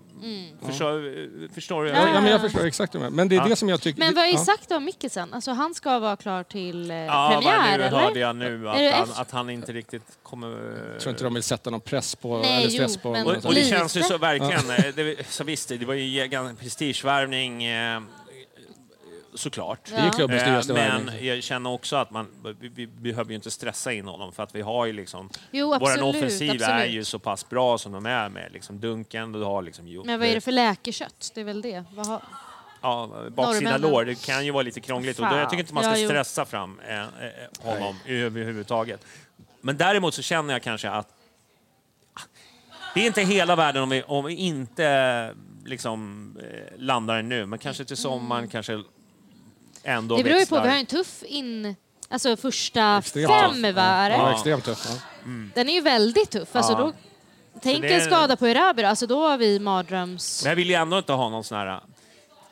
förstår, 0.66 1.54
förstår 1.54 1.84
du? 1.84 1.90
Mm. 1.90 2.02
Ja, 2.02 2.14
Ja, 2.14 2.20
men 2.20 2.30
jag 2.30 2.40
förstår 2.40 2.64
exakt 2.66 2.94
menar. 2.94 3.10
Men 3.10 3.28
det 3.28 3.34
är 3.34 3.38
Ja. 3.40 3.46
det 3.48 3.56
som 3.56 3.68
jag 3.68 3.80
tycker... 3.80 3.98
Men 4.00 4.14
vad 4.14 4.24
är 4.24 4.32
ja. 4.32 4.38
sagt 4.38 4.72
om 4.72 4.84
Mikkelsen? 4.84 5.34
Alltså 5.34 5.50
han 5.50 5.74
ska 5.74 5.98
vara 5.98 6.16
klar 6.16 6.42
till 6.42 6.90
eh, 6.90 6.96
Ja, 6.96 7.30
premiär, 7.34 7.78
nu 7.78 7.84
eller? 7.84 7.98
hörde 7.98 8.18
jag 8.20 8.36
nu 8.36 8.68
Är 8.68 8.82
det 8.82 8.94
att 8.96 9.08
han, 9.08 9.20
att 9.22 9.30
han 9.30 9.50
inte 9.50 9.72
riktigt 9.72 10.02
kommer... 10.22 10.48
Jag 10.92 11.00
tror 11.00 11.10
inte 11.10 11.24
de 11.24 11.34
vill 11.34 11.42
sätta 11.42 11.70
någon 11.70 11.80
press 11.80 12.14
på, 12.14 12.38
Nej, 12.38 12.60
eller 12.60 12.70
stress 12.70 12.92
jo, 12.96 13.00
på 13.02 13.10
men-. 13.10 13.26
Och, 13.26 13.44
och 13.46 13.54
det 13.54 13.64
känns 13.64 13.96
ju 13.96 14.02
så 14.02 14.18
verkligen. 14.18 14.70
eh, 14.70 14.94
Det, 14.94 15.26
så 15.28 15.44
visst, 15.44 15.68
det 15.68 15.84
var 15.84 15.94
ju 15.94 16.20
en 16.34 16.56
prestigevärvning 16.56 17.64
eh, 17.64 18.00
såklart. 19.34 19.78
Det 19.90 19.94
är 19.96 20.10
klubbens 20.10 20.42
Eh, 20.42 20.48
dyraste 20.48 20.72
Men 20.72 21.06
värvning. 21.06 21.26
jag 21.26 21.42
känner 21.42 21.70
också 21.70 21.96
att 21.96 22.10
man, 22.10 22.26
vi, 22.60 22.68
vi 22.68 22.86
behöver 22.86 23.30
ju 23.30 23.34
inte 23.36 23.50
stressa 23.50 23.92
in 23.92 24.06
honom 24.06 24.32
för 24.32 24.42
att 24.42 24.54
vi 24.54 24.60
har 24.60 24.86
ju 24.86 24.92
liksom... 24.92 25.30
Jo, 25.50 25.66
Vår 25.68 25.74
absolut. 25.76 26.16
offensiv 26.16 26.50
är 26.50 26.54
absolut. 26.54 26.90
ju 26.94 27.04
så 27.04 27.18
pass 27.18 27.48
bra 27.48 27.78
som 27.78 27.92
de 27.92 28.06
är 28.06 28.28
med 28.28 28.52
liksom 28.52 28.80
Dunken, 28.80 29.32
du 29.32 29.42
har 29.42 29.62
liksom... 29.62 29.88
Jo- 29.88 30.02
Men 30.06 30.20
vad 30.20 30.28
är 30.28 30.34
det 30.34 30.40
för 30.40 30.52
läkerkött? 30.52 31.30
Det 31.34 31.40
är 31.40 31.44
väl 31.44 31.62
det? 31.62 31.84
Vad 31.94 32.06
har... 32.06 32.22
Ja, 32.82 33.06
baksida 33.30 33.70
Norrmännen? 33.70 33.80
lår, 33.90 34.04
det 34.04 34.26
kan 34.26 34.44
ju 34.44 34.50
vara 34.50 34.62
lite 34.62 34.80
krångligt 34.80 35.18
och 35.20 35.26
då, 35.30 35.36
jag 35.36 35.50
tycker 35.50 35.60
inte 35.62 35.74
man 35.74 35.84
ska 35.84 35.96
Ja, 35.98 36.08
stressa 36.08 36.44
fram 36.44 36.80
eh, 36.88 37.00
eh, 37.00 37.06
honom 37.60 37.96
överhuvudtaget. 38.06 39.06
Men 39.60 39.76
däremot 39.76 40.14
så 40.14 40.22
känner 40.22 40.54
jag 40.54 40.62
kanske 40.62 40.90
att 40.90 41.08
det 42.94 43.00
är 43.00 43.06
inte 43.06 43.22
hela 43.22 43.56
världen 43.56 43.82
om 43.82 43.88
vi, 43.88 44.02
om 44.02 44.24
vi 44.24 44.34
inte 44.34 45.34
liksom 45.64 46.28
eh, 46.42 46.78
landar 46.78 47.22
nu, 47.22 47.46
men 47.46 47.58
kanske 47.58 47.84
till 47.84 47.96
sommaren 47.96 48.48
kanske 48.48 48.82
ändå 49.84 50.16
Det 50.16 50.24
beror 50.24 50.38
ju 50.38 50.46
på, 50.46 50.60
vi 50.60 50.68
har 50.68 50.76
en 50.76 50.86
tuff 50.86 51.22
in... 51.26 51.76
Alltså 52.08 52.36
första 52.36 52.98
Extremt 52.98 53.30
fem, 53.30 53.62
tuff. 53.62 53.76
va? 53.76 54.10
Ja, 54.10 54.32
extremt 54.34 54.64
tufft. 54.64 54.88
Ja. 54.90 55.30
Den 55.54 55.68
är 55.68 55.72
ju 55.72 55.80
väldigt 55.80 56.30
tuff. 56.30 56.56
Alltså 56.56 56.72
Ja. 56.72 56.78
då, 56.78 56.92
tänk 57.62 57.84
en 57.84 58.00
skada 58.00 58.36
på 58.36 58.46
Erabi 58.46 58.82
då. 58.82 58.88
Alltså 58.88 59.06
då 59.06 59.20
har 59.28 59.38
vi 59.38 59.60
mardröms... 59.60 60.42
Men 60.44 60.50
jag 60.50 60.56
vill 60.56 60.68
ju 60.68 60.74
ändå 60.74 60.98
inte 60.98 61.12
ha 61.12 61.28
någon 61.28 61.44
sån 61.44 61.58
här, 61.58 61.80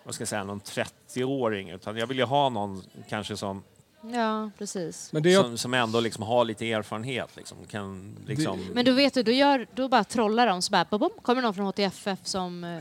vad 0.04 0.14
ska 0.14 0.22
jag 0.22 0.28
säga, 0.28 0.44
någon 0.44 0.60
30-åring, 0.60 1.70
utan 1.70 1.96
jag 1.96 2.06
vill 2.06 2.18
ju 2.18 2.24
ha 2.24 2.48
någon 2.48 2.82
kanske 3.08 3.36
som 3.36 3.62
Ja, 4.14 4.50
precis. 4.58 5.08
Men 5.12 5.22
det 5.22 5.32
är, 5.34 5.42
som, 5.42 5.58
som 5.58 5.74
ändå 5.74 6.00
liksom 6.00 6.22
har 6.24 6.44
lite 6.44 6.72
erfarenhet. 6.72 7.28
Liksom, 7.36 7.56
kan, 7.70 8.16
liksom, 8.26 8.66
Men 8.74 8.84
då 8.84 8.92
vet 8.92 9.14
du, 9.14 9.22
då, 9.22 9.32
gör, 9.32 9.66
då 9.74 9.88
bara 9.88 10.04
trollar 10.04 10.46
de 10.46 10.62
så 10.62 10.70
bara 10.70 10.84
bom, 10.90 11.00
bom, 11.00 11.10
kommer 11.22 11.42
någon 11.42 11.54
från 11.54 11.66
HTFF 11.66 12.18
som... 12.24 12.64
eh, 12.64 12.78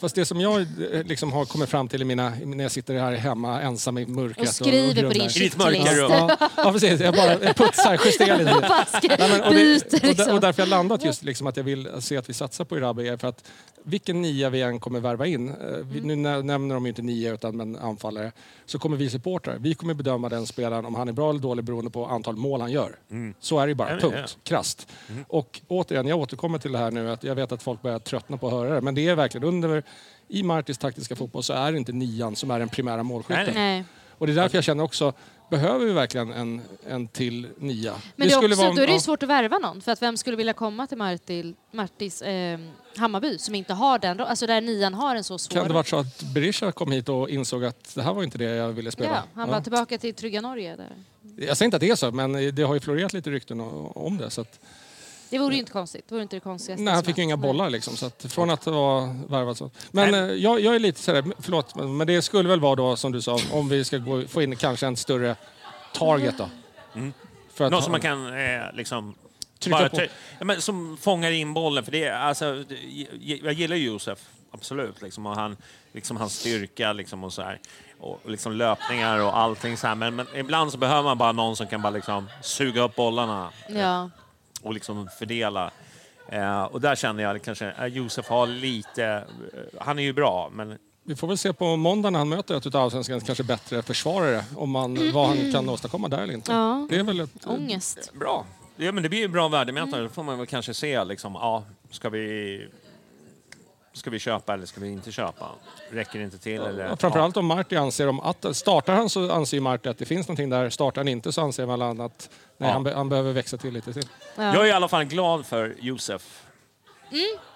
fast 0.00 0.14
det 0.14 0.24
som 0.24 0.40
jag 0.40 0.60
eh, 0.60 1.02
liksom 1.04 1.32
har 1.32 1.44
kommit 1.44 1.68
fram 1.68 1.88
till 1.88 2.02
i 2.02 2.04
mina, 2.04 2.32
när 2.44 2.64
jag 2.64 2.70
sitter 2.72 2.94
här 2.94 3.12
hemma 3.12 3.60
ensam 3.62 3.98
i 3.98 4.06
mörkret 4.06 4.48
Och 4.48 4.54
skriver 4.54 5.02
på 5.02 5.08
din. 5.08 5.22
I 5.22 5.28
ditt 5.28 5.58
mörka 5.58 5.78
shitlist. 5.78 5.96
rum. 6.00 6.10
Ja, 6.10 6.36
ja, 6.56 6.72
precis. 6.72 7.00
Jag 7.00 7.14
bara 7.14 7.36
putsar, 7.54 8.00
justerar 8.06 8.38
lite. 8.38 9.16
Nej, 9.18 9.30
men, 9.30 9.42
och, 9.42 9.54
det, 9.54 9.76
och, 9.84 10.00
där, 10.00 10.08
liksom. 10.08 10.34
och 10.34 10.40
därför 10.40 10.62
jag 10.62 10.68
landat 10.68 11.04
just 11.04 11.22
liksom 11.22 11.46
att 11.46 11.56
jag 11.56 11.64
vill 11.64 11.88
se 12.00 12.16
att 12.16 12.28
vi 12.28 12.32
satsar 12.34 12.64
på 12.64 12.76
Irabi 12.76 13.08
är 13.08 13.16
för 13.16 13.28
att 13.28 13.44
vilken 13.86 14.22
nia 14.22 14.50
vi 14.50 14.62
än 14.62 14.80
kommer 14.80 15.00
värva 15.00 15.26
in, 15.26 15.48
eh, 15.48 15.54
vi, 15.82 16.00
nu 16.00 16.16
nä- 16.16 16.42
nämner 16.42 16.74
de 16.74 16.84
ju 16.84 16.88
inte 16.88 17.02
nia 17.02 17.32
utan 17.32 17.56
men 17.56 17.76
anfallare, 17.76 18.32
så 18.66 18.78
kommer 18.78 18.96
vi 18.96 19.10
supportrar, 19.10 19.56
vi 19.60 19.74
kommer 19.74 19.94
bedöma 19.94 20.28
den 20.28 20.46
spelaren 20.46 20.63
om 20.72 20.94
han 20.94 21.08
är 21.08 21.12
bra 21.12 21.30
eller 21.30 21.40
dålig 21.40 21.64
beroende 21.64 21.90
på 21.90 22.06
antal 22.06 22.36
mål 22.36 22.60
han 22.60 22.70
gör. 22.72 22.96
Så 23.40 23.58
är 23.58 23.66
det 23.66 23.70
ju 23.70 23.74
bara, 23.74 23.98
punkt. 23.98 24.16
ja. 24.16 24.26
Krasst. 24.42 24.88
Och 25.28 25.60
återigen, 25.68 26.06
jag 26.06 26.18
återkommer 26.18 26.58
till 26.58 26.72
det 26.72 26.78
här 26.78 26.90
nu, 26.90 27.10
att 27.10 27.24
jag 27.24 27.34
vet 27.34 27.52
att 27.52 27.62
folk 27.62 27.82
börjar 27.82 27.98
tröttna 27.98 28.36
på 28.36 28.46
att 28.46 28.52
höra 28.52 28.74
det, 28.74 28.80
men 28.80 28.94
det 28.94 29.08
är 29.08 29.14
verkligen 29.14 29.48
under 29.48 29.82
i 30.28 30.42
Martis 30.42 30.78
taktiska 30.78 31.16
fotboll 31.16 31.42
så 31.42 31.52
är 31.52 31.72
det 31.72 31.78
inte 31.78 31.92
nian 31.92 32.36
som 32.36 32.50
är 32.50 32.58
den 32.58 32.68
primära 32.68 33.02
målskytten. 33.02 33.44
Nej, 33.44 33.54
Nej. 33.54 33.84
Och 34.18 34.26
det 34.26 34.32
är 34.32 34.36
därför 34.36 34.56
jag 34.56 34.64
känner 34.64 34.84
också, 34.84 35.12
behöver 35.50 35.86
vi 35.86 35.92
verkligen 35.92 36.32
en, 36.32 36.62
en 36.88 37.08
till 37.08 37.48
nia? 37.58 37.94
Men 38.16 38.28
det 38.28 38.34
skulle 38.34 38.54
också, 38.54 38.72
då 38.72 38.82
är 38.82 38.86
det 38.86 38.92
ju 38.92 38.92
ja. 38.92 39.00
svårt 39.00 39.22
att 39.22 39.28
värva 39.28 39.58
någon. 39.58 39.80
För 39.80 39.92
att 39.92 40.02
vem 40.02 40.16
skulle 40.16 40.36
vilja 40.36 40.52
komma 40.52 40.86
till 40.86 40.98
Martil, 40.98 41.54
Martis 41.70 42.22
eh, 42.22 42.58
Hammarby 42.96 43.38
som 43.38 43.54
inte 43.54 43.72
har 43.72 43.98
den, 43.98 44.20
alltså 44.20 44.46
där 44.46 44.60
nian 44.60 44.94
har 44.94 45.16
en 45.16 45.24
så 45.24 45.38
svår... 45.38 45.56
Kan 45.56 45.68
det 45.68 45.74
varit 45.74 45.88
så 45.88 45.96
att 45.96 46.22
Berisha 46.22 46.72
kom 46.72 46.92
hit 46.92 47.08
och 47.08 47.30
insåg 47.30 47.64
att 47.64 47.94
det 47.94 48.02
här 48.02 48.14
var 48.14 48.22
inte 48.22 48.38
det 48.38 48.44
jag 48.44 48.72
ville 48.72 48.90
spela? 48.90 49.10
Ja, 49.10 49.22
han 49.34 49.48
var 49.48 49.60
tillbaka 49.60 49.98
till 49.98 50.14
trygga 50.14 50.40
Norge 50.40 50.76
där. 50.76 50.92
Jag 51.36 51.56
säger 51.56 51.66
inte 51.66 51.76
att 51.76 51.80
det 51.80 51.90
är 51.90 51.96
så, 51.96 52.12
men 52.12 52.54
det 52.54 52.62
har 52.62 52.74
ju 52.74 52.80
florerat 52.80 53.12
lite 53.12 53.30
rykten 53.30 53.60
om 53.94 54.16
det. 54.18 54.30
Så 54.30 54.40
att, 54.40 54.60
Det 55.34 55.38
vore 55.40 55.54
ju 55.54 55.60
inte 55.60 55.72
konstigt. 55.72 56.04
Det 56.08 56.14
vore 56.14 56.22
inte 56.22 56.36
det 56.36 56.40
konstigaste. 56.40 56.82
nej, 56.82 56.94
han 56.94 57.04
fick 57.04 57.18
ju 57.18 57.24
inga 57.24 57.36
bollar 57.36 57.70
liksom. 57.70 57.96
Så 57.96 58.06
att, 58.06 58.26
från 58.28 58.50
att 58.50 58.66
vara 58.66 59.06
värvad 59.28 59.56
så. 59.56 59.70
Men 59.90 60.14
eh, 60.14 60.20
jag, 60.20 60.60
jag 60.60 60.74
är 60.74 60.78
lite 60.78 61.00
sådär, 61.00 61.24
förlåt, 61.38 61.74
men 61.74 62.06
det 62.06 62.22
skulle 62.22 62.48
väl 62.48 62.60
vara 62.60 62.74
då 62.74 62.96
som 62.96 63.12
du 63.12 63.22
sa, 63.22 63.38
om 63.52 63.68
vi 63.68 63.84
ska 63.84 63.98
gå, 63.98 64.22
få 64.28 64.42
in 64.42 64.56
kanske 64.56 64.86
en 64.86 64.96
större 64.96 65.36
target 65.92 66.38
då. 66.38 66.48
För 67.54 67.64
att 67.64 67.70
Någon 67.70 67.78
ha- 67.78 67.82
som 67.82 67.92
man 67.92 68.00
kan 68.00 68.26
eh, 68.26 68.62
liksom... 68.74 69.14
Trycka 69.58 69.78
bara 69.78 69.88
på. 69.88 70.00
ja, 70.38 70.44
men 70.44 70.62
som 70.62 70.96
fångar 71.00 71.30
in 71.30 71.54
bollen. 71.54 71.84
För 71.84 71.92
det 71.92 72.04
är, 72.04 72.12
alltså, 72.18 72.64
det- 72.68 73.38
jag 73.42 73.52
gillar 73.52 73.76
ju 73.76 73.86
Josef, 73.86 74.18
absolut. 74.50 75.02
Liksom, 75.02 75.26
och 75.26 75.34
han, 75.36 75.56
liksom, 75.92 76.16
hans 76.16 76.34
styrka 76.40 76.92
liksom, 76.92 77.24
och 77.24 77.32
så 77.32 77.42
här. 77.42 77.60
Och 78.00 78.20
liksom 78.30 78.52
löpningar 78.52 79.18
och 79.18 79.38
allting 79.38 79.76
så 79.76 79.86
här. 79.86 79.94
Men, 79.94 80.16
men 80.16 80.26
ibland 80.36 80.72
så 80.72 80.78
behöver 80.78 81.02
man 81.02 81.18
bara 81.18 81.32
någon 81.32 81.56
som 81.56 81.66
kan 81.66 81.82
bara 81.82 81.90
liksom 81.90 82.28
suga 82.42 82.82
upp 82.82 82.94
bollarna 82.96 83.50
Ja. 83.68 84.10
Och 84.64 84.74
liksom 84.74 85.08
fördela. 85.18 85.70
Eh, 86.28 86.62
och 86.62 86.80
där 86.80 86.94
känner 86.96 87.22
jag 87.22 87.42
kanske 87.42 87.72
att 87.72 87.92
Josef 87.92 88.28
har 88.28 88.46
lite... 88.46 89.04
eh, 89.04 89.80
Han 89.80 89.98
är 89.98 90.02
ju 90.02 90.12
bra, 90.12 90.50
men 90.52 90.78
Vi 91.06 91.16
får 91.16 91.28
väl 91.28 91.38
se 91.38 91.52
på 91.52 91.76
måndag 91.76 92.10
när 92.10 92.18
han 92.18 92.28
möter 92.28 92.56
ett 92.56 92.66
av 92.74 92.76
allsvenskans 92.76 93.24
kanske 93.24 93.44
bättre 93.44 93.82
försvarare, 93.82 94.44
om 94.56 94.70
man, 94.70 95.12
vad 95.12 95.28
han 95.28 95.52
kan 95.52 95.68
åstadkomma 95.68 96.08
där 96.08 96.18
eller 96.22 96.34
inte. 96.34 96.52
Ja. 96.52 96.86
Det 96.90 96.96
är 96.96 97.02
väl 97.02 97.20
ett, 97.20 97.46
Ångest. 97.46 98.12
bra. 98.12 98.44
Ja, 98.76 98.92
men 98.92 99.02
det 99.02 99.08
blir 99.08 99.18
ju 99.20 99.28
bra 99.28 99.48
värdemätare. 99.48 100.02
Då 100.02 100.08
får 100.08 100.22
man 100.22 100.38
väl 100.38 100.46
kanske 100.46 100.74
se, 100.74 101.04
liksom, 101.04 101.32
ja, 101.34 101.64
ska 101.90 102.08
vi... 102.08 102.68
Ska 103.94 104.10
vi 104.10 104.18
köpa 104.18 104.54
eller 104.54 104.66
ska 104.66 104.80
vi 104.80 104.88
inte 104.88 105.12
köpa? 105.12 105.50
Räcker 105.90 106.18
det 106.18 106.24
inte 106.24 106.38
till? 106.38 106.60
Eller? 106.60 106.86
Ja, 106.86 106.96
Framförallt 106.96 107.36
om 107.36 107.46
Marti 107.46 107.74
anser 107.76 108.08
om 108.08 108.20
att... 108.20 108.56
Startar 108.56 108.94
han 108.94 109.10
så 109.10 109.30
anser 109.32 109.56
ju 109.56 109.60
Marti 109.60 109.86
att 109.86 109.98
det 109.98 110.04
finns 110.04 110.28
någonting 110.28 110.50
där. 110.50 110.70
Startar 110.70 111.00
han 111.00 111.08
inte 111.08 111.32
så 111.32 111.40
anser 111.40 111.66
väl 111.66 111.80
han 111.82 112.00
att 112.00 112.30
nej, 112.58 112.68
Ja. 112.68 112.72
han, 112.72 112.82
be, 112.84 112.94
han 112.94 113.08
behöver 113.08 113.32
växa 113.32 113.56
till 113.56 113.74
lite 113.74 113.92
till. 113.92 114.08
Jag 114.36 114.56
är 114.56 114.64
i 114.64 114.72
alla 114.72 114.88
fall 114.88 115.04
glad 115.04 115.46
för 115.46 115.74
Josef. 115.80 116.42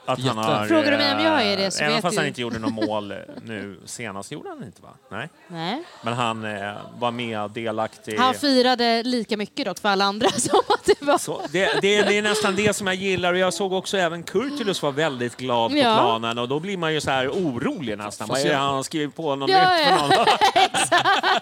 Att 0.09 0.21
han 0.25 0.39
har, 0.39 0.67
Frågar 0.67 0.91
du 0.91 0.97
mig 0.97 1.15
om 1.15 1.21
jag 1.21 1.43
är 1.43 1.51
eh, 1.53 1.57
det 1.65 1.71
så 1.71 1.83
Även 1.85 1.95
vet 1.95 2.03
fast 2.03 2.15
du. 2.15 2.19
han 2.21 2.27
inte 2.29 2.41
gjorde 2.41 2.59
något 2.59 2.73
mål 2.87 3.11
eh, 3.13 3.17
nu 3.45 3.81
senast. 3.87 4.31
Gjorde 4.33 4.49
han 4.49 4.65
inte 4.65 4.83
va? 4.83 4.89
Nej. 5.11 5.29
Nej. 5.49 5.83
Men 6.03 6.15
han 6.15 6.45
eh, 6.45 6.73
var 6.99 7.11
med 7.11 7.51
delaktig. 7.51 8.17
Han 8.19 8.35
firade 8.35 9.03
lika 9.03 9.37
mycket 9.37 9.67
dock 9.67 9.79
för 9.79 9.89
alla 9.89 10.05
andra 10.05 10.31
som 10.37 10.59
att 10.69 10.85
det 10.85 11.03
var... 11.03 11.19
Så, 11.19 11.41
det, 11.53 11.65
det, 11.83 12.03
det 12.03 12.19
är 12.19 12.23
nästan 12.23 12.57
det 12.57 12.77
som 12.77 12.87
jag 12.87 12.97
gillar 12.97 13.33
och 13.33 13.39
jag 13.39 13.55
såg 13.55 13.73
också 13.73 13.97
även 13.99 14.23
Kurtulus 14.23 14.83
var 14.83 14.93
väldigt 14.93 15.37
glad 15.37 15.71
på 15.71 15.77
Ja. 15.77 15.97
planen 15.99 16.39
och 16.39 16.49
då 16.49 16.61
blir 16.61 16.77
man 16.77 16.95
ju 16.95 17.01
så 17.01 17.11
här 17.11 17.29
orolig 17.29 17.99
nästan. 17.99 18.29
Vad 18.29 18.41
är 18.41 18.45
det 18.45 18.51
jag- 18.51 18.59
han 18.59 18.75
har 18.75 18.83
skrivit 18.83 19.17
på 19.17 19.35
något 19.37 19.51
Ja, 19.51 19.75
nytt 19.77 19.85
för 19.87 20.17
någon? 20.17 20.27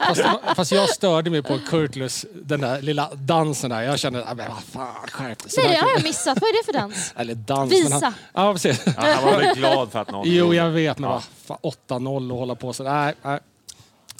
Fast, 0.06 0.22
fast 0.56 0.72
jag 0.72 0.88
störde 0.88 1.30
mig 1.30 1.42
på 1.42 1.58
Kurtlus, 1.68 2.26
den 2.34 2.60
där 2.60 2.82
lilla 2.82 3.10
dansen 3.14 3.70
där. 3.70 3.82
Jag 3.82 3.98
kände, 3.98 4.24
ah, 4.28 4.34
men 4.34 4.48
vad 4.48 4.62
fan, 4.72 4.94
skärp 5.10 5.38
dig. 5.38 5.50
Nej, 5.56 5.68
det 5.68 5.76
har 5.82 5.90
jag 5.90 6.02
missat. 6.02 6.38
Vad 6.40 6.48
är 6.50 6.52
det 6.60 6.72
för 6.72 6.72
dans? 6.72 7.12
Eller 7.16 7.34
dans. 7.34 7.72
Visa. 7.72 7.88
Men 7.94 8.02
han, 8.02 8.14
ja, 8.34 8.55
precis. 8.62 8.82
Ja, 8.86 8.92
han 9.14 9.24
var 9.24 9.38
väl 9.38 9.56
glad 9.56 9.92
för 9.92 9.98
att 9.98 10.10
någon 10.10 10.22
Jo, 10.28 10.54
jag 10.54 10.70
vet, 10.70 10.98
men 10.98 11.10
Ja. 11.10 11.22
vad 11.46 11.58
fan, 11.62 11.98
8-0 11.98 12.30
och 12.32 12.38
hålla 12.38 12.54
på 12.54 12.72
så. 12.72 12.84
Nej, 12.84 13.14
nej. 13.22 13.38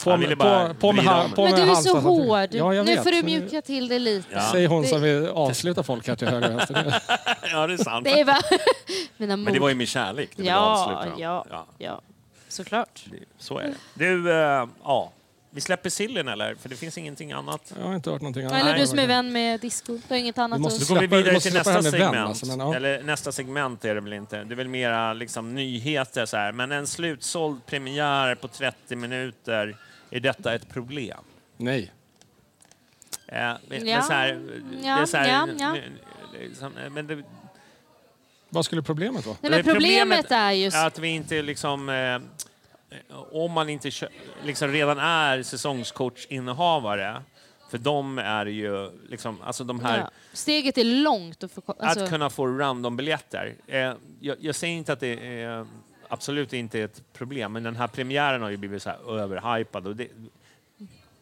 På, 0.05 0.11
Han 0.11 0.21
med- 0.21 0.29
ville 0.29 0.37
bara 0.37 0.69
på, 0.69 0.75
på 0.75 0.93
med, 0.93 1.05
ha- 1.05 1.29
på 1.35 1.43
Men 1.43 1.51
med 1.51 1.67
du 1.67 1.71
är 1.71 1.75
så 1.75 1.99
hård. 2.01 2.49
Ja, 2.55 2.71
nu 2.73 2.83
vet. 2.85 3.03
får 3.03 3.11
du 3.11 3.23
mjuka 3.23 3.63
till 3.63 3.89
det 3.89 3.99
lite. 3.99 4.29
Ja. 4.35 4.41
Säger 4.53 4.69
hon 4.69 4.83
Det- 4.83 4.89
som 4.89 5.03
vill 5.03 5.29
avsluta 5.29 5.83
folk 5.83 6.09
här 6.09 6.17
till 6.17 6.29
höger 6.29 6.49
och 6.49 6.57
vänster. 6.59 7.03
Ja, 7.53 7.67
det 7.67 7.75
är 7.75 7.77
sant. 7.85 8.05
Det 8.05 8.21
är 8.21 8.25
bara... 8.25 8.41
Mina 9.17 9.37
Men 9.37 9.53
det 9.53 9.61
var 9.61 9.69
ju 9.69 9.75
min 9.75 9.87
kärlek. 9.87 10.31
Det 10.37 10.43
Ja, 10.45 11.05
ja, 11.19 11.45
ja. 11.51 11.67
ja. 11.79 12.01
Såklart. 12.49 13.05
det- 13.11 13.19
Så 13.39 13.59
är 13.59 13.65
det. 13.65 13.75
Du, 13.95 14.33
eh, 14.33 14.67
ja. 14.85 15.13
Vi 15.57 15.63
släpper 15.63 15.91
sillen 15.91 16.29
eller? 16.29 16.55
För 16.55 16.69
det 16.69 16.77
finns 16.77 16.99
ingenting 16.99 17.33
annat. 17.33 17.73
Jag 17.79 17.87
har 17.87 17.95
inte 17.95 18.11
hört 18.11 18.23
någonting 18.23 18.45
annat. 18.45 18.61
Eller 18.61 18.79
du 18.79 18.87
som 18.87 18.99
är 18.99 19.07
vän 19.07 19.33
med 19.33 19.61
disco. 19.61 19.93
Du 19.93 20.15
har 20.15 20.17
inget 20.17 20.39
annat 20.39 20.61
måste 20.61 20.79
Då 20.79 20.85
att... 20.85 20.89
går 20.89 21.09
vi 21.09 21.17
vidare 21.17 21.41
till 21.41 21.55
nästa 21.55 21.71
henne 21.71 21.83
vän, 21.83 21.93
segment. 21.93 22.29
alltså, 22.29 22.47
men, 22.47 22.59
ja. 22.61 22.75
Eller 22.75 23.03
nästa 23.03 23.33
segment 23.33 23.85
är 23.85 23.95
det 23.95 24.01
väl 24.01 24.13
inte. 24.13 24.45
Det 24.45 24.55
är 24.55 24.57
väl 24.57 24.69
mera 24.69 25.13
liksom, 25.13 25.55
nyheter 25.55 26.27
så 26.27 26.37
här. 26.37 26.53
Men 26.53 26.73
en 26.73 26.87
slutsåld 26.87 27.67
premiär 27.67 28.35
på 28.35 28.49
30 28.49 28.97
minuter. 28.97 29.77
Är 30.11 30.21
detta 30.21 30.55
ett 30.55 30.69
problem? 30.69 31.19
Nej. 31.57 31.93
Eh, 33.27 33.37
men, 33.37 33.59
men 33.69 33.87
Ja, 33.87 34.03
så 34.03 34.13
här, 34.13 34.29
det 34.29 34.87
ja, 34.89 34.99
är 34.99 35.07
så 35.07 35.17
här, 35.17 35.29
ja, 35.29 35.49
ja. 35.59 35.73
nu- 35.73 35.93
liksom, 36.41 36.73
Men 36.91 37.07
det, 37.07 37.23
Vad 38.49 38.65
skulle 38.65 38.83
problemet 38.83 39.27
vara? 39.27 39.37
Nej, 39.41 39.51
men 39.51 39.65
problemet 39.65 40.31
är 40.31 40.53
ju... 40.53 40.71
att 40.75 40.99
vi 40.99 41.09
inte 41.09 41.43
liksom... 41.43 41.89
Eh, 41.89 42.19
om 43.33 43.53
man 43.53 43.69
inte 43.69 43.91
liksom 44.45 44.69
redan 44.69 44.99
är 44.99 45.43
säsongskortsinnehavare, 45.43 47.23
för 47.71 47.79
de 47.79 48.19
är 48.19 48.47
ju 48.47 48.91
liksom, 49.09 49.43
alltså 49.43 49.65
de 49.65 49.81
här... 49.81 49.99
Ja. 49.99 50.11
Steget 50.33 50.79
är 50.79 50.85
långt 50.85 51.45
att 51.45 51.53
få... 51.53 51.63
Alltså, 51.67 52.05
Att 52.05 52.11
kunna 52.11 52.31
få 52.31 52.47
randombiljetter. 52.47 53.55
Eh, 53.67 53.93
jag, 54.21 54.37
jag 54.41 54.55
säger 54.55 54.75
inte 54.75 54.93
att 54.93 55.01
det 55.01 55.43
är, 55.43 55.67
absolut 56.09 56.53
inte 56.53 56.79
är 56.79 56.85
ett 56.85 57.03
problem, 57.13 57.53
men 57.53 57.63
den 57.63 57.77
här 57.77 57.87
premiären 57.87 58.43
har 58.43 58.51
ju 58.51 58.57
blivit 58.57 58.83
så 58.83 58.91
här 58.91 59.19
överhypad. 59.19 59.87
Och 59.87 59.97
det, 59.97 60.09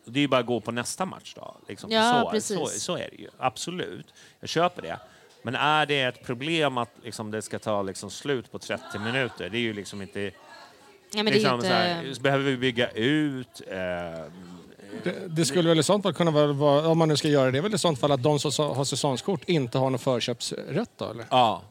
det 0.05 0.19
är 0.19 0.23
ju 0.23 0.29
bara 0.29 0.41
att 0.41 0.47
gå 0.47 0.61
på 0.61 0.73
nästa 0.73 1.07
match 1.07 1.35
då. 1.37 1.57
Liksom. 1.69 1.91
Ja, 1.91 2.23
så, 2.25 2.31
precis. 2.31 2.57
Så, 2.57 2.67
så 2.67 2.97
är 2.97 3.09
det 3.11 3.23
ju. 3.23 3.29
Absolut. 3.39 4.15
Jag 4.41 4.49
köper 4.49 4.83
det. 4.83 4.99
Men 5.43 5.55
är 5.55 5.87
det 5.87 6.03
ett 6.03 6.25
problem 6.25 6.79
att 6.79 6.91
liksom, 7.03 7.31
det 7.31 7.43
ska 7.43 7.59
ta 7.59 7.83
liksom, 7.83 8.11
slut 8.11 8.53
på 8.53 8.59
30 8.59 8.99
minuter? 8.99 9.49
Det 9.49 9.59
är 9.59 9.61
ju 9.61 9.73
liksom 9.73 10.03
inte... 10.03 10.31
ja, 11.15 11.23
men 11.23 11.25
det 11.25 11.31
är 11.31 11.33
liksom, 11.35 11.55
inte... 11.55 11.67
så 11.67 11.73
här, 11.75 12.21
behöver 12.23 12.45
vi 12.45 12.57
bygga 12.57 12.91
ut? 12.91 13.63
Eh, 13.71 13.77
Det, 15.05 15.15
det 15.29 15.45
skulle 15.45 15.69
väl 15.69 15.79
i 15.79 15.83
sånt 15.83 16.03
fall 16.03 16.15
kunna 16.15 16.31
vara- 16.31 16.89
om 16.89 16.99
man 16.99 17.09
nu 17.09 17.17
ska 17.17 17.29
göra 17.29 17.51
det, 17.51 17.59
är 17.59 17.63
väl 17.63 17.75
i 17.75 17.79
sånt 17.79 18.01
fall 18.01 18.13
att 18.13 18.23
de 18.23 18.39
som 18.39 18.75
har 18.75 18.85
säsongskort 18.85 19.45
inte 19.49 19.79
har 19.79 19.91
någon 19.91 19.99
förköpsrätt 19.99 20.91
då 20.97 21.11
eller? 21.11 21.25
ja. 21.31 21.63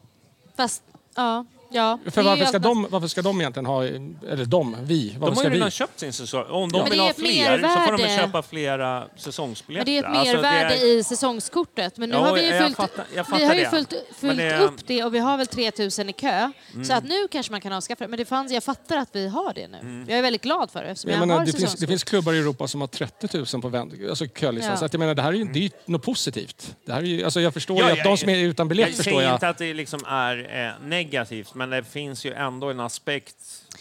Fast, 0.56 0.82
ja. 1.16 1.44
Ja. 1.74 1.98
För 2.10 2.22
varför 2.22 2.44
ska, 2.44 2.56
att- 2.56 2.62
de, 2.62 2.86
varför 2.90 3.08
ska 3.08 3.22
de 3.22 3.40
egentligen 3.40 3.66
ha, 3.66 3.84
eller 3.84 4.44
de, 4.44 4.76
vi, 4.80 5.08
varför 5.08 5.20
De 5.20 5.24
har 5.26 5.34
ska 5.34 5.44
ju 5.44 5.50
vi? 5.50 5.56
redan 5.56 5.70
köpt 5.70 6.00
sin 6.00 6.12
säsong. 6.12 6.44
Om 6.50 6.72
de 6.72 6.78
Men 6.78 6.90
vill 6.90 6.98
det 6.98 6.98
är 6.98 7.02
ha 7.02 7.10
ett 7.10 7.16
fler 7.16 7.58
så 7.62 7.68
får 7.68 7.92
de 7.92 8.00
väl 8.00 8.00
mervärde. 8.00 8.22
köpa 8.26 8.42
flera 8.42 9.00
Men 9.00 9.08
säsongsbiljetter. 9.18 9.86
det 9.92 9.96
är 9.98 10.00
ett 10.00 10.06
Alltså, 10.16 10.36
det 10.36 10.42
mervärde 10.42 10.74
är- 10.74 10.98
i 10.98 11.04
säsongskortet. 11.04 11.96
Men 11.98 12.08
nu 12.10 12.16
Jo, 12.16 12.22
har 12.22 12.34
vi 12.34 12.40
ju 12.46 12.54
jag 12.54 12.64
fyllt, 12.64 12.76
fattar- 12.76 13.04
jag 13.14 13.24
vi 13.24 13.30
fattar 13.30 13.46
har 13.46 13.54
ju 13.54 13.60
det. 13.64 13.70
fyllt, 13.70 13.90
Men 13.92 14.30
fyllt 14.30 14.36
det- 14.38 14.50
Mm. 14.54 14.64
upp 14.64 14.86
det 14.86 15.04
och 15.04 15.14
vi 15.14 15.18
har 15.18 15.36
väl 15.36 15.46
3000 15.46 16.08
i 16.08 16.12
kö. 16.12 16.50
Så 16.86 16.92
att 16.92 17.04
nu 17.04 17.28
kanske 17.30 17.52
man 17.52 17.60
kan 17.60 17.72
avskaffa 17.72 18.04
det. 18.04 18.08
Men 18.08 18.18
det 18.18 18.24
fanns, 18.24 18.52
jag 18.52 18.64
fattar 18.64 18.96
att 18.96 19.08
vi 19.12 19.28
har 19.28 19.52
det 19.54 19.68
nu. 19.68 19.78
Mm. 19.78 20.04
Jag 20.08 20.18
är 20.18 20.22
väldigt 20.22 20.42
glad 20.42 20.70
för 20.70 20.82
det 20.82 20.88
eftersom 20.88 21.10
Jag 21.10 21.16
jag 21.16 21.20
menar, 21.20 21.34
har 21.38 21.46
det, 21.46 21.52
finns, 21.52 21.62
det 21.62 21.66
säsongskort. 21.70 21.88
finns 21.88 22.04
klubbar 22.04 22.32
i 22.32 22.38
Europa 22.38 22.68
som 22.68 22.80
har 22.80 22.88
30 22.88 23.28
000 23.54 23.62
på 23.62 23.68
vänd, 23.68 23.92
alltså 24.08 24.26
kölistan. 24.26 24.70
Ja. 24.72 24.76
Så 24.78 24.84
att 24.84 24.92
jag 24.92 25.00
menar, 25.00 25.14
det 25.14 25.22
här 25.22 25.28
är 25.32 25.36
ju 25.36 25.44
det 25.44 25.58
är 25.58 25.62
ju 25.62 25.70
något 25.86 26.02
positivt. 26.02 26.76
Det 26.86 26.92
här 26.92 27.00
är 27.02 27.06
ju, 27.06 27.24
alltså 27.24 27.40
jag 27.40 27.54
förstår 27.54 27.78
Ja, 27.80 27.86
ju 27.86 27.92
att 27.92 27.98
jag- 27.98 28.06
de 28.06 28.16
som 28.16 28.28
är 28.28 28.36
utan 28.38 28.68
biljett 28.68 28.88
Jag 28.88 28.96
förstår 28.96 29.10
säger 29.12 29.22
jag. 29.26 29.34
inte 29.36 29.48
att 29.48 29.58
det 29.58 29.74
liksom 29.74 30.00
är 30.08 30.66
eh, 30.82 30.86
negativt, 30.88 31.54
men 31.54 31.63
det 31.70 31.84
finns 31.84 32.24
ju 32.26 32.32
ändå 32.32 32.70
en 32.70 32.80
aspekt 32.80 33.36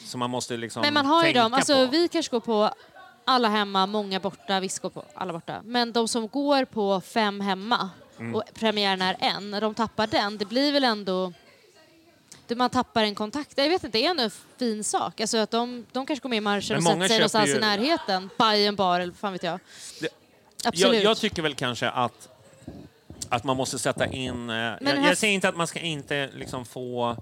som 0.05 0.19
man 0.19 0.29
måste 0.29 0.57
liksom 0.57 0.81
Men 0.81 0.93
man 0.93 1.05
har 1.05 1.25
ju 1.27 1.33
dem. 1.33 1.53
Alltså, 1.53 1.85
på. 1.85 1.91
vi 1.91 2.07
kanske 2.07 2.31
går 2.31 2.39
på 2.39 2.73
alla 3.25 3.49
hemma, 3.49 3.85
många 3.85 4.19
borta, 4.19 4.59
vissa 4.59 4.81
går 4.81 4.89
på 4.89 5.05
alla 5.13 5.33
borta. 5.33 5.61
Men 5.63 5.91
de 5.91 6.07
som 6.07 6.27
går 6.27 6.65
på 6.65 7.01
fem 7.01 7.41
hemma 7.41 7.89
Mm. 8.19 8.35
och 8.35 8.43
premiären 8.53 9.01
är 9.01 9.15
en, 9.19 9.51
när 9.51 9.61
de 9.61 9.73
tappar 9.73 10.07
den, 10.07 10.37
det 10.37 10.45
blir 10.45 10.71
väl 10.71 10.83
ändå... 10.83 11.33
Man 12.55 12.69
tappar 12.69 13.03
en 13.03 13.15
kontakt. 13.15 13.57
Jag 13.57 13.69
vet 13.69 13.83
inte, 13.83 13.97
det 13.97 14.05
är 14.05 14.09
ändå 14.09 14.23
en 14.23 14.31
fin 14.57 14.83
sak. 14.83 15.21
Alltså 15.21 15.37
att 15.37 15.51
de, 15.51 15.85
de 15.91 16.05
kanske 16.05 16.23
går 16.23 16.29
med 16.29 16.37
i 16.37 16.41
marschen 16.41 16.83
Men 16.83 16.87
och 16.87 16.91
sätter 16.93 17.07
sig 17.07 17.17
någonstans 17.19 17.49
ju- 17.49 17.55
i 17.55 17.59
närheten. 17.59 18.29
Bajen 18.37 18.75
bar 18.75 18.99
eller 18.99 19.13
fan 19.13 19.33
vet 19.33 19.43
jag. 19.43 19.59
Det- 20.01 20.09
Absolut. 20.65 20.95
Jag, 20.95 21.03
jag 21.11 21.17
tycker 21.17 21.41
väl 21.41 21.55
kanske 21.55 21.89
att, 21.89 22.29
att 23.29 23.43
man 23.43 23.57
måste 23.57 23.79
sätta 23.79 24.05
in... 24.07 24.49
Eh, 24.49 24.55
jag, 24.55 24.77
här- 24.81 25.07
jag 25.07 25.17
säger 25.17 25.33
inte 25.33 25.49
att 25.49 25.55
man 25.57 25.67
ska 25.67 25.79
inte 25.79 26.29
liksom 26.33 26.65
få, 26.65 27.17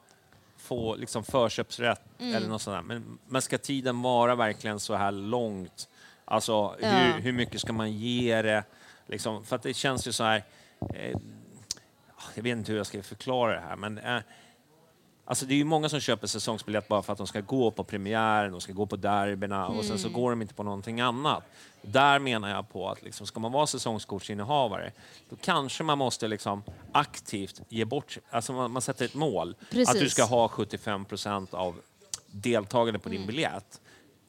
få 0.71 0.95
liksom 0.95 1.23
förköpsrätt 1.23 2.01
Mm. 2.19 2.35
eller 2.35 2.47
något 2.47 2.61
sånt 2.61 2.77
där, 2.77 2.81
men, 2.81 3.19
men 3.27 3.41
ska 3.41 3.57
tiden 3.57 4.01
vara 4.01 4.35
verkligen 4.35 4.79
så 4.79 4.95
här 4.95 5.11
långt? 5.11 5.89
Alltså, 6.25 6.75
Ja. 6.81 6.87
hur, 6.89 7.21
hur 7.21 7.31
mycket 7.31 7.61
ska 7.61 7.73
man 7.73 7.91
ge 7.91 8.41
det? 8.41 8.63
Liksom, 9.07 9.45
för 9.45 9.55
att 9.55 9.63
det 9.63 9.73
känns 9.73 10.07
ju 10.07 10.11
så 10.11 10.23
här... 10.23 10.43
Eh, 10.93 11.17
jag 12.35 12.43
vet 12.43 12.57
inte 12.57 12.71
hur 12.71 12.77
jag 12.77 12.87
ska 12.87 13.03
förklara 13.03 13.53
det 13.53 13.59
här, 13.61 13.75
men 13.75 13.97
eh, 13.97 14.17
Alltså 15.31 15.45
det 15.45 15.53
är 15.53 15.57
ju 15.57 15.63
många 15.63 15.89
som 15.89 15.99
köper 15.99 16.27
säsongsbiljett 16.27 16.87
bara 16.87 17.01
för 17.01 17.11
att 17.13 17.17
de 17.17 17.27
ska 17.27 17.41
gå 17.41 17.71
på 17.71 17.83
premiären, 17.83 18.51
de 18.51 18.61
ska 18.61 18.73
gå 18.73 18.85
på 18.85 18.95
derbyna 18.95 19.67
och 19.67 19.85
sen 19.85 19.99
så 19.99 20.07
Mm. 20.07 20.21
går 20.21 20.29
de 20.29 20.41
inte 20.41 20.53
på 20.53 20.63
någonting 20.63 21.01
annat. 21.01 21.43
Där 21.81 22.19
menar 22.19 22.49
jag 22.49 22.69
på 22.69 22.89
att 22.89 23.01
liksom, 23.03 23.27
ska 23.27 23.39
man 23.39 23.51
vara 23.51 23.67
säsongskortsinnehavare, 23.67 24.91
då 25.29 25.35
kanske 25.41 25.83
man 25.83 25.97
måste 25.97 26.27
liksom 26.27 26.63
aktivt 26.91 27.61
ge 27.69 27.85
bort, 27.85 28.17
alltså 28.29 28.53
man, 28.53 28.71
man 28.71 28.81
sätter 28.81 29.05
ett 29.05 29.15
mål, 29.15 29.55
att 29.59 29.69
du 29.71 29.85
Precis. 29.85 30.11
ska 30.13 30.23
ha 30.23 30.47
75 30.47 31.05
procent 31.05 31.53
av 31.53 31.75
deltagande 32.31 32.99
på 32.99 33.09
din 33.09 33.17
Mm. 33.17 33.27
biljett. 33.27 33.81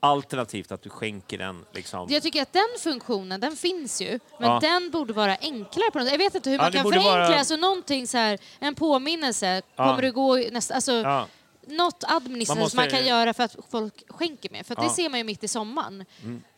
Alternativt 0.05 0.73
att 0.73 0.83
du 0.83 0.91
skänker 0.91 1.39
den 1.39 1.65
liksom... 1.73 2.07
Jag 2.11 2.23
tycker 2.23 2.43
att 2.43 2.53
den 2.53 2.63
funktionen, 2.81 3.41
den 3.41 3.57
finns 3.57 4.01
ju, 4.03 4.19
men 4.39 4.51
Ja. 4.51 4.61
den 4.61 4.91
borde 4.91 5.13
vara 5.13 5.37
enklare 5.41 5.91
på 5.91 5.99
något 5.99 6.11
Jag 6.11 6.19
vet 6.19 6.35
inte 6.35 6.51
hur 6.51 6.57
Ja, 6.57 6.63
man 6.63 6.73
kan 6.73 6.83
förenkla, 6.83 7.11
vara- 7.11 7.39
alltså 7.39 7.57
någonting 7.57 8.07
så 8.07 8.19
här, 8.19 8.39
en 8.61 8.75
påminnelse, 8.75 9.63
Ja. 9.77 9.85
kommer 9.89 10.03
du 10.03 10.13
gå 10.13 10.37
nästa, 10.37 10.75
alltså 10.75 10.93
Ja. 10.93 11.27
något 11.67 12.05
administrativt 12.09 12.49
Man 12.59 12.65
måste- 12.65 12.77
man 12.77 12.89
kan 12.91 13.07
göra 13.07 13.35
för 13.35 13.43
att 13.45 13.57
folk 13.71 14.03
skänker 14.09 14.51
mer, 14.51 14.63
för 14.63 14.75
det 14.75 14.89
ser 14.89 15.09
man 15.11 15.19
ju 15.19 15.25
mitt 15.25 15.45
i 15.45 15.49
sommaren. 15.49 16.05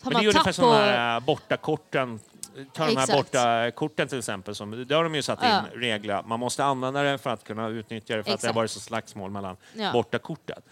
Har 0.02 0.10
Men 0.10 0.12
det 0.12 0.16
är 0.18 0.28
ungefär 0.28 0.52
som 0.52 0.64
de 0.64 0.74
här 0.76 1.16
äh, 1.16 1.24
bortakorten. 1.24 2.20
Ta 2.72 2.86
de 2.86 2.96
här 2.96 3.02
Exakt. 3.02 3.12
bortakorten 3.32 4.08
till 4.08 4.18
exempel. 4.18 4.54
Som, 4.54 4.84
det 4.88 4.94
har 4.94 5.04
de 5.04 5.14
ju 5.14 5.22
satt 5.22 5.42
in 5.42 5.48
Ja. 5.48 5.62
regler. 5.74 6.22
Man 6.22 6.40
måste 6.40 6.64
använda 6.64 7.02
det 7.02 7.18
för 7.18 7.30
att 7.30 7.44
kunna 7.44 7.68
utnyttja 7.68 8.16
det 8.16 8.22
för 8.24 8.32
att 8.32 8.40
det 8.40 8.46
har 8.46 8.50
Exakt. 8.50 8.54
varit 8.56 8.70
så 8.70 8.80
slagsmål 8.80 9.30
mellan 9.30 9.56
Ja. 9.74 9.92
bortakorten. 9.92 10.62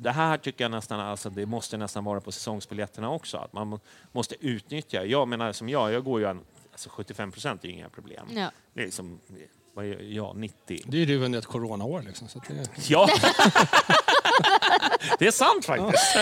Det 0.00 0.10
här 0.10 0.36
tycker 0.38 0.64
jag 0.64 0.70
nästan, 0.70 1.00
alltså, 1.00 1.30
det 1.30 1.46
måste 1.46 1.76
nästan 1.76 2.04
vara 2.04 2.20
på 2.20 2.32
säsongsbiljetterna 2.32 3.10
också. 3.10 3.36
Att 3.36 3.52
man 3.52 3.68
må- 3.68 3.80
måste 4.12 4.34
utnyttja. 4.46 5.04
Jag 5.04 5.28
menar 5.28 5.52
som 5.52 5.68
jag, 5.68 5.92
jag 5.92 6.04
går 6.04 6.20
ju 6.20 6.26
en, 6.26 6.40
alltså 6.72 6.88
75 6.90 7.32
procent 7.32 7.64
är 7.64 7.68
ju 7.68 7.74
inga 7.74 7.88
problem. 7.88 8.26
Ja. 8.30 8.50
Det 8.74 8.80
är 8.80 8.84
liksom, 8.84 9.20
jag, 10.00 10.36
90? 10.36 10.82
Det 10.86 11.02
är 11.02 11.06
ju 11.06 11.24
under 11.24 11.38
ett 11.38 11.46
coronaår. 11.46 12.02
Liksom, 12.02 12.28
så 12.28 12.38
att 12.38 12.48
det... 12.48 12.88
Ja! 12.88 13.08
det 15.18 15.26
är 15.26 15.30
sant 15.30 15.64
faktiskt. 15.66 16.16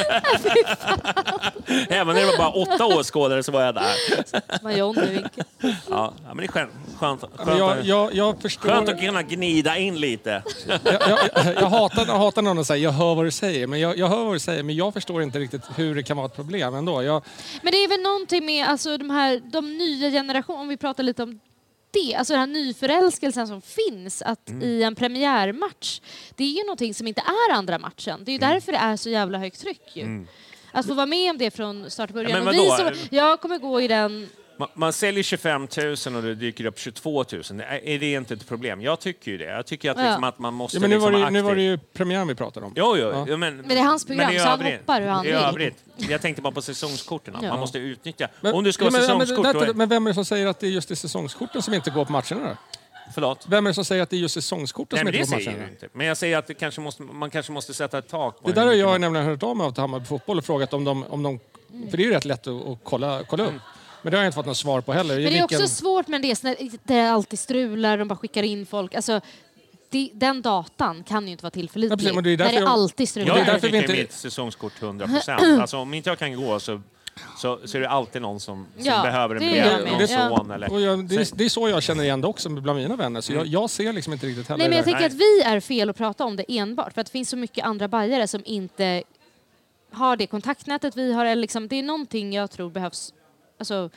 Även 1.89 2.15
när 2.15 2.21
det 2.21 2.27
var 2.27 2.39
bara 2.39 2.51
åtta 2.51 2.87
åskådare 2.87 3.43
så 3.43 3.53
var 3.53 3.63
jag 3.63 3.75
där. 3.75 3.93
Ja, 5.89 6.13
men 6.27 6.37
det 6.37 6.45
är 6.45 6.49
skönt, 6.49 6.71
skönt, 6.99 7.25
jag, 7.47 7.79
att- 7.79 7.87
jag, 7.87 8.15
jag 8.15 8.43
förstår... 8.43 8.69
skönt 8.69 8.89
att 8.89 9.01
kunna 9.01 9.23
gnida 9.23 9.77
in 9.79 10.01
lite. 10.01 10.43
jag, 10.67 10.81
jag, 10.85 11.19
jag, 11.55 11.67
hatar, 11.67 12.07
jag 12.07 12.19
hatar 12.19 12.43
när 12.43 12.55
någon 12.55 12.65
säger 12.65 12.85
jag 12.85 12.93
hör 12.93 13.15
vad 13.15 13.25
du 13.25 13.31
säger, 13.31 13.67
men 13.67 13.81
jag, 13.81 13.99
jag 13.99 14.09
hör 14.09 14.25
vad 14.25 14.35
du 14.35 14.39
säger, 14.41 14.63
men 14.63 14.77
jag 14.77 14.95
förstår 14.95 15.23
inte 15.23 15.39
riktigt 15.39 15.63
hur 15.77 15.95
det 15.95 16.03
kan 16.03 16.17
vara 16.17 16.27
ett 16.27 16.37
problem 16.37 16.75
ändå. 16.75 17.03
Jag, 17.03 17.23
Men 17.63 17.73
det 17.73 17.85
är 17.85 17.89
väl 17.89 18.01
någonting 18.03 18.47
med 18.47 18.67
alltså, 18.69 18.99
de, 18.99 19.11
här, 19.11 19.41
de 19.53 19.79
nya 19.79 20.11
generationerna, 20.11 20.63
om 20.63 20.69
vi 20.69 20.77
pratar 20.77 21.03
lite 21.03 21.23
om 21.23 21.41
det, 22.05 22.15
alltså 22.15 22.33
den 22.33 22.41
här 22.41 22.47
nyförälskelsen 22.47 23.47
som 23.49 23.63
finns 23.63 24.23
att 24.23 24.49
Mm. 24.49 24.63
i 24.63 24.83
en 24.83 24.95
premiärmatch, 24.95 26.01
det 26.37 26.45
är 26.45 26.49
ju 26.49 26.63
någonting 26.65 26.95
som 26.95 27.07
inte 27.07 27.21
är 27.51 27.55
andra 27.55 27.79
matchen. 27.79 28.21
Det 28.25 28.31
är 28.31 28.33
ju 28.33 28.39
Mm. 28.45 28.55
därför 28.55 28.73
det 28.73 28.79
är 28.79 28.97
så 28.97 29.11
jävla 29.11 29.39
högt 29.39 29.61
tryck 29.61 29.97
ju. 29.97 30.27
Att 30.73 30.87
få 30.87 30.95
vara 30.95 31.07
med 31.07 31.31
om 31.31 31.39
det 31.39 31.51
från 31.51 31.91
start 31.91 32.11
Ja, 32.11 32.15
början. 32.15 32.45
men 32.45 32.49
och 32.49 32.55
vi 32.55 32.69
som, 32.71 33.09
jag 33.11 33.41
kommer 33.41 33.59
gå 33.59 33.81
i 33.81 33.89
den... 33.89 34.29
Man, 34.59 34.69
man 34.75 34.93
säljer 34.93 35.23
25 35.23 35.69
000 36.07 36.17
och 36.17 36.23
det 36.23 36.35
dyker 36.35 36.65
upp 36.67 36.79
22 36.79 37.25
000. 37.33 37.43
Är 37.61 37.89
är 37.89 37.99
det 37.99 38.13
inte 38.13 38.35
ett 38.35 38.49
problem? 38.49 38.81
Jag 38.81 39.01
tycker 39.01 39.31
ju 39.31 39.39
det. 39.39 39.45
Jag 39.45 39.67
tycker 39.67 39.91
att, 39.91 39.97
Ja. 39.99 40.05
liksom, 40.05 40.25
att 40.25 40.39
man 40.39 40.55
måste 40.55 40.77
ja, 40.77 40.81
men 40.81 40.91
nu, 40.91 40.97
var 40.99 41.11
liksom 41.13 41.23
det, 41.23 41.39
ju- 41.39 41.43
nu 41.43 41.49
var 41.49 41.55
det 41.57 41.63
ju 41.63 41.79
premiären 41.79 42.29
vi 42.29 42.35
pratade 42.35 42.67
om. 42.67 42.73
Jo, 42.77 42.97
jo. 42.97 43.09
Ja. 43.11 43.27
Ja. 43.29 43.37
Men, 43.37 43.57
Men 43.57 43.69
det 43.69 43.75
är 43.79 43.83
hans 43.85 44.05
program, 44.07 44.33
så 44.39 44.45
han 44.49 44.61
övrigt- 44.61 44.79
hoppar 44.81 45.01
hur 45.01 45.09
han 45.09 45.23
vill. 45.25 45.33
Övrigt, 45.35 45.85
jag 45.97 46.21
tänkte 46.23 46.43
bara 46.43 46.53
på 46.53 46.63
säsongskorten. 46.63 47.37
Ja. 47.43 47.49
Man 47.49 47.59
måste 47.61 47.79
utnyttja. 47.79 48.29
Men, 48.41 48.55
Om 48.55 48.65
du 48.65 48.73
ska 48.73 48.85
ja, 48.85 48.91
vara 48.91 49.01
men, 49.09 49.19
men, 49.19 49.27
säsongskort... 49.27 49.55
då 49.55 49.61
är- 49.71 49.75
men 49.75 49.89
vem 49.89 50.07
är 50.07 50.11
det 50.11 50.15
som 50.15 50.25
säger 50.25 50.47
att 50.47 50.61
det 50.61 50.67
är 50.67 50.71
just 50.71 50.91
i 50.91 50.97
säsongskorten 50.97 51.63
som 51.63 51.75
inte 51.75 51.91
går 51.91 52.05
på 52.05 52.13
matcherna 52.13 52.49
då? 52.49 52.57
Förlåt? 53.15 53.47
Vem 53.49 53.67
är 53.67 53.71
det 53.71 53.75
som 53.75 53.85
säger 53.85 54.03
att 54.03 54.11
det 54.11 54.17
är 54.17 54.19
just 54.21 54.35
säsongskorten 54.35 54.97
Nej, 54.97 55.01
som 55.01 55.05
men 55.05 55.15
inte 55.21 55.37
det 55.37 55.45
går 55.45 55.45
på 55.45 55.51
matcherna? 55.57 55.71
inte. 55.71 55.89
Men 55.93 56.07
jag 56.07 56.17
säger 56.17 56.39
att 56.39 56.47
det 56.47 56.55
kanske 56.55 56.81
måste, 56.81 57.03
man 57.03 57.31
kanske 57.31 57.53
måste 57.53 57.75
sätta 57.75 57.99
ett 57.99 58.09
tak. 58.09 58.43
på 58.43 58.49
Det 58.49 58.55
där 58.55 58.67
har 58.67 58.73
jag 58.73 59.01
nämligen 59.01 59.27
hört 59.27 59.43
av 59.43 59.57
mig 59.57 59.67
av 59.67 59.71
till 59.73 59.81
Hammarby 59.81 60.05
Fotboll 60.07 60.39
och 60.39 60.45
frågat 60.45 60.73
om 60.75 60.85
de... 60.85 61.05
Om 61.05 61.23
de 61.23 61.39
för 61.91 61.97
det 61.97 62.03
är 62.03 62.07
ju 62.07 62.11
rätt 62.11 62.25
lätt 62.25 62.47
att, 62.47 62.67
att 62.69 62.79
kolla, 62.85 63.23
kolla 63.29 63.45
upp. 63.45 63.53
Men 64.07 64.11
det 64.11 64.17
har 64.17 64.25
jag 64.25 64.29
inte 64.29 64.35
fått 64.35 64.47
något 64.47 64.57
svar 64.57 64.81
på 64.81 64.93
heller. 64.93 65.15
Men 65.15 65.23
det 65.23 65.29
är 65.29 65.31
vilken- 65.31 65.63
också 65.63 65.69
svårt 65.75 66.09
med 66.09 66.23
det, 66.23 66.43
när 66.43 66.57
det 66.85 67.01
alltid 67.01 67.39
strular, 67.39 67.99
de 67.99 68.09
bara 68.09 68.17
skickar 68.17 68.43
in 68.43 68.67
folk. 68.67 68.95
Alltså, 68.95 69.21
det, 69.91 70.11
den 70.15 70.43
datan 70.43 71.05
kan 71.05 71.25
ju 71.27 71.33
inte 71.33 71.43
vara 71.45 71.49
Ja, 71.55 71.61
tillförlitlig. 71.61 71.99
precis, 71.99 72.15
men 72.15 72.25
det 72.25 72.31
är 72.31 72.37
när 72.37 72.45
därför 72.45 72.53
det 72.53 72.61
jag- 72.61 72.69
alltid 72.71 73.09
strular. 73.09 73.29
Jag 73.29 73.37
det 73.37 73.41
är 73.51 73.53
därför 73.53 73.61
vi 73.69 73.77
utnyttjar 73.79 73.95
inte- 73.95 74.03
mitt 74.03 74.13
säsongskort 74.13 74.73
100 74.83 75.07
procent. 75.07 75.43
Alltså, 75.61 75.77
om 75.77 75.95
inte 75.95 76.11
jag 76.11 76.19
kan 76.19 76.37
gå 76.37 76.61
så, 76.61 76.81
så, 77.39 77.59
så 77.65 77.77
är 77.77 77.81
det 77.81 77.89
alltid 77.89 78.23
någon 78.23 78.41
som, 78.41 78.67
som 78.77 78.85
Ja, 78.85 79.03
behöver 79.03 79.35
en 79.35 79.41
det 79.43 79.47
biljett. 79.47 79.73
jag 79.87 79.99
Någon 79.99 80.09
son 80.09 80.47
Ja. 80.49 80.55
eller... 80.55 80.73
Och 80.73 80.81
jag, 80.81 81.05
det, 81.09 81.15
är, 81.17 81.37
det 81.37 81.45
är 81.45 81.49
så 81.49 81.69
jag 81.69 81.83
känner 81.83 82.05
igen 82.05 82.21
det 82.21 82.27
också 82.27 82.49
bland 82.49 82.79
mina 82.79 82.97
vänner. 82.97 83.21
Så 83.21 83.33
jag, 83.33 83.41
Mm. 83.41 83.53
jag 83.53 83.71
ser 83.71 83.93
liksom 83.93 84.13
inte 84.13 84.27
riktigt 84.27 84.49
heller 84.49 84.59
Nej, 84.59 84.69
men 84.69 84.77
jag 84.77 84.87
det 84.87 84.91
tänker 84.91 85.07
att 85.07 85.21
vi 85.21 85.43
är 85.43 85.61
fel 85.61 85.91
att 85.91 85.97
prata 85.97 86.25
om 86.25 86.37
det 86.37 86.45
enbart. 86.59 86.93
För 86.95 87.01
att 87.01 87.07
det 87.07 87.11
finns 87.13 87.29
så 87.31 87.37
mycket 87.37 87.65
andra 87.65 87.89
bajare 87.89 88.29
som 88.29 88.43
inte 88.45 89.03
har 89.93 90.17
det 90.17 90.27
kontaktnätet 90.27 90.97
vi 90.97 91.13
har. 91.13 91.25
Eller 91.25 91.43
liksom, 91.43 91.69
det 91.69 91.77
är 91.77 91.83
någonting 91.83 92.33
jag 92.33 92.51
tror 92.51 92.71
behövs 92.71 93.13
alltså, 93.59 93.91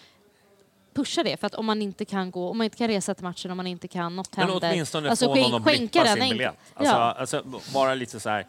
pusha 0.94 1.24
det. 1.24 1.38
För 1.40 1.48
att 1.48 1.56
om 1.56 1.66
man 1.66 1.82
inte 1.82 2.06
kan 2.06 2.32
gå, 2.32 2.50
om 2.50 2.58
man 2.58 2.66
inte 2.66 2.78
kan 2.78 2.88
resa 2.88 3.14
till 3.14 3.24
matchen, 3.24 3.52
om 3.52 3.58
man 3.58 3.68
inte 3.68 3.88
kan, 3.88 4.16
något 4.16 4.38
Men 4.38 4.50
händer. 4.50 4.70
åtminstone 4.72 5.10
alltså, 5.10 5.26
få 5.26 5.34
skänk- 5.36 5.52
någon 5.52 5.56
att 5.56 5.64
blippa 5.64 6.04
den 6.04 6.18
sin 6.18 6.30
biljett. 6.30 6.56
Alltså, 6.74 6.96
ja. 6.96 7.16
alltså, 7.20 7.44
bara 7.74 7.94
lite 7.96 8.20
så 8.20 8.30
här... 8.30 8.48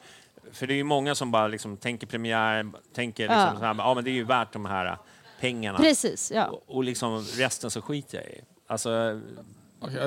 För 0.53 0.67
det 0.67 0.75
är 0.75 0.77
ju 0.77 0.85
många 0.85 1.15
som 1.15 1.31
bara 1.31 1.49
liksom 1.49 1.77
tänker 1.77 2.07
premiär, 2.07 2.71
tänker 2.95 3.23
liksom 3.23 3.39
Ja. 3.41 3.55
så 3.59 3.65
här, 3.65 3.75
ja 3.79 3.95
men 3.95 4.05
det 4.05 4.11
är 4.11 4.13
ju 4.13 4.25
värt 4.25 4.53
de 4.53 4.65
här 4.67 4.99
pengarna. 5.41 5.79
Precis, 5.79 6.33
ja. 6.35 6.47
Och, 6.47 6.63
och 6.77 6.85
liksom 6.85 7.19
resten 7.37 7.71
så 7.71 7.83
skiter 7.83 8.19
jag 8.19 8.27
i. 8.27 8.41
Alltså, 8.67 9.21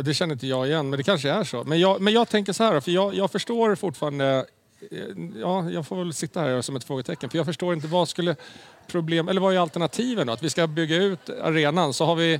det 0.03 0.13
känner 0.13 0.33
inte 0.33 0.47
jag 0.47 0.67
igen, 0.67 0.89
men 0.89 0.97
det 0.97 1.03
kanske 1.03 1.29
är 1.29 1.43
så. 1.43 1.63
Men 1.63 1.79
jag, 1.79 2.01
men 2.01 2.13
jag 2.13 2.29
tänker 2.29 2.53
så 2.53 2.63
här, 2.63 2.79
för 2.79 2.91
jag, 2.91 3.13
jag 3.15 3.31
förstår 3.31 3.75
fortfarande... 3.75 4.45
eh, 4.91 4.97
Ja, 5.35 5.69
jag 5.69 5.87
får 5.87 5.95
väl 5.95 6.13
sitta 6.13 6.39
här 6.41 6.61
som 6.61 6.75
ett 6.75 6.83
frågetecken, 6.83 7.29
för 7.29 7.37
jag 7.37 7.45
förstår 7.45 7.73
inte 7.73 7.87
vad 7.87 8.09
skulle 8.09 8.35
problem... 8.87 9.27
Eller 9.27 9.41
vad 9.41 9.53
är 9.55 9.59
alternativen 9.59 10.27
då? 10.27 10.33
Att 10.33 10.43
vi 10.43 10.49
ska 10.49 10.67
bygga 10.67 10.95
ut 10.95 11.29
arenan, 11.43 11.93
så 11.93 12.05
har 12.05 12.15
vi 12.15 12.39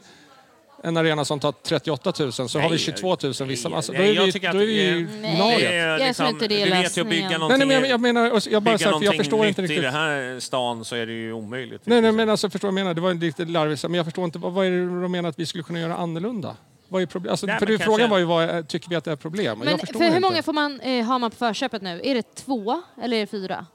en 0.83 0.97
arena 0.97 1.25
som 1.25 1.39
tar 1.39 1.51
38 1.51 2.13
000, 2.19 2.31
så 2.33 2.43
har 2.59 2.61
vi 2.61 2.69
Nej, 2.69 2.77
22 2.77 3.17
000 3.23 3.33
vissa... 3.47 3.69
nej, 3.69 3.75
Alltså, 3.75 3.91
då 3.91 3.97
nej, 3.97 4.09
är 4.09 4.13
jag 4.13 4.25
vi, 4.25 4.31
tycker 4.31 4.53
då 4.53 4.61
är 4.63 4.65
vi 4.65 5.07
Nej. 5.21 5.37
Norge. 5.37 5.69
det 5.69 5.75
är 5.75 5.97
Jag 6.07 6.15
tror 6.15 6.29
inte 6.29 6.47
det 6.47 6.61
är 6.61 6.65
du 6.65 6.71
vet 6.71 6.97
ju 6.97 7.01
att 7.01 7.07
lösningen. 7.07 7.41
Nej, 7.41 7.57
nej, 7.57 7.67
men 7.67 7.69
jag, 7.69 7.87
jag 7.89 8.01
menar... 8.01 8.41
Jag, 8.49 8.63
bara, 8.63 8.71
bygga 8.71 8.77
så 8.77 8.83
här, 8.83 8.91
jag 8.91 8.91
någonting 8.91 9.17
förstår 9.19 9.45
inte 9.45 9.61
nytt 9.61 9.71
i 9.71 9.73
riktigt... 9.73 9.83
den 9.83 9.93
här 9.93 10.39
stan 10.39 10.85
så 10.85 10.95
är 10.95 11.05
det 11.05 11.13
ju 11.13 11.33
omöjligt. 11.33 11.81
Nej, 11.85 12.01
nej, 12.01 12.11
men 12.11 12.29
alltså 12.29 12.49
förstår 12.49 12.67
du 12.67 12.69
jag 12.69 12.73
menar? 12.73 12.93
Det 12.93 13.01
var 13.01 13.13
lite 13.13 13.45
larvigt, 13.45 13.83
men 13.83 13.93
jag 13.93 14.05
förstår 14.05 14.25
inte, 14.25 14.39
vad, 14.39 14.53
vad 14.53 14.65
är 14.65 14.71
det 14.71 15.01
de 15.01 15.11
menar 15.11 15.29
att 15.29 15.39
vi 15.39 15.45
skulle 15.45 15.63
kunna 15.63 15.79
göra 15.79 15.95
annorlunda? 15.95 16.55
Vad 16.87 17.01
är 17.01 17.05
problem? 17.05 17.31
Alltså, 17.31 17.45
Nej, 17.45 17.59
för 17.59 17.65
det, 17.65 17.71
kanske- 17.71 17.85
frågan 17.85 18.09
var 18.09 18.17
ju, 18.17 18.23
vad 18.25 18.43
är- 18.43 18.61
tycker 18.63 18.89
vi 18.89 18.95
att 18.95 19.03
det 19.03 19.11
är 19.11 19.15
problem? 19.15 19.59
Men 19.59 19.67
jag 19.67 19.79
förstår 19.79 19.93
för 19.99 20.05
hur 20.05 20.15
inte. 20.15 20.19
många 20.19 20.43
får 20.43 20.53
man, 20.53 20.79
eh, 20.81 21.05
har 21.05 21.19
man 21.19 21.31
på 21.31 21.37
förköpet 21.37 21.81
nu? 21.81 22.01
Är 22.03 22.15
det 22.15 22.35
två 22.35 22.81
eller 23.03 23.17
är 23.17 23.21
det 23.21 23.27
fyra? 23.27 23.65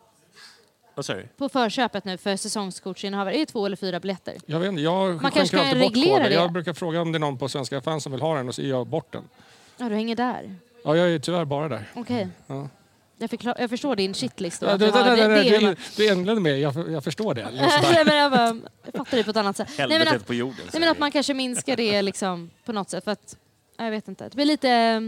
Vad 0.99 1.05
sa 1.05 1.15
du? 1.15 1.29
På 1.37 1.49
förköpet 1.49 2.05
nu 2.05 2.17
för 2.17 2.37
säsongskortsinnehavare, 2.37 3.35
är 3.35 3.39
det 3.39 3.47
två 3.47 3.67
eller 3.67 3.77
fyra 3.77 4.01
biljetter? 4.01 4.37
Jag 4.47 4.61
vet 4.61 4.69
inte, 4.69 4.83
jag 4.83 5.21
kanske 5.21 5.57
skänker 5.57 5.59
kan 5.73 5.81
reglera 5.81 6.17
koden. 6.17 6.29
det. 6.31 6.35
Jag 6.35 6.53
brukar 6.53 6.73
fråga 6.73 7.01
om 7.01 7.13
det 7.13 7.17
är 7.19 7.21
någon 7.21 7.39
på 7.39 7.49
Svenska 7.49 7.81
fans 7.81 8.03
som 8.03 8.13
vill 8.13 8.21
ha 8.21 8.37
den 8.37 8.49
och 8.49 8.55
så 8.55 8.63
ger 8.63 8.69
jag 8.69 8.87
bort 8.87 9.13
den. 9.13 9.25
Ja, 9.77 9.89
du 9.89 9.95
hänger 9.95 10.17
där. 10.17 10.55
Ja, 10.85 10.97
jag 10.97 11.11
är 11.11 11.19
tyvärr 11.19 11.45
bara 11.45 11.69
där. 11.69 11.85
Okej. 11.95 12.29
Ja. 12.47 12.69
Jag, 13.19 13.31
förklar, 13.31 13.57
jag 13.59 13.71
förstår 13.71 13.97
din 13.97 14.15
shitlist. 14.15 14.61
då, 14.61 14.67
Ja, 14.67 14.73
du 14.77 14.91
det 14.91 14.99
är 14.99 15.51
de 15.51 15.67
du, 15.67 15.77
du 15.97 16.13
inledde 16.13 16.41
med, 16.41 16.61
jag, 16.61 16.91
jag 16.91 17.05
förstår 17.05 17.35
det. 17.35 17.49
Nej, 17.83 18.05
men 18.05 18.17
jag, 18.17 18.33
bara, 18.33 18.61
jag 18.85 18.95
fattar 18.95 19.17
det 19.17 19.25
på 19.25 19.31
ett 19.31 19.37
annat 19.37 19.57
sätt. 19.57 19.69
Nej, 19.79 19.89
men 19.89 19.91
Helvetet 19.99 20.21
att, 20.21 20.27
på 20.27 20.35
jorden. 20.35 20.57
nej, 20.59 20.67
säger 20.71 20.81
men 20.81 20.89
att 20.89 20.99
man 20.99 21.11
kanske 21.11 21.35
minskar 21.35 21.77
det 21.77 22.03
liksom, 22.03 22.51
på 22.65 22.73
något 22.73 22.91
sätt. 22.91 23.05
För 23.05 23.11
att, 23.11 23.37
ja, 23.77 23.85
jag 23.85 23.91
vet 23.91 24.09
inte. 24.09 24.25
Det 24.25 24.35
blir 24.35 24.45
lite 24.45 24.71
eh, 24.71 25.01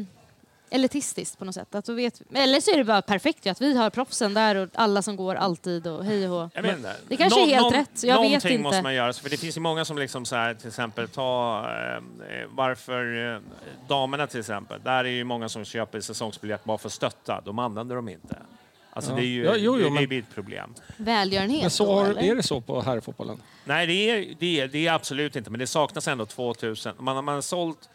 elitistiskt 0.71 1.39
på 1.39 1.45
något 1.45 1.55
sätt. 1.55 1.75
Att 1.75 1.85
då 1.85 1.93
vet, 1.95 2.23
eller 2.35 2.61
så 2.61 2.71
är 2.71 2.77
det 2.77 2.85
bara 2.85 3.03
perfekt 3.03 3.47
ju, 3.47 3.51
att 3.51 3.61
vi 3.61 3.77
har 3.77 3.91
proffsen 3.91 4.35
där 4.35 4.55
och 4.55 4.69
alla 4.75 5.03
som 5.03 5.17
går 5.17 5.35
alltid 5.35 5.87
och 5.87 6.05
hej 6.05 6.29
och 6.29 6.31
hå. 6.35 6.51
Jag 6.55 6.63
vet 6.63 6.77
inte. 6.77 6.97
Det 7.09 7.17
kanske 7.17 7.43
är 7.43 7.47
helt 7.47 7.75
rätt, 7.75 7.91
så 7.95 8.07
jag 8.07 8.15
vet 8.15 8.23
någonting 8.25 8.51
inte. 8.53 8.63
måste 8.63 8.83
man 8.83 8.95
göra. 8.95 9.13
För 9.13 9.31
det 9.31 9.37
finns 9.37 9.57
ju 9.57 9.61
många 9.61 9.85
som 9.85 9.99
liksom 9.99 10.25
så 10.25 10.37
här, 10.37 10.55
till 10.55 10.69
exempel 10.69 11.09
ta 11.09 11.59
eh, 11.59 12.03
varför 12.51 13.35
eh, 13.35 13.41
damerna 13.89 14.27
till 14.27 14.41
exempel. 14.41 14.81
Där 14.85 15.05
är 15.05 15.09
ju 15.09 15.25
många 15.25 15.49
som 15.49 15.65
köper 15.65 16.01
säsongsbiljett 16.01 16.65
bara 16.65 16.79
för 16.79 16.89
att 16.89 16.93
stötta. 16.93 17.41
De 17.45 17.59
använder 17.59 17.97
dem 17.97 18.09
inte. 18.09 18.37
Alltså 18.93 19.11
Ja. 19.11 19.17
det 19.17 19.23
är 19.23 19.27
ju 19.27 19.45
Ja, 19.45 19.53
jo, 19.57 19.79
jo, 19.79 19.85
det, 19.85 19.91
men- 19.91 20.03
det 20.03 20.07
blir 20.07 20.19
ett 20.19 20.35
problem. 20.35 20.75
Välgörenhet 20.97 21.61
Men 21.63 21.71
så 21.71 21.85
då, 21.87 21.93
har, 21.93 22.07
eller? 22.11 22.23
är 22.23 22.35
det 22.35 22.43
så 22.43 22.61
på 22.61 22.81
herrfotbollen? 22.83 23.43
Nej, 23.65 23.87
det 23.87 23.93
är, 23.93 24.35
det, 24.39 24.61
är, 24.61 24.69
det 24.69 24.87
är 24.87 24.93
absolut 24.93 25.37
inte, 25.37 25.51
men 25.51 25.61
det 25.61 25.67
saknas 25.67 26.09
ändå 26.09 26.27
2000. 26.27 26.95
Man, 26.99 27.25
man 27.25 27.35
har 27.35 27.43
sålt, 27.43 27.89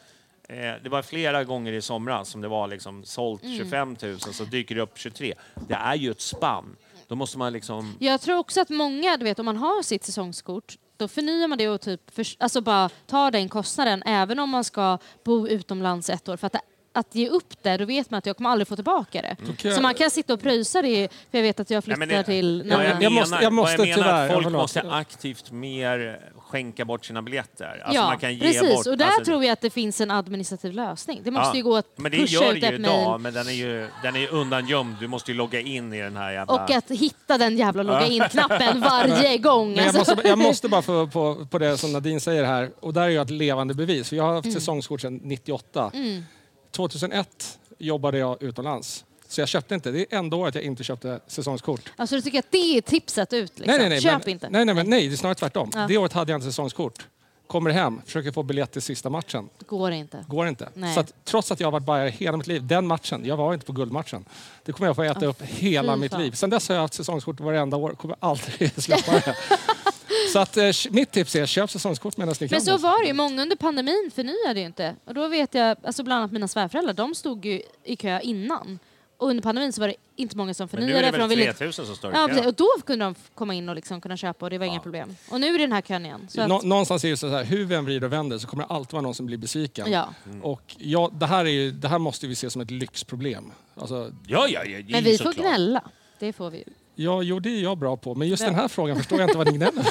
det 0.83 0.89
var 0.89 1.01
flera 1.01 1.43
gånger 1.43 1.73
i 1.73 1.81
somras 1.81 2.29
som 2.29 2.41
det 2.41 2.47
var 2.47 2.67
liksom 2.67 3.03
sålt 3.05 3.43
Mm. 3.43 3.57
25 3.57 3.95
000, 4.01 4.19
så 4.19 4.43
dyker 4.43 4.75
det 4.75 4.81
upp 4.81 4.97
23. 4.97 5.33
Det 5.67 5.73
är 5.73 5.95
ju 5.95 6.11
ett 6.11 6.21
spann. 6.21 6.75
Då 7.07 7.15
måste 7.15 7.37
man 7.37 7.53
liksom... 7.53 7.95
Jag 7.99 8.21
tror 8.21 8.37
också 8.37 8.61
att 8.61 8.69
många, 8.69 9.17
du 9.17 9.23
vet 9.23 9.39
om 9.39 9.45
man 9.45 9.57
har 9.57 9.83
sitt 9.83 10.03
säsongskort, 10.03 10.75
då 10.97 11.07
förnyar 11.07 11.47
man 11.47 11.57
det 11.57 11.69
och 11.69 11.81
typ, 11.81 12.11
för, 12.15 12.25
alltså 12.39 12.61
bara 12.61 12.89
tar 13.07 13.31
den 13.31 13.49
kostnaden 13.49 14.03
även 14.05 14.39
om 14.39 14.49
man 14.49 14.63
ska 14.63 14.97
bo 15.23 15.47
utomlands 15.47 16.09
ett 16.09 16.29
år. 16.29 16.37
För 16.37 16.47
att, 16.47 16.55
att 16.93 17.15
ge 17.15 17.29
upp 17.29 17.63
det, 17.63 17.77
då 17.77 17.85
vet 17.85 18.09
man 18.11 18.17
att 18.17 18.25
jag 18.25 18.37
kommer 18.37 18.49
aldrig 18.49 18.67
få 18.67 18.75
tillbaka 18.75 19.21
det. 19.21 19.35
jag- 19.63 19.75
Så 19.75 19.81
man 19.81 19.93
kan 19.93 20.09
sitta 20.11 20.33
och 20.33 20.41
pröjsa 20.41 20.81
det, 20.81 21.09
för 21.31 21.37
jag 21.37 21.43
vet 21.43 21.59
att 21.59 21.69
jag 21.69 21.83
flyttar 21.83 21.99
Nej, 21.99 22.07
men 22.07 22.17
det- 22.17 22.23
till... 22.23 22.63
När- 22.65 22.83
jag, 22.83 22.89
jag 22.91 22.97
menar, 22.99 23.09
måste- 23.21 23.43
jag 23.43 23.53
måste 23.53 23.71
jag 23.71 23.79
menar 23.81 23.95
tyvärr, 23.95 24.25
att 24.27 24.33
folk 24.33 24.51
måste 24.51 24.81
aktivt 24.91 25.51
mer 25.51 26.19
skänka 26.47 26.85
bort 26.85 27.05
sina 27.05 27.21
biljetter. 27.21 27.81
Alltså 27.85 28.01
ja, 28.01 28.07
man 28.07 28.17
kan 28.19 28.33
ge 28.33 28.39
precis. 28.39 28.75
bort, 28.75 28.87
och 28.87 28.97
där 28.97 29.05
alltså, 29.05 29.23
tror 29.25 29.43
jag 29.43 29.53
att 29.53 29.61
det 29.61 29.69
finns 29.69 30.01
en 30.01 30.11
administrativ 30.11 30.73
lösning. 30.73 31.21
Det 31.23 31.31
måste 31.31 31.47
ja, 31.49 31.55
ju 31.55 31.63
gå 31.63 31.75
att 31.75 31.85
Men 31.95 32.11
det 32.11 32.17
pusha 32.17 32.43
gör 32.43 32.53
ut 32.53 32.61
det 32.61 32.69
ju 32.69 32.75
idag, 32.75 33.21
mejl 33.21 33.21
men 33.21 33.33
den 33.33 33.47
är 33.47 33.51
ju 33.51 33.89
den 34.03 34.15
är 34.15 34.19
ju 34.19 34.27
undangömd. 34.27 34.95
Du 34.99 35.07
måste 35.07 35.31
ju 35.31 35.37
logga 35.37 35.59
in 35.59 35.93
i 35.93 36.01
den 36.01 36.17
här 36.17 36.31
jävla... 36.31 36.53
och 36.53 36.71
att 36.71 36.91
hitta 36.91 37.37
den 37.37 37.57
jävla 37.57 37.83
logga 37.83 38.05
in-knappen 38.05 38.81
varje 38.81 39.37
gång. 39.49 39.67
Men 39.67 39.85
jag, 39.85 39.95
Alltså. 39.95 40.15
måste, 40.15 40.27
jag 40.27 40.37
måste 40.37 40.69
bara 40.69 40.81
få 40.81 41.07
på, 41.13 41.47
på 41.51 41.57
det 41.59 41.77
som 41.77 41.93
Nadine 41.93 42.19
säger 42.19 42.43
här. 42.43 42.71
Och 42.79 42.93
där 42.93 43.01
är 43.01 43.09
jag 43.09 43.21
ett 43.21 43.29
levande 43.29 43.73
bevis. 43.73 44.09
För 44.09 44.15
jag 44.15 44.23
har 44.23 44.33
haft 44.33 44.53
säsongskort 44.53 45.01
sedan 45.01 45.19
98. 45.23 45.91
Mm. 45.93 46.23
2001 46.71 47.59
jobbade 47.77 48.17
jag 48.17 48.43
utomlands. 48.43 49.05
Så 49.35 49.41
jag 49.41 49.49
köpte 49.49 49.75
inte. 49.75 49.91
Det 49.91 50.13
är 50.13 50.17
enda 50.17 50.37
året 50.37 50.55
jag 50.55 50.63
inte 50.63 50.83
köpte 50.83 51.19
säsongskort. 51.27 51.93
Alltså 51.95 52.15
du 52.15 52.21
tycker 52.21 52.39
att 52.39 52.51
det 52.51 52.77
är 52.77 52.81
tipset 52.81 53.33
ut? 53.33 53.59
Liksom. 53.59 53.65
Nej, 53.67 53.79
nej, 53.79 53.89
nej. 53.89 54.01
Köp 54.01 54.25
men, 54.25 54.29
inte. 54.29 54.49
Nej, 54.49 54.65
nej, 54.65 54.75
men, 54.75 54.89
nej, 54.89 55.07
det 55.07 55.15
är 55.15 55.17
snarare 55.17 55.35
tvärtom. 55.35 55.71
Ja. 55.73 55.85
Det 55.87 55.97
året 55.97 56.13
hade 56.13 56.31
jag 56.31 56.37
inte 56.37 56.45
säsongskort. 56.45 57.07
Kommer 57.47 57.69
hem, 57.69 58.01
försöker 58.05 58.31
få 58.31 58.43
biljett 58.43 58.71
till 58.71 58.81
sista 58.81 59.09
matchen. 59.09 59.49
Går 59.59 59.91
inte. 59.91 60.25
Går 60.27 60.47
inte. 60.47 60.69
Nej. 60.73 60.93
Så 60.93 60.99
att, 60.99 61.13
trots 61.23 61.51
att 61.51 61.59
jag 61.59 61.67
har 61.67 61.71
varit 61.71 61.85
bajare 61.85 62.09
hela 62.09 62.37
mitt 62.37 62.47
liv, 62.47 62.67
den 62.67 62.87
matchen, 62.87 63.25
jag 63.25 63.37
var 63.37 63.53
inte 63.53 63.65
på 63.65 63.73
guldmatchen. 63.73 64.25
Det 64.63 64.71
kommer 64.71 64.87
jag 64.87 64.95
få 64.95 65.03
äta 65.03 65.25
upp 65.25 65.41
hela 65.41 65.93
fy 65.93 65.99
mitt 65.99 66.17
liv. 66.17 66.31
Sen 66.31 66.49
dess 66.49 66.69
har 66.69 66.75
jag 66.75 66.81
haft 66.81 66.93
säsongskort 66.93 67.39
varenda 67.39 67.77
år, 67.77 67.91
kommer 67.91 68.15
aldrig 68.19 68.71
släppa 68.83 69.11
det. 69.11 69.35
Så 70.33 70.39
att, 70.39 70.57
eh, 70.57 70.71
mitt 70.89 71.11
tips 71.11 71.35
är 71.35 71.45
köp 71.45 71.71
säsongskort 71.71 72.17
medan 72.17 72.35
ni 72.39 72.49
kan. 72.49 72.55
Men 72.55 72.65
så 72.65 72.77
var 72.77 73.01
det 73.01 73.07
ju. 73.07 73.13
Många 73.13 73.41
under 73.41 73.55
pandemin 73.55 74.11
förnyade 74.15 74.59
ju 74.59 74.65
inte. 74.65 74.95
Och 75.05 75.13
då 75.13 75.27
vet 75.27 75.53
jag, 75.53 75.77
alltså 75.83 76.03
bland 76.03 76.19
annat 76.19 76.31
mina 76.31 76.47
svärföräldrar, 76.47 76.93
de 76.93 77.15
stod 77.15 77.45
ju 77.45 77.61
i 77.83 77.95
kö 77.95 78.19
innan. 78.19 78.79
Och 79.17 79.29
under 79.29 79.43
pandemin 79.43 79.73
så 79.73 79.81
var 79.81 79.87
det 79.87 79.95
inte 80.15 80.37
många 80.37 80.53
som 80.53 80.67
Men 80.71 80.79
nu 80.81 80.87
förnyade. 80.87 81.07
är 81.07 81.11
det 81.11 81.17
de 81.17 81.29
väl 81.29 81.37
ville- 81.39 81.53
3000 81.53 81.85
som 81.85 81.95
står 81.95 82.11
i 82.11 82.15
Ja, 82.15 82.27
kö? 82.27 82.33
precis. 82.33 82.45
Och 82.47 82.53
då 82.53 82.67
kunde 82.85 83.05
de 83.05 83.15
komma 83.35 83.53
in 83.53 83.69
och 83.69 83.75
liksom 83.75 84.01
kunna 84.01 84.17
köpa 84.17 84.45
och 84.45 84.49
det 84.49 84.57
var 84.57 84.65
inga 84.65 84.79
problem. 84.79 85.15
Och 85.29 85.41
nu 85.41 85.47
är 85.47 85.51
det 85.53 85.57
den 85.63 85.71
här 85.71 85.81
kön 85.81 86.05
igen. 86.05 86.27
Så 86.29 86.47
Nå, 86.47 86.57
att, 86.57 86.63
någonstans 86.63 87.05
är 87.05 87.09
det 87.09 87.17
så 87.17 87.27
här, 87.29 87.43
hur 87.43 87.65
vi 87.65 87.75
än 87.75 87.85
vrider 87.85 88.07
och 88.07 88.13
vänder 88.13 88.37
så 88.37 88.47
kommer 88.47 88.63
det 88.63 88.69
alltid 88.73 88.93
vara 88.93 89.01
någon 89.01 89.15
som 89.15 89.25
blir 89.25 89.37
besviken. 89.37 89.91
ja. 89.91 90.13
Och 90.41 90.75
ja, 90.79 91.11
det, 91.13 91.25
här 91.25 91.45
är 91.45 91.49
ju, 91.49 91.71
det 91.71 91.87
här 91.87 91.99
måste 91.99 92.27
vi 92.27 92.35
se 92.35 92.49
som 92.49 92.61
ett 92.61 92.71
lyxproblem. 92.71 93.51
Alltså, 93.75 94.11
Ja, 94.27 94.47
ja, 94.47 94.63
ja, 94.65 94.79
Men 94.89 95.03
vi 95.03 95.17
får 95.17 95.33
gnälla. 95.33 95.83
Det 96.19 96.33
får 96.33 96.49
vi 96.49 96.57
ju. 96.57 96.63
Ja, 96.95 97.21
jo, 97.21 97.39
det 97.39 97.49
är 97.49 97.63
jag 97.63 97.77
bra 97.77 97.97
på. 97.97 98.15
Men 98.15 98.27
just 98.27 98.45
den 98.45 98.55
här 98.55 98.67
frågan 98.67 98.97
förstår 98.97 99.19
jag 99.19 99.29
inte 99.29 99.37
vad 99.37 99.47
ni 99.51 99.57
gnäller 99.57 99.83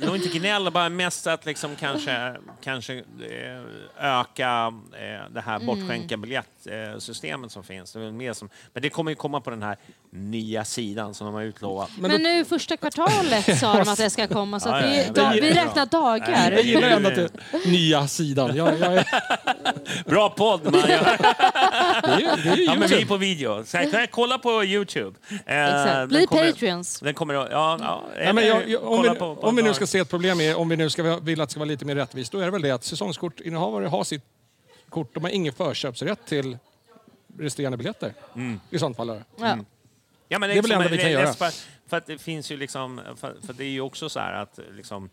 var 0.06 0.16
inte 0.16 0.28
gnäll, 0.38 0.70
bara 0.72 0.88
mest 0.88 1.26
att 1.26 1.46
liksom 1.46 1.76
kanske, 1.76 2.34
kanske 2.64 2.94
eh, 2.98 3.00
öka 4.20 4.72
eh, 4.92 5.30
det 5.30 5.40
här 5.40 5.56
Mm. 5.60 5.66
bortskänka 5.66 6.16
biljettsystemet 6.16 7.52
som 7.52 7.64
finns. 7.64 7.92
Det 7.92 7.98
är 7.98 8.02
väl 8.02 8.12
mer 8.12 8.32
som, 8.32 8.48
men 8.72 8.82
det 8.82 8.90
kommer 8.90 9.10
ju 9.10 9.14
komma 9.14 9.40
på 9.40 9.50
den 9.50 9.62
här 9.62 9.76
nya 10.12 10.64
sidan 10.64 11.14
som 11.14 11.24
de 11.26 11.34
har 11.34 11.42
utlovat. 11.42 11.90
Men, 11.98 12.22
nu 12.22 12.44
första 12.44 12.76
kvartalet 12.76 13.58
sa 13.58 13.72
de 13.84 13.88
att 13.88 13.98
det 13.98 14.10
ska 14.10 14.26
komma. 14.26 14.60
Så 14.60 14.68
att 14.68 14.82
Ja, 14.84 14.88
vi, 14.90 15.20
ja. 15.20 15.30
vi 15.34 15.50
räknar 15.50 15.86
dagar. 15.86 16.50
Jag 16.52 16.62
gillar 16.62 16.88
ändå 16.88 17.08
att 17.08 17.14
det 17.14 17.30
nya 17.66 18.06
sidan. 18.08 18.56
Jag, 18.56 18.78
jag, 18.78 18.94
är- 18.96 19.06
Bra 20.06 20.28
podd! 20.30 20.64
Man. 20.64 20.72
Det 20.72 20.78
är 20.92 21.18
det 22.44 22.50
är 22.50 22.66
ja, 22.66 22.74
men 22.78 22.88
vi 22.88 23.02
är 23.02 23.06
på 23.06 23.16
video. 23.16 23.64
Så 23.64 23.76
här, 23.76 24.06
kolla 24.06 24.38
på 24.38 24.64
Youtube. 24.64 25.18
Eh, 25.46 25.99
Exakt. 26.02 26.08
Bli 26.08 26.18
den 26.18 26.26
kommer- 26.26 26.52
Patreons. 26.52 27.00
Den 27.00 27.14
kommer. 27.14 27.34
Ja, 27.34 27.48
ja, 27.50 28.04
Nej, 28.16 28.32
men 28.32 28.46
jag, 28.46 28.68
jag, 28.68 28.84
om, 28.84 29.02
vi, 29.02 29.08
på- 29.08 29.14
på 29.36 29.46
om 29.46 29.56
vi 29.56 29.62
nu 29.62 29.74
ska 29.74 29.86
se 29.86 29.98
ett 29.98 30.08
problem, 30.10 30.40
är, 30.40 30.56
om 30.58 30.68
vi 30.68 30.76
nu 30.76 30.90
ska 30.90 31.16
vill 31.18 31.40
att 31.40 31.48
det 31.48 31.50
ska 31.52 31.60
vara 31.60 31.68
lite 31.68 31.84
mer 31.84 31.94
rättvist, 31.94 32.32
då 32.32 32.38
är 32.38 32.44
det 32.44 32.50
väl 32.50 32.62
det 32.62 32.70
att 32.70 32.84
säsongskortinnehavare 32.84 33.86
har 33.86 34.04
sitt 34.04 34.22
kort, 34.88 35.14
de 35.14 35.22
har 35.24 35.30
ingen 35.30 35.52
förköpsrätt 35.52 36.26
till 36.26 36.58
resterande 37.38 37.76
biljetter. 37.78 38.14
I 38.70 38.78
sånt 38.78 38.96
fall. 38.96 39.10
är 39.10 39.14
det. 39.14 39.24
Ja. 39.36 39.58
Ja, 40.28 40.38
men 40.38 40.48
Det 40.48 40.58
är 40.58 40.62
väl 40.62 40.70
det 40.70 40.74
enda 40.76 40.88
vi 40.88 40.98
kan 40.98 41.10
göra. 41.10 41.32
För, 41.32 41.50
för 41.88 41.96
att 41.96 42.06
det 42.06 42.18
finns 42.18 42.50
ju 42.52 42.56
liksom, 42.56 43.00
för, 43.16 43.36
för 43.46 43.52
det 43.52 43.64
är 43.64 43.68
ju 43.68 43.80
också 43.80 44.08
så 44.08 44.20
här 44.20 44.32
att 44.32 44.58
liksom, 44.72 45.10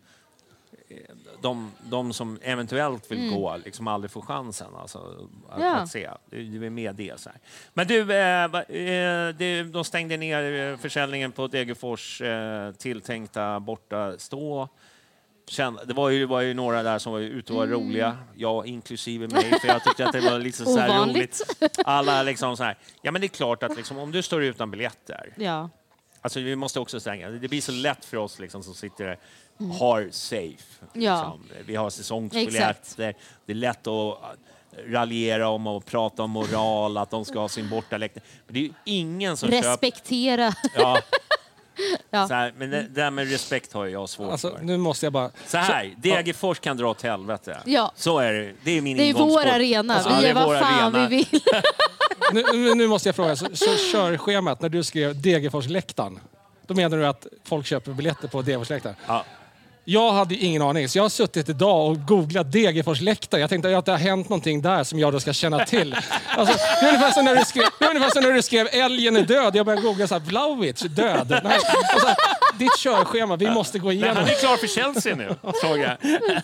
de, 1.42 1.72
de 1.90 2.12
som 2.12 2.38
eventuellt 2.42 3.10
vill 3.10 3.30
gå 3.30 3.56
liksom 3.64 3.86
aldrig 3.88 4.10
får 4.10 4.22
chansen 4.22 4.74
alltså, 4.76 4.98
att, 5.48 5.56
Mm. 5.58 5.66
Ja. 5.68 5.74
att 5.76 5.88
se. 5.88 6.10
Du 6.30 6.66
är 6.66 6.70
med 6.70 6.94
det. 6.94 7.20
Så 7.20 7.30
här. 7.30 7.38
Men 7.74 7.86
du, 7.86 8.12
eh, 8.12 8.44
eh, 8.44 9.64
de 9.66 9.84
stängde 9.84 10.16
ner 10.16 10.72
eh, 10.72 10.76
försäljningen 10.78 11.32
på 11.32 11.46
Degerfors 11.46 12.20
eh, 12.20 12.72
tilltänkta 12.72 13.60
bortastå. 13.60 14.68
Det 15.86 15.92
var 15.94 16.08
ju, 16.10 16.18
det 16.20 16.26
var 16.26 16.40
ju 16.40 16.54
några 16.54 16.82
där 16.82 16.98
som 16.98 17.12
var 17.12 17.20
ute 17.20 17.52
och 17.52 17.58
var 17.58 17.64
Mm. 17.66 17.80
roliga, 17.80 18.16
jag 18.36 18.66
inklusive 18.66 19.28
mig, 19.28 19.60
för 19.60 19.68
jag 19.68 19.84
tyckte 19.84 20.06
att 20.06 20.12
det 20.12 20.20
var 20.20 20.38
lite 20.38 20.64
så 20.64 20.78
roligt. 20.80 21.64
Alla 21.84 22.22
liksom 22.22 22.56
så 22.56 22.64
här, 22.64 22.78
ja 23.02 23.10
men 23.12 23.20
det 23.20 23.26
är 23.26 23.28
klart 23.28 23.62
att 23.62 23.76
liksom, 23.76 23.98
om 23.98 24.12
du 24.12 24.22
står 24.22 24.42
utan 24.44 24.70
biljetter, 24.70 25.32
Ja. 25.36 25.70
Alltså 26.20 26.40
vi 26.40 26.56
måste 26.56 26.80
också 26.80 27.00
säga, 27.00 27.30
det 27.30 27.48
blir 27.48 27.60
så 27.60 27.72
lätt 27.72 28.04
för 28.04 28.16
oss 28.16 28.38
liksom, 28.38 28.62
som 28.62 28.74
sitter 28.74 29.04
där, 29.06 29.18
har 29.78 30.08
safe. 30.10 30.84
Mm. 30.94 31.04
Ja. 31.06 31.36
Liksom. 31.42 31.64
Vi 31.66 31.76
har 31.76 31.90
säsongsbiljetter, 31.90 33.14
det 33.46 33.52
är 33.52 33.56
lätt 33.56 33.86
att 33.86 34.18
raljera 34.86 35.48
om 35.48 35.66
och 35.66 35.84
prata 35.86 36.22
om 36.22 36.30
moral, 36.30 36.96
att 36.96 37.10
de 37.10 37.24
ska 37.24 37.38
ha 37.40 37.48
sin 37.48 37.68
bortaläktare. 37.68 38.24
Men 38.46 38.54
det 38.54 38.60
är 38.60 38.62
ju 38.62 38.72
ingen 38.84 39.36
som 39.36 39.50
köper... 39.50 39.68
Respektera. 39.68 40.54
Ja. 40.74 40.98
Ja. 42.10 42.28
Så 42.28 42.34
här, 42.34 42.52
men 42.56 42.70
det 42.70 42.82
där 42.82 43.10
med 43.10 43.30
respekt 43.30 43.72
har 43.72 43.86
jag 43.86 44.08
svårt 44.08 44.32
Alltså, 44.32 44.50
för. 44.50 44.62
nu 44.62 44.76
måste 44.76 45.06
jag 45.06 45.12
bara... 45.12 45.30
Så 45.46 45.56
här, 45.56 45.94
Degerfors 45.96 46.58
kan 46.60 46.76
dra 46.76 46.90
åt 46.90 47.02
helvete. 47.02 47.58
Ja. 47.66 47.92
Så 47.96 48.18
är 48.18 48.32
det. 48.32 48.52
Det 48.64 48.70
är 48.70 48.80
min 48.80 48.96
Det 48.96 49.08
är 49.10 49.14
vår 49.14 49.46
arena. 49.46 50.02
Ja, 50.04 50.10
vi 50.16 50.22
det 50.22 50.28
gör 50.28 50.40
är 50.40 50.46
vad 50.46 50.58
fan 50.58 50.94
arena. 50.94 51.08
vi 51.08 51.16
vill. 51.16 51.26
Nu, 52.32 52.42
nu- 52.52 52.74
nu 52.74 52.86
måste 52.86 53.08
jag 53.08 53.16
fråga, 53.16 53.36
så, 53.36 53.46
så 53.56 53.64
körschemat, 53.92 54.60
när 54.62 54.68
du 54.68 54.84
skrev 54.84 55.22
Degerforsläktaren, 55.22 56.20
då 56.66 56.74
menar 56.74 56.96
du 56.96 57.06
att 57.06 57.26
folk 57.44 57.66
köper 57.66 57.92
biljetter 57.92 58.28
på 58.28 58.42
Degerforsläktaren? 58.42 58.96
Ja. 59.06 59.24
Jag 59.90 60.12
hade 60.12 60.34
ingen 60.34 60.62
aning, 60.62 60.88
så 60.88 60.98
jag 60.98 61.04
har 61.04 61.08
suttit 61.08 61.48
idag 61.48 61.90
och 61.90 62.06
googlat 62.06 62.52
Degerforsläktare. 62.52 63.40
Jag 63.40 63.50
tänkte 63.50 63.78
att 63.78 63.84
det 63.84 63.92
har 63.92 63.98
hänt 63.98 64.28
någonting 64.28 64.62
där 64.62 64.84
som 64.84 64.98
jag 64.98 65.12
då 65.12 65.20
ska 65.20 65.32
känna 65.32 65.64
till. 65.64 65.96
Alltså, 66.36 66.56
det 66.80 66.86
är 66.86 66.88
ungefär 66.88 67.10
som 67.10 67.24
när 67.24 67.36
du 67.36 67.44
skrev, 67.44 67.64
det 67.78 67.84
är 67.84 67.88
ungefär 67.88 68.10
som 68.10 68.22
när 68.22 68.32
du 68.32 68.42
skrev 68.42 68.68
älgen 68.72 69.16
är 69.16 69.22
död. 69.22 69.56
Jag 69.56 69.66
började 69.66 69.82
googla 69.82 70.06
så 70.06 70.14
här, 70.14 70.88
död. 70.88 71.40
Nej, 71.44 71.58
och 71.94 72.00
så 72.00 72.06
här, 72.06 72.16
ditt 72.58 72.76
körschema, 72.78 73.36
vi 73.36 73.50
måste 73.50 73.78
gå 73.78 73.88
Men 73.88 73.96
igenom. 73.96 74.16
han 74.16 74.24
är 74.26 74.34
klar 74.40 74.56
för 74.56 74.66
Chelsea 74.66 75.16
nu, 75.16 75.34
såg 75.62 75.78
jag. 75.78 75.96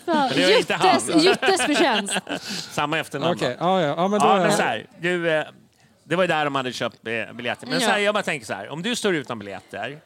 Men 0.05 0.29
det 0.35 0.43
är 0.43 0.57
inte 0.59 0.73
han. 0.73 1.19
Jyttes, 1.19 1.61
förtjänst. 1.61 2.13
Samma 2.71 2.99
efternamn. 2.99 3.35
Okej, 3.35 3.57
ja, 3.59 3.81
ja, 3.81 3.87
ja, 3.97 4.07
men 4.07 4.19
då... 4.19 4.25
Ja, 4.27 4.37
men 4.37 4.51
så 4.51 4.61
här, 4.61 4.85
du, 5.01 5.31
eh, 5.31 5.43
det 6.03 6.15
var 6.15 6.23
ju 6.23 6.27
där 6.27 6.45
de 6.45 6.55
hade 6.55 6.73
köpt 6.73 6.95
eh, 7.07 7.33
biljetter. 7.35 7.67
Men 7.67 7.73
Ja. 7.79 7.85
så 7.87 7.91
här, 7.91 7.99
jag 7.99 8.13
bara 8.13 8.23
tänker 8.23 8.45
så 8.45 8.53
här, 8.53 8.69
om 8.69 8.81
du 8.81 8.95
står 8.95 9.15
utan 9.15 9.39
biljetter, 9.39 9.97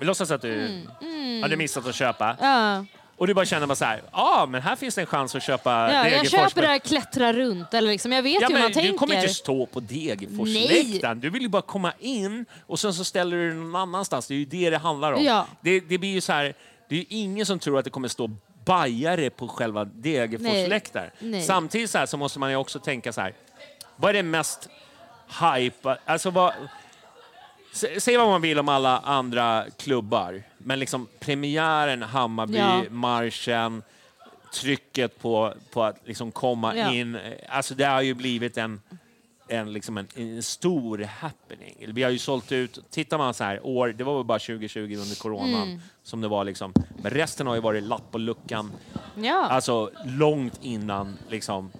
vi 0.00 0.06
låtsas 0.06 0.30
att 0.30 0.42
du 0.42 0.84
Mm, 1.02 1.42
hade 1.42 1.56
missat 1.56 1.86
att 1.86 1.94
köpa, 1.94 2.36
Ja. 2.40 2.84
och 3.16 3.26
du 3.26 3.34
bara 3.34 3.44
känner 3.44 3.66
bara 3.66 3.74
så 3.74 3.84
här, 3.84 4.02
ja 4.12 4.46
men 4.50 4.62
här 4.62 4.76
finns 4.76 4.94
det 4.94 5.00
en 5.00 5.06
chans 5.06 5.34
att 5.34 5.42
köpa 5.42 5.92
Ja, 5.92 6.08
jag 6.08 6.30
köper 6.30 6.62
det 6.62 6.68
här 6.68 6.78
klättra 6.78 7.32
runt. 7.32 7.74
Eller 7.74 7.88
liksom, 7.90 8.12
jag 8.12 8.22
vet 8.22 8.40
Ja, 8.42 8.46
hur 8.48 8.54
men 8.54 8.62
man 8.62 8.70
du 8.70 8.74
tänker. 8.74 8.98
kommer 8.98 9.14
inte 9.14 9.28
stå 9.34 9.66
på 9.66 9.80
Degerforsläktaren. 9.80 11.20
Du 11.20 11.30
vill 11.30 11.42
ju 11.42 11.48
bara 11.48 11.62
komma 11.62 11.92
in 11.98 12.44
och 12.66 12.78
sen 12.78 12.94
så 12.94 13.04
ställer 13.04 13.36
du 13.36 13.48
dig 13.50 13.58
någon 13.58 13.76
annanstans. 13.76 14.26
Det 14.26 14.34
är 14.34 14.38
ju 14.38 14.44
det 14.44 14.70
det 14.70 14.78
handlar 14.78 15.12
om. 15.12 15.24
Ja. 15.24 15.46
Det, 15.60 15.80
det 15.80 15.98
blir 15.98 16.10
ju 16.12 16.20
så 16.20 16.32
här, 16.32 16.54
det 16.88 16.94
är 16.94 16.98
ju 16.98 17.04
ingen 17.08 17.46
som 17.46 17.58
tror 17.58 17.78
att 17.78 17.84
det 17.84 17.90
kommer 17.90 18.08
stå 18.08 18.30
bajare 18.64 19.30
på 19.30 19.48
själva 19.48 19.84
Degerforsläktaren. 19.84 21.42
Samtidigt 21.42 21.90
så, 21.90 21.98
här, 21.98 22.06
så 22.06 22.16
måste 22.16 22.38
man 22.38 22.50
ju 22.50 22.56
också 22.56 22.78
tänka 22.78 23.12
så 23.12 23.20
här, 23.20 23.34
vad 23.96 24.08
är 24.10 24.12
det 24.14 24.22
mest 24.22 24.68
hype, 25.40 25.96
alltså 26.04 26.30
vad... 26.30 26.52
sä- 27.72 28.00
Säg 28.00 28.16
vad 28.16 28.28
man 28.28 28.40
vill 28.40 28.58
om 28.58 28.68
alla 28.68 28.98
andra 28.98 29.64
klubbar, 29.78 30.42
men 30.58 30.78
liksom 30.78 31.08
premiären, 31.20 32.02
Hammarby, 32.02 32.56
Ja. 32.58 32.82
marschen, 32.90 33.82
trycket 34.54 35.18
på, 35.18 35.54
på 35.72 35.82
att 35.84 35.96
liksom 36.04 36.32
komma 36.32 36.76
Ja. 36.76 36.92
in. 36.92 37.14
eh, 37.14 37.20
Alltså 37.48 37.74
det 37.74 37.84
har 37.84 38.02
ju 38.02 38.14
blivit 38.14 38.56
en, 38.58 38.80
en, 39.48 39.72
liksom 39.72 39.98
en, 39.98 40.08
en 40.14 40.42
stor 40.42 40.98
happening. 41.20 41.74
Vi 41.94 42.02
har 42.02 42.10
ju 42.10 42.18
sålt 42.18 42.52
ut, 42.52 42.78
tittar 42.90 43.18
man 43.18 43.34
så 43.34 43.44
här 43.44 43.66
år, 43.66 43.88
det 43.88 44.04
var 44.04 44.16
väl 44.16 44.24
bara 44.24 44.38
2020 44.38 44.80
under 45.02 45.16
coronan 45.22 45.62
Mm. 45.68 45.80
som 46.02 46.20
det 46.20 46.28
var 46.28 46.44
liksom. 46.44 46.72
Men 47.02 47.10
resten 47.10 47.46
har 47.46 47.54
ju 47.54 47.60
varit 47.60 47.82
lapp 47.82 48.10
på 48.10 48.18
luckan, 48.18 48.72
Ja, 49.14 49.46
alltså 49.46 49.90
långt 50.04 50.58
innan 50.62 51.16
liksom. 51.28 51.70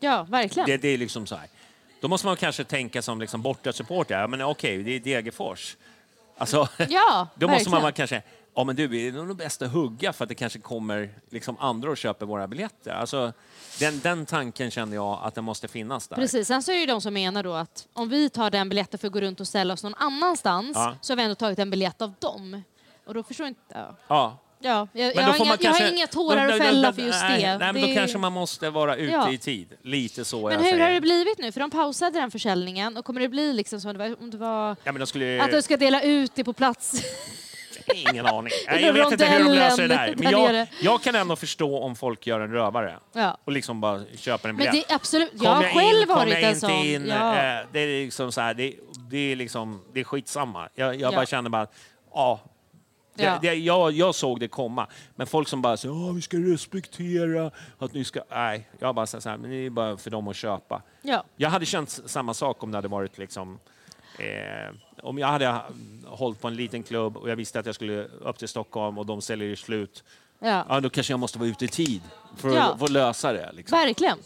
ja 0.00 0.26
verkligen. 0.28 0.66
Det, 0.68 0.76
det 0.76 0.88
är 0.88 0.98
liksom 0.98 1.26
så 1.26 1.34
här. 1.36 1.46
Då 2.00 2.08
måste 2.08 2.26
man 2.26 2.36
kanske 2.36 2.64
tänka 2.64 3.02
som 3.02 3.20
liksom 3.20 3.42
bortasupporter, 3.42 4.20
ja 4.20 4.26
men 4.26 4.42
okej, 4.42 4.82
det 4.82 4.90
är 4.90 5.00
Degerfors. 5.00 5.76
Alltså, 6.38 6.68
Ja, 6.88 7.28
då 7.34 7.48
måste 7.48 7.70
man 7.70 7.92
kanske, 7.92 8.22
ja 8.54 8.64
men 8.64 8.76
du, 8.76 8.88
det 8.88 9.08
är 9.08 9.12
nog 9.12 9.36
bäst 9.36 9.62
att 9.62 9.72
hugga 9.72 10.12
för 10.12 10.24
att 10.24 10.28
det 10.28 10.34
kanske 10.34 10.58
kommer 10.58 11.10
liksom 11.30 11.56
andra 11.58 11.90
och 11.90 11.96
köper 11.96 12.26
våra 12.26 12.48
biljetter. 12.48 12.90
Alltså, 12.90 13.32
den, 13.78 14.00
den 14.00 14.26
tanken 14.26 14.70
känner 14.70 14.94
jag 14.94 15.18
att 15.22 15.34
den 15.34 15.44
måste 15.44 15.68
finnas 15.68 16.08
där. 16.08 16.16
Precis, 16.16 16.48
sen 16.48 16.62
så 16.62 16.70
är 16.70 16.74
det 16.74 16.80
ju 16.80 16.86
de 16.86 17.00
som 17.00 17.14
menar 17.14 17.42
då 17.42 17.54
att 17.54 17.86
om 17.92 18.08
vi 18.08 18.30
tar 18.30 18.50
den 18.50 18.68
biljetten 18.68 18.98
för 18.98 19.06
att 19.06 19.12
gå 19.12 19.20
runt 19.20 19.40
och 19.40 19.48
ställa 19.48 19.74
oss 19.74 19.82
någon 19.82 19.94
annanstans 19.94 20.76
Ja. 20.76 20.94
så 21.00 21.12
har 21.12 21.16
vi 21.16 21.22
ändå 21.22 21.34
tagit 21.34 21.58
en 21.58 21.70
biljett 21.70 22.02
av 22.02 22.14
dem. 22.18 22.62
Och 23.06 23.14
då 23.14 23.22
förstår 23.22 23.44
jag 23.46 23.50
inte... 23.50 23.64
Ja, 23.68 23.96
Ja. 24.08 24.38
Ja 24.62 24.88
jag, 24.92 25.06
jag, 25.08 25.16
Men 25.16 25.24
har 25.24 25.34
inga, 25.36 25.44
man 25.44 25.58
jag 25.60 25.70
har 25.70 25.78
kanske- 25.78 25.96
inga 25.96 26.06
tårar 26.06 26.48
att 26.48 26.58
fälla 26.58 26.92
för 26.92 27.02
just 27.02 27.22
nej, 27.22 27.42
det. 27.42 27.58
Nej, 27.58 27.72
men 27.72 27.82
det 27.82 27.88
då 27.88 27.94
kanske 27.94 28.18
man 28.18 28.32
måste 28.32 28.70
vara 28.70 28.96
ute 28.96 29.12
Ja. 29.12 29.32
i 29.32 29.38
tid. 29.38 29.68
Lite 29.82 30.24
så 30.24 30.48
men 30.48 30.58
hur 30.58 30.64
säger. 30.70 30.84
har 30.84 30.90
det 30.90 31.00
blivit 31.00 31.38
nu? 31.38 31.52
För 31.52 31.60
de 31.60 31.70
pausade 31.70 32.20
den 32.20 32.30
försäljningen 32.30 32.96
och 32.96 33.04
kommer 33.04 33.20
det 33.20 33.28
bli 33.28 33.52
liksom 33.52 33.80
som 33.80 33.92
det 33.92 33.98
var, 33.98 34.16
om 34.22 34.30
det 34.30 34.36
var 34.38 34.68
Ja, 34.84 34.92
men 34.92 35.00
de 35.00 35.06
skulle... 35.06 35.42
att 35.42 35.50
de 35.50 35.62
ska 35.62 35.76
dela 35.76 36.02
ut 36.02 36.32
det 36.34 36.44
på 36.44 36.52
plats? 36.52 37.02
Ingen 37.94 38.26
aning. 38.26 38.52
Jag 38.80 38.92
vet 38.92 39.12
inte 39.12 39.26
hur 39.26 39.44
de 39.44 39.50
löser 39.52 39.82
det 39.82 39.88
där. 39.88 40.14
Men 40.16 40.30
jag, 40.32 40.66
jag 40.80 41.02
kan 41.02 41.14
ändå 41.14 41.36
förstå 41.36 41.78
om 41.82 41.96
folk 41.96 42.26
gör 42.26 42.40
en 42.40 42.52
rövare 42.52 42.98
Ja. 43.12 43.36
och 43.44 43.52
liksom 43.52 43.80
bara 43.80 44.00
köper 44.16 44.48
en 44.48 44.56
Men 44.56 44.66
biljett. 44.66 44.86
det 44.88 44.92
är 44.92 44.96
absolut, 44.96 45.30
jag 45.34 45.50
har 45.50 45.62
själv 45.62 46.02
in, 46.02 46.08
varit 46.08 46.34
en 46.44 46.60
sån. 46.60 46.70
in, 46.70 47.06
Ja. 47.08 47.36
eh, 47.36 47.66
det 47.72 47.80
är 47.80 48.04
liksom 48.04 48.32
så 48.32 48.40
här, 48.40 48.54
det, 48.54 48.74
det 49.10 49.32
är 49.32 49.36
liksom, 49.36 49.80
det 49.94 50.00
är 50.00 50.04
skitsamma. 50.04 50.68
Jag, 50.74 50.94
jag 50.94 51.12
Ja. 51.12 51.16
bara 51.16 51.26
känner 51.26 51.50
bara, 51.50 51.66
ja. 52.14 52.40
Det, 53.14 53.22
Ja. 53.24 53.38
det, 53.42 53.54
jag, 53.54 53.92
jag 53.92 54.14
såg 54.14 54.40
det 54.40 54.48
komma, 54.48 54.86
men 55.16 55.26
folk 55.26 55.48
som 55.48 55.62
bara 55.62 55.76
säger 55.76 55.94
"Ja, 56.06 56.12
vi 56.12 56.22
ska 56.22 56.36
respektera 56.36 57.50
att 57.78 57.92
ni 57.92 58.04
ska... 58.04 58.22
Nej, 58.30 58.68
jag 58.78 58.94
bara 58.94 59.06
säger 59.06 59.22
så 59.22 59.28
här, 59.28 59.36
men 59.36 59.50
det 59.50 59.56
är 59.56 59.70
bara 59.70 59.96
för 59.96 60.10
dem 60.10 60.28
att 60.28 60.36
köpa. 60.36 60.82
Ja. 61.02 61.24
Jag 61.36 61.50
hade 61.50 61.66
känt 61.66 61.90
samma 62.06 62.34
sak 62.34 62.62
om 62.62 62.70
det 62.70 62.78
hade 62.78 62.88
varit 62.88 63.18
liksom 63.18 63.58
Eh, 64.18 64.74
om 65.02 65.18
jag 65.18 65.26
hade 65.28 65.46
ha- 65.46 65.66
hållit 66.06 66.40
på 66.40 66.48
en 66.48 66.56
liten 66.56 66.82
klubb 66.82 67.16
och 67.16 67.30
jag 67.30 67.36
visste 67.36 67.60
att 67.60 67.66
jag 67.66 67.74
skulle 67.74 68.04
upp 68.04 68.38
till 68.38 68.48
Stockholm 68.48 68.98
och 68.98 69.06
de 69.06 69.20
säljer 69.20 69.56
slut, 69.56 70.04
Ja, 70.38 70.64
ja, 70.68 70.80
då 70.80 70.90
kanske 70.90 71.12
jag 71.12 71.20
måste 71.20 71.38
vara 71.38 71.48
ute 71.48 71.64
i 71.64 71.68
tid 71.68 72.00
för 72.36 72.54
Ja. 72.54 72.62
att 72.62 72.78
få 72.78 72.86
lösa 72.88 73.32
det. 73.32 73.50
Liksom. 73.52 73.78
verkligen. 73.78 74.18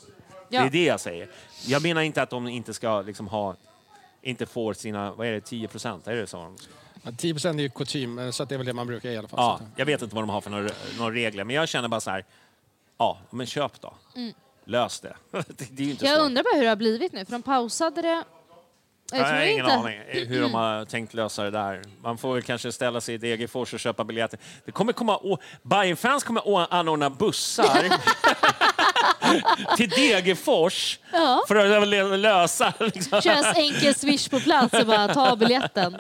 Det 0.48 0.56
Ja. 0.56 0.62
är 0.64 0.70
det 0.70 0.84
jag 0.84 1.00
säger. 1.00 1.28
Jag 1.66 1.82
menar 1.82 2.02
inte 2.02 2.22
att 2.22 2.30
de 2.30 2.48
inte 2.48 2.74
ska 2.74 3.00
liksom 3.02 3.28
ha 3.28 3.56
inte 4.22 4.46
får 4.46 4.72
sina, 4.72 5.12
vad 5.12 5.26
är 5.26 5.32
det, 5.32 5.40
10 5.40 5.68
procent? 5.68 6.06
Är 6.06 6.16
det 6.16 6.26
så? 6.26 6.54
Ja, 7.04 7.10
10 7.18 7.34
procent 7.34 7.58
är 7.58 7.62
ju 7.62 7.68
kutym, 7.70 8.18
eh, 8.18 8.30
så 8.30 8.42
att 8.42 8.48
det 8.48 8.54
är 8.54 8.56
väl 8.56 8.66
det 8.66 8.72
man 8.72 8.86
brukar 8.86 9.10
i 9.10 9.16
alla 9.18 9.28
fall. 9.28 9.38
Ja, 9.40 9.54
att- 9.54 9.78
jag 9.78 9.86
vet 9.86 10.02
inte 10.02 10.14
vad 10.14 10.24
de 10.24 10.30
har 10.30 10.40
för 10.40 10.50
några, 10.50 10.68
några 10.98 11.14
regler, 11.14 11.44
men 11.44 11.56
jag 11.56 11.68
känner 11.68 11.88
bara 11.88 12.00
så 12.00 12.10
här, 12.10 12.24
ja, 12.98 13.18
men 13.30 13.46
köp 13.46 13.80
då. 13.80 13.94
Lös 14.64 15.00
det. 15.00 15.16
det. 15.30 15.44
Det 15.48 15.62
är 15.62 15.66
inte 15.68 15.82
Mm. 15.82 15.96
Jag 16.00 16.16
svårt. 16.18 16.26
undrar 16.26 16.42
bara 16.42 16.54
hur 16.56 16.62
det 16.62 16.68
har 16.68 16.76
blivit 16.76 17.12
nu, 17.12 17.24
för 17.24 17.32
de 17.32 17.42
pausade 17.42 18.02
det. 18.02 18.24
Jag 19.12 19.20
Jag 19.20 19.26
har 19.26 19.40
ingen 19.42 19.64
inte... 19.64 19.72
aning 19.76 20.00
hur 20.28 20.40
de 20.40 20.54
har 20.54 20.84
tänkt 20.84 21.14
lösa 21.14 21.42
det 21.44 21.50
där. 21.50 21.82
Man 22.02 22.18
får 22.18 22.34
väl 22.34 22.42
kanske 22.42 22.72
ställa 22.72 23.00
sig 23.00 23.14
i 23.14 23.18
Degerfors 23.18 23.74
och 23.74 23.80
köpa 23.80 24.04
biljetter. 24.04 24.38
Det 24.64 24.72
kommer 24.72 24.92
komma... 24.92 25.16
å- 25.16 25.38
Bayern-fans 25.62 26.24
kommer 26.24 26.48
å- 26.48 26.66
anordna 26.70 27.10
bussar 27.10 27.84
till 29.76 29.88
Degerfors 29.90 30.98
för 31.48 31.56
att 31.56 31.88
lö- 31.88 32.16
lösa... 32.16 32.72
Liksom. 32.80 33.20
Körs 33.20 33.56
enkel 33.56 33.94
swish 33.94 34.28
på 34.28 34.40
plats 34.40 34.74
och 34.74 34.86
bara 34.86 35.14
ta 35.14 35.36
biljetten. 35.36 35.96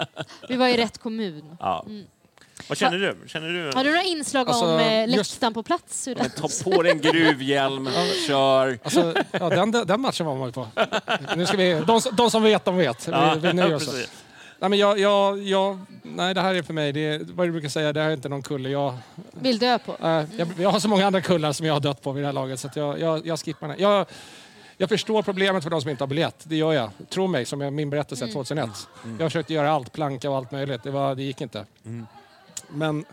Vi 0.48 0.56
var 0.56 0.68
i 0.68 0.76
rätt 0.76 0.98
kommun. 0.98 1.56
Ja. 1.60 1.86
Vad 2.68 2.78
känner 2.78 2.98
du? 2.98 3.16
Känner 3.28 3.48
du? 3.48 3.72
Har 3.76 3.84
du 3.84 3.90
några 3.90 4.02
inslag 4.02 4.48
Alltså, 4.48 4.64
om 4.64 4.78
eh, 4.80 5.04
just- 5.06 5.16
läktaren 5.32 5.54
på 5.54 5.62
plats? 5.62 6.08
Hur 6.08 6.14
det- 6.14 6.28
Ta 6.28 6.48
på 6.64 6.82
dig 6.82 6.92
en 6.92 7.00
gruvhjälm, 7.00 7.88
kör. 8.26 8.78
Alltså, 8.84 9.14
ja, 9.30 9.48
den, 9.48 9.70
den 9.70 10.00
matchen 10.00 10.26
var 10.26 10.34
man 10.36 10.46
ju 10.48 10.52
på. 10.52 10.68
Nu 11.36 11.46
ska 11.46 11.56
vi, 11.56 11.82
de, 11.86 12.00
de 12.12 12.30
som 12.30 12.42
vet, 12.42 12.64
de 12.64 12.76
vet. 12.76 13.08
Ja, 13.12 13.34
Vi, 13.34 13.48
vi 13.48 13.52
nöjer 13.54 13.74
oss. 13.74 13.88
Nej, 14.64 14.68
men 14.68 14.78
jag, 14.78 14.98
jag, 14.98 15.42
jag, 15.42 15.78
nej, 16.02 16.34
det 16.34 16.40
här 16.40 16.54
är 16.54 16.62
för 16.62 16.72
mig, 16.72 16.92
det 16.92 17.00
är, 17.00 17.18
vad 17.24 17.46
du 17.46 17.52
brukar 17.52 17.68
säga, 17.68 17.92
det 17.92 18.00
här 18.00 18.08
är 18.08 18.14
inte 18.14 18.28
någon 18.28 18.42
kulle. 18.42 18.68
Jag, 18.68 18.96
Vill 19.32 19.58
dö 19.58 19.78
på? 19.78 19.96
äh, 20.02 20.24
jag, 20.38 20.48
jag 20.58 20.70
har 20.70 20.80
så 20.80 20.88
många 20.88 21.06
andra 21.06 21.20
kullar 21.20 21.52
som 21.52 21.66
jag 21.66 21.74
har 21.74 21.80
dött 21.80 22.02
på 22.02 22.12
vid 22.12 22.22
det 22.22 22.28
här 22.28 22.32
laget 22.32 22.60
så 22.60 22.66
att 22.66 22.76
jag, 22.76 23.00
jag, 23.00 23.26
jag 23.26 23.40
skippar 23.40 23.68
den. 23.68 23.76
Jag, 23.80 24.06
jag 24.76 24.88
förstår 24.88 25.22
problemet 25.22 25.62
för 25.62 25.70
de 25.70 25.80
som 25.80 25.90
inte 25.90 26.02
har 26.02 26.08
biljett. 26.08 26.44
Det 26.44 26.56
gör 26.56 26.72
jag. 26.72 26.90
Tro 27.08 27.26
mig, 27.26 27.44
som 27.44 27.62
är 27.62 27.70
min 27.70 27.90
berättelse 27.90 28.26
2001. 28.26 28.70
Jag 29.18 29.30
försökte 29.30 29.54
göra 29.54 29.70
allt, 29.70 29.92
planka 29.92 30.30
och 30.30 30.36
allt 30.36 30.50
möjligt. 30.50 30.82
Det, 30.82 30.90
var, 30.90 31.14
det 31.14 31.22
gick 31.22 31.40
inte. 31.40 31.66
Men, 32.68 33.04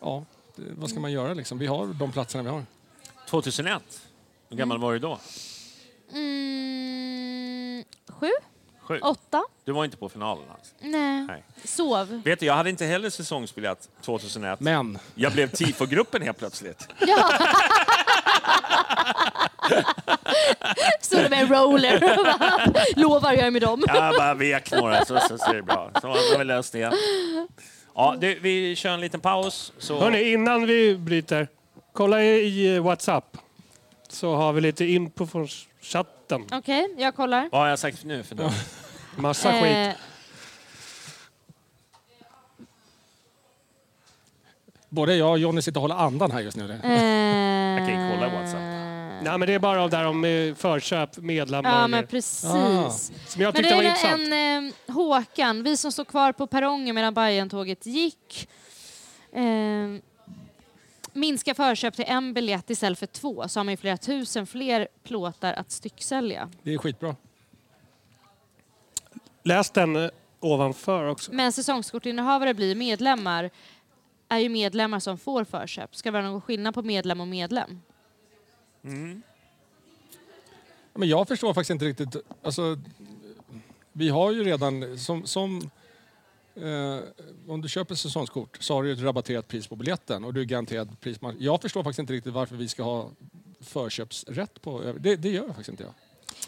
ja, 0.00 0.24
det, 0.56 0.62
vad 0.76 0.90
ska 0.90 1.00
man 1.00 1.12
göra 1.12 1.34
liksom? 1.34 1.58
Vi 1.58 1.66
har 1.66 1.86
de 1.86 2.12
platserna 2.12 2.42
vi 2.42 2.50
har. 2.50 2.64
2001. 3.28 3.82
Hur 4.48 4.56
gammal 4.56 4.78
var 4.78 4.92
du 4.92 4.98
då? 4.98 5.18
Mm, 6.12 7.84
sju? 8.08 8.30
Sju. 8.90 9.00
Åtta? 9.00 9.42
Du 9.64 9.72
var 9.72 9.84
inte 9.84 9.96
på 9.96 10.08
finalen 10.08 10.44
alltså. 10.54 10.74
Nej. 10.80 11.26
Nej. 11.26 11.44
Sov. 11.64 12.22
Vet 12.24 12.40
du, 12.40 12.46
jag 12.46 12.54
hade 12.54 12.70
inte 12.70 12.84
heller 12.84 13.10
säsongsbiljett 13.10 13.88
2001. 14.04 14.60
Men, 14.60 14.98
Jag 15.14 15.32
blev 15.32 15.48
tifogruppen 15.50 16.22
helt 16.22 16.38
plötsligt. 16.38 16.88
Stod 21.00 21.30
med 21.30 21.42
en 21.42 21.48
roller 21.48 22.00
lovar 23.00 23.32
jag 23.32 23.46
är 23.46 23.50
med 23.50 23.62
dem. 23.62 23.84
Jag 23.86 24.16
bara 24.16 24.34
vek 24.34 24.72
några 24.72 25.04
så, 25.04 25.20
så, 25.20 25.38
så 25.38 25.50
är 25.50 25.54
det 25.54 25.62
bra. 25.62 25.90
Så 26.00 26.06
har 26.08 26.38
vi 26.38 26.44
löst 26.44 26.72
det. 26.72 26.92
Ja, 27.94 28.16
du, 28.20 28.38
vi 28.40 28.76
kör 28.76 28.90
en 28.90 29.00
liten 29.00 29.20
paus. 29.20 29.72
Så... 29.78 30.00
Hörni, 30.00 30.32
innan 30.32 30.66
vi 30.66 30.96
bryter. 30.96 31.48
Kolla 31.92 32.22
i, 32.22 32.66
i 32.66 32.78
WhatsApp. 32.78 33.36
Så 34.08 34.34
har 34.34 34.52
vi 34.52 34.60
lite 34.60 34.84
info 34.84 35.26
från 35.26 35.48
chatten. 35.80 36.46
Okej, 36.52 36.94
jag 36.98 37.14
kollar. 37.16 37.48
Vad 37.52 37.60
har 37.60 37.68
jag 37.68 37.78
sagt 37.78 38.04
nu 38.04 38.22
för 38.22 38.34
då? 38.34 38.50
Massa 39.16 39.52
skit. 39.52 39.76
Eh, 39.76 39.92
både 44.88 45.14
jag 45.14 45.30
och 45.30 45.38
Jonny 45.38 45.62
sitter 45.62 45.78
och 45.78 45.82
håller 45.82 45.94
andan 45.94 46.30
här 46.30 46.40
just 46.40 46.56
nu. 46.56 46.64
eh, 46.84 46.90
Jag 47.80 47.88
kan 47.88 48.02
ju 48.02 48.14
kolla 48.14 48.28
WhatsApp. 48.28 48.60
Nej, 49.22 49.38
men 49.38 49.40
det 49.40 49.54
är 49.54 49.58
bara 49.58 49.88
där 49.88 50.04
om 50.06 50.24
eh, 50.24 50.54
förköp, 50.54 51.16
medlemmar 51.16 51.70
Ja, 51.80 51.86
men 51.88 52.06
precis. 52.06 52.44
Ah. 52.50 52.90
Som 52.90 53.42
jag 53.42 53.54
Men 53.54 53.62
det 53.62 53.68
tyckte 53.68 53.74
var 53.74 53.82
är 53.82 53.86
intressant. 53.88 54.20
en 54.32 54.66
eh, 54.88 54.94
Håkan, 54.94 55.62
vi 55.62 55.76
som 55.76 55.92
står 55.92 56.04
kvar 56.04 56.32
på 56.32 56.46
perrongen 56.46 56.94
medan 56.94 57.14
Bayern-tåget 57.14 57.86
gick. 57.86 58.48
Eh, 59.32 59.42
minska 61.12 61.54
förköp 61.54 61.94
till 61.94 62.04
en 62.08 62.34
biljett 62.34 62.70
istället 62.70 62.98
för 62.98 63.06
två 63.06 63.48
så 63.48 63.60
har 63.60 63.64
man 63.64 63.72
ju 63.72 63.76
flera 63.76 63.96
tusen 63.96 64.46
fler 64.46 64.88
plåtar 65.02 65.52
att 65.52 65.70
stycksälja. 65.70 66.50
Det 66.62 66.74
är 66.74 66.78
skitbra. 66.78 67.16
Läs 69.42 69.70
den 69.70 69.96
eh, 69.96 70.10
ovanför 70.40 71.08
också. 71.08 71.32
Men 71.32 71.52
säsongskortinnehavare 71.52 72.54
blir 72.54 72.74
medlemmar 72.74 73.50
är 74.28 74.38
ju 74.38 74.48
medlemmar 74.48 75.00
som 75.00 75.18
får 75.18 75.44
förköp. 75.44 75.96
Ska 75.96 76.08
det 76.08 76.12
vara 76.12 76.30
någon 76.30 76.40
skillnad 76.40 76.74
på 76.74 76.82
medlem 76.82 77.20
och 77.20 77.28
medlem? 77.28 77.80
Men 80.94 81.08
jag 81.08 81.28
förstår 81.28 81.54
faktiskt 81.54 81.70
inte 81.70 81.84
riktigt. 81.84 82.16
Alltså, 82.42 82.78
vi 83.92 84.08
har 84.08 84.32
ju 84.32 84.44
redan 84.44 84.98
som... 84.98 85.26
som 85.26 85.70
eh, 86.56 86.98
om 87.48 87.60
du 87.60 87.68
köper 87.68 87.94
säsongskort 87.94 88.56
så 88.60 88.74
har 88.74 88.82
du 88.82 88.92
ett 88.92 89.00
rabatterat 89.00 89.48
pris 89.48 89.66
på 89.66 89.76
biljetten 89.76 90.24
och 90.24 90.34
du 90.34 90.40
är 90.40 90.44
garanterad 90.44 91.00
pris. 91.00 91.18
Jag 91.38 91.62
förstår 91.62 91.82
faktiskt 91.82 91.98
inte 91.98 92.12
riktigt 92.12 92.32
varför 92.32 92.56
vi 92.56 92.68
ska 92.68 92.82
ha 92.82 93.10
förköpsrätt 93.60 94.62
på... 94.62 94.94
Det, 95.00 95.16
det 95.16 95.28
gör 95.28 95.40
jag 95.40 95.46
faktiskt 95.48 95.68
inte 95.68 95.82
jag. 95.82 95.92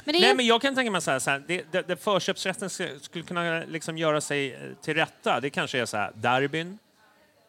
Men 0.05 0.15
Nej, 0.21 0.35
men 0.37 0.47
jag 0.47 0.63
kan 0.63 0.75
tänka 0.75 0.91
mig 0.91 1.03
så 1.03 1.11
här, 1.11 1.19
så 1.19 1.31
här 1.31 1.45
det, 1.47 1.65
det, 1.73 1.83
det 1.83 1.97
förköpsrätten 1.97 2.71
skulle 3.01 3.25
kunna 3.25 3.65
liksom 3.69 3.99
göra 3.99 4.21
sig 4.21 4.55
eh, 4.55 4.61
till 4.83 4.95
rätta. 4.95 5.41
Det 5.41 5.51
kanske 5.51 5.79
är 5.79 5.87
så 5.87 5.97
här, 5.97 6.13
derbyn. 6.15 6.79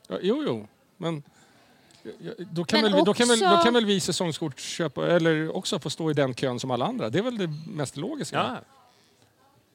Ja, 0.08 0.18
jo, 0.22 0.44
jo, 0.48 0.68
men... 0.98 1.24
Då 2.52 2.64
kan, 2.66 2.82
Men 2.82 2.92
väl, 2.92 3.00
vi- 3.02 3.06
då, 3.06 3.14
kan 3.14 3.28
väl, 3.28 3.40
då 3.40 3.46
också- 3.54 3.64
kan 3.64 3.74
väl 3.74 3.86
vi 3.86 4.00
säsongskortsköpare 4.00 5.16
eller 5.16 5.56
också 5.56 5.80
få 5.80 5.90
stå 5.90 6.12
i 6.12 6.14
den 6.14 6.34
kön 6.34 6.60
som 6.60 6.72
alla 6.72 6.86
andra. 6.86 7.10
Det 7.10 7.20
är 7.20 7.24
väl 7.24 7.38
det 7.38 7.50
mest 7.68 7.98
logiska, 7.98 8.38
Ja. 8.38 8.58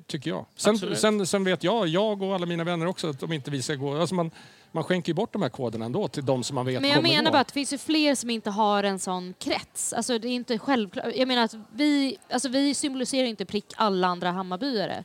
Tycker 0.08 0.30
jag. 0.30 0.46
Sen, 0.56 0.96
sen, 0.96 1.26
sen 1.26 1.44
vet 1.44 1.64
jag, 1.64 1.88
jag 1.88 2.22
och 2.22 2.34
alla 2.34 2.46
mina 2.46 2.64
vänner 2.64 2.86
också, 2.86 3.10
att 3.10 3.20
de 3.20 3.32
inte 3.32 3.50
vi 3.50 3.62
ska 3.62 3.74
gå... 3.74 4.00
Alltså 4.00 4.14
man, 4.14 4.30
man 4.72 4.84
skänker 4.84 5.10
ju 5.10 5.14
bort 5.14 5.32
de 5.32 5.42
här 5.42 5.48
koderna 5.48 5.84
ändå 5.84 6.08
till 6.08 6.26
de 6.26 6.44
som 6.44 6.54
man 6.54 6.66
vet 6.66 6.80
Men 6.80 6.90
jag 6.90 7.02
menar 7.02 7.30
bara 7.30 7.40
att 7.40 7.46
det 7.46 7.52
finns 7.52 7.72
ju 7.72 7.78
fler 7.78 8.14
som 8.14 8.30
inte 8.30 8.50
har 8.50 8.82
en 8.82 8.98
sån 8.98 9.34
krets. 9.38 9.92
Alltså 9.92 10.18
det 10.18 10.28
är 10.28 10.32
inte 10.32 10.58
självklart. 10.58 11.06
Jag 11.16 11.28
menar 11.28 11.42
att 11.42 11.54
vi, 11.72 12.18
alltså 12.30 12.48
vi 12.48 12.74
symboliserar 12.74 13.26
inte 13.26 13.44
prick 13.44 13.66
alla 13.76 14.08
andra 14.08 14.30
Hammarbyare. 14.30 15.04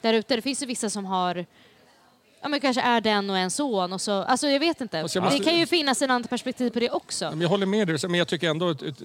Där 0.00 0.14
ute, 0.14 0.36
det 0.36 0.42
finns 0.42 0.62
ju 0.62 0.66
vissa 0.66 0.90
som 0.90 1.04
har 1.04 1.46
Ja 2.42 2.48
men 2.48 2.60
kanske 2.60 2.80
är 2.82 3.00
den 3.00 3.30
och 3.30 3.38
en 3.38 3.50
son 3.50 3.92
och 3.92 4.00
så, 4.00 4.12
alltså 4.12 4.48
jag 4.48 4.60
vet 4.60 4.80
inte. 4.80 5.00
Alltså, 5.00 5.16
jag 5.18 5.24
måste- 5.24 5.38
Det 5.38 5.44
kan 5.44 5.58
ju 5.58 5.66
finnas 5.66 6.02
en 6.02 6.10
annat 6.10 6.30
perspektiv 6.30 6.70
på 6.70 6.80
det 6.80 6.90
också. 6.90 7.30
Men 7.30 7.40
jag 7.40 7.48
håller 7.48 7.66
med 7.66 7.88
dig, 7.88 7.98
men 8.02 8.14
jag 8.14 8.28
tycker 8.28 8.50
ändå 8.50 8.70
ut, 8.70 8.82
ut, 8.82 8.96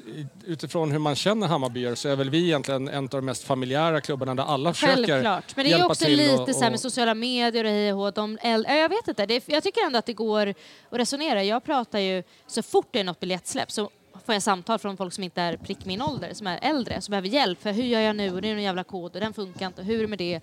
utifrån 0.45 0.91
hur 0.91 0.99
man 0.99 1.15
känner 1.15 1.47
Hammarbyare 1.47 1.95
så 1.95 2.09
är 2.09 2.15
väl 2.15 2.29
vi 2.29 2.43
egentligen 2.45 2.87
en 2.87 3.03
av 3.03 3.09
de 3.09 3.21
mest 3.25 3.43
familjära 3.43 4.01
klubbarna 4.01 4.35
där 4.35 4.43
alla 4.43 4.73
försöker 4.73 4.95
Självklart. 5.07 5.55
Men 5.55 5.65
det 5.65 5.71
är 5.71 5.85
också 5.85 6.05
till 6.05 6.17
lite 6.17 6.33
och- 6.33 6.49
så 6.49 6.61
här 6.61 6.69
med 6.69 6.73
och- 6.73 6.79
sociala 6.81 7.13
medier 7.13 7.63
och 7.63 7.69
hej 7.71 7.93
och 7.93 7.99
hå, 7.99 8.11
de 8.11 8.37
äl- 8.37 8.65
ja, 8.67 8.75
Jag 8.75 8.89
vet 8.89 9.07
inte. 9.07 9.25
Det 9.25 9.43
jag 9.47 9.63
tycker 9.63 9.85
ändå 9.85 9.99
att 9.99 10.05
det 10.05 10.13
går 10.13 10.47
att 10.47 10.55
resonera. 10.99 11.43
Jag 11.43 11.63
pratar 11.63 11.99
ju 11.99 12.23
så 12.47 12.63
fort 12.63 12.87
det 12.91 12.99
är 12.99 13.03
något 13.03 13.19
biljettsläpp 13.19 13.71
så 13.71 13.89
får 14.25 14.35
jag 14.35 14.43
samtal 14.43 14.79
från 14.79 14.97
folk 14.97 15.13
som 15.13 15.23
inte 15.23 15.41
är 15.41 15.57
prick 15.57 15.85
min 15.85 16.01
ålder, 16.01 16.33
som 16.33 16.47
är 16.47 16.59
äldre, 16.61 17.01
som 17.01 17.11
behöver 17.11 17.27
hjälp. 17.27 17.61
För 17.61 17.71
hur 17.71 17.83
gör 17.83 17.99
jag 17.99 18.15
nu? 18.15 18.33
Och 18.33 18.41
det 18.41 18.49
är 18.49 18.53
någon 18.53 18.63
jävla 18.63 18.83
kod 18.83 19.15
och 19.15 19.21
den 19.21 19.33
funkar 19.33 19.67
inte. 19.67 19.83
Hur 19.83 19.97
är 19.97 20.01
det 20.01 20.07
med 20.07 20.17
det? 20.17 20.39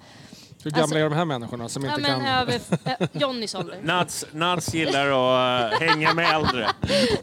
Hur 0.65 0.71
gamla 0.71 0.83
Alltså- 0.83 0.99
är 0.99 1.03
de 1.03 1.13
här 1.13 1.25
människorna 1.25 1.69
som 1.69 1.85
Ja 1.85 1.91
inte 1.91 2.03
men 2.03 2.21
kan... 2.21 2.29
över 2.29 2.61
äh, 2.85 3.09
Johnnys 3.13 3.55
ålder. 3.55 3.79
Nats, 3.83 4.27
Nats 4.33 4.75
gillar 4.75 5.07
att 5.07 5.73
uh, 5.73 5.79
hänga 5.89 6.15
med 6.15 6.35
äldre. 6.35 6.69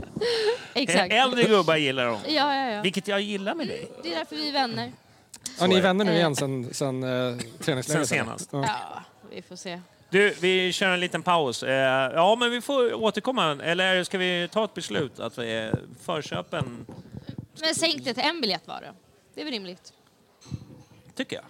Exakt. 0.73 1.13
Äldre 1.13 1.43
gubbar 1.43 1.75
gillar 1.75 2.05
de. 2.05 2.17
Ja, 2.27 2.55
ja, 2.55 2.71
ja. 2.71 2.81
Vilket 2.81 3.07
jag 3.07 3.21
gillar 3.21 3.55
med 3.55 3.67
dig. 3.67 3.91
Det 4.03 4.13
är 4.13 4.17
därför 4.17 4.35
vi 4.35 4.49
är 4.49 4.53
vänner. 4.53 4.91
Ja, 5.59 5.67
ni 5.67 5.75
är 5.75 5.81
vänner 5.81 6.05
nu 6.05 6.11
Eh. 6.11 6.17
igen 6.17 6.35
sen, 6.35 6.73
sen 6.73 7.03
uh, 7.03 7.39
träningslägret? 7.59 8.07
Sen 8.07 8.17
senast. 8.17 8.49
Ja. 8.51 8.65
Ja, 8.67 9.03
vi 9.31 9.41
får 9.41 9.55
se. 9.55 9.81
Du, 10.09 10.35
vi 10.41 10.73
kör 10.73 10.89
en 10.89 10.99
liten 10.99 11.23
paus. 11.23 11.63
Eh, 11.63 12.11
ja, 12.13 12.35
men 12.39 12.51
vi 12.51 12.61
får 12.61 12.93
återkomma. 12.93 13.57
Eller 13.63 14.03
ska 14.03 14.17
vi 14.17 14.49
ta 14.51 14.63
ett 14.65 14.73
beslut 14.73 15.19
att 15.19 15.37
vi 15.37 15.71
förköpen, 16.01 16.85
Men 17.61 17.75
sänk 17.75 18.03
det 18.03 18.13
till 18.13 18.23
en 18.23 18.41
biljett 18.41 18.67
var 18.67 18.81
det. 18.81 18.93
Det 19.35 19.41
är 19.41 19.45
väl 19.45 19.53
rimligt? 19.53 19.93
tycker 21.15 21.35
jag. 21.35 21.45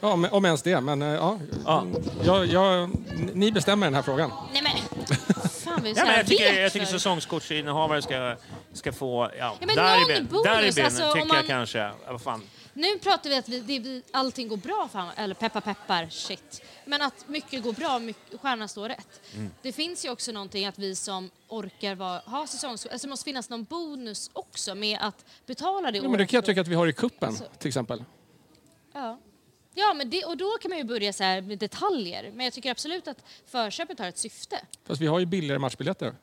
Ja, 0.00 0.16
men- 0.16 0.30
om 0.30 0.44
ens 0.44 0.62
det. 0.62 0.80
Men 0.80 1.02
eh, 1.02 1.08
ja, 1.08 1.38
Ja. 1.64 1.86
jag, 2.24 2.46
jag, 2.46 2.90
ni 3.34 3.52
bestämmer 3.52 3.86
den 3.86 3.94
här 3.94 4.02
frågan. 4.02 4.32
Nej 4.52 4.62
men! 4.62 5.08
Fan 5.50 5.86
Ja, 5.96 6.04
men 6.04 6.14
jag 6.16 6.26
tycker, 6.26 6.60
jag 6.60 6.72
tycker 6.72 6.86
säsongskortsinnehavare 6.86 8.02
ska, 8.02 8.36
ska 8.72 8.92
få... 8.92 9.30
Ja, 9.38 9.56
Ja, 9.60 9.66
men 9.66 10.26
bonus, 10.26 10.78
alltså, 10.78 11.12
tycker 11.12 11.26
man- 11.28 11.36
jag 11.36 11.46
kanske. 11.46 11.90
Vad 12.08 12.22
fan. 12.22 12.42
Nu 12.72 12.98
pratar 12.98 13.30
vi 13.30 13.36
att 13.36 13.48
vi, 13.48 13.60
det, 13.78 14.02
allting 14.12 14.48
går 14.48 14.56
bra 14.56 14.88
för 14.92 15.22
eller 15.22 15.34
peppar 15.34 15.60
peppar, 15.60 16.08
shit. 16.10 16.62
Men 16.84 17.02
att 17.02 17.28
mycket 17.28 17.62
går 17.62 17.72
bra, 17.72 17.98
mycket, 17.98 18.40
stjärnan 18.40 18.68
står 18.68 18.88
rätt. 18.88 19.20
Mm. 19.34 19.50
Det 19.62 19.72
finns 19.72 20.04
ju 20.04 20.10
också 20.10 20.32
någonting 20.32 20.66
att 20.66 20.78
vi 20.78 20.94
som 20.94 21.30
orkar 21.48 21.94
vara, 21.94 22.18
ha 22.26 22.46
säsongskort, 22.46 22.92
alltså 22.92 23.06
det 23.06 23.10
måste 23.10 23.24
finnas 23.24 23.50
någon 23.50 23.64
bonus 23.64 24.30
också 24.32 24.74
med 24.74 24.98
att 25.00 25.24
betala 25.46 25.90
det 25.90 25.98
Ja, 25.98 26.08
men 26.08 26.18
det 26.18 26.26
kan 26.26 26.36
jag 26.38 26.44
tycka 26.44 26.60
att 26.60 26.68
vi 26.68 26.74
har 26.74 26.86
i 26.86 26.92
kuppen 26.92 27.28
Alltså- 27.28 27.44
till 27.58 27.68
exempel. 27.68 28.04
Ja. 28.94 29.18
Ja, 29.78 29.84
Ja, 29.88 29.94
men 29.94 30.10
det, 30.10 30.24
och 30.24 30.36
då 30.36 30.50
kan 30.62 30.68
man 30.68 30.78
ju 30.78 30.84
börja 30.84 31.12
så 31.12 31.24
här 31.24 31.40
med 31.40 31.58
detaljer. 31.58 32.30
Men 32.34 32.44
jag 32.44 32.52
tycker 32.52 32.70
absolut 32.70 33.08
att 33.08 33.18
förköpet 33.46 33.98
har 33.98 34.06
ett 34.06 34.18
syfte. 34.18 34.60
Fast 34.86 35.00
vi 35.00 35.06
har 35.06 35.18
ju 35.18 35.26
billigare 35.26 35.58
matchbiljetter. 35.58 36.14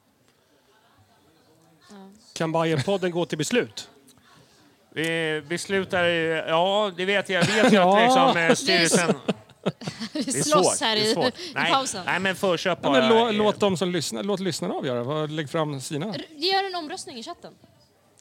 Kan 2.33 2.51
Bajen-podden 2.51 3.09
gå 3.11 3.25
till 3.25 3.37
beslut? 3.37 3.89
Vi 4.89 5.41
beslutar... 5.47 6.03
Ja, 6.49 6.91
det 6.97 7.05
vet 7.05 7.29
jag. 7.29 7.45
Vet 7.45 7.71
ju 7.73 7.75
Ja. 7.75 7.97
att 7.97 8.35
liksom, 8.35 8.41
eh, 8.41 8.53
styrelsen... 8.55 9.15
Vi 10.13 10.21
Det 10.21 10.37
är 10.39 10.43
slåss 10.43 10.77
svårt. 10.77 10.87
här 10.87 10.95
i, 10.97 11.11
i 11.11 11.31
Nej, 11.55 11.71
pausen. 11.71 12.05
nej, 12.05 12.19
men 12.19 12.35
förköp 12.35 12.79
Ja, 12.83 12.89
bara... 12.89 12.99
men 12.99 13.09
lå, 13.09 13.31
låt, 13.31 13.59
dem 13.59 13.77
som 13.77 13.89
lyssnar, 13.91 14.23
låt 14.23 14.39
lyssnarna 14.39 14.73
avgöra. 14.73 15.03
Vad- 15.03 15.31
Lägg 15.31 15.49
fram 15.49 15.81
sina. 15.81 16.15
Gör 16.35 16.63
en 16.63 16.75
omröstning 16.75 17.17
i 17.17 17.23
chatten. 17.23 17.53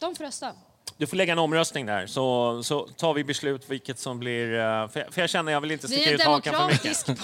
De 0.00 0.14
får 0.14 0.24
rösta. 0.24 0.52
Du 0.96 1.06
får 1.06 1.16
lägga 1.16 1.32
en 1.32 1.38
omröstning 1.38 1.86
där, 1.86 2.06
så, 2.06 2.62
så 2.62 2.86
tar 2.88 3.14
vi 3.14 3.24
beslut 3.24 3.64
vilket 3.70 3.98
som 3.98 4.18
blir... 4.18 4.54
eh, 4.54 4.88
För 4.88 5.00
jag, 5.00 5.14
för 5.14 5.20
jag 5.20 5.30
känner 5.30 5.52
jag 5.52 5.60
vill 5.60 5.70
inte 5.70 5.88
sticka 5.88 6.10
ut 6.10 6.22
hakan 6.22 6.54
för 6.54 6.66
mycket. 6.66 7.04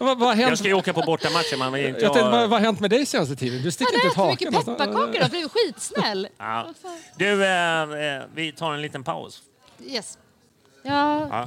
Vad, 0.00 0.18
vad, 0.18 0.28
har 0.28 0.34
hänt, 0.34 0.48
Jag 0.48 0.58
ska 0.58 0.68
ju 0.68 0.74
åka 0.74 0.92
på 0.92 1.02
bortamatcher, 1.02 1.56
man 1.58 1.72
vill 1.72 1.86
inte 1.86 2.00
jag 2.00 2.12
tänkte, 2.12 2.30
vad, 2.30 2.40
ha... 2.40 2.46
vad 2.46 2.58
har 2.60 2.66
hänt 2.66 2.80
med 2.80 2.90
dig 2.90 3.06
senaste 3.06 3.36
tiden? 3.36 3.62
Du 3.62 3.70
sticker 3.70 3.94
inte 3.94 4.06
ut 4.06 4.14
har 4.14 4.32
ätit 4.32 4.48
för 4.48 4.54
hakan. 4.56 4.76
mycket 4.76 4.88
pepparkakor 4.92 5.24
och 5.24 5.30
blivit 5.30 5.52
skitsnäll. 5.52 6.28
Ja. 6.38 6.68
Du, 7.16 7.44
eh, 7.44 7.82
eh, 7.82 8.22
vi 8.34 8.52
tar 8.52 8.72
en 8.72 8.82
liten 8.82 9.04
paus. 9.04 9.42
Yes. 9.86 10.18
Ja, 10.82 11.46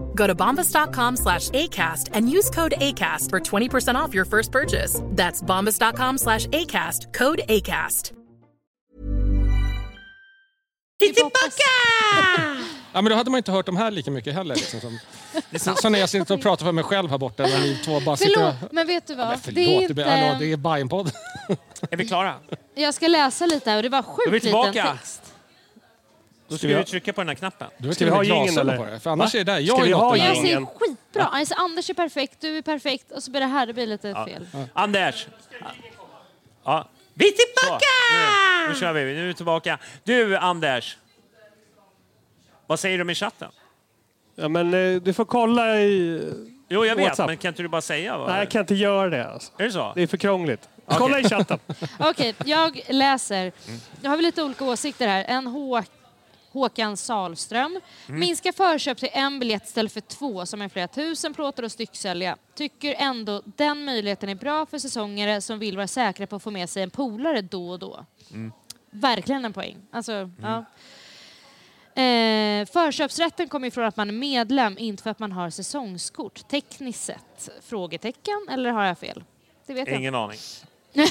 Go 0.15 0.27
to 0.27 0.35
bombas.com 0.35 1.17
slash 1.17 1.49
ACAST 1.49 2.09
and 2.13 2.29
use 2.29 2.49
code 2.49 2.73
ACAST 2.77 3.29
for 3.29 3.39
20% 3.39 3.95
off 3.95 4.13
your 4.13 4.25
first 4.25 4.51
purchase. 4.51 5.01
That's 5.07 5.41
bombas.com 5.41 6.17
slash 6.17 6.47
ACAST, 6.47 7.13
code 7.13 7.41
ACAST. 7.49 8.13
hoppas. 11.21 11.57
Ja, 12.93 13.01
men 13.01 13.09
då 13.11 13.15
hade 13.15 13.31
man 13.31 13.37
inte 13.37 13.51
hört 13.51 13.65
de 13.65 13.77
här 13.77 13.91
lika 13.91 14.11
mycket 14.11 14.33
heller. 14.33 14.55
Liksom, 14.55 14.79
som, 14.79 14.99
så, 15.59 15.75
så 15.75 15.89
när 15.89 15.99
jag 15.99 16.09
sitter 16.09 16.33
och 16.33 16.41
pratar 16.41 16.65
för 16.65 16.71
mig 16.71 16.83
själv 16.83 17.09
här 17.09 17.17
borta. 17.17 17.43
När 17.43 17.59
ni 17.59 17.75
två 17.85 17.99
bara 17.99 18.17
sitter 18.17 18.47
och... 18.47 18.53
Förlåt, 18.59 18.71
men 18.71 18.87
vet 18.87 19.07
du 19.07 19.15
vad? 19.15 19.27
Men 19.27 19.39
förlåt, 19.39 19.55
det 19.55 19.61
är 19.61 19.89
inte... 19.89 20.03
hallå, 20.03 20.35
det 20.39 20.51
är 20.51 20.57
Bajenpodd. 20.57 21.11
Är 21.91 21.97
vi 21.97 22.07
klara? 22.07 22.35
Jag 22.75 22.93
ska 22.93 23.07
läsa 23.07 23.45
lite 23.45 23.69
här 23.69 23.77
och 23.77 23.83
det 23.83 23.89
var 23.89 24.03
sjukt 24.03 24.31
liten 24.31 24.41
tillbaka. 24.41 24.93
text. 24.93 25.30
Då 26.51 26.57
ska 26.57 26.67
vi 26.67 26.73
vi 26.73 26.83
trycka 26.83 27.13
på 27.13 27.21
den 27.21 27.27
här 27.27 27.35
knappen. 27.35 27.67
Ska 27.79 27.93
till 27.93 28.05
vi 28.05 28.11
ha 28.11 28.23
jingeln, 28.23 28.77
på 28.77 28.85
det. 28.85 28.99
För 28.99 29.09
annars 29.09 29.33
Va? 29.33 29.39
är 29.39 29.43
det 29.43 29.51
där. 29.51 29.65
Ska 29.65 29.77
Jag 29.77 29.83
vi 29.83 29.91
är 29.91 29.95
ha 29.95 30.09
något 30.09 30.17
Jag 30.17 30.37
ser 30.37 30.65
skitbra. 30.79 31.23
Alltså, 31.25 31.55
Anders 31.57 31.89
är 31.89 31.93
perfekt, 31.93 32.41
du 32.41 32.57
är 32.57 32.61
perfekt 32.61 33.11
och 33.11 33.23
så 33.23 33.31
blir 33.31 33.41
det 33.41 33.47
här, 33.47 33.65
det 33.65 33.73
blir 33.73 33.87
lite 33.87 34.25
fel. 34.27 34.47
Anders! 34.73 35.27
Ja. 36.63 36.89
Vi 37.13 37.27
är 37.27 37.31
tillbaka! 37.31 37.85
Nu, 38.67 38.73
nu 38.73 38.79
kör 38.79 38.93
vi, 38.93 39.13
nu 39.13 39.23
är 39.23 39.27
vi 39.27 39.33
tillbaka. 39.33 39.77
Du, 40.03 40.37
Anders. 40.37 40.97
Vad 42.67 42.79
säger 42.79 42.97
du 42.97 43.03
med 43.03 43.17
chatten? 43.17 43.51
Ja, 44.35 44.47
men 44.47 44.73
eh, 44.73 45.01
du 45.01 45.13
får 45.13 45.25
kolla 45.25 45.79
i... 45.81 46.21
Jo, 46.69 46.85
jag 46.85 46.95
vet, 46.95 47.05
WhatsApp. 47.05 47.27
men 47.27 47.37
kan 47.37 47.49
inte 47.49 47.61
du 47.61 47.67
bara 47.67 47.81
säga? 47.81 48.17
Vad? 48.17 48.29
Nej, 48.29 48.39
jag 48.39 48.51
kan 48.51 48.61
inte 48.61 48.75
göra 48.75 49.09
det. 49.09 49.27
Alltså. 49.27 49.51
Är 49.57 49.63
det 49.63 49.71
så? 49.71 49.91
Det 49.95 50.01
är 50.01 50.07
för 50.07 50.17
krångligt. 50.17 50.69
Kolla 50.85 51.19
i 51.19 51.29
chatten. 51.29 51.59
Okej, 51.99 52.35
jag 52.45 52.81
läser. 52.89 53.51
Jag 54.01 54.09
har 54.09 54.17
vi 54.17 54.23
lite 54.23 54.43
olika 54.43 54.65
åsikter 54.65 55.07
här. 55.07 55.25
En 55.27 55.47
Hå 55.47 55.83
Håkan 56.51 56.97
Salström. 56.97 57.79
Minska 58.07 58.53
förköp 58.53 58.97
till 58.97 59.09
en 59.11 59.39
biljett 59.39 59.65
istället 59.65 59.91
för 59.91 60.01
två 60.01 60.45
som 60.45 60.61
är 60.61 60.69
flera 60.69 60.87
tusen 60.87 61.33
plåtar 61.33 61.63
och 61.63 61.71
stycksälja. 61.71 62.37
Tycker 62.55 62.95
ändå 62.97 63.41
den 63.45 63.85
möjligheten 63.85 64.29
är 64.29 64.35
bra 64.35 64.65
för 64.65 64.77
säsongare 64.77 65.41
som 65.41 65.59
vill 65.59 65.77
vara 65.77 65.87
säkra 65.87 66.27
på 66.27 66.35
att 66.35 66.43
få 66.43 66.51
med 66.51 66.69
sig 66.69 66.83
en 66.83 66.89
polare 66.89 67.41
då 67.41 67.69
och 67.69 67.79
då. 67.79 68.05
Verkligen 68.89 69.45
en 69.45 69.53
poäng. 69.53 69.77
Alltså, 69.91 70.29
ja. 70.41 70.65
Eh, 72.01 72.65
förköpsrätten 72.65 73.47
kommer 73.47 73.67
ifrån 73.67 73.85
att 73.85 73.97
man 73.97 74.09
är 74.09 74.13
medlem, 74.13 74.77
inte 74.77 75.03
för 75.03 75.09
att 75.09 75.19
man 75.19 75.31
har 75.31 75.49
säsongskort. 75.49 76.47
Tekniskt 76.47 77.03
sett? 77.03 77.49
Frågetecken, 77.61 78.47
eller 78.51 78.69
har 78.69 78.85
jag 78.85 78.97
fel? 78.97 79.23
Det 79.65 79.73
vet 79.73 79.87
jag. 79.87 79.97
Ingen 79.97 80.15
aning. 80.15 80.39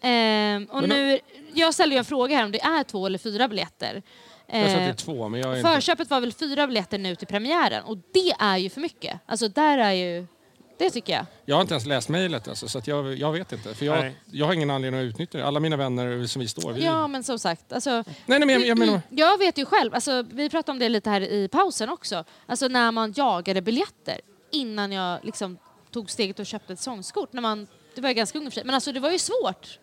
Ehm, 0.00 0.64
och 0.64 0.80
Men- 0.80 0.88
nu, 0.90 1.18
jag 1.54 1.74
ställde 1.74 1.94
ju 1.94 1.98
en 1.98 2.04
fråga 2.04 2.36
här 2.36 2.44
om 2.44 2.52
det 2.52 2.60
är 2.60 2.84
två 2.84 3.06
eller 3.06 3.18
fyra 3.18 3.48
biljetter. 3.48 4.02
Jag 4.46 4.60
sa 4.66 4.66
att 4.66 4.72
det 4.76 4.82
är 4.82 4.88
Ehm, 4.88 4.96
två, 4.96 5.28
men 5.28 5.40
jag 5.40 5.52
är 5.52 5.56
inte... 5.58 5.70
förköpet 5.70 6.10
var 6.10 6.20
väl 6.20 6.32
fyra 6.32 6.66
biljetter 6.66 6.98
nu 6.98 7.14
till 7.16 7.26
premiären 7.26 7.84
och 7.84 7.96
det 8.14 8.32
är 8.38 8.56
ju 8.56 8.70
för 8.70 8.80
mycket. 8.80 9.20
Alltså 9.26 9.48
där 9.48 9.78
är 9.78 9.92
ju... 9.92 10.26
Det 10.78 10.90
tycker 10.90 11.12
jag. 11.12 11.26
Jag 11.44 11.56
har 11.56 11.60
inte 11.60 11.74
ens 11.74 11.86
läst 11.86 12.08
mejlet 12.08 12.48
alltså, 12.48 12.68
så 12.68 12.78
att 12.78 12.86
jag, 12.86 13.14
jag 13.14 13.32
vet 13.32 13.52
inte. 13.52 13.74
För 13.74 13.86
jag, 13.86 14.12
jag 14.32 14.46
har 14.46 14.52
ingen 14.52 14.70
anledning 14.70 15.00
att 15.00 15.04
utnyttja 15.04 15.38
det. 15.38 15.46
Alla 15.46 15.60
mina 15.60 15.76
vänner 15.76 16.26
som 16.26 16.40
vi 16.40 16.48
står, 16.48 16.72
vi... 16.72 16.84
Ja, 16.84 17.06
men 17.06 17.24
som 17.24 17.38
sagt. 17.38 17.72
Alltså, 17.72 17.90
Nej, 17.90 18.04
nej, 18.26 18.38
men 18.40 18.48
jag, 18.50 18.66
jag 18.66 18.78
menar... 18.78 19.00
jag 19.10 19.38
vet 19.38 19.58
ju 19.58 19.64
själv, 19.64 19.94
alltså, 19.94 20.24
vi 20.32 20.50
pratade 20.50 20.72
om 20.72 20.78
det 20.78 20.88
lite 20.88 21.10
här 21.10 21.20
i 21.20 21.48
pausen 21.48 21.88
också, 21.88 22.24
alltså 22.46 22.68
när 22.68 22.92
man 22.92 23.12
jagade 23.16 23.62
biljetter 23.62 24.20
innan 24.52 24.92
jag 24.92 25.24
liksom 25.24 25.58
tog 25.90 26.10
steget 26.10 26.38
och 26.38 26.46
köpte 26.46 26.72
ett 26.72 26.78
säsongskort. 26.78 27.32
När 27.32 27.42
man, 27.42 27.66
det 27.94 28.00
var 28.00 28.08
jag 28.08 28.16
ganska 28.16 28.38
ung 28.38 28.50
men 28.64 28.74
alltså, 28.74 28.92
det 28.92 29.00
var 29.00 29.10
ju 29.10 29.18
svårt, 29.18 29.78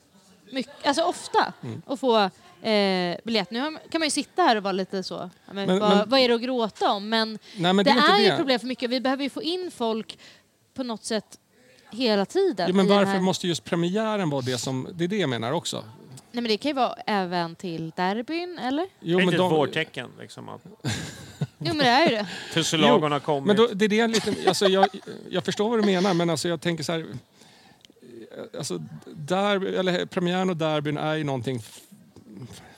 mycket, 0.52 0.88
alltså 0.88 1.04
ofta, 1.04 1.54
Mm. 1.64 1.82
att 1.88 2.00
få 2.00 2.18
eh, 2.62 3.18
biljett. 3.24 3.52
Nu 3.52 3.78
kan 3.92 4.00
man 4.00 4.04
ju 4.06 4.10
sitta 4.12 4.42
här 4.42 4.56
och 4.56 4.64
vara 4.64 4.72
lite 4.72 5.04
så, 5.04 5.30
men, 5.46 5.56
Men- 5.68 5.80
vad, 5.80 5.98
men- 5.98 6.10
vad 6.10 6.20
är 6.20 6.28
det 6.30 6.36
att 6.36 6.42
gråta 6.42 6.92
om? 6.92 7.10
Men, 7.10 7.40
Nej, 7.58 7.74
men 7.74 7.86
det, 7.86 7.94
det 7.94 8.00
är 8.00 8.20
ju 8.20 8.26
ett 8.28 8.38
problem 8.38 8.60
för 8.60 8.68
mycket. 8.68 8.90
Vi 8.90 9.02
behöver 9.02 9.24
ju 9.24 9.30
få 9.30 9.44
in 9.44 9.72
folk 9.76 10.18
på 10.74 10.84
något 10.84 11.04
sätt 11.06 11.40
hela 11.92 12.26
tiden. 12.26 12.68
Ja, 12.68 12.74
men 12.74 12.88
varför 12.88 13.12
här- 13.12 13.20
måste 13.22 13.48
just 13.48 13.64
premiären 13.64 14.30
vara 14.30 14.42
det 14.42 14.58
som... 14.58 14.88
Det 14.94 15.04
är 15.04 15.08
det 15.08 15.18
jag 15.18 15.30
menar 15.30 15.52
också. 15.52 15.78
Nej, 16.32 16.42
men 16.42 16.44
det 16.44 16.58
kan 16.58 16.70
ju 16.70 16.76
vara 16.76 16.94
även 17.06 17.56
till 17.56 17.92
derbyn, 17.96 18.60
eller? 18.60 18.88
Jo, 19.00 19.18
det 19.18 19.24
är 19.24 19.26
men 19.26 19.26
inte 19.26 19.38
de- 19.38 19.52
ett 19.52 19.58
vårtecken. 19.60 20.10
Liksom, 20.20 20.50
att 20.50 20.62
Jo, 21.40 21.46
men 21.74 21.78
det 21.78 21.88
är 21.88 22.10
ju 22.10 22.16
det. 22.16 22.28
tussilagen 22.54 23.12
har 23.12 23.20
kommit. 23.20 23.48
Men 23.48 23.56
då, 23.56 23.68
det 23.74 23.86
är 23.86 23.90
det 23.90 23.96
jag, 23.96 24.10
lite, 24.10 24.36
alltså 24.48 24.68
jag, 24.68 24.88
jag 25.30 25.46
förstår 25.46 25.70
vad 25.70 25.80
du 25.80 25.86
menar, 25.86 26.14
men 26.14 26.30
alltså 26.30 26.48
jag 26.48 26.62
tänker 26.62 26.84
så 26.84 26.92
här... 26.92 27.06
Alltså, 28.58 28.82
derby, 29.06 29.76
eller 29.76 30.06
premiären 30.06 30.50
och 30.50 30.58
derbyn 30.58 30.98
är 30.98 31.16
ju 31.16 31.24
någonting... 31.24 31.62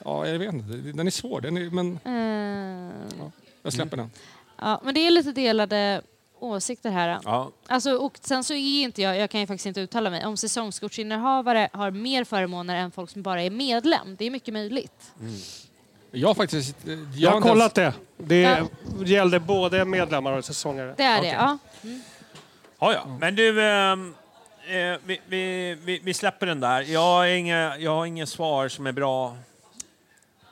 Ja, 0.04 0.26
jag 0.26 0.38
vet 0.38 0.54
inte. 0.54 0.72
Den 0.72 1.06
är 1.06 1.10
svår, 1.10 1.40
den 1.40 1.56
är, 1.56 1.70
men 1.70 1.98
Eh, 2.04 3.28
jag 3.62 3.72
släpper 3.72 3.96
den. 3.96 4.10
Ja, 4.58 4.80
men 4.84 4.94
det 4.94 5.00
är 5.06 5.10
lite 5.10 5.32
delade 5.32 6.02
åsikter 6.38 6.90
här. 6.90 7.18
Ja. 7.24 7.50
Alltså, 7.66 7.90
och 7.92 8.18
sen 8.20 8.44
så 8.44 8.54
är 8.54 8.82
inte 8.82 9.02
jag, 9.02 9.16
jag 9.18 9.30
kan 9.30 9.40
ju 9.40 9.46
faktiskt 9.46 9.66
inte 9.66 9.80
uttala 9.80 10.10
mig, 10.10 10.26
om 10.26 10.36
säsongskortsinnehavare 10.36 11.68
har 11.72 11.90
mer 11.90 12.24
förmåner 12.24 12.76
än 12.76 12.90
folk 12.90 13.10
som 13.10 13.22
bara 13.22 13.42
är 13.42 13.50
medlem. 13.50 14.16
Det 14.18 14.24
är 14.26 14.30
mycket 14.30 14.54
möjligt. 14.54 15.12
Jag 16.10 16.28
har 16.28 16.34
faktiskt... 16.34 16.76
Jag, 16.86 16.98
Jag 17.16 17.30
har 17.30 17.40
kollat 17.40 17.78
ens- 17.78 17.94
det. 18.16 18.24
Det 18.24 18.40
Ja. 18.40 18.66
gällde 19.06 19.40
både 19.40 19.84
medlemmar 19.84 20.32
och 20.32 20.44
säsongare. 20.44 20.94
Det 20.96 21.02
är 21.02 21.18
Okej. 21.18 21.30
det, 21.30 21.36
ja. 21.36 21.58
Ja, 22.80 22.92
ja. 22.92 23.16
Men 23.20 23.34
du, 23.34 23.62
ehm, 23.64 24.14
eh, 24.68 24.98
vi, 25.06 25.20
vi, 25.28 25.74
vi, 25.84 26.00
vi 26.04 26.14
släpper 26.14 26.46
den 26.46 26.60
där. 26.60 26.82
Jag 26.82 27.00
har 27.00 27.26
inga, 27.26 27.76
jag 27.78 27.90
har 27.90 28.06
inget 28.06 28.28
svar 28.28 28.68
som 28.68 28.86
är 28.86 28.92
bra, 28.92 29.36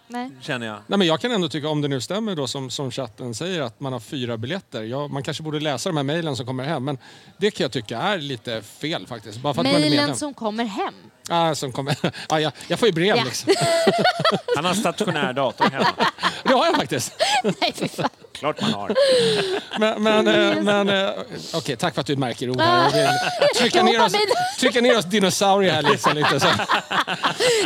Nej. 0.09 0.31
känner 0.41 0.67
jag. 0.67 0.77
Nej, 0.87 0.99
men 0.99 1.07
jag 1.07 1.21
kan 1.21 1.33
ändå 1.33 1.49
tycka, 1.49 1.69
om 1.69 1.81
det 1.81 1.89
nu 1.89 2.01
stämmer 2.01 2.35
då 2.35 2.47
som, 2.47 2.71
som 2.71 2.91
chatten 2.91 3.35
säger, 3.35 3.61
att 3.61 3.81
man 3.81 3.93
har 3.93 4.01
fyra 4.01 4.37
biljetter. 4.37 4.83
Ja, 4.83 5.09
man 5.09 5.23
kanske 5.23 5.43
borde 5.43 5.61
läsa 5.61 5.89
de 5.89 5.97
här 5.97 6.05
mejlen 6.05 6.37
som 6.37 6.47
kommer 6.47 6.65
hem, 6.65 6.85
men 6.85 6.99
det 7.39 7.51
kan 7.51 7.65
jag 7.65 7.73
tycka 7.73 7.99
är 7.99 8.19
lite 8.19 8.63
fel 8.63 9.07
faktiskt. 9.07 9.41
Bara 9.41 9.55
för 9.55 9.61
att 9.61 9.67
man 9.67 9.75
är 9.75 9.81
medlem. 9.81 9.97
Mejlen 9.99 10.17
som 10.17 10.35
kommer 10.35 10.65
hem. 10.65 10.95
Ah, 11.29 11.55
som 11.55 11.73
kommer. 11.73 11.97
ah, 12.29 12.39
ja, 12.39 12.53
jag 12.69 12.79
får 12.79 12.89
ju 12.89 12.93
brev 12.95 13.17
Ja. 13.17 13.25
liksom. 13.25 13.53
Han 14.57 14.65
har 14.65 14.75
stationär 14.75 15.33
dator 15.33 15.65
hemma. 15.71 15.87
Det 16.45 16.53
har 16.53 16.67
jag 16.67 16.77
faktiskt. 16.77 17.13
Nej, 17.61 17.73
fy 17.75 17.89
fan. 17.89 18.09
Klart 18.33 18.61
man 18.61 18.73
har. 18.75 18.95
Men, 19.79 20.03
men, 20.03 20.27
eh, 20.29 20.63
men 20.63 20.89
eh, 20.89 21.11
okej, 21.55 21.77
tack 21.77 21.95
för 21.95 22.01
att 22.01 22.07
du 22.07 22.17
märker 22.17 22.51
ord 22.51 22.61
här. 22.61 22.93
Vill 22.93 23.09
trycka, 23.57 23.83
ner 23.83 24.05
oss, 24.05 24.13
trycka 24.61 24.81
ner 24.81 24.99
oss 24.99 25.05
dinosaurier 25.05 25.73
här 25.73 25.83
liksom, 25.83 26.17
lite. 26.17 26.41
Så. 26.41 26.47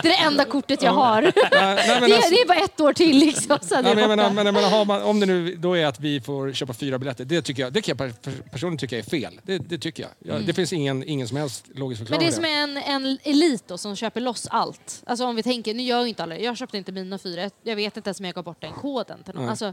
Det 0.02 0.08
är 0.08 0.12
det 0.12 0.14
enda 0.14 0.44
kortet 0.44 0.82
jag 0.82 0.92
har. 0.92 1.22
Nej, 1.22 1.32
nej, 1.52 2.00
men 2.00 2.10
Det, 2.10 2.16
alltså- 2.16 2.30
det 2.30 2.40
är 2.40 2.46
bara 2.48 2.58
ett 2.58 2.80
år 2.80 2.92
till 2.92 3.18
liksom. 3.18 3.58
Sen 3.62 3.84
är 3.84 3.88
Ja, 3.88 3.94
men 3.94 3.96
det 3.96 4.00
jag 4.00 4.08
menar, 4.08 4.22
borta. 4.24 4.34
men, 4.34 4.46
jag 4.46 4.54
menar, 4.54 4.70
har 4.70 4.84
man, 4.84 5.02
om 5.02 5.20
det 5.20 5.26
nu 5.26 5.54
då 5.56 5.76
är 5.76 5.86
att 5.86 6.00
vi 6.00 6.20
får 6.20 6.52
köpa 6.52 6.72
fyra 6.72 6.98
biljetter, 6.98 7.24
det, 7.24 7.42
tycker 7.42 7.62
jag, 7.62 7.72
det 7.72 7.82
kan 7.82 7.96
jag 7.98 8.22
per- 8.22 8.32
personligen 8.50 8.78
tycka 8.78 8.98
är 8.98 9.02
fel. 9.02 9.40
Det, 9.42 9.58
det 9.58 9.78
tycker 9.78 10.02
jag. 10.02 10.34
Ja, 10.34 10.40
Det 10.46 10.52
finns 10.54 10.72
ingen, 10.72 11.04
ingen 11.08 11.28
som 11.28 11.36
helst 11.36 11.64
logisk 11.74 12.00
Men 12.00 12.06
förklaring. 12.06 12.28
det 12.28 12.32
är 12.32 12.76
som 12.76 12.76
en, 12.84 13.04
en 13.04 13.18
elit 13.50 13.80
som 13.80 13.96
köper 13.96 14.20
loss 14.20 14.46
allt. 14.50 15.02
Alltså 15.06 15.24
om 15.24 15.36
vi 15.36 15.42
tänker, 15.42 15.74
nu 15.74 15.82
gör 15.82 16.06
inte 16.06 16.22
alla. 16.22 16.38
Jag 16.38 16.56
köpte 16.56 16.78
inte 16.78 16.92
mina 16.92 17.18
fyra. 17.18 17.50
Jag 17.62 17.76
vet 17.76 17.96
inte 17.96 18.08
ens 18.08 18.20
om 18.20 18.26
jag 18.26 18.34
gav 18.34 18.44
bort 18.44 18.60
den 18.60 18.72
koden 18.72 19.22
till 19.22 19.34
någon. 19.34 19.42
Nej. 19.42 19.50
Alltså, 19.50 19.72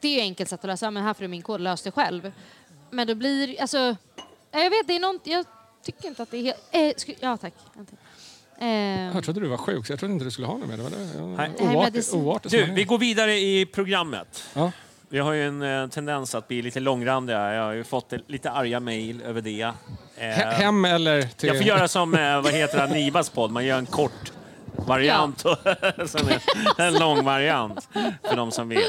det 0.00 0.08
är 0.08 0.14
ju 0.14 0.20
enkelt 0.20 0.50
sätt 0.50 0.60
att 0.60 0.66
lösa. 0.66 0.90
Men 0.90 1.02
här 1.02 1.14
får 1.14 1.22
du 1.22 1.28
min 1.28 1.42
kod, 1.42 1.60
lös 1.60 1.82
det 1.82 1.90
själv. 1.90 2.32
Men 2.90 3.06
då 3.06 3.14
blir, 3.14 3.60
alltså, 3.60 3.78
ja, 4.50 4.58
jag 4.62 4.70
vet, 4.70 4.86
det 4.86 4.96
är 4.96 5.00
något, 5.00 5.26
jag 5.26 5.46
tycker 5.82 6.08
inte 6.08 6.22
att 6.22 6.30
det 6.30 6.36
är 6.38 6.42
helt, 6.42 6.58
eh, 6.70 6.92
sku, 6.96 7.14
ja 7.20 7.36
tack. 7.36 7.54
En 7.78 7.86
till. 7.86 7.96
Eh, 8.58 8.68
Jag 9.14 9.24
trodde 9.24 9.40
du 9.40 9.48
var 9.48 9.56
sjuk, 9.56 9.86
så 9.86 9.92
jag 9.92 9.98
trodde 9.98 10.12
inte 10.14 10.24
du 10.24 10.30
skulle 10.30 10.46
ha 10.46 10.58
något 10.58 10.68
med 10.68 10.78
det. 10.78 10.82
Var 10.82 10.90
det 10.90 11.64
Nej. 11.64 11.76
Oartigt 11.76 12.06
som 12.06 12.38
Du, 12.42 12.64
vi 12.72 12.84
går 12.84 12.98
vidare 12.98 13.38
i 13.38 13.66
programmet. 13.66 14.44
Ja. 14.54 14.72
Vi 15.08 15.18
har 15.18 15.32
ju 15.32 15.46
en 15.46 15.62
eh, 15.62 15.88
tendens 15.88 16.34
att 16.34 16.48
bli 16.48 16.62
lite 16.62 16.80
långrandiga. 16.80 17.54
Jag 17.54 17.62
har 17.64 17.72
ju 17.72 17.84
fått 17.84 18.12
eh, 18.12 18.18
lite 18.26 18.50
arga 18.50 18.80
mejl 18.80 19.22
över 19.22 19.40
det. 19.40 19.60
Eh, 19.62 19.72
He- 20.16 20.52
Hem 20.52 20.84
eller 20.84 21.22
till... 21.22 21.46
jag 21.48 21.56
får 21.56 21.66
göra 21.66 21.88
som, 21.88 22.14
eh, 22.14 22.40
vad 22.42 22.52
heter 22.52 22.86
det, 22.86 22.94
Nibas 22.94 23.30
podd. 23.30 23.50
Man 23.50 23.64
gör 23.64 23.78
en 23.78 23.86
kort 23.86 24.32
variant 24.76 25.44
och 25.44 25.56
sen 26.06 26.28
en, 26.78 26.86
en 26.86 26.94
lång 26.94 27.24
variant 27.24 27.88
för 28.28 28.36
de 28.36 28.50
som 28.50 28.68
vill. 28.68 28.82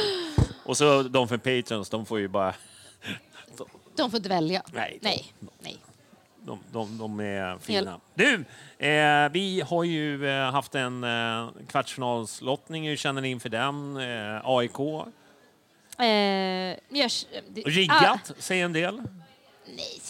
Och 0.65 0.77
så 0.77 1.03
de 1.03 1.27
för 1.27 1.37
patrons, 1.37 1.89
de 1.89 2.05
får 2.05 2.19
ju 2.19 2.27
bara... 2.27 2.53
de 3.97 4.11
får 4.11 4.17
inte 4.17 4.29
välja. 4.29 4.61
Nej. 4.73 4.99
Nej. 5.01 5.33
Nej. 5.61 5.77
De, 6.45 6.59
de, 6.71 6.97
de 6.97 7.19
är 7.19 7.57
fina. 7.57 7.99
Du, 8.13 8.33
eh, 8.87 9.29
vi 9.31 9.63
har 9.69 9.83
ju 9.83 10.27
eh, 10.29 10.51
haft 10.51 10.75
en 10.75 11.03
eh, 11.03 11.47
kvartsfinalslottning. 11.67 12.87
Hur 12.87 12.95
känner 12.95 13.21
ni 13.21 13.29
inför 13.29 13.49
den? 13.49 13.97
Eh, 13.97 14.41
AIK. 14.43 14.77
Eh, 15.97 16.05
jag, 16.99 17.11
det, 17.49 17.61
ah, 17.65 17.69
Riggat, 17.69 18.31
säger 18.37 18.65
en 18.65 18.73
del. 18.73 19.01
nej. 19.65 20.01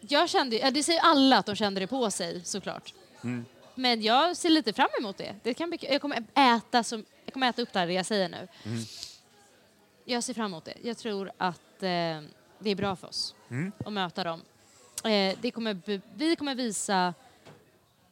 Jag 0.00 0.28
kände, 0.28 0.56
ja, 0.56 0.70
det 0.70 0.82
säger 0.82 1.00
alla 1.00 1.38
att 1.38 1.46
de 1.46 1.56
kände 1.56 1.80
det 1.80 1.86
på 1.86 2.10
sig 2.10 2.44
såklart. 2.44 2.94
Mm. 3.24 3.44
Men 3.74 4.02
jag 4.02 4.36
ser 4.36 4.50
lite 4.50 4.72
fram 4.72 4.88
emot 5.00 5.16
det. 5.16 5.34
det 5.42 5.54
kan 5.54 5.70
bli, 5.70 5.78
jag, 5.82 6.00
kommer 6.00 6.24
äta 6.34 6.84
som, 6.84 7.04
jag 7.24 7.32
kommer 7.34 7.48
äta 7.48 7.62
upp 7.62 7.72
det 7.72 7.78
här 7.78 7.86
det 7.86 7.92
jag 7.92 8.06
säger 8.06 8.28
nu. 8.28 8.48
Mm. 8.64 8.78
Jag 10.04 10.24
ser 10.24 10.34
fram 10.34 10.44
emot 10.44 10.64
det. 10.64 10.74
Jag 10.82 10.98
tror 10.98 11.32
att 11.38 11.82
eh, 11.82 12.20
det 12.58 12.70
är 12.70 12.74
bra 12.74 12.96
för 12.96 13.06
oss 13.08 13.34
Mm. 13.50 13.72
att 13.84 13.92
möta 13.92 14.24
dem. 14.24 14.42
Eh, 15.04 15.36
det 15.40 15.50
kommer, 15.50 16.00
vi 16.16 16.36
kommer 16.36 16.54
visa 16.54 17.14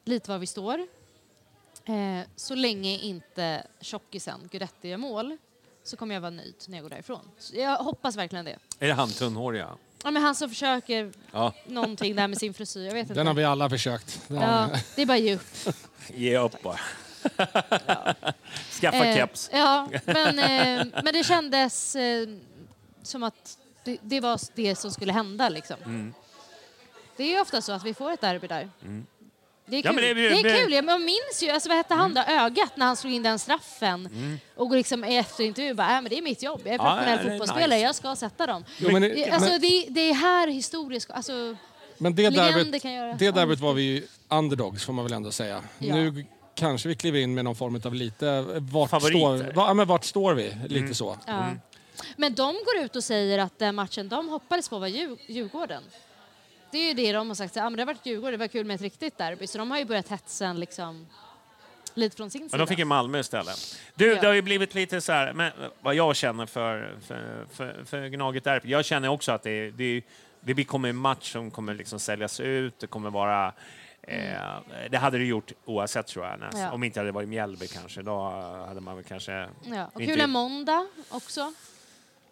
lite 0.04 0.30
var 0.30 0.38
vi 0.38 0.46
står. 0.46 0.86
Eh, 1.84 2.20
så 2.36 2.54
länge 2.54 2.98
inte 2.98 3.66
tjockisen 3.80 4.48
Guidetti 4.50 4.88
gör 4.88 4.96
mål 4.96 5.36
så 5.86 5.96
kommer 5.96 6.14
jag 6.14 6.20
vara 6.20 6.30
nöjd 6.30 6.54
när 6.68 6.76
jag 6.78 6.82
går 6.82 6.90
därifrån. 6.90 7.30
Så 7.38 7.56
jag 7.56 7.76
hoppas 7.76 8.16
verkligen 8.16 8.44
det. 8.44 8.56
Är 8.78 8.86
det 8.86 8.92
han 8.94 9.10
tunnhåriga? 9.10 9.68
Ja, 10.04 10.10
men 10.10 10.22
han 10.22 10.34
som 10.34 10.48
försöker 10.48 11.12
Ja. 11.32 11.52
någonting 11.66 12.16
där 12.16 12.28
med 12.28 12.38
sin 12.38 12.54
frisyr. 12.54 12.84
Jag 12.84 12.92
vet 12.94 13.02
inte. 13.02 13.14
Den 13.14 13.26
har 13.26 13.34
vi 13.34 13.44
alla 13.44 13.70
försökt. 13.70 14.20
Den 14.28 14.36
ja, 14.36 14.46
har- 14.46 14.78
det 14.96 15.02
är 15.02 15.06
bara 15.06 15.18
ge 15.18 15.34
upp. 15.34 15.76
Ge 16.14 16.38
upp 16.38 16.62
bara. 16.62 16.78
Skaffa 18.80 19.04
Eh, 19.06 19.16
keps. 19.16 19.50
Ja, 19.52 19.88
men, 20.04 20.38
eh, 20.38 20.86
men 21.04 21.12
det 21.14 21.24
kändes 21.26 21.96
eh, 21.96 22.28
som 23.02 23.22
att 23.22 23.58
det, 23.84 23.98
det 24.02 24.20
var 24.20 24.40
det 24.54 24.74
som 24.76 24.90
skulle 24.90 25.12
hända. 25.12 25.48
Liksom. 25.48 25.76
Mm. 25.84 26.14
Det 27.16 27.22
är 27.24 27.28
ju 27.28 27.40
ofta 27.40 27.62
så 27.62 27.72
att 27.72 27.84
vi 27.84 27.94
får 27.94 28.10
ett 28.12 28.20
derby 28.20 28.46
där. 28.46 28.70
Det 29.68 29.76
är 29.76 29.82
Ja, 29.86 29.90
kul. 29.92 29.94
men 29.94 30.04
det 30.04 30.14
det, 30.14 30.26
är- 30.28 30.38
är 30.38 30.42
det- 30.42 30.62
kul. 30.64 30.72
Ja, 30.72 30.82
men 30.82 30.92
Jag 30.92 31.00
minns 31.00 31.42
ju, 31.42 31.50
alltså, 31.50 31.68
vad 31.68 31.76
hette 31.78 31.94
han 31.94 32.14
då? 32.14 32.20
Ögat 32.20 32.76
när 32.76 32.86
han 32.86 32.96
slog 32.96 33.12
in 33.12 33.22
den 33.22 33.38
straffen. 33.38 34.06
Mm. 34.06 34.38
Och 34.56 34.68
går 34.68 34.76
liksom 34.76 35.04
efter 35.04 35.44
intervjun 35.44 35.76
bara, 35.76 35.86
äh, 35.96 36.02
men 36.02 36.04
det 36.10 36.18
är 36.18 36.22
mitt 36.22 36.42
jobb. 36.42 36.60
Jag 36.64 36.74
är 36.74 36.78
Ja, 36.78 36.84
professionell 36.84 37.18
det 37.18 37.22
är 37.24 37.30
fotbollsspelare, 37.30 37.68
nice. 37.76 37.86
jag 37.86 37.94
ska 37.94 38.16
sätta 38.16 38.46
dem. 38.46 38.64
Jo, 38.78 38.90
men 38.92 39.02
det- 39.02 39.30
alltså, 39.30 39.50
men- 39.50 39.60
det, 39.60 39.86
det 39.88 40.00
är 40.00 40.14
här 40.14 40.48
historiskt... 40.48 41.10
Alltså, 41.10 41.56
Men 41.98 42.14
det 42.14 42.30
derbyt, 42.30 42.82
kan 42.82 42.92
göra 42.92 43.12
det 43.12 43.30
derbyt 43.30 43.60
var 43.60 43.72
vi 43.72 43.82
ju 43.82 44.02
underdogs 44.28 44.84
får 44.84 44.92
man 44.92 45.04
väl 45.04 45.12
ändå 45.12 45.32
säga. 45.32 45.62
Ja. 45.78 45.94
Nu 45.94 46.24
kanske 46.54 46.88
vi 46.88 46.94
kliver 46.96 47.18
in 47.18 47.34
med 47.34 47.44
någon 47.44 47.56
form 47.56 47.80
av 47.84 47.94
lite... 47.94 48.40
Vart, 48.60 48.90
Favoriter. 48.90 49.38
står, 49.50 49.52
ja, 49.56 49.74
men 49.74 49.86
vart 49.88 50.04
står 50.04 50.34
vi? 50.34 50.56
Lite 50.68 50.94
så. 50.94 51.16
ja. 51.26 51.46
Men 52.16 52.34
de 52.34 52.52
går 52.52 52.84
ut 52.84 52.96
och 52.96 53.04
säger 53.04 53.38
att 53.38 53.58
den 53.58 53.74
matchen 53.74 54.08
de 54.08 54.28
hoppades 54.28 54.68
på 54.68 54.78
var 54.78 54.88
Djur- 54.88 55.18
Djurgården. 55.26 55.82
Det 56.70 56.78
är 56.78 56.88
ju 56.88 56.94
det 56.94 57.12
de 57.12 57.28
har 57.28 57.34
sagt. 57.34 57.54
så, 57.54 57.60
men 57.60 57.72
det 57.72 57.80
har 57.82 57.86
varit 57.86 58.06
Djurgården, 58.06 58.32
det 58.32 58.36
var 58.44 58.48
kul 58.48 58.66
med 58.66 58.74
ett 58.74 58.80
riktigt 58.80 59.18
derby. 59.18 59.46
Så 59.46 59.58
de 59.58 59.70
har 59.70 59.78
ju 59.78 59.84
börjat 59.84 60.08
hetsen 60.08 60.60
liksom, 60.60 61.06
lite 61.94 62.16
från 62.16 62.30
sin 62.30 62.40
Men 62.42 62.50
sida. 62.50 62.58
de 62.58 62.66
fick 62.66 62.78
ju 62.78 62.84
Malmö 62.84 63.18
istället. 63.18 63.78
Du, 63.94 64.06
Ja. 64.14 64.20
det 64.20 64.26
har 64.26 64.34
ju 64.34 64.42
blivit 64.42 64.74
lite 64.74 65.00
så 65.00 65.12
här, 65.12 65.32
men 65.32 65.52
vad 65.80 65.94
jag 65.94 66.16
känner 66.16 66.46
för, 66.46 66.96
för, 67.06 67.46
för, 67.52 67.84
för 67.84 68.08
Gnaget 68.08 68.44
där. 68.44 68.60
Jag 68.64 68.84
känner 68.84 69.08
också 69.08 69.32
att 69.32 69.42
det, 69.42 69.70
det, 69.70 70.02
det 70.40 70.64
kommer 70.64 70.88
en 70.88 70.96
match 70.96 71.32
som 71.32 71.50
kommer 71.50 71.74
liksom 71.74 71.98
säljas 72.00 72.40
ut. 72.40 72.78
Det 72.78 72.86
kommer 72.86 73.10
vara... 73.10 73.52
Eh, 74.02 74.36
det 74.90 74.98
hade 74.98 75.18
det 75.18 75.24
gjort 75.24 75.52
oavsett 75.64 76.06
tror 76.06 76.26
jag. 76.26 76.40
Nästan. 76.40 76.60
Ja. 76.60 76.72
Om 76.72 76.84
inte 76.84 77.00
hade 77.00 77.12
varit 77.12 77.28
Mjällby 77.28 77.66
kanske. 77.66 78.02
Då 78.02 78.30
hade 78.68 78.80
man 78.80 78.96
väl 78.96 79.04
kanske... 79.04 79.32
Ja. 79.62 79.90
Och 79.94 80.00
inte- 80.00 80.12
kul 80.12 80.20
är 80.20 80.26
måndag 80.26 80.86
också. 81.10 81.52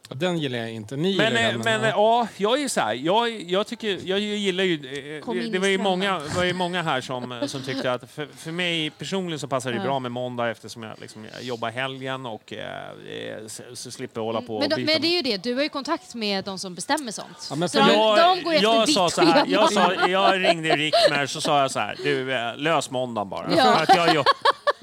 Den 0.08 0.38
gillar 0.38 0.58
jag 0.58 0.70
inte. 0.72 0.96
Ni 0.96 1.16
Men, 1.16 1.26
gillar 1.26 1.42
eh, 1.42 1.52
den. 1.52 1.60
men 1.60 1.84
eh, 1.84 1.88
ja, 1.90 2.28
jag 2.36 2.54
är 2.58 2.62
ju 2.62 2.68
så 2.68 2.80
här, 2.80 2.94
jag, 2.94 3.42
jag, 3.42 3.66
tycker, 3.66 3.98
jag 4.04 4.18
gillar 4.20 4.64
ju... 4.64 4.74
eh, 4.74 5.50
Det 5.52 5.58
var 5.58 5.68
ju, 5.68 5.78
många, 5.78 6.18
var 6.36 6.44
ju 6.44 6.52
många 6.52 6.82
här 6.82 7.00
som, 7.00 7.40
som 7.46 7.62
tyckte 7.62 7.92
att 7.92 8.10
för, 8.10 8.28
för 8.36 8.52
mig 8.52 8.90
personligen 8.90 9.38
så 9.38 9.48
passar 9.48 9.72
det 9.72 9.80
bra 9.80 9.98
med 9.98 10.12
måndag 10.12 10.50
eftersom 10.50 10.82
jag, 10.82 10.92
liksom, 11.00 11.26
jag 11.34 11.42
jobbar 11.42 11.70
helgen 11.70 12.26
och 12.26 12.52
eh, 12.52 13.46
så, 13.46 13.62
så 13.74 13.90
slipper 13.90 14.20
jag 14.20 14.24
hålla 14.26 14.40
på 14.40 14.52
Men, 14.60 14.62
och 14.62 14.68
de, 14.68 14.76
byta. 14.76 14.92
men 14.92 15.02
det 15.02 15.08
är 15.08 15.16
ju 15.16 15.22
det, 15.22 15.36
du 15.42 15.54
har 15.54 15.62
ju 15.62 15.68
kontakt 15.68 16.14
med 16.14 16.44
de 16.44 16.58
som 16.58 16.74
bestämmer 16.74 17.12
sånt. 17.12 17.46
Ja, 17.50 17.56
men 17.56 17.68
så 17.68 17.78
för 17.78 17.86
de, 17.88 17.94
jag, 17.94 18.18
de 18.38 18.44
går 18.44 18.52
efter 18.54 18.62
jag 18.68 18.86
ditt 18.86 18.94
sa 18.94 19.10
så 19.10 19.22
här, 19.22 19.44
jag, 19.46 19.72
sa, 19.72 20.08
jag 20.08 20.42
ringde 20.44 20.76
Rickmer 20.76 21.26
så 21.26 21.40
sa 21.40 21.60
jag 21.60 21.70
så 21.70 21.78
här, 21.78 21.96
du 22.04 22.24
lös 22.62 22.90
måndagen 22.90 23.28
bara. 23.28 23.46
Ja. 23.56 23.64
För 23.74 23.82
att 23.82 23.96
jag, 23.96 24.14
jag, 24.14 24.24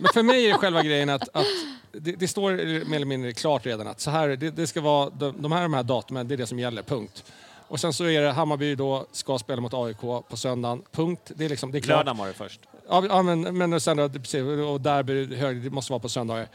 Men 0.01 0.09
för 0.13 0.23
mig 0.23 0.49
är 0.49 0.53
själva 0.53 0.83
grejen 0.83 1.09
att, 1.09 1.29
att 1.33 1.45
det, 1.91 2.11
det 2.11 2.27
står 2.27 2.51
mer 2.85 2.95
eller 2.95 3.05
mindre 3.05 3.33
klart 3.33 3.65
redan 3.65 3.87
att 3.87 3.99
så 4.01 4.11
här, 4.11 4.27
det, 4.29 4.49
det 4.51 4.67
ska 4.67 4.81
vara, 4.81 5.09
de, 5.09 5.41
de 5.41 5.51
här, 5.51 5.61
de 5.61 5.73
här 5.73 5.83
datumen, 5.83 6.27
det 6.27 6.35
är 6.35 6.37
det 6.37 6.47
som 6.47 6.59
gäller, 6.59 6.81
punkt. 6.83 7.23
Och 7.67 7.79
sen 7.79 7.93
så 7.93 8.05
är 8.05 8.21
det 8.21 8.31
Hammarby 8.31 8.75
då 8.75 9.05
ska 9.11 9.37
spela 9.39 9.61
mot 9.61 9.73
AIK 9.73 9.97
på 10.01 10.25
söndagen, 10.33 10.81
punkt. 10.91 11.31
Det 11.35 11.45
är 11.45 11.49
liksom, 11.49 11.71
det 11.71 11.77
är 11.77 11.79
klart. 11.79 11.97
lördagen 11.97 12.17
var 12.17 12.27
det 12.27 12.33
först. 12.33 12.59
Ja, 12.89 13.21
men, 13.23 13.57
men 13.57 13.81
sen 13.81 13.97
då, 13.97 14.09
precis, 14.09 14.41
och 14.43 14.81
derby, 14.81 15.25
det 15.63 15.69
måste 15.69 15.91
vara 15.91 15.99
på 15.99 16.09
söndagar. 16.09 16.47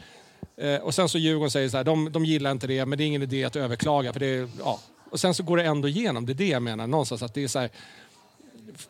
Eh, 0.57 0.75
och 0.75 0.93
sen 0.95 1.09
så 1.09 1.17
Djurgården 1.17 1.51
säger 1.51 1.69
så 1.69 1.77
här, 1.77 1.83
de, 1.83 2.11
de 2.11 2.25
gillar 2.25 2.51
inte 2.51 2.67
det, 2.67 2.85
men 2.85 2.97
det 2.97 3.03
är 3.03 3.05
ingen 3.05 3.21
idé 3.23 3.43
att 3.43 3.55
överklaga. 3.55 4.13
För 4.13 4.19
det, 4.19 4.25
är- 4.25 4.49
ja. 4.63 4.79
Och 5.11 5.19
sen 5.19 5.33
så 5.33 5.43
går 5.43 5.57
det 5.57 5.63
ändå 5.63 5.87
igenom, 5.87 6.25
det 6.25 6.31
är 6.31 6.35
det 6.35 6.47
jag 6.47 6.61
menar 6.63 6.87
någonstans. 6.87 7.23
Att 7.23 7.33
det 7.33 7.43
är 7.43 7.47
så 7.47 7.59
här, 7.59 7.69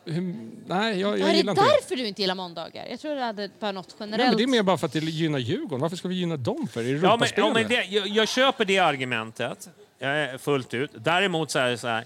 hur, 0.04 0.20
nej, 0.66 1.00
jag, 1.00 1.10
jag 1.10 1.18
Ja, 1.18 1.24
det 1.24 1.30
är 1.32 1.34
gillar 1.34 1.52
inte 1.52 1.62
det. 1.64 1.68
därför 1.80 1.96
du 1.96 2.06
inte 2.06 2.20
gillar 2.22 2.34
måndagar. 2.34 2.86
Jag 2.90 3.00
tror 3.00 3.14
det 3.14 3.20
hade 3.22 3.50
bara 3.60 3.72
något 3.72 3.96
generellt. 4.00 4.18
Nej, 4.18 4.28
men 4.28 4.36
det 4.36 4.42
är 4.42 4.46
mer 4.46 4.62
bara 4.62 4.78
för 4.78 4.86
att 4.86 4.92
det 4.92 4.98
gynnar 4.98 5.38
Djurgården. 5.38 5.80
Varför 5.80 5.96
ska 5.96 6.08
vi 6.08 6.14
gynna 6.14 6.36
dem 6.36 6.68
för? 6.72 6.80
Är 6.80 6.84
det 6.84 6.90
Ja, 7.06 7.16
men, 7.16 7.28
ja, 7.36 7.50
men 7.54 7.68
det, 7.68 7.84
jag, 7.84 8.06
jag 8.08 8.28
köper 8.28 8.64
det 8.64 8.78
argumentet 8.78 9.68
eh, 9.98 10.38
fullt 10.38 10.74
ut. 10.74 10.90
Däremot 10.94 11.50
så 11.50 11.58
är 11.58 11.70
det 11.70 11.78
så 11.78 11.88
här, 11.88 12.04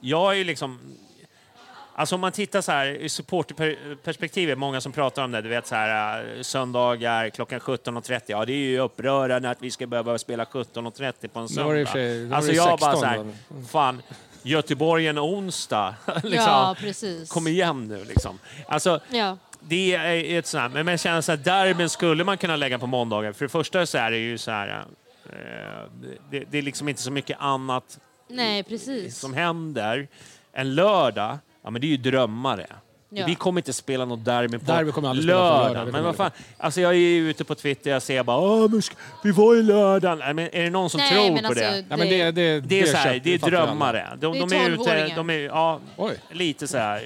jag 0.00 0.38
är 0.40 0.44
liksom... 0.44 0.78
Alltså 1.96 2.14
om 2.14 2.20
man 2.20 2.32
tittar 2.32 2.60
så 2.60 2.72
här 2.72 2.86
i 2.86 3.08
supporterperspektivet, 3.08 4.58
många 4.58 4.80
som 4.80 4.92
pratar 4.92 5.24
om 5.24 5.32
det, 5.32 5.42
du 5.42 5.48
vet 5.48 5.66
så 5.66 5.74
här 5.74 6.34
eh, 6.36 6.42
söndagar 6.42 7.28
klockan 7.30 7.60
17.30, 7.60 8.20
ja 8.26 8.44
det 8.44 8.52
är 8.52 8.56
ju 8.56 8.78
upprörande 8.78 9.50
att 9.50 9.62
vi 9.62 9.70
ska 9.70 9.86
behöva 9.86 10.18
spela 10.18 10.44
17.30 10.44 11.28
på 11.28 11.40
en 11.40 11.48
söndag. 11.48 11.86
för 11.86 11.92
sig- 11.92 12.32
Alltså 12.34 12.50
det 12.50 12.56
jag 12.56 12.78
bara 12.78 12.92
16 12.92 13.00
så 13.00 13.06
här, 13.06 13.32
fan, 13.70 14.02
Göteborg 14.44 15.06
en 15.08 15.18
onsdag. 15.18 15.94
liksom. 16.22 16.32
Ja, 16.32 16.76
precis. 16.80 17.30
Kom 17.30 17.46
igen 17.46 17.88
nu 17.88 18.04
liksom. 18.04 18.38
Alltså, 18.68 19.00
Ja. 19.10 19.38
det 19.60 19.94
är 19.94 20.38
ett 20.38 20.46
sånt 20.46 20.60
här, 20.62 20.68
men 20.68 20.86
jag 20.86 21.00
känner 21.00 21.20
så 21.20 21.32
här, 21.32 21.36
derbyn 21.36 21.88
skulle 21.88 22.24
man 22.24 22.38
kunna 22.38 22.56
lägga 22.56 22.78
på 22.78 22.86
måndagar. 22.86 23.32
För 23.32 23.44
det 23.44 23.48
första 23.48 23.86
så 23.86 23.98
är 23.98 24.10
det 24.10 24.18
ju 24.18 24.38
så 24.38 24.50
här, 24.50 24.84
eh, 25.26 25.90
det, 26.30 26.44
det 26.50 26.58
är 26.58 26.62
liksom 26.62 26.88
inte 26.88 27.02
så 27.02 27.10
mycket 27.10 27.36
annat 27.40 27.98
Nej, 28.28 28.64
som 29.10 29.34
händer. 29.34 30.08
En 30.52 30.74
lördag, 30.74 31.38
ja 31.62 31.70
men 31.70 31.80
det 31.80 31.86
är 31.86 31.88
ju 31.88 31.96
drömmare. 31.96 32.66
Ja. 33.16 33.26
Vi 33.26 33.34
kommer 33.34 33.60
inte 33.60 33.72
spela 33.72 34.04
något 34.04 34.24
derby 34.24 34.58
på 34.58 34.64
Derby 34.64 34.92
kommer 34.92 35.08
aldrig 35.08 35.24
spela 35.24 35.38
på 35.38 35.44
lördag, 35.56 35.74
lördag. 35.74 35.92
Men 35.92 36.04
vad 36.04 36.16
fan, 36.16 36.30
alltså 36.58 36.80
jag 36.80 36.90
är 36.92 36.96
ju 36.98 37.30
ute 37.30 37.44
på 37.44 37.54
Twitter 37.54 37.90
jag 37.90 38.02
ser 38.02 38.22
bara 38.22 38.38
Åh, 38.38 38.70
men 38.70 38.82
vi 39.24 39.30
var 39.30 39.56
i 39.56 39.62
lördagen. 39.62 40.18
Nej, 40.18 40.34
Men 40.34 40.48
är 40.54 40.62
det 40.62 40.70
någon 40.70 40.90
som 40.90 40.98
Nej, 41.00 41.10
tror 41.12 41.34
men 41.34 41.42
på 41.42 41.48
alltså, 41.48 41.64
det? 41.64 41.84
Ja, 41.88 41.96
men 41.96 42.08
det, 42.08 42.30
det, 42.30 42.60
Det 42.60 42.80
är, 42.80 42.86
så 42.86 42.96
här, 42.96 43.20
det 43.24 43.34
är 43.34 43.38
drömmare. 43.38 44.08
De, 44.20 44.32
Det 44.32 44.38
är 44.38 44.46
de 44.48 44.56
är 44.56 44.70
ute, 44.70 44.82
12-åringar. 44.82 45.16
de 45.16 45.30
är 45.30 45.38
ja, 45.38 45.80
Oj. 45.96 46.16
lite 46.32 46.68
så 46.68 46.78
här 46.78 46.96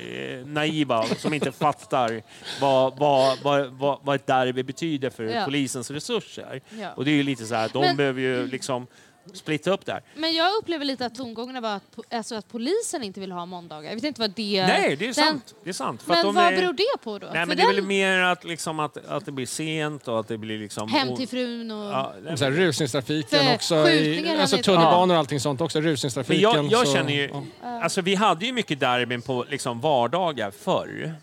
eh, 0.41 0.47
naiva 0.47 1.05
som 1.19 1.35
inte 1.35 1.53
fattar 1.53 2.23
vad, 2.61 2.99
vad, 2.99 3.39
vad, 3.43 3.67
vad, 3.67 3.99
vad 4.03 4.15
ett 4.15 4.27
derby 4.27 4.63
betyder 4.63 5.11
för 5.11 5.25
Ja. 5.25 5.45
polisens 5.45 5.91
resurser. 5.91 6.61
Ja. 6.81 6.89
Och 6.97 7.05
det 7.05 7.11
är 7.11 7.15
ju 7.15 7.23
lite 7.23 7.45
så 7.47 7.55
här, 7.55 7.71
de 7.73 7.81
Men- 7.81 7.97
behöver 7.97 8.21
ju 8.21 8.47
liksom 8.47 8.87
splitta 9.35 9.71
upp 9.71 9.87
där. 9.87 10.03
Men 10.15 10.35
jag 10.35 10.57
upplever 10.57 10.85
lite 10.85 11.07
att 11.07 11.15
tongångarna 11.15 11.61
var 11.61 11.75
att, 11.77 11.83
po- 11.97 12.17
alltså 12.17 12.35
att 12.35 12.49
polisen 12.49 13.03
inte 13.03 13.21
vill 13.21 13.33
ha 13.33 13.47
måndagar. 13.47 13.89
Jag 13.89 13.95
vet 13.95 14.05
inte 14.05 14.21
vad 14.21 14.31
det... 14.31 14.67
Nej, 14.67 14.97
det 14.97 15.05
är 15.05 15.07
den- 15.07 15.15
sant. 15.15 15.55
Det 15.65 15.69
är 15.71 15.75
sant. 15.75 16.03
För 16.03 16.09
Men 16.09 16.19
att 16.19 16.25
de 16.25 16.35
vad 16.35 16.45
är, 16.45 16.57
beror 16.57 16.73
det 16.73 17.03
på 17.05 17.19
då? 17.19 17.27
Nej, 17.33 17.47
men 17.47 17.57
det 17.57 17.63
är 17.63 17.67
väl 17.75 17.83
mer 17.87 18.19
att, 18.19 18.45
liksom, 18.45 18.81
att, 18.81 19.07
att 19.07 19.25
det 19.25 19.33
blir 19.33 19.47
sent 19.47 20.09
och 20.09 20.21
att 20.21 20.29
det 20.29 20.39
blir 20.39 20.59
liksom... 20.59 20.89
Hem 20.89 21.17
till 21.17 21.29
frun 21.29 21.71
och... 21.71 21.85
Ja, 21.93 22.13
Så 22.37 22.45
här, 22.45 22.51
rusningstrafiken 22.51 23.45
För 23.47 23.55
också. 23.55 23.85
skjutningar 23.85 24.33
I, 24.33 24.35
har 24.35 24.41
alltså 24.43 24.57
ni- 24.57 24.63
tunnelbanor 24.63 25.15
och 25.15 25.19
allting 25.19 25.41
sånt 25.41 25.61
också. 25.61 25.79
Men 25.81 25.89
Rusningstrafiken. 25.91 26.43
jag, 26.43 26.65
jag 26.73 26.87
så, 26.87 26.95
känner 26.95 27.13
ju, 27.13 27.31
ja. 27.63 27.83
alltså 27.83 28.01
vi 28.01 28.15
hade 28.15 28.47
ju 28.47 28.53
mycket 28.53 28.81
derbyn 28.81 29.23
på 29.23 29.45
liksom 29.51 29.81
vardagar 29.81 30.51
förr. 30.51 31.15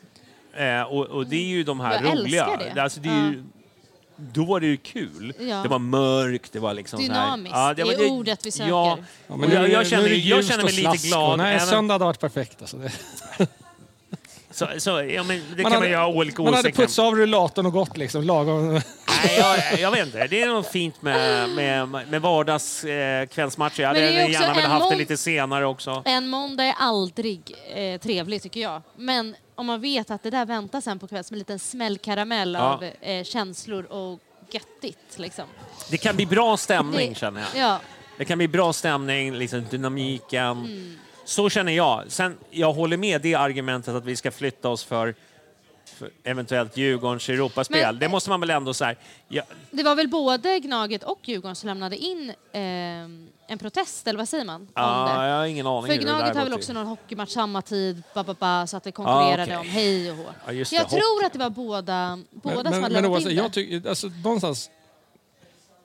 Eh, 0.57 0.82
och, 0.82 1.06
och 1.06 1.27
det 1.27 1.36
är 1.36 1.48
ju 1.48 1.64
de 1.64 1.80
här 1.80 1.94
Jag 1.94 2.02
älskar 2.11 2.18
roliga. 2.23 2.60
det. 2.76 2.82
Alltså, 2.82 2.99
det 2.99 3.10
är 3.10 3.32
ju, 3.32 3.44
då 4.18 4.46
var 4.46 4.60
det 4.60 4.68
ju 4.68 4.78
kul. 4.78 5.34
Ja. 5.40 5.56
Det 5.56 5.68
var 5.70 5.80
mörkt, 5.80 6.54
det 6.54 6.60
var 6.60 6.74
liksom 6.74 7.00
Dynamiskt, 7.00 7.56
Ja, 7.56 7.74
det 7.74 7.82
är 7.82 7.86
var- 7.86 8.12
ordet 8.12 8.46
vi 8.46 8.52
söker. 8.52 8.70
Ja, 8.70 8.98
Ja, 9.28 9.36
men 9.36 9.52
jag, 9.52 9.70
jag, 9.70 9.88
känner, 9.88 10.06
är 10.06 10.10
det 10.10 10.16
jag 10.16 10.46
känner 10.46 10.64
mig 10.64 10.74
lite 10.74 11.08
glad. 11.08 11.38
Nej, 11.38 11.56
även- 11.56 11.68
söndag 11.68 11.94
hade 11.94 12.06
varit 12.06 12.20
perfekt. 12.20 12.62
Alltså. 12.62 12.78
Det, 12.78 12.92
så, 14.52 14.68
så, 14.78 14.90
ja, 14.90 15.24
men 15.24 15.42
det 15.56 15.64
kan 15.64 15.64
man, 15.64 15.72
hade, 15.72 15.88
ju 15.90 15.96
ha 15.96 16.08
olika 16.08 16.42
man 16.44 16.54
hade 16.54 16.72
putsat 16.72 17.06
av 17.06 17.16
rullatorn 17.16 17.66
och 17.66 17.72
gått 17.74 17.98
liksom 17.98 18.24
lagom. 18.24 18.74
Nej, 18.74 18.82
jag, 19.38 19.80
jag 19.80 19.92
vet 19.92 20.06
inte. 20.06 20.28
Det 20.28 20.42
är 20.42 20.48
något 20.48 20.68
fint 20.68 21.02
med, 21.02 21.50
med, 21.50 21.90
med 21.90 22.22
vardags 22.22 22.84
eh, 22.84 23.26
kvällsmatcher. 23.28 23.82
Jag 23.82 23.88
hade 23.88 24.00
det 24.00 24.08
är 24.08 24.28
gärna 24.30 24.54
velat 24.54 24.72
haft 24.72 24.90
det 24.90 24.96
lite 24.96 25.18
senare 25.18 25.66
också. 25.66 26.02
En 26.06 26.28
måndag 26.28 26.64
är 26.64 26.76
aldrig 26.80 27.56
eh, 27.76 28.00
trevlig 28.00 28.42
tycker 28.42 28.60
jag. 28.60 28.82
Men 28.96 29.36
om 29.56 29.65
man 29.65 29.82
vet 29.82 30.11
att 30.11 30.23
det 30.23 30.30
där 30.30 30.45
väntar 30.45 30.82
sen 30.82 30.99
på 30.99 31.07
kvällen 31.07 31.23
som 31.23 31.34
en 31.36 31.40
liten 31.40 31.60
smällkaramell 31.60 32.53
Ja. 32.53 32.60
av 32.73 32.84
eh, 33.02 33.23
känslor 33.23 33.84
och 33.86 34.19
göttigt 34.52 35.18
liksom. 35.19 35.45
Det 35.91 35.98
kan 35.98 36.15
bli 36.15 36.26
bra 36.26 36.57
stämning 36.57 37.10
Det- 37.10 37.15
känner 37.19 37.41
jag. 37.41 37.49
Ja. 37.69 37.80
Det 38.18 38.26
kan 38.26 38.38
bli 38.38 38.48
bra 38.48 38.73
stämning, 38.73 39.34
liksom 39.36 39.65
dynamiken. 39.72 40.41
Mm. 40.57 40.98
Så 41.26 41.49
känner 41.49 41.72
jag. 41.72 42.03
Sen, 42.07 42.38
jag 42.49 42.73
håller 42.73 42.98
med 42.98 43.22
det 43.22 43.36
argumentet 43.36 43.95
att 43.95 44.06
vi 44.06 44.15
ska 44.15 44.32
flytta 44.32 44.69
oss 44.69 44.84
för, 44.84 45.15
eventuellt 46.23 46.77
Djurgårdens 46.77 47.30
Europaspel. 47.30 47.82
Men- 47.82 47.99
det 47.99 48.10
måste 48.10 48.30
man 48.30 48.40
väl 48.40 48.49
ändå 48.49 48.73
säga. 48.73 48.95
Ja, 49.27 49.44
Det 49.72 49.84
var 49.84 49.95
väl 49.95 50.07
både 50.07 50.60
Gnaget 50.60 51.03
och 51.03 51.19
Djurgården 51.23 51.56
som 51.56 51.68
lämnade 51.68 51.98
in 51.98 52.30
eh, 52.52 52.61
en 53.48 53.58
protest, 53.58 54.08
eller 54.08 54.18
vad 54.18 54.30
säger 54.30 54.46
man? 54.46 54.66
det. 54.66 54.82
jag 54.82 55.38
har 55.38 55.46
ingen 55.46 55.68
aning 55.68 55.92
För 55.92 56.02
Gnaget 56.02 56.36
har 56.36 56.44
väl 56.44 56.54
också 56.54 56.74
någon 56.74 56.88
hockeymatch 56.88 57.32
samma 57.32 57.62
tid, 57.62 58.04
ba, 58.14 58.24
ba, 58.24 58.34
ba, 58.34 58.68
så 58.68 58.78
att 58.78 58.84
det 58.84 58.92
konkurrerade 58.92 59.44
okej. 59.44 59.58
om 59.58 59.68
hej 59.68 60.12
och 60.12 60.18
hå. 60.18 60.52
Just 60.52 60.72
jag 60.72 60.86
det, 60.86 60.90
tror 60.90 61.26
att 61.26 61.34
det 61.34 61.40
var 61.40 61.50
båda, 61.50 62.20
båda 62.32 62.64
men, 62.64 62.74
som 62.74 62.84
hade 62.84 63.02
men, 63.02 63.06
oavsett, 63.06 63.32
in 63.32 63.38
det. 63.38 63.44
jag, 63.44 63.54
tycker, 63.54 63.90
alltså, 63.90 64.08
någonstans, 64.08 64.70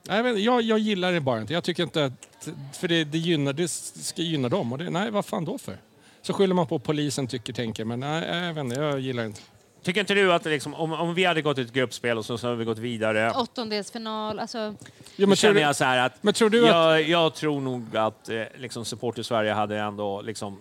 Nej, 0.07 0.29
inte, 0.29 0.41
jag, 0.41 0.61
jag 0.61 0.79
gillar 0.79 1.11
det 1.11 1.21
bara 1.21 1.41
inte. 1.41 1.53
Jag 1.53 1.63
tycker 1.63 1.83
inte 1.83 2.05
att... 2.05 2.47
För 2.73 2.87
det, 2.87 3.03
det, 3.03 3.17
gynnar, 3.17 3.53
det 3.53 3.67
ska 3.67 4.21
gynna 4.21 4.49
dem. 4.49 4.71
Och 4.71 4.77
det, 4.77 4.89
nej, 4.89 5.11
vad 5.11 5.25
fan 5.25 5.45
då 5.45 5.57
för? 5.57 5.77
Så 6.21 6.33
skyller 6.33 6.55
man 6.55 6.67
på 6.67 6.79
polisen, 6.79 7.27
tycker, 7.27 7.53
tänker. 7.53 7.85
Men 7.85 7.99
nej, 7.99 8.45
jag 8.45 8.53
vet 8.53 8.63
inte, 8.63 8.75
jag 8.75 8.99
gillar 8.99 9.25
inte. 9.25 9.41
Tycker 9.83 9.99
inte 10.01 10.13
du 10.13 10.33
att 10.33 10.45
liksom, 10.45 10.73
om, 10.73 10.93
om 10.93 11.13
vi 11.13 11.25
hade 11.25 11.41
gått 11.41 11.57
ett 11.57 11.73
gruppspel 11.73 12.17
och 12.17 12.25
så, 12.25 12.37
så 12.37 12.47
har 12.47 12.55
vi 12.55 12.65
gått 12.65 12.77
vidare. 12.77 13.31
Åttondelsfinal, 13.31 14.39
alltså... 14.39 14.75
Jo, 15.15 15.27
men 15.27 15.35
känner 15.35 15.53
du, 15.53 15.59
jag 15.61 15.75
så 15.75 15.83
här 15.83 15.97
att, 15.97 16.23
men 16.23 16.33
tror 16.33 16.49
du 16.49 16.63
att 16.63 16.75
jag, 16.75 17.01
jag 17.09 17.33
tror 17.35 17.61
nog 17.61 17.97
att 17.97 18.29
eh, 18.29 18.41
liksom 18.57 18.85
supporter 18.85 19.23
Sverige 19.23 19.51
hade 19.53 19.77
ändå 19.79 20.21
liksom 20.21 20.57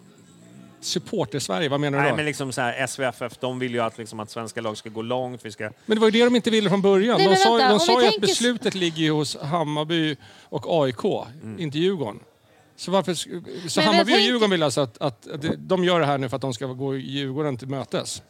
supporter-Sverige, 0.81 1.69
vad 1.69 1.81
menar 1.81 1.99
du 1.99 2.03
Nej, 2.03 2.11
då? 2.11 2.17
men 2.17 2.25
liksom 2.25 2.53
så 2.53 2.61
här, 2.61 2.87
SVFF, 2.87 3.39
de 3.41 3.59
vill 3.59 3.73
ju 3.75 3.81
att, 3.81 3.99
liksom, 3.99 4.21
att 4.21 4.31
svenska 4.31 4.61
lag 4.61 4.77
ska 4.77 4.89
gå 4.89 5.03
långt. 5.03 5.45
Vi 5.45 5.53
ska... 5.53 5.65
Men 5.87 5.97
det 5.97 6.01
var 6.01 6.09
ju 6.09 6.11
det 6.19 6.25
de 6.25 6.37
inte 6.37 6.51
ville 6.51 6.69
från 6.69 6.83
början. 6.83 7.19
Nej, 7.19 7.29
de 7.29 7.37
sa, 7.37 7.53
vänta, 7.57 7.69
de 7.69 7.81
sa 7.81 7.93
ju 7.93 7.99
att 7.99 8.13
tänker- 8.13 8.21
beslutet 8.27 8.75
ligger 8.75 9.11
hos 9.11 9.37
Hammarby 9.37 10.17
och 10.43 10.83
AIK, 10.85 11.05
Mm. 11.43 11.61
inte 11.61 11.79
Djurgården. 11.79 12.21
Så, 12.77 12.91
varför, 12.91 13.15
så 13.15 13.29
Men 13.81 13.87
Hammarby 13.87 14.13
jag 14.13 14.19
och 14.21 14.25
Djurgården 14.27 14.51
vill 14.51 14.63
alltså 14.63 14.81
att, 14.81 14.99
att, 14.99 15.31
att 15.31 15.45
de 15.59 15.85
gör 15.85 16.01
det 16.01 16.07
här 16.07 16.19
nu 16.19 16.29
för 16.29 16.37
att 16.37 16.43
de 16.43 16.55
ska 16.55 16.67
gå 16.67 16.97
Djurgården 16.97 17.57
till 17.57 17.69
mötes? 17.69 18.23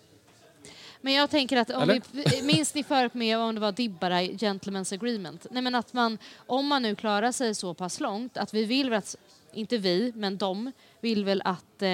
Men 1.01 1.13
jag 1.13 1.31
tänker 1.31 1.57
att 1.57 1.71
om 1.71 1.83
Eller? 1.83 2.03
vi, 2.13 2.43
minns 2.43 2.75
ni 2.75 2.85
förut 2.85 3.15
med 3.15 3.39
om 3.39 3.55
det 3.55 3.61
var 3.61 3.73
Dibbara 3.73 4.23
i 4.23 4.33
Gentlemen's 4.37 4.95
Agreement? 4.95 5.47
Nej 5.51 5.63
men 5.63 5.75
att 5.75 5.93
man, 5.93 6.19
om 6.47 6.67
man 6.67 6.83
nu 6.83 6.95
klarar 6.95 7.33
sig 7.33 7.55
så 7.55 7.75
pass 7.75 8.01
långt, 8.01 8.37
att 8.37 8.55
vi 8.55 8.65
vill 8.65 8.91
väl 8.91 8.99
att, 8.99 9.17
inte 9.53 9.79
vi, 9.79 10.13
men 10.17 10.37
de 10.39 10.73
vill 11.01 11.25
väl 11.25 11.43
att 11.45 11.83
eh, 11.83 11.89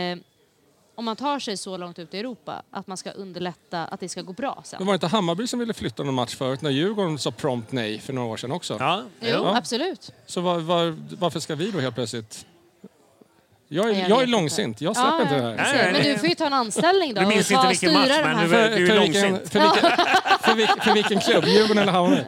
om 0.95 1.05
man 1.05 1.17
tar 1.17 1.39
sig 1.39 1.57
så 1.57 1.77
långt 1.77 1.99
ut 1.99 2.15
i 2.15 2.19
Europa, 2.19 2.63
att 2.71 2.87
man 2.87 2.97
ska 2.97 3.11
underlätta 3.11 3.85
att 3.85 4.01
det 4.01 4.09
ska 4.09 4.23
gå 4.23 4.33
bra 4.33 4.63
sen. 4.65 4.77
Men 4.79 4.87
var 4.87 4.93
det 4.93 4.97
inte 4.97 5.07
Hammarby 5.07 5.47
som 5.47 5.59
ville 5.59 5.75
flytta 5.75 6.03
någon 6.03 6.15
match 6.15 6.35
förut 6.37 6.63
när 6.63 6.71
Djurgården 6.71 7.19
sa 7.19 7.31
prompt 7.31 7.73
nej 7.73 7.99
för 7.99 8.13
några 8.13 8.29
år 8.29 8.37
sedan 8.37 8.53
också? 8.53 8.77
Ja, 8.81 9.03
Jo, 9.21 9.29
Ja. 9.29 9.57
absolut. 9.57 10.13
Så 10.27 10.41
var, 10.41 10.59
var, 10.59 10.97
varför 11.19 11.41
ska 11.41 11.55
vi 11.55 11.71
då 11.71 11.81
helt 11.81 11.95
plötsligt... 11.95 12.47
Jag 13.69 13.91
är, 13.91 14.09
jag 14.09 14.23
är 14.23 14.27
långsint, 14.27 14.81
jag 14.81 14.97
släpper 14.97 15.23
inte 15.23 15.35
det 15.35 15.41
här. 15.43 15.55
Nej, 15.57 15.85
Men 15.85 15.93
nej. 15.93 16.13
du 16.13 16.19
får 16.19 16.29
ju 16.29 16.35
ta 16.35 16.47
en 16.47 16.53
anställning 16.53 17.15
då 17.15 17.21
Du 17.21 17.27
minns 17.27 17.47
och 17.47 17.51
inte 17.53 17.63
ta, 17.63 17.69
vilken 17.69 17.91
styra 17.91 18.01
match, 18.01 18.09
de 18.09 18.23
men 18.23 18.37
här. 18.37 18.45
du- 18.45 18.49
För, 18.51 18.57
är 18.59 18.71
för, 18.71 18.77
vilken, 18.79 18.97
långsint. 18.97 19.53
för, 19.53 19.61
vilken, 19.61 19.91
för, 20.41 20.55
vilken, 20.55 20.81
för 20.81 20.95
vilken 20.95 21.21
klubb? 21.21 21.45
Djurgården 21.45 21.79
eller 21.83 21.93
Hammarby? 21.93 22.23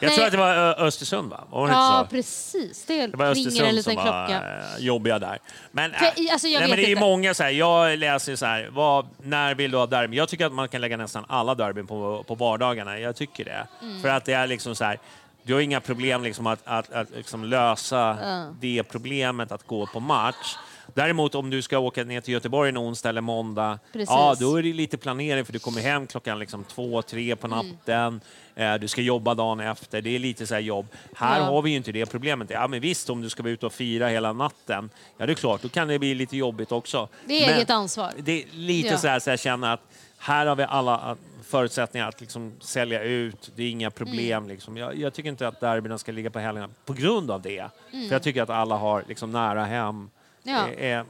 Jag 0.00 0.08
Nej. 0.08 0.16
tror 0.16 0.24
att 0.26 0.32
det 0.32 0.38
var 0.38 0.54
Ö- 0.54 0.74
Östersund, 0.78 1.30
va? 1.30 1.44
Var 1.50 1.66
det 1.66 1.72
Ja, 1.72 2.00
inte 2.00 2.10
så? 2.10 2.16
precis. 2.16 2.84
Det, 2.86 3.06
Det 3.06 3.16
var 3.16 3.34
ringer 3.34 3.46
en 3.46 3.46
Östersund 3.48 3.74
liten 3.74 3.82
som 3.94 4.02
klocka. 4.02 4.40
var 4.40 4.74
eh, 4.78 4.84
jobbiga 4.84 5.18
där. 5.18 5.38
Men, 5.70 5.92
För, 5.92 6.20
i- 6.22 6.30
alltså, 6.30 6.48
jag 6.48 6.60
nej, 6.60 6.60
vet 6.60 6.70
men 6.70 6.76
det 6.76 6.82
är 6.84 6.86
ju 6.86 6.92
inte. 6.92 7.00
många 7.00 7.34
så 7.34 7.42
här, 7.42 7.50
jag 7.50 7.98
läser 7.98 8.32
ju 8.32 8.36
så 8.36 8.46
här, 8.46 8.68
vad, 8.72 9.06
när 9.22 9.54
vill 9.54 9.70
du 9.70 9.76
ha 9.76 9.86
derby? 9.86 10.16
Jag 10.16 10.28
tycker 10.28 10.46
att 10.46 10.52
man 10.52 10.68
kan 10.68 10.80
lägga 10.80 10.96
nästan 10.96 11.24
alla 11.28 11.54
derbyn 11.54 11.86
på, 11.86 12.24
på 12.28 12.34
vardagarna. 12.34 12.98
Jag 12.98 13.16
tycker 13.16 13.44
det. 13.44 13.66
Mm. 13.82 14.02
För 14.02 14.08
att 14.08 14.24
det 14.24 14.32
är 14.32 14.46
liksom 14.46 14.74
så 14.76 14.84
här, 14.84 14.98
du 15.46 15.54
har 15.54 15.60
inga 15.60 15.80
problem 15.80 16.22
liksom 16.22 16.46
att, 16.46 16.60
att, 16.64 16.92
att 16.92 17.10
liksom 17.10 17.44
lösa 17.44 18.16
det 18.60 18.82
problemet 18.82 19.52
att 19.52 19.66
gå 19.66 19.86
på 19.86 20.00
match. 20.00 20.56
Däremot 20.94 21.34
om 21.34 21.50
du 21.50 21.62
ska 21.62 21.78
åka 21.78 22.04
ner 22.04 22.20
till 22.20 22.34
Göteborg 22.34 22.68
en 22.68 22.78
onsdag 22.78 23.08
eller 23.08 23.20
måndag, 23.20 23.78
Precis. 23.92 24.08
ja 24.10 24.36
då 24.40 24.56
är 24.56 24.62
det 24.62 24.72
lite 24.72 24.96
planering 24.96 25.44
för 25.44 25.52
du 25.52 25.58
kommer 25.58 25.80
hem 25.80 26.06
klockan 26.06 26.38
liksom 26.38 26.64
två, 26.64 27.02
tre 27.02 27.36
på 27.36 27.46
Mm. 27.46 27.58
natten. 27.68 28.20
Eh, 28.54 28.74
du 28.74 28.88
ska 28.88 29.00
jobba 29.02 29.34
dagen 29.34 29.60
efter. 29.60 30.02
Det 30.02 30.10
är 30.14 30.18
lite 30.18 30.46
så 30.46 30.54
här 30.54 30.60
jobb. 30.60 30.86
Här 31.16 31.38
Ja. 31.38 31.44
har 31.44 31.62
vi 31.62 31.70
ju 31.70 31.76
inte 31.76 31.92
det 31.92 32.06
problemet. 32.06 32.50
Ja, 32.50 32.68
men 32.68 32.80
visst, 32.80 33.10
om 33.10 33.22
du 33.22 33.28
ska 33.30 33.42
vara 33.42 33.52
ute 33.52 33.66
och 33.66 33.72
fira 33.72 34.08
hela 34.08 34.32
natten, 34.32 34.90
ja 35.18 35.26
det 35.26 35.32
är 35.32 35.34
klart, 35.34 35.62
då 35.62 35.68
kan 35.68 35.88
det 35.88 35.98
bli 35.98 36.14
lite 36.14 36.36
jobbigt 36.36 36.72
också. 36.72 37.08
Det 37.26 37.42
är 37.42 37.46
Men 37.46 37.56
eget 37.56 37.70
ansvar. 37.70 38.12
Det 38.18 38.42
är 38.42 38.46
lite 38.52 38.88
Ja. 38.88 38.98
så 38.98 39.08
här 39.08 39.18
så 39.18 39.30
jag 39.30 39.40
känner 39.40 39.74
att 39.74 39.80
här 40.26 40.46
har 40.46 40.56
vi 40.56 40.64
alla 40.68 41.16
förutsättningar 41.44 42.08
att 42.08 42.20
liksom 42.20 42.52
sälja 42.60 43.02
ut. 43.02 43.50
Det 43.56 43.62
är 43.62 43.70
inga 43.70 43.90
problem. 43.90 44.36
Mm. 44.44 44.48
Liksom. 44.48 44.76
Jag, 44.76 44.96
jag 44.96 45.14
tycker 45.14 45.28
inte 45.28 45.48
att 45.48 45.60
derbyna 45.60 45.98
ska 45.98 46.12
ligga 46.12 46.30
på 46.30 46.38
helgerna 46.38 46.68
på 46.84 46.92
grund 46.92 47.30
av 47.30 47.42
det. 47.42 47.58
Mm. 47.92 48.08
För 48.08 48.14
jag 48.14 48.22
tycker 48.22 48.42
att 48.42 48.50
alla 48.50 48.76
har 48.76 49.04
liksom 49.08 49.32
nära 49.32 49.64
hem. 49.64 50.10
Ja. 50.42 50.62
Det 50.76 50.90
är- 50.90 51.04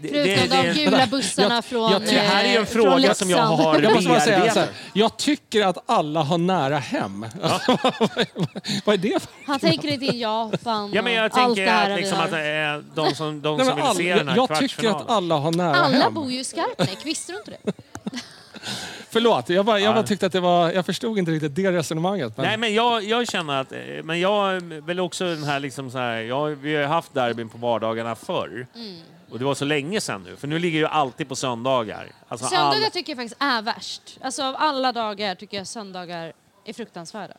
det- 0.00 0.08
Förutom 0.08 0.62
det- 0.62 0.72
de 0.72 0.84
gula 0.84 1.06
bussarna 1.06 1.54
jag- 1.54 1.64
från 1.64 1.92
jag- 1.92 2.02
det 2.02 2.10
här 2.10 2.44
är 2.44 2.56
en 2.56 2.62
eh, 2.62 2.68
fråga 2.68 3.14
som 3.14 3.30
jag 3.30 3.38
har 3.42 3.80
Jag 3.80 3.92
måste 3.94 4.08
bara 4.08 4.20
säga 4.20 4.66
jag 4.92 5.16
tycker 5.16 5.66
att 5.66 5.78
alla 5.86 6.22
har 6.22 6.38
nära 6.38 6.78
hem. 6.78 7.20
vad 8.84 8.94
är 8.94 8.98
det 8.98 9.22
för... 9.22 9.30
Han 9.46 9.60
tänker 9.60 9.88
inte 9.88 10.06
in 10.06 10.18
Japan 10.18 10.90
Ja, 10.92 11.02
men 11.02 11.12
jag 11.12 11.24
allt 11.24 11.32
tänker 11.34 11.64
det 11.64 11.70
här 11.70 11.96
liksom 11.96 12.20
att 12.20 12.32
är 12.32 12.84
de 12.94 13.14
som, 13.14 13.42
de 13.42 13.56
Nej, 13.56 13.66
som 13.66 13.76
vill 13.76 13.84
alla, 13.84 13.94
se 13.94 14.14
den 14.14 14.28
här 14.28 14.36
jag, 14.36 14.58
tycker 14.58 14.88
att 14.90 15.10
alla 15.10 15.34
har 15.36 15.52
nära 15.52 15.76
Alla 15.76 15.98
hem. 15.98 16.14
bor 16.14 16.30
ju 16.32 16.40
i 16.40 16.44
Skarpnäck, 16.44 16.98
visste 17.06 17.32
du 17.32 17.38
inte 17.38 17.50
det? 17.50 17.72
Förlåt, 19.10 19.48
jag 19.48 19.64
bara, 19.66 19.80
jag 19.80 19.90
Ja. 19.90 19.94
bara 19.94 20.06
tyckte 20.06 20.26
att 20.26 20.32
det 20.32 20.40
var... 20.40 20.70
Jag 20.72 20.86
förstod 20.86 21.18
inte 21.18 21.30
riktigt 21.30 21.54
det 21.54 21.72
resonemanget. 21.72 22.36
Men... 22.36 22.46
Nej, 22.46 22.56
men 22.56 22.74
jag, 22.74 23.04
jag 23.04 23.28
känner 23.28 23.60
att... 23.60 23.72
Men 24.04 24.20
jag 24.20 24.60
väl 24.62 25.00
också 25.00 25.24
den 25.24 25.44
här 25.44 25.60
liksom 25.60 25.90
så 25.90 25.98
här... 25.98 26.16
Jag, 26.20 26.46
vi 26.48 26.74
har 26.74 26.82
ju 26.82 26.86
haft 26.88 27.14
derbyn 27.14 27.48
på 27.48 27.58
vardagarna 27.58 28.14
förr. 28.14 28.66
Mm. 28.74 29.00
Och 29.30 29.38
det 29.38 29.44
var 29.44 29.54
så 29.54 29.64
länge 29.64 30.00
sedan 30.00 30.22
nu. 30.22 30.36
För 30.36 30.48
nu 30.48 30.58
ligger 30.58 30.78
ju 30.78 30.86
alltid 30.86 31.28
på 31.28 31.36
söndagar. 31.36 32.06
Alltså 32.28 32.46
Söndagar 32.46 32.84
all- 32.84 32.90
tycker 32.90 33.12
jag 33.12 33.16
faktiskt 33.18 33.42
är 33.42 33.62
värst. 33.62 34.18
Alltså 34.22 34.42
av 34.42 34.56
alla 34.58 34.92
dagar 34.92 35.34
tycker 35.34 35.56
jag 35.56 35.66
söndagar 35.66 36.32
är 36.64 36.72
fruktansvärda. 36.72 37.34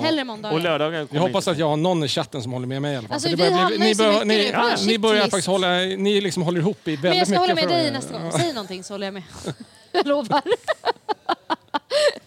Hellre 0.00 0.24
måndagar. 0.24 0.54
Och 0.56 0.60
lördagar 0.62 1.06
Jag 1.10 1.20
hoppas 1.20 1.36
inte. 1.44 1.50
att 1.50 1.58
jag 1.58 1.68
har 1.68 1.76
någon 1.76 2.04
i 2.04 2.08
chatten 2.08 2.42
som 2.42 2.52
håller 2.52 2.66
med 2.66 2.82
mig 2.82 2.92
i 2.94 2.96
alla 2.96 3.08
fall. 3.08 3.14
Alltså, 3.14 3.28
För 3.28 3.36
vi 3.36 3.42
börjar 3.42 3.58
hamnar 3.58 3.86
ju 3.86 3.94
så 3.94 4.02
börjar- 4.02 4.24
mycket 4.24 4.46
ni, 4.46 4.52
på 4.52 4.68
en 4.80 4.86
ni 4.86 4.98
börjar 4.98 5.22
faktiskt 5.22 5.46
hålla... 5.48 5.68
Ni 5.78 6.20
liksom 6.20 6.42
håller 6.42 6.60
ihop 6.60 6.88
i 6.88 6.90
väldigt 6.90 7.02
Men 7.10 7.18
jag 7.18 7.26
ska 7.28 7.38
hålla 7.38 7.54
mycket. 7.54 7.70
med 7.70 7.76
för- 7.78 7.82
dig 7.84 7.92
nästa 7.92 8.18
gång. 8.18 8.32
Säg 8.32 8.52
någonting 8.52 8.84
så 8.84 8.94
håller 8.94 9.06
jag 9.06 9.14
med. 9.14 9.22
jag 9.92 10.06
lovar. 10.06 10.42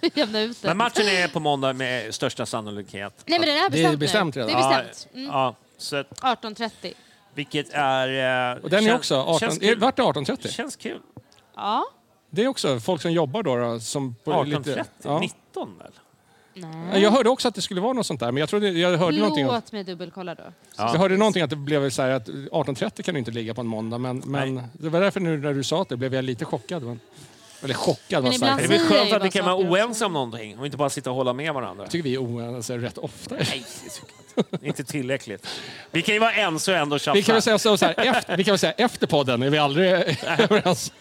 Vi 0.01 0.11
jämnar 0.13 0.39
ut 0.39 0.61
det. 0.61 0.67
Men 0.67 0.77
matchen 0.77 1.05
är 1.07 1.27
på 1.27 1.39
måndag 1.39 1.73
med 1.73 2.15
största 2.15 2.45
sannolikhet. 2.45 3.13
Nej 3.25 3.39
men 3.39 3.47
den 3.49 3.57
är 3.57 3.69
Det 3.69 3.83
är 3.83 3.97
bestämt 3.97 3.99
bestämt 3.99 4.35
nu. 4.35 4.41
redan. 4.41 4.61
Det 4.61 4.67
är 4.67 4.71
Ja, 4.79 4.83
bestämt. 4.89 5.13
Mm. 5.15 5.27
Ja, 5.27 5.55
så 5.77 5.95
att, 5.95 6.09
18.30. 6.21 6.93
vilket 7.33 7.69
är... 7.73 8.07
eh, 8.57 8.63
Och 8.63 8.69
den 8.69 8.85
är 8.85 8.89
kän- 8.91 8.95
också 8.95 9.15
18... 9.15 9.39
Känns 9.39 9.57
Är, 9.57 9.59
kul. 9.67 9.79
vart 9.79 9.99
är 9.99 10.03
18.30? 10.03 10.47
Känns 10.51 10.75
kul. 10.75 10.99
Ja. 11.55 11.85
Det 12.29 12.43
är 12.43 12.47
också 12.47 12.79
folk 12.79 13.01
som 13.01 13.11
jobbar 13.11 13.43
då. 13.43 13.55
då 13.55 13.79
som 13.79 14.15
på 14.23 14.31
18.30? 14.33 14.83
ja. 15.03 15.19
19 15.19 15.77
väl? 15.77 15.91
Nej. 16.55 17.01
Jag 17.01 17.11
hörde 17.11 17.29
också 17.29 17.47
att 17.47 17.55
det 17.55 17.61
skulle 17.61 17.81
vara 17.81 17.93
något 17.93 18.05
sånt 18.05 18.19
där, 18.19 18.31
men 18.31 18.39
jag, 18.39 18.49
trodde, 18.49 18.69
jag 18.69 18.97
hörde 18.97 19.17
någonting 19.17 19.47
om, 19.47 19.55
Låt 19.55 19.71
mig 19.71 19.83
dubbelkolla 19.83 20.35
då. 20.35 20.43
jag 20.77 20.85
hörde 20.87 21.17
någonting 21.17 21.43
att 21.43 21.49
det 21.49 21.55
blev 21.55 21.89
så 21.89 22.01
här 22.01 22.09
att 22.09 22.27
18.30 22.27 23.01
kan 23.01 23.13
du 23.13 23.19
inte 23.19 23.31
ligga 23.31 23.53
på 23.53 23.61
en 23.61 23.67
måndag, 23.67 23.97
men, 23.97 24.23
men 24.25 24.61
det 24.73 24.89
var 24.89 25.01
därför 25.01 25.19
nu 25.19 25.37
när 25.37 25.53
du 25.53 25.63
sa 25.63 25.81
att 25.81 25.89
det 25.89 25.97
blev 25.97 26.15
jag 26.15 26.25
lite 26.25 26.45
chockad. 26.45 26.83
Men, 26.83 26.99
eller 27.63 27.73
chockad 27.73 28.23
var 28.23 28.29
Men 28.29 28.35
ibland. 28.35 28.59
Det 28.59 28.63
är 28.63 28.67
väl 28.67 28.79
skönt 28.79 29.13
att 29.13 29.25
vi 29.25 29.31
kan 29.31 29.45
vara 29.45 29.55
oense 29.55 30.05
om 30.05 30.13
någonting 30.13 30.59
och 30.59 30.65
inte 30.65 30.77
bara 30.77 30.89
sitta 30.89 31.09
och 31.09 31.15
hålla 31.15 31.33
med 31.33 31.53
varandra. 31.53 31.83
Jag 31.83 31.91
tycker 31.91 32.03
vi 32.03 32.15
är 32.15 32.23
oense 32.23 32.77
rätt 32.77 32.97
ofta. 32.97 33.35
Nej, 33.35 33.65
inte. 34.35 34.67
Inte 34.67 34.83
tillräckligt. 34.83 35.47
Vi 35.91 36.01
kan 36.01 36.13
ju 36.15 36.19
vara 36.19 36.33
ense 36.33 36.71
och 36.71 36.77
ändå 36.77 36.97
tjafsa. 36.99 37.13
Vi 37.13 37.23
kan 37.23 37.35
väl 37.35 37.41
säga 37.41 37.59
så, 37.59 37.77
så 37.77 37.85
här, 37.85 37.93
efter, 37.97 38.37
vi 38.37 38.43
kan 38.43 38.51
väl 38.51 38.59
säga 38.59 38.71
efter 38.71 39.07
podden 39.07 39.43
är 39.43 39.49
vi 39.49 39.57
aldrig 39.57 39.91
överens. 40.39 40.91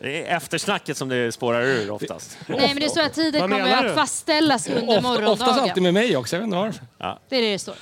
Det 0.00 0.26
är 0.26 0.36
eftersnacket 0.36 0.96
som 0.96 1.08
det 1.08 1.32
spårar 1.32 1.62
ur 1.62 1.90
oftast. 1.90 2.38
Nej, 2.46 2.68
men 2.74 2.82
det 2.82 2.88
står 2.88 3.02
att 3.02 3.14
tiden 3.14 3.40
Vad 3.40 3.50
kommer 3.50 3.64
menar 3.64 3.76
att 3.84 3.88
du? 3.88 3.94
fastställas 3.94 4.68
under 4.68 4.82
Ofta, 4.82 4.98
oftast 4.98 5.18
morgondagen. 5.28 5.58
alltid 5.68 5.82
med 5.82 5.94
mig 5.94 6.16
också, 6.16 6.36
jag 6.36 6.40
vet 6.40 6.44
inte 6.46 6.56
varför. 6.56 6.84
Det 7.28 7.36
är 7.36 7.42
det 7.42 7.52
det 7.52 7.58
står. 7.58 7.74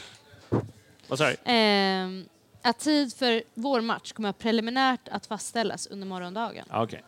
Vad 1.09 1.19
sa 1.19 1.27
du? 1.29 1.37
Ehm, 1.45 2.25
att 2.63 2.79
tid 2.79 3.15
för 3.15 3.43
vår 3.55 3.81
match 3.81 4.13
kommer 4.13 4.29
att 4.29 4.39
preliminärt 4.39 5.09
att 5.11 5.27
fastställas 5.27 5.87
under 5.87 6.07
morgondagen. 6.07 6.65
Ja, 6.71 6.83
okej. 6.83 7.03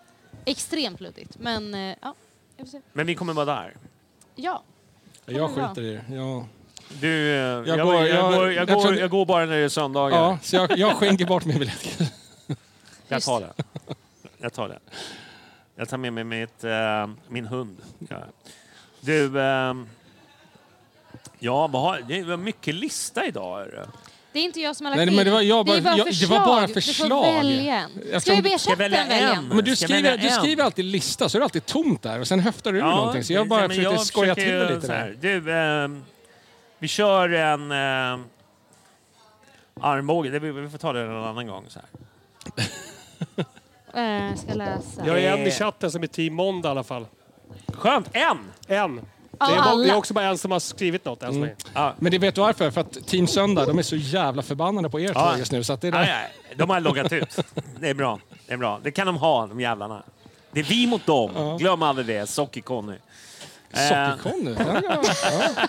Extremt 0.45 1.01
luddigt, 1.01 1.37
men 1.39 1.75
eh, 1.75 1.81
ja, 2.03 2.15
jag 2.57 2.67
får 2.67 2.71
se. 2.71 2.81
Men 2.93 3.07
vi 3.07 3.15
kommer 3.15 3.33
vara 3.33 3.45
där. 3.47 3.77
Ja. 4.37 4.63
Jag 5.27 5.51
skiter 5.51 5.83
i 5.83 5.91
det. 6.09 6.15
Jag, 6.17 6.47
Du, 7.01 7.31
eh, 7.31 7.37
jag, 7.37 7.69
jag, 7.69 7.81
går- 7.87 7.95
jag, 7.95 8.09
jag- 8.09 8.33
går, 8.35 8.45
jag, 8.53 8.55
jag 8.55 8.69
går, 8.77 8.83
tror- 8.83 8.97
jag 8.97 9.11
går 9.11 9.27
bara 9.27 9.45
när 9.47 9.57
det 9.57 9.65
är 9.65 9.69
söndagar. 9.69 10.17
ja, 10.19 10.39
så 10.43 10.57
jag, 10.57 10.79
jag 10.79 10.97
skänker 10.97 11.27
bort 11.27 11.45
min 11.45 11.59
biljett. 11.59 11.99
jag 13.09 13.23
tar 13.23 13.41
det. 13.41 13.53
Jag 14.39 14.53
tar 14.53 14.69
det. 14.69 14.79
Jag 15.77 15.89
tar 15.89 15.97
med 15.97 16.13
mig 16.13 16.25
mitt, 16.25 16.65
eh, 16.65 17.07
min 17.29 17.47
hund. 17.47 17.77
Ja. 18.09 18.17
Du, 19.01 19.41
eh, 19.41 19.75
ja, 21.39 21.67
vad 21.67 21.83
har, 21.83 22.01
det 22.09 22.23
var 22.23 22.37
mycket 22.37 22.75
lista 22.75 23.27
idag. 23.27 23.63
är 23.63 23.67
det. 23.67 23.89
Det 24.33 24.39
är 24.39 24.43
inte 24.43 24.61
jag 24.61 24.77
som 24.77 24.87
har 24.87 24.91
lagt 24.91 24.97
Nej, 24.99 25.09
in. 25.09 25.17
men 25.17 25.25
det 25.25 25.31
var 25.31 25.41
jag 25.41 25.67
det 25.67 25.73
är 25.73 25.81
bara- 25.81 25.83
bara 25.83 25.97
jag- 25.99 26.07
det 26.07 26.11
förslag. 26.13 26.39
var 26.39 26.47
bara 26.47 26.67
Du 26.67 26.75
förslag. 26.75 27.09
får 27.25 27.43
välja 27.43 27.89
en. 28.13 28.21
Ska 28.21 28.35
vi 28.35 28.43
be 28.43 28.51
chatten 28.59 28.79
välja 28.79 29.05
en? 29.05 29.39
en? 29.39 29.49
Men 29.49 29.65
du 29.65 29.77
skriver, 29.77 30.19
du 30.19 30.31
skriver 30.31 30.65
alltid 30.65 30.85
lista, 30.85 31.29
så 31.29 31.39
är 31.39 31.41
det 31.41 31.45
alltid 31.45 31.67
tomt 31.67 32.03
där. 32.03 32.21
Och 32.21 32.29
sen 32.29 32.41
höftar 32.41 32.73
du 32.73 32.79
ur 32.79 32.83
någonting. 32.83 33.25
Så 33.25 33.33
jag 33.33 33.49
bara 33.49 33.61
men 33.61 33.69
försökte 33.71 33.91
jag 33.95 34.07
skoja 34.07 34.35
till 34.35 34.45
det 34.51 34.75
lite 34.75 34.87
så 34.87 34.93
här. 34.93 35.17
där. 35.21 35.41
Du, 35.41 35.53
ehm, 35.55 36.05
vi 36.79 36.89
kör 36.89 37.29
en 37.29 37.71
eh, 37.73 38.25
armbåge. 39.81 40.31
Det, 40.31 40.39
vi, 40.39 40.51
vi 40.53 40.69
får 40.71 40.79
ta 40.79 40.93
det 40.93 41.01
en 41.03 41.11
annan 41.25 41.47
gång. 41.47 41.65
Så 41.69 41.79
här. 41.81 41.89
Eh, 43.95 44.35
ska 44.37 44.55
läsa. 44.55 45.07
Jag 45.07 45.19
är 45.23 45.33
en 45.33 45.39
i 45.39 45.49
Eh. 45.49 45.55
chatten 45.55 45.91
som 45.91 46.03
är 46.03 46.07
team 46.07 46.35
måndag 46.35 46.69
i 46.69 46.71
alla 46.71 46.85
fall. 46.85 47.07
Skönt! 47.73 48.09
En! 48.13 48.39
En. 48.67 48.97
Det 49.41 49.45
är, 49.45 49.57
bara- 49.63 49.77
det 49.77 49.91
är 49.91 49.95
också 49.97 50.15
bara 50.15 50.25
en 50.25 50.39
som 50.39 50.51
har 50.51 50.61
skrivit 50.61 51.05
något 51.05 51.23
än 51.23 51.33
så 51.35 51.41
länge. 51.41 51.55
Ja. 51.75 51.95
Men 51.99 52.13
det 52.13 52.19
vet 52.19 52.35
du 52.35 52.41
varför? 52.41 52.71
För 52.71 52.81
att 52.81 53.07
Team 53.07 53.27
Söndag, 53.27 53.67
de 53.67 53.79
är 53.79 53.83
så 53.83 53.97
jävla 53.97 54.43
förbannade 54.43 54.91
på 54.91 55.01
er 55.01 55.13
Ja. 55.15 55.31
två 55.33 55.39
just 55.39 55.53
nu. 55.53 55.65
Så 55.65 55.73
att 55.73 55.81
det 55.81 55.89
är 55.89 55.93
Nej, 55.93 56.07
där. 56.07 56.13
nej, 56.49 56.57
de 56.57 56.71
har 56.71 56.81
loggat 56.81 57.13
ut. 57.13 57.37
Det 57.81 57.89
är 57.89 57.95
bra. 57.95 58.19
Det 58.47 58.53
är 58.53 58.57
bra. 58.57 58.81
Det 58.83 58.91
kan 58.91 59.07
de 59.07 59.17
ha, 59.17 59.47
de 59.47 59.61
jävlarna. 59.61 60.03
Det 60.53 60.61
är 60.61 60.65
vi 60.65 60.87
mot 60.87 61.07
dem. 61.07 61.57
Glöm 61.59 61.83
aldrig 61.83 62.07
det. 62.07 62.27
Socker-Conny. 62.29 62.95
Eh, 63.73 63.79
Socker-Conny. 63.79 64.57
Ja, 64.59 64.81
ja, 64.85 65.03
ja. 65.23 65.67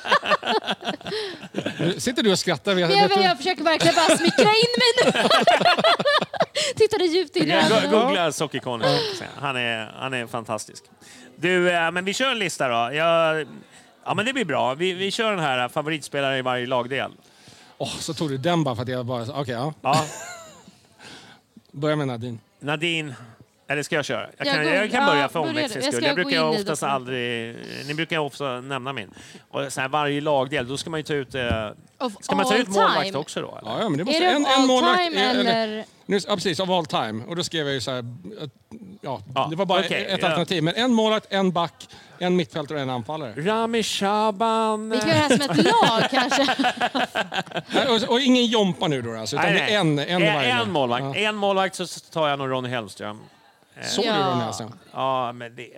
Nu 1.79 1.99
Sitter 1.99 2.23
du 2.23 2.31
och 2.31 2.39
skrattar? 2.39 2.75
Vet, 2.75 2.89
Men 2.89 2.97
jag, 2.97 3.07
vet 3.09 3.17
du? 3.17 3.23
jag 3.23 3.37
försöker 3.37 3.63
verkligen 3.63 3.95
bara 3.95 4.17
smickra 4.17 4.43
in 4.43 4.73
mig 4.79 4.93
nu. 5.05 5.11
Tittade 6.75 7.05
djupt 7.05 7.35
in 7.35 7.47
i 7.47 7.51
ögonen. 7.51 7.91
go- 7.91 7.99
Googla 7.99 8.31
Socker-Conny. 8.31 8.85
Han 9.35 9.55
är, 9.57 9.91
han 9.99 10.13
är 10.13 10.27
fantastisk. 10.27 10.83
Du, 11.35 11.71
eh, 11.71 11.91
men 11.91 12.05
vi 12.05 12.13
kör 12.13 12.31
en 12.31 12.39
lista 12.39 12.67
då. 12.67 12.95
Jag, 12.95 13.45
ja, 14.05 14.13
men 14.13 14.25
det 14.25 14.33
blir 14.33 14.45
bra. 14.45 14.73
Vi, 14.73 14.93
vi 14.93 15.11
kör 15.11 15.31
den 15.31 15.39
här 15.39 15.69
favoritspelare 15.69 16.37
i 16.37 16.41
varje 16.41 16.65
lagdel. 16.65 17.11
Åh, 17.77 17.89
så 17.99 18.13
tog 18.13 18.29
du 18.29 18.37
den 18.37 18.63
bara 18.63 18.75
för 18.75 18.81
att 18.83 18.89
jag 18.89 19.05
bara... 19.05 19.21
Okej, 19.23 19.53
ja. 19.53 19.73
Ja, 19.81 20.05
Börja 21.71 21.95
med 21.95 22.07
Nadine. 22.07 22.39
Nadine. 22.59 23.13
Eller 23.71 23.83
ska 23.83 23.95
jag 23.95 24.05
köra? 24.05 24.27
Jag 24.37 24.47
kan, 24.47 24.65
jag 24.65 24.91
kan 24.91 25.01
ja, 25.01 25.09
börja 25.09 25.29
för 25.29 25.39
omväxlings 25.39 25.85
Jag 25.85 25.93
skull. 25.93 26.03
Jag 26.03 26.15
brukar 26.15 26.43
oftast 26.43 26.83
aldrig... 26.83 27.55
Ni 27.87 27.93
brukar 27.93 28.17
ofta 28.17 28.61
nämna 28.61 28.93
min. 28.93 29.13
Och 29.49 29.73
så 29.73 29.81
här, 29.81 29.87
varje 29.87 30.21
lagdel, 30.21 30.67
då 30.67 30.77
ska 30.77 30.89
man 30.89 30.99
ju 30.99 31.03
ta 31.03 31.13
ut... 31.13 31.35
Eh, 31.35 31.69
ska 32.21 32.35
man 32.35 32.45
ta 32.45 32.57
ut 32.57 32.67
målvakt 32.67 33.05
time. 33.05 33.17
också 33.17 33.41
då? 33.41 33.57
Eller? 33.61 33.81
Ja, 33.81 33.89
men 33.89 33.97
det 33.97 34.03
måste, 34.03 34.17
Är 34.17 34.21
det 34.21 34.35
en, 34.35 34.45
en 34.45 34.45
all 34.45 34.67
målvakt... 34.67 35.03
time 35.03 35.21
eller? 35.21 35.85
Nu, 36.05 36.19
ja, 36.27 36.35
precis. 36.35 36.59
Of 36.59 36.69
all 36.69 36.85
time. 36.85 37.23
Och 37.27 37.35
då 37.35 37.43
skrev 37.43 37.65
jag 37.65 37.73
ju 37.73 37.81
så 37.81 37.91
här... 37.91 38.05
Ja, 39.01 39.21
Ja, 39.35 39.47
det 39.49 39.55
var 39.55 39.65
bara 39.65 39.79
okej, 39.79 40.05
ett 40.09 40.21
ja. 40.21 40.27
alternativ. 40.27 40.63
Men 40.63 40.75
en 40.75 40.93
målvakt, 40.93 41.27
en 41.29 41.51
back, 41.51 41.87
en 42.19 42.35
mittfältare 42.35 42.77
och 42.77 42.81
en 42.81 42.89
anfallare. 42.89 43.33
Rami 43.37 43.83
Shaban... 43.83 44.89
Vi 44.89 44.97
kan 44.97 45.07
göra 45.07 45.17
det 45.17 45.35
här 45.35 45.37
som 45.37 45.49
ett 45.49 45.65
lag 45.65 46.03
kanske. 46.11 46.55
Nej, 47.73 47.87
och, 47.87 48.13
och 48.13 48.19
ingen 48.19 48.45
Jompa 48.45 48.87
nu 48.87 49.01
då 49.01 49.15
alltså, 49.15 49.35
utan 49.35 49.53
Nej, 49.53 49.53
det 49.53 49.73
är 49.73 49.83
nej. 49.83 50.09
en, 50.09 50.21
en 50.23 50.35
varje. 50.35 50.51
en 50.51 50.71
målvakt. 50.71 51.03
Ja. 51.03 51.15
En 51.15 51.35
målvakt 51.35 51.75
så 51.75 51.85
tar 51.85 52.29
jag 52.29 52.39
nog 52.39 52.51
Ronny 52.51 52.69
Hellström. 52.69 53.19
Såg 53.83 54.05
Ja. 54.05 54.13
du 54.17 54.23
Ronny 54.23 54.41
Hellström? 54.43 54.71
Ja, 54.93 55.31
men 55.31 55.55
det... 55.55 55.69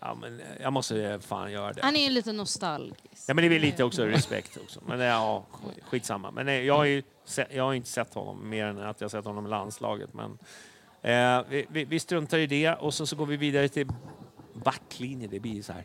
Ja, 0.00 0.14
men 0.14 0.40
jag 0.60 0.72
måste 0.72 1.18
fan 1.22 1.52
göra 1.52 1.72
det. 1.72 1.82
Han 1.82 1.96
är 1.96 2.00
ju 2.04 2.10
lite 2.10 2.32
nostalgisk. 2.32 3.24
Ja, 3.26 3.34
men 3.34 3.36
det 3.36 3.44
är 3.44 3.50
väl 3.50 3.60
lite 3.60 3.84
också 3.84 4.04
respekt 4.04 4.56
också. 4.56 4.80
Men 4.86 5.00
ja, 5.00 5.44
skitsamma. 5.90 6.30
Men 6.30 6.46
nej, 6.46 6.64
jag 6.64 6.76
har 6.76 6.84
ju 6.84 7.02
se- 7.24 7.46
jag 7.50 7.64
har 7.64 7.74
inte 7.74 7.88
sett 7.88 8.14
honom 8.14 8.48
mer 8.50 8.66
än 8.66 8.80
att 8.80 9.00
jag 9.00 9.10
sett 9.10 9.24
honom 9.24 9.46
i 9.46 9.48
landslaget. 9.48 10.10
Men, 10.14 10.38
eh, 11.02 11.44
vi, 11.48 11.66
vi, 11.68 11.84
vi 11.84 12.00
struntar 12.00 12.38
i 12.38 12.46
det 12.46 12.74
och 12.74 12.94
så, 12.94 13.06
så 13.06 13.16
går 13.16 13.26
vi 13.26 13.36
vidare 13.36 13.68
till 13.68 13.88
backlinje. 14.54 15.28
Det 15.28 15.40
blir 15.40 15.62
så 15.62 15.72
här. 15.72 15.84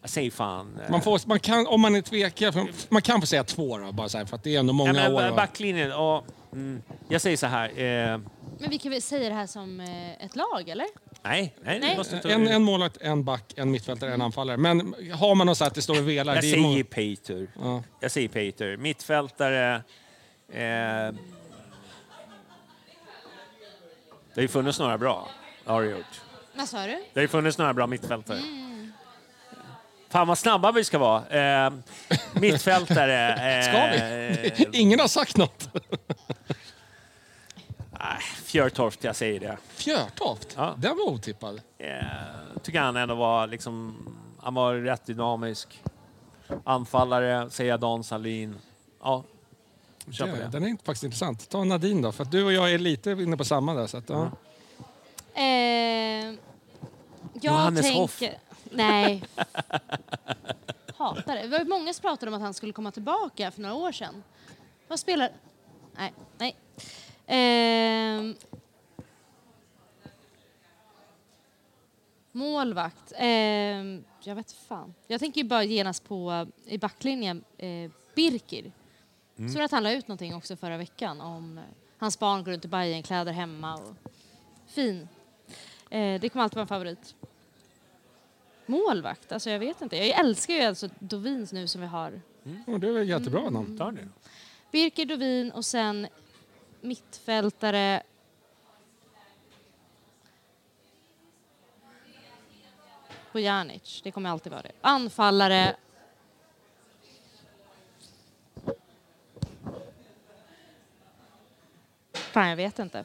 Jag 0.00 0.10
säger 0.10 0.30
fan... 0.30 0.78
eh, 0.84 0.90
Man 0.90 1.02
får, 1.02 1.20
man 1.28 1.40
kan, 1.40 1.66
om 1.66 1.80
man 1.80 1.94
är 1.94 2.02
tvekad, 2.02 2.68
man 2.88 3.02
kan 3.02 3.20
få 3.20 3.26
säga 3.26 3.44
två 3.44 3.78
då, 3.78 3.92
bara 3.92 4.08
så 4.08 4.18
här, 4.18 4.24
för 4.24 4.36
att 4.36 4.42
det 4.42 4.54
är 4.56 4.60
ändå 4.60 4.72
många 4.72 4.94
ja, 4.94 5.10
men, 5.10 5.32
år. 5.32 5.36
backlinjen, 5.36 5.88
ja, 5.90 6.24
mm, 6.54 6.82
jag 7.08 7.20
säger 7.20 7.36
så 7.36 7.46
här. 7.46 7.68
Eh, 7.68 8.18
Men 8.58 8.70
vi 8.70 8.78
kan 8.78 8.90
väl 8.92 9.02
säga 9.02 9.28
det 9.28 9.34
här 9.34 9.46
som 9.46 9.80
eh, 9.80 10.24
ett 10.24 10.36
lag, 10.36 10.68
eller? 10.68 10.86
nej, 11.22 11.54
nej, 11.62 11.80
Nej. 11.80 11.96
Måste 11.96 12.32
En, 12.32 12.48
en 12.48 12.62
målvakt, 12.62 12.96
en 13.00 13.24
back, 13.24 13.52
en 13.56 13.70
mittfältare, 13.70 14.14
en 14.14 14.22
anfallare. 14.22 14.56
Men 14.56 14.94
har 15.12 15.34
man 15.34 15.46
något 15.46 15.58
så 15.58 15.64
att 15.64 15.74
det 15.74 15.82
står 15.82 15.98
och 15.98 16.08
velar. 16.08 16.34
jag 16.34 16.44
säger 16.44 16.84
Peter. 16.84 17.46
Ja. 17.60 17.82
Jag 18.00 18.10
säger 18.10 18.28
Peter. 18.28 18.76
Mittfältare... 18.76 19.74
Eh, 20.48 21.14
det 24.34 24.40
har 24.40 24.42
ju 24.42 24.48
funnits 24.48 24.78
några 24.78 24.98
bra. 24.98 25.28
Det 25.64 25.70
har 25.72 25.82
det 25.82 25.90
gjort. 25.90 26.20
Vad 26.56 26.68
sa 26.68 26.86
du? 26.86 26.92
Det 26.92 27.00
har 27.14 27.22
ju 27.22 27.28
funnits 27.28 27.58
några 27.58 27.74
bra 27.74 27.86
mittfältare. 27.86 28.38
Fan 30.14 30.26
vad 30.28 30.38
snabba 30.38 30.72
vi 30.72 30.84
ska 30.84 30.98
vara. 30.98 31.26
Eh, 31.66 31.72
mittfältare... 32.34 33.34
Eh, 33.58 33.62
Ska 33.68 33.86
vi? 34.70 34.78
Ingen 34.78 35.00
har 35.00 35.08
sagt 35.08 35.36
något. 35.36 35.68
nej, 37.90 38.18
Fjörtoft, 38.44 39.04
jag 39.04 39.16
säger 39.16 39.40
det. 39.40 39.56
Fjörtoft? 39.68 40.54
Ja. 40.56 40.74
Den 40.78 40.96
var 40.96 41.04
otippad. 41.12 41.60
Eh, 41.78 41.88
tycker 42.62 42.80
han 42.80 42.96
ändå 42.96 43.14
var 43.14 43.46
liksom... 43.46 43.96
Han 44.42 44.54
var 44.54 44.74
rätt 44.74 45.06
dynamisk. 45.06 45.82
Anfallare, 46.64 47.50
säger 47.50 47.70
jag 47.70 47.80
Dan 47.80 48.04
Salin. 48.04 48.56
Ja, 49.02 49.24
kör 50.10 50.26
på 50.26 50.36
Det, 50.36 50.42
det. 50.42 50.48
den 50.48 50.62
är 50.64 50.68
inte- 50.68 50.84
faktiskt 50.84 51.04
intressant. 51.04 51.48
Ta 51.48 51.64
Nadine 51.64 52.02
då, 52.02 52.12
för 52.12 52.22
att 52.22 52.30
du 52.30 52.44
och 52.44 52.52
jag 52.52 52.72
är 52.72 52.78
lite 52.78 53.10
inne 53.10 53.36
på 53.36 53.44
samma 53.44 53.74
där. 53.74 53.86
Så 53.86 53.96
att, 53.96 54.08
ja. 54.08 54.30
Eh, 55.34 55.42
jag 55.44 56.34
Johannes 57.42 57.94
Hoff. 57.94 58.22
Nej. 58.74 59.22
Hatar 60.96 61.34
det. 61.34 61.42
Det 61.42 61.58
var 61.58 61.64
många 61.64 61.92
som 61.92 62.02
pratade 62.02 62.30
om 62.30 62.34
att 62.34 62.40
han 62.40 62.54
skulle 62.54 62.72
komma 62.72 62.90
tillbaka 62.90 63.50
för 63.50 63.60
några 63.60 63.74
år 63.74 63.92
sedan. 63.92 64.22
Vad 64.88 64.98
spelar... 64.98 65.30
Nej. 65.96 66.12
nej. 66.38 66.56
Ehm. 67.26 68.34
målvakt. 72.32 73.12
Ehm, 73.16 74.04
jag 74.22 74.34
vet 74.34 74.52
fan. 74.52 74.94
Jag 75.06 75.20
tänker 75.20 75.40
ju 75.40 75.48
bara 75.48 75.64
genast 75.64 76.08
på 76.08 76.46
i 76.66 76.78
backlinjen 76.78 77.44
eh, 77.58 77.90
Birkir. 78.14 78.72
Så 79.52 79.62
att 79.62 79.70
han 79.70 79.82
la 79.82 79.92
ut 79.92 80.08
någonting 80.08 80.34
också 80.34 80.56
förra 80.56 80.76
veckan 80.76 81.20
om 81.20 81.58
eh, 81.58 81.64
hans 81.98 82.18
barn 82.18 82.44
går 82.44 82.52
runt 82.52 82.64
i 82.64 82.68
Bajenkläder 82.68 83.32
hemma. 83.32 83.74
Och, 83.74 83.96
fin. 84.66 85.08
Eh, 85.90 86.20
det 86.20 86.28
kommer 86.28 86.42
alltid 86.42 86.56
vara 86.56 86.62
en 86.62 86.68
favorit. 86.68 87.14
Målvakt? 88.66 89.32
Alltså 89.32 89.50
jag 89.50 89.58
vet 89.58 89.82
inte. 89.82 89.96
Jag 89.96 90.18
älskar 90.18 90.54
ju 90.54 90.62
alltså 90.62 90.88
Dovins 90.98 91.52
nu 91.52 91.68
som 91.68 91.80
vi 91.80 91.86
har. 91.86 92.20
Ja, 92.66 92.78
det 92.78 92.88
är 92.88 92.92
väl 92.92 93.08
jättebra 93.08 93.50
namn. 93.50 93.78
Ta 93.78 93.90
det. 93.90 94.08
Birker 94.72 95.04
Dovin 95.06 95.50
och 95.50 95.64
sen 95.64 96.06
mittfältare. 96.80 98.02
Bojanic, 103.32 104.00
det 104.04 104.10
kommer 104.10 104.30
alltid 104.30 104.52
vara 104.52 104.62
det. 104.62 104.72
Anfallare. 104.80 105.76
Fan, 112.12 112.48
jag 112.48 112.56
vet 112.56 112.78
inte. 112.78 113.04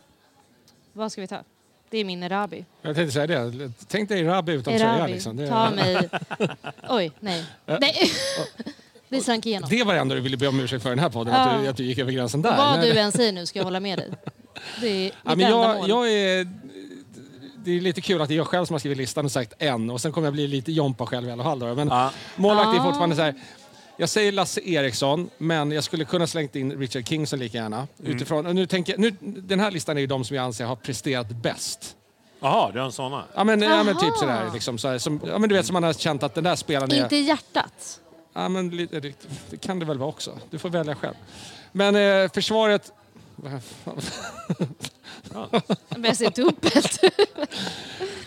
vad 0.94 1.12
ska 1.12 1.22
vi 1.22 1.28
ta? 1.28 1.44
Det 1.90 1.98
är 1.98 2.06
min 2.06 2.24
Erabi. 2.24 2.66
Jag 2.82 2.96
tänkte 2.96 3.14
säga 3.14 3.28
det. 3.28 3.72
Tänk 3.88 4.10
dig 4.10 4.20
Erabi 4.22 4.52
utan 4.54 4.78
tröja. 4.78 4.96
Erabi, 4.96 5.14
Liksom. 5.14 5.38
Det, 5.38 5.48
ta 5.48 5.70
mig... 5.70 6.10
Oj, 6.90 7.12
nej. 7.20 7.46
nej. 7.66 8.12
Det 9.10 9.22
slank 9.24 9.46
igenom. 9.46 9.70
det 9.70 9.84
var 9.84 9.94
det 9.94 10.00
enda 10.00 10.16
du 10.16 10.22
ville 10.22 10.38
be 10.38 10.48
om 10.48 10.60
ursäkt 10.60 10.84
för 10.84 10.90
den 10.90 11.00
här 11.00 11.10
podden, 11.10 11.34
att, 11.34 11.52
Ja. 11.54 11.62
du, 11.62 11.68
att 11.68 11.78
du 11.78 11.84
gick 11.84 11.98
över 11.98 12.12
gränsen 12.12 12.42
där. 12.42 12.58
Vad 12.58 12.82
du 12.82 13.00
än 13.00 13.12
säger 13.12 13.32
nu 13.32 13.46
ska 13.46 13.60
jag 13.60 13.64
hålla 13.64 13.80
med 13.80 13.98
dig. 14.00 14.10
Det 14.82 14.88
är 14.88 15.04
mitt 15.04 15.14
Ja, 15.26 15.36
men 15.36 15.50
jag, 15.50 15.78
mål. 15.78 15.90
jag 15.90 16.12
är, 16.12 16.48
det 17.66 17.72
är 17.72 17.82
lite 17.82 18.02
kul 18.02 18.22
att 18.22 18.28
det 18.28 18.34
är 18.34 18.38
jag 18.38 18.48
själv 18.48 18.66
som 18.66 18.74
har 18.74 18.80
skrivit 18.80 18.98
listan 18.98 19.26
och 19.26 19.32
sagt 19.32 19.54
en 19.60 19.90
och 19.90 20.02
sen 20.02 20.12
kommer 20.12 20.28
jag 20.28 20.34
bli 20.34 20.48
lite 20.48 20.72
Jompa 20.72 21.06
själv 21.06 21.28
i 21.30 21.32
alla 21.32 21.44
fall. 21.44 21.60
Då. 21.60 21.76
Men 21.76 21.88
Ja. 21.88 22.12
målvakt 22.36 22.80
är 22.80 22.84
fortfarande 22.84 23.16
så 23.16 23.22
här. 23.22 23.34
Jag 24.02 24.10
säger 24.10 24.32
Lasse 24.32 24.62
Eriksson, 24.70 25.30
men 25.38 25.72
jag 25.72 25.84
skulle 25.84 26.06
kunna 26.06 26.28
slängt 26.28 26.56
in 26.56 26.72
Richard 26.72 27.08
Kingson 27.08 27.40
lika 27.40 27.58
gärna. 27.58 27.88
Mm. 28.00 28.12
Utifrån, 28.16 28.46
och 28.46 28.56
nu 28.56 28.66
tänker, 28.66 28.94
jag- 28.94 29.00
nu, 29.00 29.12
den 29.22 29.60
här 29.60 29.72
listan 29.72 29.98
är 29.98 30.02
ju 30.02 30.08
de 30.08 30.24
som 30.26 30.36
jag 30.36 30.46
anser 30.46 30.66
har 30.66 30.76
presterat 30.76 31.30
bäst. 31.30 31.96
Jaha, 32.40 32.72
du 32.72 32.80
har 32.80 32.86
en 32.86 32.92
såna? 32.92 33.24
Ja 33.36 33.44
men, 33.44 33.62
ja, 33.62 33.84
men 33.84 33.98
typ 33.98 34.18
sådär. 34.18 34.50
Liksom, 34.54 34.78
så 34.78 34.88
här, 34.88 34.98
som, 34.98 35.22
ja, 35.28 35.38
men 35.38 35.50
du 35.50 35.56
vet 35.56 35.66
som 35.66 35.74
man 35.74 35.84
har 35.84 35.94
känt 35.94 36.24
att 36.24 36.36
den 36.36 36.44
där 36.44 36.56
spelaren 36.56 36.92
är... 36.92 37.04
Inte 37.04 37.16
i 37.16 37.22
hjärtat. 37.22 38.00
Ja, 38.34 38.50
men, 38.50 38.70
lite- 38.70 39.00
det, 39.00 39.14
det 39.50 39.58
kan 39.58 39.80
det 39.80 39.86
väl 39.86 39.98
vara 39.98 40.10
också. 40.10 40.38
Du 40.50 40.60
får 40.60 40.70
välja 40.70 40.96
själv. 40.96 41.16
Men 41.72 41.96
eh, 41.96 42.32
försvaret... 42.32 42.92
Jag 45.92 46.02
börjar 46.02 46.14
se 46.14 46.30
dubbelt. 46.30 47.00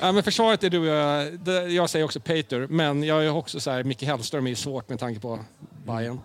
Ja, 0.00 0.12
men 0.12 0.22
försvaret 0.22 0.64
är 0.64 0.70
du 0.70 0.78
och 0.78 0.86
jag. 0.86 1.38
Det- 1.38 1.68
Jag 1.68 1.90
säger 1.90 2.04
också 2.04 2.20
Pater, 2.20 2.66
men 2.70 3.02
jag 3.02 3.24
är 3.24 3.30
också 3.36 3.60
så 3.60 3.70
här, 3.70 3.84
Micke 3.84 4.02
Hellström 4.02 4.46
är 4.46 4.54
svårt 4.54 4.88
med 4.88 4.98
tanke 5.00 5.20
på 5.20 5.38
Bayern. 5.86 6.20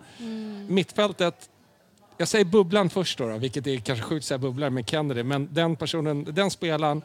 Mittfältet, 0.69 1.49
jag 2.17 2.27
säger 2.27 2.45
bubblan 2.45 2.89
först 2.89 3.17
då, 3.17 3.27
då 3.27 3.37
vilket 3.37 3.67
är 3.67 3.77
kanske 3.77 4.05
sjukt 4.05 4.23
att 4.23 4.27
säga 4.27 4.37
bubblan 4.37 4.73
med 4.73 4.89
Kennedy, 4.89 5.23
men 5.23 5.49
den 5.53 5.75
personen, 5.75 6.27
den 6.33 6.51
spelaren, 6.51 7.01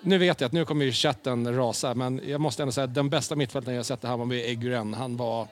nu 0.00 0.18
vet 0.18 0.40
jag 0.40 0.46
att 0.46 0.52
nu 0.52 0.64
kommer 0.64 0.84
ju 0.84 0.92
chatten 0.92 1.56
rasa, 1.56 1.94
men 1.94 2.20
jag 2.26 2.40
måste 2.40 2.62
ändå 2.62 2.72
säga 2.72 2.84
att 2.84 2.94
den 2.94 3.10
bästa 3.10 3.36
mittfältaren 3.36 3.76
jag 3.76 3.86
sett 3.86 4.04
i 4.04 4.06
Hammarby 4.06 4.40
är 4.42 4.44
Eguren. 4.48 4.94
Han 4.94 5.16
var 5.16 5.46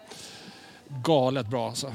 galet 1.02 1.46
bra 1.46 1.68
alltså. 1.68 1.92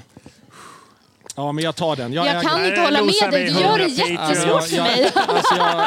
Ja, 1.35 1.51
men 1.51 1.63
jag 1.63 1.75
tar 1.75 1.95
den. 1.95 2.13
Jag 2.13 2.27
äger- 2.27 2.41
kan 2.41 2.65
inte 2.65 2.81
hålla 2.81 3.01
med 3.01 3.31
dig. 3.31 3.45
Du 3.45 3.59
gör 3.61 3.77
det 3.77 3.83
100 3.83 4.07
jättesvårt 4.27 4.63
för 4.63 4.75
jag, 4.75 4.83
mig. 4.83 5.11
Alltså 5.27 5.55
jag, 5.55 5.85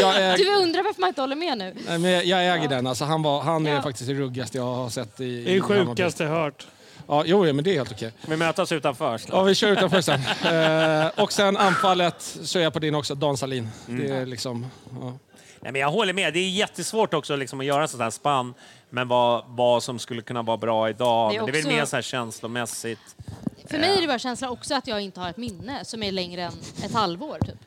jag, 0.00 0.20
jag, 0.22 0.38
Du 0.38 0.54
undrar 0.54 0.82
varför 0.82 1.00
man 1.00 1.08
inte 1.08 1.20
håller 1.20 1.36
med 1.36 1.58
nu. 1.58 1.74
Nej, 1.88 1.98
men 1.98 2.10
jag, 2.10 2.24
jag 2.24 2.54
äger 2.56 2.68
den. 2.68 2.86
Alltså 2.86 3.04
han, 3.04 3.22
var, 3.22 3.40
han 3.42 3.66
är 3.66 3.74
Ja. 3.74 3.82
faktiskt 3.82 4.08
det 4.08 4.14
ruggigaste 4.14 4.58
jag 4.58 4.64
har 4.74 4.88
sett 4.88 5.20
i, 5.20 5.44
Det 5.44 5.56
är 5.56 5.60
sjukaste 5.60 6.24
jag 6.24 6.30
hört. 6.30 6.66
Ja, 7.08 7.22
jo, 7.26 7.46
ja, 7.46 7.52
men 7.52 7.64
det 7.64 7.70
är 7.70 7.74
helt 7.74 7.92
okej. 7.92 8.12
Vi 8.26 8.36
mötas 8.36 8.72
utanför 8.72 9.18
snart. 9.18 9.36
Ja, 9.36 9.42
vi 9.42 9.54
kör 9.54 9.68
utanför 9.68 10.00
sen. 10.00 10.20
Eh, 10.44 11.10
och 11.22 11.32
sen 11.32 11.56
anfallet 11.56 12.36
så 12.42 12.58
är 12.58 12.62
jag 12.62 12.72
på 12.72 12.78
din 12.78 12.94
också, 12.94 13.14
Dan 13.14 13.36
Salin. 13.36 13.68
Det 13.86 14.08
är 14.10 14.26
liksom... 14.26 14.66
Ja. 15.00 15.12
Nej, 15.60 15.72
men 15.72 15.80
jag 15.80 15.90
håller 15.90 16.12
med. 16.12 16.32
Det 16.34 16.38
är 16.38 16.48
jättesvårt 16.50 17.14
också 17.14 17.36
liksom, 17.36 17.60
att 17.60 17.66
göra 17.66 17.82
en 17.82 17.88
sån 17.88 18.00
här 18.00 18.10
spann, 18.10 18.54
men 18.90 19.08
vad, 19.08 19.44
vad 19.48 19.82
som 19.82 19.98
skulle 19.98 20.22
kunna 20.22 20.42
vara 20.42 20.56
bra 20.56 20.88
idag. 20.88 21.30
Det 21.30 21.36
är 21.36 21.40
men 21.42 21.46
det 21.52 21.58
är 21.58 21.62
väl 21.62 21.66
också- 21.66 21.76
mer 21.76 21.84
så 21.84 21.96
här 21.96 22.02
känslomässigt. 22.02 23.16
För 23.64 23.78
mig 23.78 23.96
är 23.96 24.00
det 24.00 24.06
bara 24.06 24.18
känslan 24.18 24.50
också 24.50 24.74
att 24.74 24.86
jag 24.86 25.00
inte 25.00 25.20
har 25.20 25.30
ett 25.30 25.36
minne 25.36 25.84
som 25.84 26.02
är 26.02 26.12
längre 26.12 26.42
än 26.42 26.52
ett 26.84 26.92
halvår. 26.92 27.38
Typ. 27.38 27.58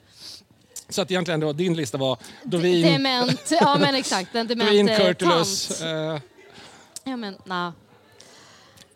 Så 0.89 1.01
att 1.01 1.11
egentligen 1.11 1.39
då, 1.39 1.53
din 1.53 1.73
lista 1.73 1.97
var 1.97 2.17
Dovin, 2.43 2.81
Dement, 2.93 3.51
ja 3.61 3.77
men 3.79 3.95
exakt. 3.95 4.35
En 4.35 4.47
Dovin 4.47 4.65
dement 4.85 4.89
eh, 4.89 5.05
Kurtulus, 5.05 5.67
tant. 5.67 5.81
eh, 5.81 6.21
Ja 7.03 7.17
men 7.17 7.37
na. 7.45 7.73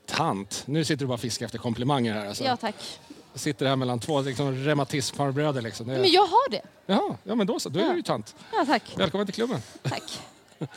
tant. 0.05 0.63
Nu 0.65 0.85
sitter 0.85 0.99
du 0.99 1.07
bara 1.07 1.13
och 1.13 1.19
fiskar 1.19 1.45
efter 1.45 1.59
komplimanger 1.59 2.13
här. 2.13 2.25
Alltså. 2.25 2.43
Ja 2.43 2.57
tack. 2.57 2.99
Sitter 3.35 3.65
här 3.65 3.75
mellan 3.75 3.99
två 3.99 4.21
liksom, 4.21 4.55
reumatismfarbröder. 4.55 5.61
Liksom. 5.61 5.87
Det 5.87 5.95
är... 5.95 5.99
Men 5.99 6.11
jag 6.11 6.21
har 6.25 6.49
det. 6.51 6.61
Jaha, 6.85 7.15
ja 7.23 7.35
men 7.35 7.47
då 7.47 7.59
så. 7.59 7.69
Då 7.69 7.79
är 7.79 7.83
Ja. 7.83 7.89
du 7.89 7.95
ju 7.97 8.01
tant. 8.03 8.35
Ja 8.53 8.65
tack. 8.65 8.83
Välkommen 8.95 9.27
till 9.27 9.35
klubben. 9.35 9.61
tack. 9.83 10.19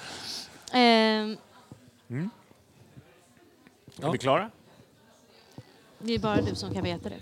Ehm, 0.73 1.37
Är 4.03 4.11
vi 4.13 4.19
klara? 4.19 4.51
Det 6.07 6.15
är 6.15 6.19
bara 6.19 6.41
du 6.43 6.55
som 6.55 6.75
kan 6.75 6.85
veta 6.85 7.09
det. 7.09 7.17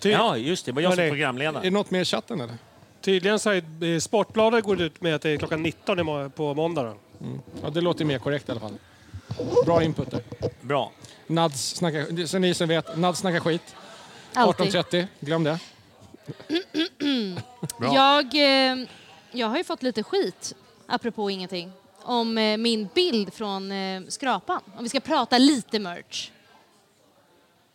Ty 0.00 0.10
Ja, 0.10 0.36
just 0.36 0.66
det. 0.66 0.72
Var 0.72 0.82
jag 0.82 0.92
som 0.92 0.98
Hörni. 0.98 1.08
Är 1.08 1.12
programledare. 1.12 1.62
det 1.62 1.70
något 1.70 1.90
mer 1.90 2.00
i 2.00 2.04
chatten 2.04 2.40
eller? 2.40 2.54
Tydligen 3.00 3.38
så 3.38 3.50
är 3.50 3.84
eh, 3.94 3.98
Sportbladet 3.98 4.64
går 4.64 4.80
ut 4.82 5.00
med 5.00 5.14
att 5.14 5.22
det 5.22 5.30
är 5.30 5.36
klockan 5.36 5.62
19 5.62 5.98
imorgon- 6.00 6.30
på 6.30 6.54
måndag. 6.54 6.82
Då. 6.82 6.96
Ja, 7.62 7.70
det 7.70 7.80
låter 7.80 8.04
mer 8.04 8.18
korrekt 8.18 8.48
i 8.48 8.52
alla 8.52 8.60
fall. 8.60 8.74
Bra 9.64 9.82
input 9.82 10.10
där. 10.10 10.22
Bra. 10.60 10.92
Nads 11.26 11.74
snackar, 11.76 12.26
så 12.26 12.38
ni 12.38 12.54
som 12.54 12.68
vet, 12.68 12.96
Nads 12.96 13.20
snackar 13.20 13.40
skit. 13.40 13.76
Alltid. 14.34 14.66
18.30, 14.66 15.06
glöm 15.20 15.44
det. 15.44 15.58
Bra. 17.78 17.94
Jag, 17.94 18.34
eh, 18.34 18.86
jag 19.32 19.46
har 19.46 19.56
ju 19.56 19.64
fått 19.64 19.82
lite 19.82 20.02
skit, 20.02 20.54
apropå 20.86 21.30
ingenting, 21.30 21.72
om 22.02 22.38
eh, 22.38 22.56
min 22.56 22.88
bild 22.94 23.34
från 23.34 23.72
Skrapan. 24.08 24.60
Om 24.76 24.82
vi 24.82 24.88
ska 24.88 25.00
prata 25.00 25.38
lite 25.38 25.78
merch. 25.78 26.30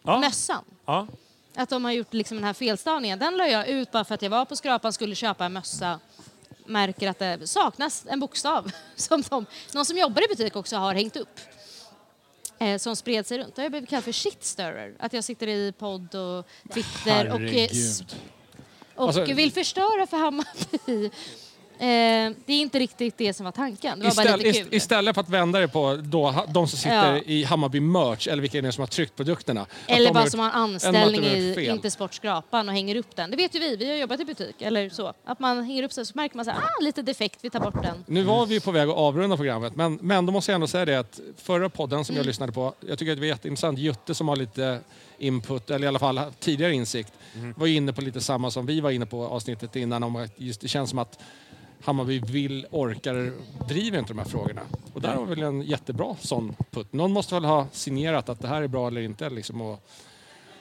Ja. 0.07 0.19
Mössan. 0.19 0.63
Ja. 0.85 1.07
Att 1.55 1.69
de 1.69 1.85
har 1.85 1.91
gjort 1.91 2.13
liksom 2.13 2.37
den 2.37 2.43
här 2.43 2.53
felstavningen. 2.53 3.19
Den 3.19 3.37
la 3.37 3.47
jag 3.47 3.67
ut 3.67 3.91
bara 3.91 4.03
för 4.03 4.15
att 4.15 4.21
jag 4.21 4.29
var 4.29 4.45
på 4.45 4.55
Skrapan 4.55 4.93
skulle 4.93 5.15
köpa 5.15 5.45
en 5.45 5.53
mössa. 5.53 5.99
Märker 6.65 7.09
att 7.09 7.19
det 7.19 7.47
saknas 7.47 8.05
en 8.09 8.19
bokstav 8.19 8.71
som 8.95 9.21
de, 9.29 9.45
någon 9.73 9.85
som 9.85 9.97
jobbar 9.97 10.21
i 10.25 10.27
butik 10.27 10.55
också 10.55 10.75
har 10.77 10.93
hängt 10.93 11.15
upp. 11.15 11.39
Eh, 12.59 12.77
som 12.77 12.95
spred 12.95 13.27
sig 13.27 13.37
runt. 13.37 13.55
Då 13.55 13.59
har 13.59 13.63
jag 13.65 13.71
blivit 13.71 13.89
kallad 13.89 14.03
för 14.03 14.11
shitstirrer. 14.11 14.95
Att 14.99 15.13
jag 15.13 15.23
sitter 15.23 15.47
i 15.47 15.71
podd 15.71 16.15
och 16.15 16.47
Twitter 16.73 17.27
och, 17.29 17.35
eh, 17.35 17.39
Herregud. 17.41 18.15
och 18.95 19.07
Alltså- 19.07 19.23
vill 19.33 19.51
förstöra 19.51 20.07
för 20.07 20.17
Hammarby. 20.17 21.09
Eh, 21.79 21.85
det 22.45 22.53
är 22.53 22.61
inte 22.61 22.79
riktigt 22.79 23.17
det 23.17 23.33
som 23.33 23.43
var 23.43 23.51
tanken. 23.51 23.99
Det 23.99 24.05
var 24.05 24.15
bara 24.15 24.21
Istället, 24.23 24.45
lite 24.45 24.59
kul. 24.59 24.73
istället 24.73 25.15
för 25.15 25.21
att 25.21 25.29
vända 25.29 25.59
det 25.59 25.67
på 25.67 25.95
då, 26.03 26.31
ha- 26.31 26.45
de 26.45 26.67
som 26.67 26.77
sitter 26.79 27.13
Ja. 27.15 27.21
i 27.25 27.43
Hammarby 27.43 27.79
Merch 27.79 28.27
eller 28.27 28.41
vilka 28.41 28.57
är 28.57 28.61
det 28.61 28.71
som 28.71 28.81
har 28.81 28.87
tryckt 28.87 29.15
produkterna. 29.15 29.61
att 29.61 29.67
Eller 29.87 30.05
de 30.05 30.13
bara 30.13 30.23
gjort- 30.23 30.31
som 30.31 30.39
har 30.39 30.47
en 30.47 30.53
anställning 30.53 31.03
att 31.19 31.23
de 31.23 31.29
har 31.29 31.35
i 31.37 31.53
fel. 31.55 31.75
Inte 31.75 31.91
Sportskrapan 31.91 32.69
och 32.69 32.75
hänger 32.75 32.95
upp 32.95 33.15
den. 33.15 33.31
Det 33.31 33.37
vet 33.37 33.55
ju 33.55 33.59
vi, 33.59 33.75
vi 33.75 33.89
har 33.89 33.95
jobbat 33.97 34.19
i 34.19 34.25
butik. 34.25 34.61
Eller 34.61 34.89
så. 34.89 35.13
Att 35.25 35.39
man 35.39 35.63
hänger 35.63 35.83
upp 35.83 35.93
sig 35.93 36.05
så 36.05 36.11
märker 36.15 36.35
man 36.35 36.45
så 36.45 36.51
här, 36.51 36.59
ah, 36.59 36.81
lite 36.83 37.01
defekt, 37.01 37.39
vi 37.41 37.49
tar 37.49 37.59
bort 37.59 37.83
den. 37.83 38.03
Nu 38.07 38.23
var 38.23 38.45
vi 38.45 38.59
på 38.59 38.71
väg 38.71 38.89
att 38.89 38.95
avrunda 38.95 39.37
programmet, 39.37 39.75
men, 39.75 39.99
men 40.01 40.25
då 40.25 40.31
måste 40.31 40.51
jag 40.51 40.55
ändå 40.55 40.67
säga 40.67 40.85
det 40.85 40.95
att 40.99 41.19
förra 41.37 41.69
podden 41.69 42.05
som 42.05 42.15
jag 42.15 42.21
Mm. 42.21 42.27
lyssnade 42.27 42.51
på, 42.51 42.73
jag 42.87 42.99
tycker 42.99 43.11
att 43.11 43.17
det 43.17 43.21
var 43.21 43.27
jätteintressant. 43.27 43.79
Jutte 43.79 44.15
som 44.15 44.27
har 44.27 44.35
lite 44.35 44.79
input, 45.19 45.69
eller 45.69 45.85
i 45.85 45.87
alla 45.87 45.99
fall 45.99 46.21
tidigare 46.39 46.73
insikt, 46.73 47.13
var 47.55 47.67
ju 47.67 47.75
inne 47.75 47.93
på 47.93 48.01
lite 48.01 48.21
samma 48.21 48.51
som 48.51 48.65
vi 48.65 48.79
var 48.81 48.91
inne 48.91 49.05
på 49.05 49.27
avsnittet 49.27 49.75
innan. 49.75 50.03
Om 50.03 50.15
att 50.15 50.31
just 50.37 50.61
det 50.61 50.67
känns 50.67 50.89
som 50.89 50.99
att 50.99 51.19
Hammarby 51.83 52.19
vill, 52.19 52.67
orkar, 52.71 53.33
driver 53.67 53.99
inte 53.99 54.13
de 54.13 54.19
här 54.19 54.25
frågorna. 54.25 54.61
Och 54.93 55.01
där 55.01 55.15
har 55.15 55.25
vi 55.25 55.35
väl 55.35 55.43
en 55.43 55.61
jättebra 55.61 56.15
sån 56.19 56.55
putt. 56.71 56.93
Någon 56.93 57.11
måste 57.11 57.35
väl 57.35 57.45
ha 57.45 57.67
signerat 57.71 58.29
att 58.29 58.39
det 58.41 58.47
här 58.47 58.61
är 58.61 58.67
bra 58.67 58.87
eller 58.87 59.01
inte. 59.01 59.29
Liksom, 59.29 59.61
och 59.61 59.87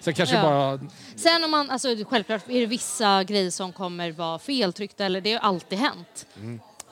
sen 0.01 0.15
kanske 0.15 0.37
Ja. 0.37 0.43
bara... 0.43 0.81
Sen 1.17 1.45
om 1.45 1.51
man, 1.51 1.71
alltså 1.71 1.89
självklart 2.09 2.49
är 2.49 2.61
det 2.61 2.67
vissa 2.67 3.25
grejer 3.25 3.51
som 3.51 3.73
kommer 3.73 4.13
vara 4.13 4.39
feltryckta, 4.39 5.05
eller 5.05 5.21
det 5.21 5.33
har 5.33 5.41
alltid 5.41 5.79
hänt. 5.79 6.27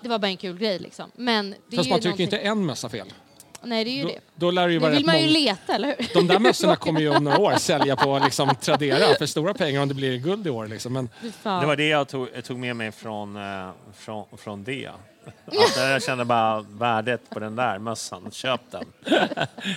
Det 0.01 0.09
var 0.09 0.19
bara 0.19 0.27
en 0.29 0.37
kul 0.37 0.59
grej 0.59 0.79
liksom. 0.79 1.11
Men 1.15 1.51
det 1.51 1.57
Mm. 1.57 1.77
Fast 1.77 1.91
man 1.91 2.01
trycker 2.01 2.09
någonting- 2.09 2.25
inte 2.25 2.39
en 2.39 2.67
mössa 2.67 2.89
fel. 2.89 3.13
Nej, 3.67 3.85
det 3.85 3.91
är 3.91 3.97
ju 3.97 4.03
Då, 4.03 4.09
det. 4.09 4.21
då 4.35 4.51
lär 4.51 4.67
det 4.67 4.73
ju 4.73 4.79
vara 4.79 4.93
vill 4.93 5.07
man 5.07 5.23
ju 5.23 5.29
leta, 5.29 5.75
eller 5.75 5.89
hur? 5.89 6.15
De 6.15 6.27
där 6.27 6.39
mössorna 6.39 6.77
kommer 6.77 7.01
ju 7.01 7.09
om 7.17 7.25
några 7.25 7.39
år 7.39 7.55
sälja 7.59 7.97
på 7.97 8.21
liksom, 8.25 8.51
Tradera 8.61 9.15
för 9.19 9.27
stora 9.27 9.55
pengar 9.55 9.83
om 9.83 9.89
det 9.89 9.95
blir 9.95 10.19
guld 10.19 10.47
i 10.47 10.51
år. 10.51 10.67
Liksom. 10.67 10.93
Men. 10.93 11.09
Det 11.43 11.67
var 11.67 11.77
det 11.77 11.89
jag 11.89 12.09
tog, 12.09 12.29
jag 12.35 12.45
tog 12.45 12.59
med 12.59 12.77
mig 12.77 12.93
från, 12.93 13.37
eh, 13.37 13.71
från, 13.99 14.25
från 14.37 14.65
det. 14.65 14.91
Att 15.47 15.77
jag 15.77 16.03
kände 16.03 16.25
bara 16.25 16.61
värdet 16.61 17.31
på 17.31 17.39
den 17.39 17.57
där 17.57 17.79
mössan. 17.79 18.31
Köp 18.31 18.61
den. 18.71 18.85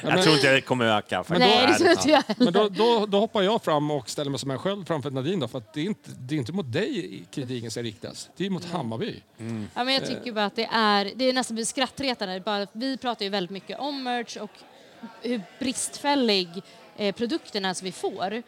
Jag 0.03 0.24
tror 0.24 0.36
inte 0.36 0.53
det 0.53 0.61
kommer 0.61 0.86
öka. 0.86 1.24
faktiskt. 1.24 1.40
Nej, 1.40 1.57
det 1.57 1.64
Ärligt 1.64 1.78
tror 1.78 1.91
inte 1.91 2.10
jag. 2.10 2.24
Men 2.38 2.53
då, 2.53 2.69
då, 2.69 3.06
då 3.06 3.19
hoppar 3.19 3.41
jag 3.41 3.64
fram 3.64 3.91
och 3.91 4.10
ställer 4.10 4.32
mig 4.32 4.40
som 4.40 4.52
en 4.52 4.60
sköld 4.60 4.88
framför 4.88 5.11
Nadine 5.11 5.40
då, 5.40 5.48
för 5.48 5.57
att 5.57 5.74
det 5.74 5.82
är 5.82 5.86
inte, 5.86 6.11
det 6.19 6.36
är 6.36 6.40
inte 6.40 6.52
mot 6.52 6.72
dig 6.72 7.24
kritiken 7.32 7.72
ska 7.72 7.82
riktas. 7.82 8.30
Det 8.36 8.45
är 8.45 8.49
mot 8.49 8.65
Hammarby. 8.65 9.24
Ja, 9.74 9.84
men 9.84 9.94
jag 9.94 10.06
tycker 10.06 10.32
bara 10.32 10.45
att 10.45 10.56
det 10.56 10.69
är, 10.72 11.11
det 11.15 11.26
är 11.30 11.34
nästan 11.34 11.65
skrattretande. 11.65 12.40
Bara, 12.40 12.68
vi 12.72 12.98
pratar 12.98 13.26
ju 13.26 13.30
väldigt 13.30 13.52
mycket 13.52 13.80
om 13.80 14.03
merch 14.03 14.38
och 14.38 14.52
hur 15.22 15.41
bristfällig 15.60 16.49
eh, 16.98 17.15
produkten 17.15 17.65
är 17.65 17.74
som 17.74 17.86
vi 17.86 17.91
får. 17.91 18.44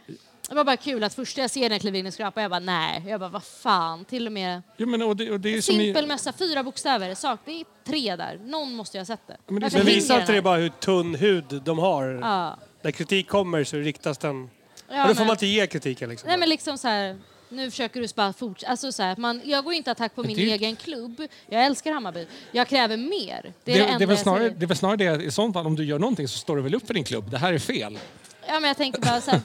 Det 0.50 0.56
var 0.56 0.64
bara 0.64 0.78
kul 0.78 1.04
att 1.04 1.14
första 1.14 1.42
jag 1.42 1.52
ser 1.52 1.62
när 1.62 1.70
jag 1.70 1.82
kliver 1.82 2.00
in 2.00 2.08
i 2.08 2.12
skrapan, 2.12 2.44
jag 2.44 2.50
bara 2.50 2.60
nej. 2.60 3.04
Jag 3.08 3.20
bara 3.20 3.30
vad 3.30 3.44
fan, 3.44 4.06
till 4.06 4.26
och 4.26 4.32
med 4.32 4.62
Jo, 4.78 4.88
men, 4.88 5.02
och 5.02 5.16
det, 5.18 5.32
och 5.32 5.40
det 5.40 5.56
är 5.58 5.62
simpel 5.62 6.04
ni, 6.04 6.08
mössa, 6.08 6.34
fyra 6.34 6.64
bokstäver, 6.64 7.16
sak, 7.16 7.40
det 7.46 7.52
är 7.52 7.66
tre 7.86 8.16
där. 8.16 8.40
Någon 8.46 8.74
måste 8.76 8.98
ju 8.98 9.02
ha 9.02 9.06
sett 9.06 9.28
det. 9.28 9.38
men 9.48 9.62
det 9.62 9.74
Men 9.74 9.86
visar 9.86 10.20
inte 10.20 10.34
det 10.34 10.42
bara 10.42 10.58
hur 10.58 10.70
tunn 10.70 11.16
hud 11.16 11.46
de 11.66 11.80
har? 11.80 12.06
Ja. 12.22 12.58
När 12.82 12.92
kritik 12.92 13.28
kommer 13.28 13.64
så 13.64 13.78
riktas 13.78 14.18
den... 14.18 14.50
Ja, 14.90 14.96
Ja, 14.96 15.08
då 15.08 15.08
får 15.08 15.16
men- 15.16 15.28
man 15.28 15.34
inte 15.34 15.46
ge 15.48 15.68
kritiken 15.68 16.10
liksom. 16.10 16.30
Nej 16.30 16.38
men 16.38 16.50
liksom 16.50 16.78
så 16.78 16.88
här, 16.88 17.18
nu 17.50 17.72
försöker 17.72 18.02
du 18.02 18.08
bara 18.16 18.34
fortsätta. 18.34 18.72
Alltså 18.72 18.92
så 18.92 19.04
här, 19.04 19.16
man, 19.18 19.42
jag 19.46 19.64
går 19.64 19.74
inte 19.74 19.92
attack 19.92 20.16
på 20.16 20.24
min 20.24 20.36
det- 20.38 20.52
egen 20.52 20.76
klubb. 20.76 21.22
Jag 21.50 21.66
älskar 21.66 21.92
Hammarby. 21.92 22.28
Jag 22.52 22.68
kräver 22.68 22.98
mer. 22.98 23.42
Det 23.42 23.52
det, 23.64 23.80
är 23.80 23.92
det, 23.92 23.98
det, 23.98 24.04
är 24.04 24.08
väl 24.08 24.18
snarare, 24.18 24.50
det 24.50 24.66
är 24.66 24.68
väl 24.68 24.78
snarare 24.78 25.18
det, 25.18 25.24
i 25.24 25.32
sånt 25.32 25.54
fall 25.54 25.66
om 25.68 25.76
du 25.76 25.86
gör 25.86 26.00
någonting 26.00 26.28
så 26.28 26.38
står 26.38 26.56
du 26.56 26.62
väl 26.62 26.76
upp 26.76 26.88
för 26.88 26.94
din 26.94 27.04
klubb. 27.04 27.30
Det 27.32 27.38
här 27.38 27.54
är 27.54 27.60
fel. 27.60 28.00
Ja 28.48 28.60
men 28.60 28.68
jag 28.68 28.78
tänker 28.78 29.02
bara 29.02 29.22
så 29.22 29.32
här, 29.32 29.42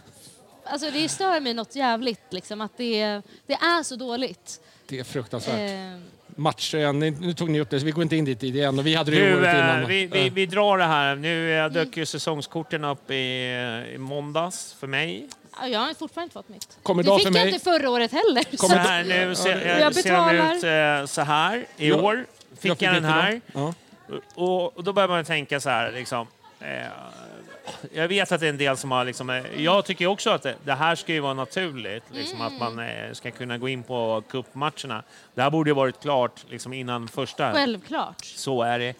alltså 0.66 0.90
det 0.90 1.08
stör 1.08 1.40
mig 1.40 1.54
något 1.54 1.76
jävligt 1.76 2.20
liksom 2.32 2.60
att 2.60 2.76
det, 2.76 3.20
det 3.46 3.54
är 3.54 3.82
så 3.82 3.96
dåligt. 3.96 4.60
Det 4.86 4.98
är 4.98 5.04
fruktansvärt. 5.04 5.70
Eh, 5.70 5.98
matchen. 6.36 6.98
Ni- 6.98 7.10
Nu 7.10 7.34
tog 7.34 7.50
ni 7.50 7.60
upp 7.60 7.70
det, 7.70 7.80
så 7.80 7.86
vi 7.86 7.92
går 7.92 8.02
inte 8.02 8.16
in 8.16 8.24
dit 8.24 8.42
igen. 8.42 8.78
Och 8.78 8.86
vi 8.86 8.94
hade 8.94 9.10
det 9.10 9.16
ju 9.16 9.22
Nu, 9.24 9.36
året 9.36 9.46
eh, 9.54 9.54
innan. 9.54 9.86
vi, 9.86 10.06
vi, 10.06 10.28
vi 10.30 10.46
drar 10.46 10.78
det 10.78 10.84
här. 10.84 11.16
Nu 11.16 11.68
dök 11.68 11.96
ju 11.96 12.06
säsongskorten 12.06 12.84
upp 12.84 13.10
i, 13.10 13.14
i 13.94 13.98
måndags 13.98 14.72
för 14.80 14.86
mig. 14.86 15.28
Ja, 15.60 15.66
Jag 15.68 15.80
har 15.80 15.94
fortfarande 15.94 16.24
inte 16.24 16.32
fått 16.34 16.48
mitt. 16.48 16.78
Kommer 16.82 17.02
det 17.02 17.10
fick 17.16 17.26
för 17.28 17.34
jag 17.34 17.44
mig. 17.44 17.52
inte 17.52 17.64
förra 17.64 17.90
året 17.90 18.12
heller. 18.12 18.44
Så 18.56 18.68
Så 18.68 18.74
här, 18.74 19.04
nu 19.04 19.34
ser, 19.34 19.78
Jag 19.80 19.94
ser 19.94 20.02
de 20.02 20.08
betalar. 20.26 20.54
ut 20.56 21.00
eh, 21.02 21.06
så 21.06 21.20
här. 21.20 21.66
I 21.76 21.88
Ja, 21.88 21.96
år 22.02 22.26
fick 22.58 22.70
jag, 22.70 22.78
fick 22.78 22.88
den 22.88 22.96
inte 22.96 23.08
här. 23.08 23.40
Ja. 23.52 23.74
Och, 24.34 24.76
och 24.76 24.84
då 24.84 24.92
börjar 24.92 25.08
man 25.08 25.24
tänka 25.24 25.60
så 25.60 25.70
här, 25.70 25.92
liksom, 25.92 26.26
eh, 26.60 26.66
jag 27.92 28.08
vet 28.08 28.32
att 28.32 28.40
det 28.40 28.46
är 28.46 28.50
en 28.50 28.58
del 28.58 28.76
som 28.76 28.90
har... 28.90 29.04
Liksom, 29.04 29.30
eh, 29.30 29.62
jag 29.62 29.84
tycker 29.84 30.06
också 30.06 30.30
att 30.30 30.42
det, 30.42 30.54
det 30.64 30.72
här 30.74 30.94
ska 30.94 31.12
ju 31.12 31.20
vara 31.20 31.34
naturligt, 31.34 32.04
liksom, 32.12 32.40
att 32.40 32.52
man 32.58 32.78
eh, 32.78 33.12
ska 33.12 33.30
kunna 33.30 33.58
gå 33.58 33.68
in 33.68 33.82
på 33.82 34.22
cupmatcherna. 34.28 35.02
Det 35.34 35.42
här 35.42 35.50
borde 35.50 35.70
ju 35.70 35.74
varit 35.74 36.00
klart 36.00 36.44
liksom, 36.48 36.72
innan 36.72 37.08
första. 37.08 37.52
Självklart. 37.52 38.24
Så 38.24 38.62
är 38.62 38.78
det. 38.78 38.94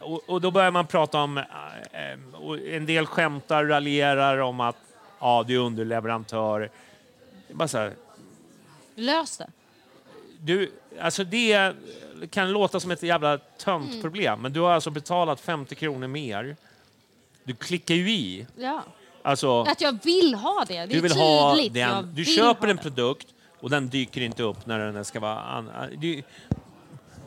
Och, 0.00 0.22
och 0.28 0.40
då 0.40 0.50
börjar 0.50 0.70
man 0.70 0.86
prata 0.86 1.18
om... 1.18 1.38
eh, 1.38 1.44
en 2.74 2.86
del 2.86 3.06
skämtar, 3.06 3.64
raljerar 3.64 4.38
om 4.38 4.60
att 4.60 4.76
ja, 5.20 5.44
du 5.46 5.54
är 5.54 5.58
underleverantör. 5.60 6.60
Det 7.46 7.52
är 7.52 7.56
bara 7.56 7.68
så 7.68 7.78
här, 7.78 7.92
Lös 8.96 9.38
det. 9.38 9.46
du, 10.40 10.72
alltså 11.00 11.24
det 11.24 11.72
kan 12.30 12.52
låta 12.52 12.80
som 12.80 12.90
ett 12.90 13.02
jävla 13.02 13.38
tönt 13.38 13.90
Mm. 13.90 14.02
problem, 14.02 14.40
men 14.42 14.52
du 14.52 14.60
har 14.60 14.72
alltså 14.72 14.90
betalat 14.90 15.40
50 15.40 15.74
kronor 15.74 16.06
mer. 16.08 16.56
Du 17.44 17.54
klickar 17.54 17.94
ju 17.94 18.10
i. 18.10 18.46
Ja. 18.56 18.84
Alltså, 19.22 19.62
Att 19.62 19.80
jag 19.80 19.98
vill 20.04 20.34
ha 20.34 20.64
det. 20.68 20.74
Det 20.74 20.80
är 20.80 20.86
du 20.86 21.00
vill 21.00 21.12
ha 21.12 21.56
tydligt. 21.56 21.76
Jag 21.76 21.90
den. 22.04 22.14
Du 22.14 22.24
köper 22.24 22.62
ha 22.66 22.70
en 22.70 22.78
produkt 22.78 23.26
och 23.60 23.70
den 23.70 23.88
dyker 23.88 24.20
inte 24.20 24.42
upp 24.42 24.66
när 24.66 24.78
den 24.78 25.04
ska 25.04 25.20
vara... 25.20 25.40
An, 25.40 25.70
det, 25.98 26.22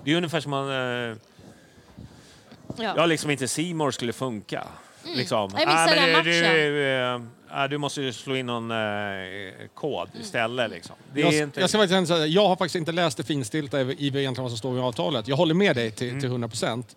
det 0.03 0.11
är 0.11 0.15
ungefär 0.17 0.39
som 0.39 0.51
man... 0.51 0.69
Eh, 1.09 1.15
Ja. 2.79 2.93
ja, 2.97 3.05
liksom 3.05 3.31
inte 3.31 3.47
Simor 3.47 3.91
skulle 3.91 4.13
funka. 4.13 4.63
Liksom. 5.15 5.51
Jag 5.57 5.67
missade 5.67 5.95
men 5.95 6.13
den 6.13 6.23
du, 6.23 6.41
matchen. 6.41 6.53
du, 6.53 6.83
eh, 6.83 7.21
ja, 7.59 7.67
du 7.67 7.77
måste 7.77 8.01
ju 8.01 8.13
slå 8.13 8.35
in 8.35 8.45
någon 8.45 8.71
eh, 8.71 8.77
kod 9.73 10.09
istället. 10.21 10.71
Liksom. 10.71 10.95
Det 11.13 11.21
är 11.21 11.25
Jag, 11.25 11.33
inte... 11.43 11.59
jag, 11.59 11.69
ska 11.69 11.77
faktiskt 11.79 12.07
säga, 12.07 12.25
jag 12.25 12.47
har 12.47 12.55
faktiskt 12.55 12.75
inte 12.75 12.91
läst 12.91 13.17
det 13.17 13.23
finstilta 13.23 13.81
i 13.81 13.83
i 13.83 14.07
egentligen 14.07 14.35
vad 14.43 14.51
som 14.51 14.57
står 14.57 14.77
i 14.77 14.81
avtalet. 14.81 15.27
Jag 15.27 15.35
håller 15.35 15.53
med 15.53 15.75
dig 15.75 15.91
till, 15.91 16.07
Mm. 16.09 16.21
till 16.21 16.29
100 16.29 16.47
procent. 16.47 16.95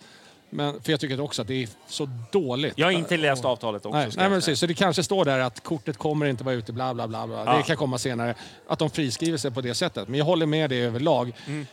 Men, 0.50 0.82
för 0.82 0.90
jag 0.92 1.00
tycker 1.00 1.20
också 1.20 1.42
att 1.42 1.48
det 1.48 1.62
är 1.62 1.68
så 1.86 2.08
dåligt. 2.32 2.74
jag 2.76 2.86
har 2.86 2.92
inte 2.92 3.16
läst 3.16 3.44
avtalet 3.44 3.86
också. 3.86 3.98
Nej, 3.98 4.10
nej 4.16 4.30
men 4.30 4.38
precis. 4.38 4.60
Så 4.60 4.66
det 4.66 4.74
kanske 4.74 5.02
står 5.02 5.24
där 5.24 5.38
att 5.38 5.60
kortet 5.60 5.96
kommer 5.96 6.26
inte 6.26 6.44
vara 6.44 6.54
ute, 6.54 6.72
bla 6.72 6.94
bla 6.94 7.08
bla. 7.08 7.26
bla. 7.26 7.44
Ja. 7.46 7.56
Det 7.56 7.62
kan 7.62 7.76
komma 7.76 7.98
senare. 7.98 8.34
Att 8.66 8.78
de 8.78 8.90
friskriver 8.90 9.38
sig 9.38 9.50
på 9.50 9.60
det 9.60 9.74
sättet. 9.74 10.08
Men 10.08 10.18
jag 10.18 10.24
håller 10.24 10.46
med 10.46 10.70
dig 10.70 10.82
överlag. 10.82 11.32
Mm. 11.46 11.66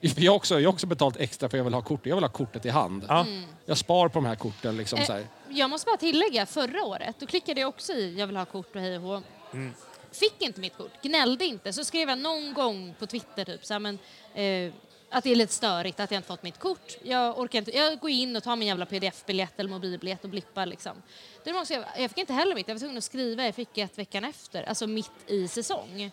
Jag 0.00 0.32
har 0.32 0.36
också, 0.36 0.60
jag 0.60 0.68
har 0.68 0.72
också 0.72 0.86
betalt 0.86 1.16
extra 1.16 1.48
för 1.48 1.56
jag 1.56 1.64
vill 1.64 1.74
ha 1.74 1.82
kortet. 1.82 2.06
Jag 2.06 2.16
vill 2.16 2.24
ha 2.24 2.30
kortet 2.30 2.66
i 2.66 2.68
hand. 2.68 3.04
Ja. 3.08 3.26
Jag 3.66 3.78
spar 3.78 4.08
på 4.08 4.14
de 4.14 4.26
här 4.26 4.34
korten. 4.34 4.76
Liksom, 4.76 4.98
Eh, 4.98 5.04
så 5.04 5.12
här. 5.12 5.26
Jag 5.48 5.70
måste 5.70 5.86
bara 5.86 5.96
tillägga, 5.96 6.46
förra 6.46 6.84
året 6.84 7.16
då 7.18 7.26
klickade 7.26 7.60
jag 7.60 7.68
också 7.68 7.92
i 7.92 8.18
jag 8.18 8.26
vill 8.26 8.36
ha 8.36 8.44
kort 8.44 8.76
och 8.76 8.80
hej 8.80 8.96
och 8.96 9.02
hå. 9.02 9.22
Mm. 9.52 9.72
Fick 10.12 10.42
inte 10.42 10.60
mitt 10.60 10.76
kort, 10.76 10.90
gnällde 11.02 11.44
inte. 11.44 11.72
Så 11.72 11.84
skrev 11.84 12.08
jag 12.08 12.18
någon 12.18 12.54
gång 12.54 12.94
på 12.98 13.06
Twitter 13.06 13.44
typ 13.44 13.66
så 13.66 13.74
här, 13.74 13.80
men, 13.80 13.98
eh, 14.34 14.72
att 15.12 15.24
det 15.24 15.30
är 15.30 15.36
lite 15.36 15.52
störigt 15.52 16.00
att 16.00 16.10
jag 16.10 16.18
inte 16.18 16.28
fått 16.28 16.42
mitt 16.42 16.58
kort. 16.58 16.96
Jag 17.02 17.38
orkar 17.38 17.58
inte. 17.58 17.76
Jag 17.76 17.98
går 17.98 18.10
in 18.10 18.36
och 18.36 18.42
tar 18.42 18.56
min 18.56 18.68
jävla 18.68 18.86
pdf-biljett 18.86 19.60
eller 19.60 19.70
mobilbiljett 19.70 20.24
och 20.24 20.30
blippar 20.30 20.66
liksom. 20.66 21.02
Det 21.44 21.52
som 21.66 21.76
jag, 21.76 21.84
jag 21.98 22.10
fick 22.10 22.18
inte 22.18 22.32
heller 22.32 22.54
mitt. 22.54 22.68
Jag 22.68 22.74
var 22.74 22.80
tvungen 22.80 22.98
att 22.98 23.04
skriva. 23.04 23.44
Jag 23.44 23.54
fick 23.54 23.78
ett 23.78 23.98
veckan 23.98 24.24
efter, 24.24 24.62
alltså 24.62 24.86
mitt 24.86 25.10
i 25.26 25.48
säsong. 25.48 26.10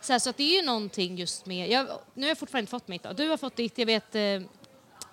Så, 0.00 0.12
här, 0.12 0.18
så 0.20 0.30
att 0.30 0.36
det 0.36 0.42
är 0.42 0.60
ju 0.60 0.66
någonting 0.66 1.16
just 1.16 1.46
med... 1.46 1.70
Jag, 1.70 1.86
nu 2.14 2.22
har 2.22 2.28
jag 2.28 2.38
fortfarande 2.38 2.62
inte 2.62 2.70
fått 2.70 2.88
mitt. 2.88 3.02
Då. 3.02 3.12
Du 3.12 3.28
har 3.28 3.36
fått 3.36 3.56
ditt. 3.56 3.78
Jag 3.78 3.86
vet 3.86 4.14
eh, 4.14 4.22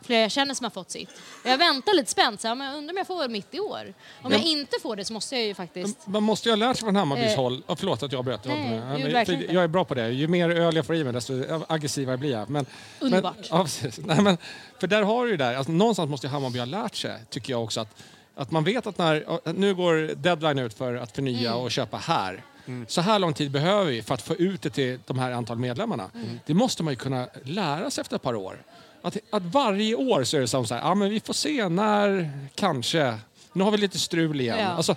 flera 0.01 0.21
jag 0.21 0.31
känner 0.31 0.53
som 0.53 0.63
har 0.63 0.71
fått 0.71 0.91
sitt. 0.91 1.09
Jag 1.45 1.57
väntar 1.57 1.93
lite 1.93 2.11
spänt. 2.11 2.41
Så 2.41 2.47
här, 2.47 2.55
men 2.55 2.67
jag 2.67 2.77
undrar 2.77 2.93
om 2.93 2.97
jag 2.97 3.07
får 3.07 3.27
mitt 3.27 3.53
i 3.55 3.59
år. 3.59 3.93
Om 4.21 4.31
jag 4.31 4.41
inte 4.43 4.77
får 4.81 4.95
det 4.95 5.05
så 5.05 5.13
måste 5.13 5.35
jag 5.35 5.45
ju 5.45 5.53
faktiskt... 5.53 6.07
Man 6.07 6.23
måste 6.23 6.49
ju 6.49 6.51
ha 6.51 6.57
lärt 6.57 6.77
sig 6.77 6.83
från 6.85 6.95
Hammarbys 6.95 7.33
Eh, 7.33 7.35
håll. 7.39 7.63
Oh, 7.67 7.75
förlåt 7.75 8.03
att 8.03 8.11
jag 8.11 8.25
bröt. 8.25 8.45
nej, 8.45 8.57
Ja, 8.57 8.63
det 8.65 8.79
men- 8.79 8.91
gjorde 8.91 9.03
för 9.03 9.11
verkligen 9.13 9.41
inte. 9.41 9.53
jag 9.53 9.63
är 9.63 9.67
bra 9.67 9.85
på 9.85 9.93
det. 9.95 10.09
Ju 10.09 10.27
mer 10.27 10.49
öl 10.49 10.75
jag 10.75 10.85
får 10.85 10.95
i 10.95 11.03
mig 11.03 11.13
desto 11.13 11.43
aggressivare 11.67 12.17
blir 12.17 12.31
jag. 12.31 12.49
Men, 12.49 12.65
Underbart. 12.99 13.35
Men, 13.37 13.45
ja, 13.49 13.63
precis. 13.63 13.99
Nej, 14.05 14.21
men, 14.21 14.37
för 14.79 14.87
där 14.87 15.01
har 15.03 15.25
du 15.25 15.31
ju 15.31 15.37
där. 15.37 15.55
Alltså, 15.55 15.71
någonstans 15.71 16.09
måste 16.09 16.27
ju 16.27 16.31
Hammarby 16.31 16.59
ha 16.59 16.65
lärt 16.65 16.95
sig, 16.95 17.19
tycker 17.29 17.53
jag 17.53 17.63
också. 17.63 17.81
Att, 17.81 17.95
att 18.35 18.51
man 18.51 18.63
vet 18.63 18.87
att 18.87 18.97
när, 18.97 19.53
nu 19.53 19.75
går 19.75 20.15
deadline 20.15 20.59
ut 20.59 20.73
för 20.73 20.95
att 20.95 21.11
förnya 21.15 21.49
Mm. 21.49 21.61
och 21.61 21.71
köpa 21.71 21.97
här. 21.97 22.43
Så 22.87 23.01
här 23.01 23.19
lång 23.19 23.33
tid 23.33 23.51
behöver 23.51 23.85
vi 23.85 24.01
för 24.01 24.13
att 24.13 24.21
få 24.21 24.35
ut 24.35 24.61
det 24.61 24.69
till 24.69 24.99
de 25.07 25.19
här 25.19 25.31
antal 25.31 25.57
medlemmarna. 25.57 26.09
Det 26.45 26.53
måste 26.53 26.83
man 26.83 26.93
ju 26.93 26.97
kunna 26.97 27.27
lära 27.43 27.91
sig 27.91 28.01
efter 28.01 28.15
ett 28.15 28.21
par 28.21 28.35
år. 28.35 28.63
Att, 29.01 29.17
att 29.29 29.43
varje 29.43 29.95
år 29.95 30.23
så 30.23 30.37
är 30.37 30.41
det 30.41 30.47
som 30.47 30.65
så 30.67 30.75
här, 30.75 30.81
ja 30.81 30.95
men 30.95 31.09
vi 31.09 31.19
får 31.19 31.33
se 31.33 31.69
när, 31.69 32.31
kanske. 32.55 33.17
Nu 33.53 33.63
har 33.63 33.71
vi 33.71 33.77
lite 33.77 33.99
strul 33.99 34.41
igen. 34.41 34.59
Ja. 34.59 34.67
Alltså, 34.67 34.95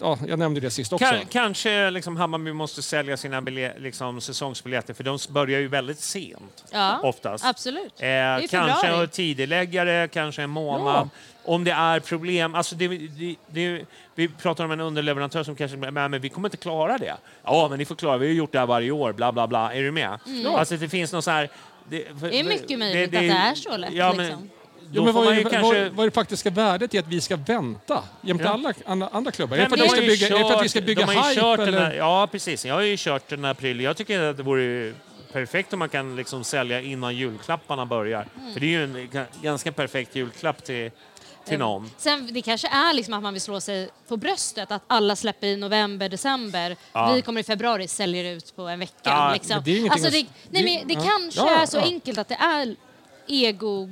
ja, 0.00 0.18
jag 0.26 0.38
nämnde 0.38 0.60
det 0.60 0.70
sist 0.70 0.92
också. 0.92 1.04
Ka- 1.06 1.26
kanske 1.30 1.90
liksom 1.90 2.16
Hammarby 2.16 2.52
måste 2.52 2.82
sälja 2.82 3.16
sina 3.16 3.40
liksom, 3.78 4.20
säsongsbiljetter, 4.20 4.94
för 4.94 5.04
de 5.04 5.18
börjar 5.28 5.60
ju 5.60 5.68
väldigt 5.68 6.00
sent. 6.00 6.64
Ja, 6.70 7.00
Oftast. 7.02 7.44
absolut. 7.44 7.92
Eh, 7.98 8.48
kanske 8.50 8.86
en 8.86 9.08
tidigareläggare, 9.08 10.08
kanske 10.08 10.42
en 10.42 10.50
månad. 10.50 11.08
Om 11.44 11.64
det 11.64 11.70
är 11.70 12.00
problem. 12.00 12.54
Alltså 12.54 12.74
det, 12.74 12.88
det, 12.88 13.36
det, 13.46 13.84
vi 14.14 14.28
pratar 14.28 14.64
om 14.64 14.70
en 14.70 14.80
underleverantör 14.80 15.42
som 15.44 15.56
kanske 15.56 15.76
men, 15.76 16.10
men 16.10 16.20
vi 16.20 16.28
kommer 16.28 16.48
inte 16.48 16.56
klara 16.56 16.98
det. 16.98 17.16
Ja, 17.44 17.66
men 17.70 17.78
ni 17.78 17.84
får 17.84 17.94
klara 17.94 18.18
Vi 18.18 18.26
har 18.26 18.34
gjort 18.34 18.52
det 18.52 18.58
här 18.58 18.66
varje 18.66 18.90
år. 18.90 19.12
Bla, 19.12 19.32
bla, 19.32 19.46
bla. 19.46 19.74
Är 19.74 19.82
du 19.82 19.90
med? 19.90 20.18
Alltså 20.46 20.76
det 20.76 20.88
finns 20.88 21.12
någon 21.12 21.22
så 21.22 21.30
här... 21.30 21.50
Det, 21.90 22.04
för- 22.20 22.28
Det 22.30 22.40
är 22.40 22.44
mycket 22.44 22.78
möjligt 22.78 23.04
att 23.04 23.10
det 23.12 23.28
är 23.28 23.54
så 23.54 23.76
lätt, 23.76 23.92
Ja, 23.92 24.12
men, 24.16 24.26
liksom. 24.26 24.50
Jo, 24.92 25.04
men 25.04 25.14
vad, 25.14 25.26
är, 25.28 25.34
ju 25.34 25.42
vad, 25.42 25.52
kanske... 25.52 25.88
vad 25.88 26.04
är 26.06 26.10
det 26.10 26.14
faktiska 26.14 26.50
värdet 26.50 26.94
i 26.94 26.98
att 26.98 27.06
vi 27.08 27.20
ska 27.20 27.36
vänta 27.36 28.02
jämte 28.22 28.44
Ja. 28.44 28.50
alla 28.50 28.72
andra, 28.86 29.08
andra 29.12 29.30
klubbar? 29.30 29.56
Är 29.56 29.60
Nej, 29.60 29.68
det 29.70 29.76
för 29.76 29.84
att, 29.84 29.94
de 30.00 30.06
bygga, 30.06 30.26
är 30.26 30.30
det 30.30 30.44
för 30.44 30.54
att 30.54 30.58
vi 30.60 30.64
kört- 30.64 30.70
ska 30.70 30.80
bygga 30.80 31.06
de 31.06 31.14
har 31.16 31.24
ju 31.24 31.28
hype? 31.30 31.40
kört 31.40 31.58
den 31.58 31.68
eller? 31.68 31.80
här, 31.84 31.92
ja, 31.94 32.28
precis. 32.32 32.64
Jag 32.66 32.74
har 32.74 32.82
ju 32.82 32.96
kört 32.98 33.28
den 33.28 33.44
här 33.44 33.54
prylen. 33.54 33.84
Jag 33.84 33.96
tycker 33.96 34.20
att 34.22 34.36
det 34.36 34.42
vore 34.42 34.92
perfekt 35.32 35.72
om 35.72 35.78
man 35.78 35.88
kan 35.88 36.16
liksom 36.16 36.44
sälja 36.44 36.80
innan 36.80 37.16
julklapparna 37.16 37.86
börjar. 37.86 38.26
Mm. 38.40 38.52
För 38.52 38.60
det 38.60 38.66
är 38.66 38.70
ju 38.70 38.84
en 38.84 38.96
ga- 38.96 39.24
ganska 39.42 39.72
perfekt 39.72 40.16
julklapp 40.16 40.64
till, 40.64 40.90
till 41.48 41.58
någon. 41.58 41.90
Sen, 41.96 42.28
det 42.32 42.42
kanske 42.42 42.68
är 42.68 42.92
liksom 42.92 43.14
att 43.14 43.22
man 43.22 43.32
vill 43.32 43.42
slå 43.42 43.60
sig 43.60 43.88
på 44.08 44.16
bröstet 44.16 44.70
att 44.70 44.82
alla 44.86 45.16
släpper 45.16 45.46
i 45.46 45.56
november, 45.56 46.08
december. 46.08 46.76
Ja. 46.92 47.12
Vi 47.12 47.22
kommer 47.22 47.40
i 47.40 47.44
februari, 47.44 47.88
säljer 47.88 48.24
ut 48.36 48.56
på 48.56 48.62
en 48.68 48.78
vecka. 48.78 48.92
Ja, 49.02 49.32
liksom. 49.32 49.54
men 49.54 49.64
det 49.64 49.86
är 49.86 49.90
alltså, 49.90 50.10
det, 50.10 50.26
nej, 50.50 50.64
men 50.78 50.88
det 50.88 50.94
ja. 50.94 51.00
kanske 51.00 51.40
Ja, 51.40 51.62
är 51.62 51.66
så 51.66 51.76
ja. 51.76 51.82
enkelt 51.82 52.18
att 52.18 52.28
det 52.28 52.34
är 52.34 52.76
ego... 53.26 53.90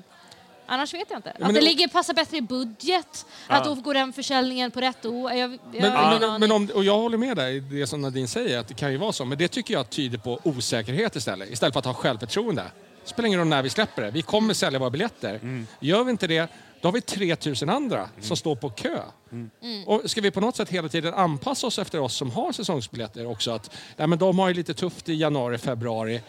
Annars 0.69 0.95
vet 0.95 1.11
jag 1.11 1.19
inte. 1.19 1.33
men 1.39 1.47
att 1.49 1.55
det, 1.55 1.61
det- 1.61 1.67
ligger, 1.67 1.89
passar 1.89 2.15
bättre 2.15 2.37
i 2.37 2.41
budget, 2.41 3.27
att 3.47 3.65
då 3.65 3.75
går 3.75 3.95
den 3.95 4.13
försäljningen 4.13 4.71
på 4.71 4.81
rätt 4.81 5.05
år. 5.05 5.33
Jag, 5.33 5.39
jag 5.53 5.59
Men, 5.73 6.07
ingen 6.07 6.31
men, 6.31 6.41
men 6.41 6.53
om, 6.53 6.71
och 6.75 6.85
jag 6.85 6.99
håller 6.99 7.19
med 7.19 7.37
dig 7.37 7.61
det 7.61 7.87
som 7.87 8.03
Nadine 8.03 8.29
säger, 8.29 8.59
att 8.59 8.69
det 8.69 8.75
kan 8.75 8.93
ju 8.93 8.99
vara 8.99 9.13
så. 9.13 9.25
Men 9.25 9.39
det 9.39 9.49
tycker 9.49 9.75
jag 9.75 9.91
tyder 9.91 10.19
på 10.19 10.41
osäkerhet 10.43 11.17
istället. 11.17 11.51
Istället 11.51 11.73
för 11.73 11.79
att 11.79 11.85
ha 11.85 11.95
självförtroende. 11.95 12.63
Det 13.03 13.09
spelar 13.11 13.27
ingen 13.27 13.39
roll 13.39 13.49
när 13.49 13.63
vi 13.63 13.71
släpper 13.71 14.03
det. 14.03 14.11
Vi 14.11 14.23
kommer 14.23 14.55
sälja 14.55 14.79
våra 14.79 14.91
biljetter. 14.91 15.35
Mm. 15.35 15.67
Gör 15.81 16.05
vi 16.05 16.11
inte 16.11 16.27
det, 16.27 16.49
då 16.81 16.89
har 16.89 16.93
vi 16.93 17.01
3000 17.01 17.69
andra 17.71 18.09
som 18.21 18.37
står 18.37 18.57
på 18.57 18.71
kö. 18.71 18.99
Mm. 19.33 19.51
Och 19.87 20.11
ska 20.11 20.21
vi 20.21 20.31
på 20.31 20.41
något 20.41 20.57
sätt 20.57 20.69
hela 20.69 20.89
tiden 20.89 21.15
anpassa 21.15 21.67
oss 21.67 21.79
efter 21.79 22.01
oss 22.01 22.15
som 22.17 22.31
har 22.31 22.53
säsongsbiljetter 22.53 23.27
också? 23.27 23.51
Att, 23.51 23.71
nej, 23.97 24.07
men 24.09 24.19
de 24.19 24.39
har 24.39 24.49
ju 24.49 24.55
lite 24.55 24.75
tufft 24.75 25.09
i 25.09 25.15
januari, 25.15 25.59
februari. 25.59 26.21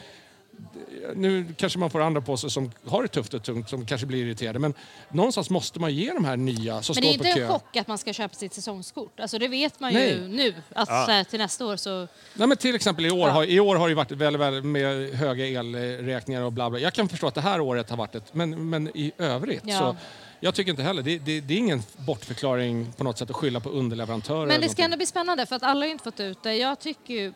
Nu 1.16 1.46
kanske 1.58 1.80
man 1.80 1.90
får 1.90 2.02
andra 2.02 2.22
på 2.22 2.38
sig 2.38 2.50
som 2.50 2.72
har 2.88 3.02
det 3.02 3.08
tufft 3.08 3.34
och 3.34 3.44
tungt 3.44 3.70
som 3.70 3.86
kanske 3.86 4.08
blir 4.08 4.26
irriterade. 4.26 4.60
Men 4.60 4.74
någonstans 5.10 5.50
måste 5.50 5.80
man 5.80 5.96
ge 5.96 6.14
de 6.14 6.26
här 6.26 6.38
nya 6.38 6.82
som 6.82 6.94
Men 6.96 7.02
det 7.04 7.10
är 7.10 7.14
står 7.14 7.24
på 7.24 7.28
inte 7.28 7.40
kö. 7.40 7.46
en 7.46 7.52
chock 7.52 7.76
att 7.78 7.88
man 7.88 7.98
ska 7.98 8.14
köpa 8.14 8.36
sitt 8.36 8.54
säsongskort. 8.54 9.20
Alltså 9.20 9.40
det 9.40 9.48
vet 9.48 9.80
man 9.80 9.94
Nej. 9.94 10.10
ju 10.14 10.28
nu. 10.28 10.54
Att 10.76 10.90
här, 10.90 11.24
till 11.24 11.40
nästa 11.40 11.66
år 11.66 11.76
så... 11.76 12.08
Nej, 12.34 12.48
men 12.48 12.58
till 12.58 12.76
exempel 12.76 13.06
i 13.06 13.12
år, 13.12 13.20
Ja. 13.28 13.30
har, 13.30 13.44
i 13.44 13.60
år 13.60 13.76
har 13.76 13.90
det 13.90 13.96
varit 13.96 14.12
väldigt, 14.12 14.40
väldigt 14.42 14.66
med 14.66 15.14
höga 15.14 15.46
elräkningar 15.48 16.42
och 16.42 16.54
bla 16.54 16.70
bla. 16.70 16.80
Jag 16.80 16.94
kan 16.94 17.10
förstå 17.10 17.28
att 17.28 17.36
det 17.36 17.42
här 17.42 17.60
året 17.62 17.90
har 17.90 17.98
varit 17.98 18.16
ett, 18.16 18.34
men, 18.34 18.70
men 18.70 18.88
i 18.98 19.12
övrigt 19.18 19.64
Ja. 19.66 19.80
så 19.80 19.96
jag 20.40 20.56
tycker 20.56 20.72
inte 20.72 20.84
heller, 20.84 21.04
det, 21.04 21.18
det, 21.18 21.42
det 21.42 21.54
är 21.54 21.58
ingen 21.58 21.82
bortförklaring 21.98 22.92
på 22.98 23.04
något 23.04 23.18
sätt 23.18 23.30
att 23.30 23.36
skylla 23.36 23.60
på 23.60 23.70
underleverantörer. 23.70 24.48
Men 24.48 24.62
det 24.62 24.70
ska 24.70 24.84
ändå 24.84 24.98
bli 24.98 25.06
spännande 25.06 25.46
för 25.46 25.56
att 25.56 25.64
alla 25.64 25.86
har 25.86 25.92
inte 25.92 26.04
fått 26.04 26.20
ut 26.20 26.44
det. 26.44 26.56
Jag 26.56 26.80
tycker 26.80 27.14
ju, 27.14 27.34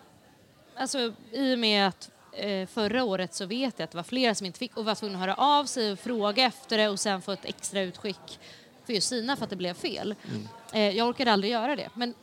alltså 0.76 1.14
i 1.32 1.56
och 1.56 1.60
med 1.60 1.88
att 1.88 2.10
eh, 2.34 2.68
förra 2.68 3.04
året 3.04 3.34
så 3.34 3.46
vet 3.46 3.80
jag 3.80 3.84
att 3.84 3.92
det 3.92 3.98
var 3.98 4.04
flera 4.04 4.36
som 4.36 4.46
inte 4.46 4.60
fick 4.60 4.78
och 4.78 4.86
var 4.86 4.96
tvungna 4.96 5.18
att 5.18 5.22
höra 5.22 5.36
av 5.36 5.66
sig 5.66 5.92
och 5.92 6.00
fråga 6.00 6.46
efter 6.46 6.78
det 6.78 6.90
och 6.90 7.00
sen 7.00 7.22
få 7.22 7.32
ett 7.32 7.46
extra 7.46 7.82
utskick 7.82 8.40
för 8.86 8.94
just 8.94 9.10
sina 9.10 9.36
för 9.36 9.44
att 9.44 9.50
det 9.50 9.56
blev 9.56 9.74
fel. 9.74 10.16
Mm. 10.30 10.48
Eh, 10.74 10.98
jag 10.98 11.08
orkade 11.08 11.32
aldrig 11.32 11.54
göra 11.54 11.76
det 11.76 11.90
men 11.94 12.14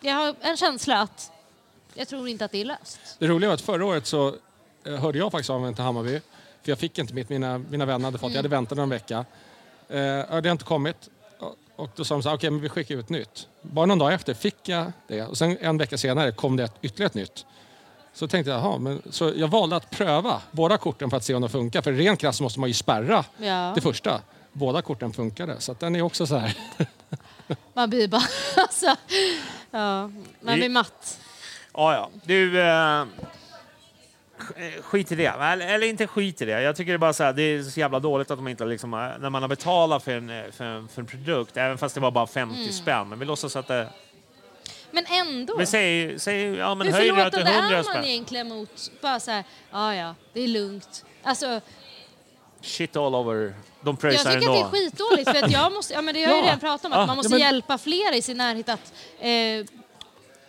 jag 0.00 0.14
har 0.14 0.34
en 0.40 0.56
känsla 0.56 1.00
att 1.00 1.32
jag 1.94 2.08
tror 2.08 2.28
inte 2.28 2.44
att 2.44 2.52
det 2.52 2.60
är 2.60 2.64
löst. 2.64 3.00
Det 3.18 3.26
roliga 3.26 3.48
var 3.48 3.54
att 3.54 3.60
förra 3.60 3.86
året 3.86 4.06
så 4.06 4.34
eh, 4.84 4.94
hörde 4.94 5.18
jag 5.18 5.32
faktiskt 5.32 5.50
av 5.50 5.60
mig 5.60 5.74
till 5.74 5.84
Hammarby. 5.84 6.20
För 6.62 6.70
jag 6.70 6.78
fick 6.78 6.98
inte 6.98 7.14
mitt, 7.14 7.28
mina, 7.28 7.58
mina 7.58 7.84
vänner 7.84 8.04
hade 8.04 8.18
fått, 8.18 8.30
jag 8.30 8.38
hade 8.38 8.48
väntat 8.48 8.78
någon 8.78 8.88
vecka. 8.88 9.24
Eh, 9.88 9.96
det 9.96 10.26
har 10.30 10.50
inte 10.52 10.64
kommit. 10.64 10.96
Och- 11.76 11.90
då 11.96 12.04
sa 12.04 12.14
de 12.14 12.22
så 12.22 12.28
här, 12.28 12.36
okej 12.36 12.50
men 12.50 12.60
vi 12.60 12.68
skickar 12.68 12.94
ut 12.94 13.08
nytt. 13.08 13.48
Bara 13.62 13.86
någon 13.86 13.98
dag 13.98 14.12
efter 14.14 14.34
fick 14.34 14.68
jag 14.68 14.92
det 15.08 15.22
och 15.22 15.38
sen 15.38 15.56
en 15.60 15.78
vecka 15.78 15.98
senare 15.98 16.32
kom 16.32 16.56
det 16.56 16.64
ett, 16.64 16.74
ytterligare 16.82 17.06
ett 17.06 17.14
nytt. 17.14 17.46
Så 18.14 18.28
tänkte 18.28 18.50
jag, 18.50 18.80
men 18.80 19.02
så 19.10 19.32
jag 19.36 19.48
valde 19.48 19.76
att 19.76 19.90
pröva 19.90 20.40
båda 20.50 20.78
korten 20.78 21.10
för 21.10 21.16
att 21.16 21.24
se 21.24 21.34
om 21.34 21.40
de 21.42 21.48
funkar. 21.50 21.82
För 21.82 21.92
rent 21.92 22.20
krasst 22.20 22.40
måste 22.40 22.60
man 22.60 22.68
ju 22.68 22.74
spärra 22.74 23.24
Ja. 23.38 23.72
det 23.74 23.80
första. 23.80 24.20
Båda 24.52 24.82
korten 24.82 25.12
funkade, 25.12 25.60
så 25.60 25.72
att 25.72 25.80
den 25.80 25.96
är 25.96 26.02
också 26.02 26.26
så 26.26 26.36
här. 26.36 26.56
Man 27.74 27.90
blir 27.90 28.08
bara... 28.08 28.22
Alltså, 28.56 28.86
ja, 29.70 30.10
man 30.40 30.54
blir 30.54 30.68
matt. 30.68 31.20
Ja, 31.74 31.94
ja. 31.94 32.10
Du, 32.24 32.60
eh, 32.62 33.04
skit 34.82 35.12
i 35.12 35.14
det. 35.14 35.26
Eller, 35.26 35.82
inte 35.82 36.06
skit 36.06 36.42
i 36.42 36.44
det. 36.44 36.62
Jag 36.62 36.76
tycker 36.76 36.92
det 36.92 36.96
är 36.96 36.98
bara 36.98 37.12
så 37.12 37.24
här, 37.24 37.32
det 37.32 37.42
är 37.42 37.62
så 37.62 37.80
jävla 37.80 38.00
dåligt 38.00 38.30
att 38.30 38.38
de 38.38 38.48
inte 38.48 38.64
liksom, 38.64 38.94
eh, 38.94 39.00
när 39.20 39.30
man 39.30 39.42
har 39.42 39.48
betalat 39.48 40.02
för 40.04 40.12
en, 40.12 40.30
eh, 40.30 40.50
för 40.52 40.64
en, 40.64 40.88
för 40.88 41.00
en 41.02 41.06
produkt, 41.06 41.56
även 41.56 41.78
fast 41.78 41.94
det 41.94 42.00
var 42.00 42.10
bara 42.10 42.26
50 42.26 42.56
Mm. 42.60 42.72
spänn, 42.72 43.08
men 43.08 43.18
vi 43.18 43.24
låtsas 43.24 43.56
att 43.56 43.68
det... 43.68 43.88
Men 44.90 45.04
ändå. 45.06 45.56
Men 45.56 45.66
säg, 45.66 46.18
säg 46.18 46.42
ja 46.42 46.74
men 46.74 46.86
Hur 46.86 46.94
höj 46.94 47.08
det 47.08 47.14
till 47.14 47.22
förlåtande 47.40 47.50
100 47.52 47.68
är 47.68 47.74
man 47.74 47.84
spänn. 47.84 48.04
egentligen 48.04 48.48
mot... 48.48 48.90
Bara 49.00 49.20
så 49.20 49.30
här, 49.30 49.44
ja 49.70 49.94
ja, 49.94 50.14
det 50.32 50.40
är 50.40 50.48
lugnt. 50.48 51.04
Alltså, 51.22 51.60
Shit 52.60 52.96
all 52.96 53.14
over. 53.14 53.34
De 53.34 53.54
jag 53.84 54.00
pröjsar 54.00 54.32
tycker 54.32 54.36
att 54.36 54.40
det 54.40 54.46
är 54.60 54.64
ändå. 54.64 54.68
skitdåligt. 54.70 55.30
För 55.30 55.44
att 55.44 55.50
jag 55.52 55.72
måste, 55.72 55.94
ja, 55.94 56.02
men 56.02 56.14
det 56.14 56.24
har 56.24 56.28
jag 56.30 56.36
ju 56.36 56.40
Ja. 56.42 56.46
redan 56.46 56.60
pratat 56.60 56.84
om, 56.86 56.92
att 56.92 56.98
Ja, 56.98 57.06
man 57.06 57.16
måste 57.16 57.32
ja, 57.32 57.38
men- 57.38 57.46
hjälpa 57.46 57.78
flera 57.78 58.14
i 58.16 58.22
sin 58.22 58.36
närhet 58.36 58.68
att 58.68 58.92
eh, 59.20 59.28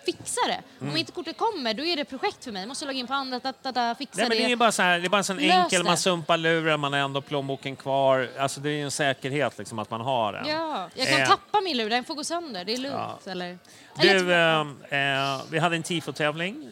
fixa 0.05 0.41
det. 0.47 0.61
Mm. 0.81 0.91
Om 0.93 0.97
inte 0.97 1.11
kortet 1.11 1.37
kommer, 1.37 1.73
då 1.73 1.85
är 1.85 1.95
det 1.95 2.05
projekt 2.05 2.43
för 2.43 2.51
mig. 2.51 2.61
Jag 2.61 2.67
måste 2.67 2.85
logga 2.85 2.99
in 2.99 3.07
på 3.07 3.13
andra, 3.13 3.39
da, 3.39 3.53
da, 3.61 3.71
da, 3.71 3.95
fixa 3.95 4.17
Nej, 4.21 4.29
men 4.29 4.37
det 4.37 4.43
är 4.45 4.49
det. 4.49 4.55
bara 4.55 4.71
så 4.71 4.81
här, 4.81 4.99
det 4.99 5.05
är 5.07 5.09
bara 5.09 5.17
en 5.17 5.23
sån 5.23 5.37
Lös 5.37 5.51
enkel, 5.55 5.79
det. 5.83 5.89
man 5.89 5.97
sumpar 5.97 6.37
luren, 6.37 6.79
man 6.79 6.93
har 6.93 6.99
ändå 6.99 7.21
plånboken 7.21 7.75
kvar. 7.75 8.29
Alltså 8.39 8.59
det 8.59 8.69
är 8.69 8.73
ju 8.73 8.81
en 8.83 8.91
säkerhet 8.91 9.57
liksom 9.57 9.79
att 9.79 9.89
man 9.89 10.01
har 10.01 10.33
den. 10.33 10.47
Ja, 10.47 10.89
jag 10.95 11.07
kan 11.07 11.21
Eh, 11.21 11.27
tappa 11.27 11.61
min 11.61 11.77
lur, 11.77 11.89
den 11.89 12.03
får 12.03 12.15
gå 12.15 12.23
sönder. 12.23 12.65
Det 12.65 12.73
är 12.73 12.77
lugnt. 12.77 13.27
Eller, 13.27 13.57
Du, 14.01 14.09
eller, 14.09 14.61
eh, 14.89 15.33
eh, 15.35 15.41
vi 15.51 15.59
hade 15.59 15.75
en 15.75 15.83
tifo-tävling 15.83 16.71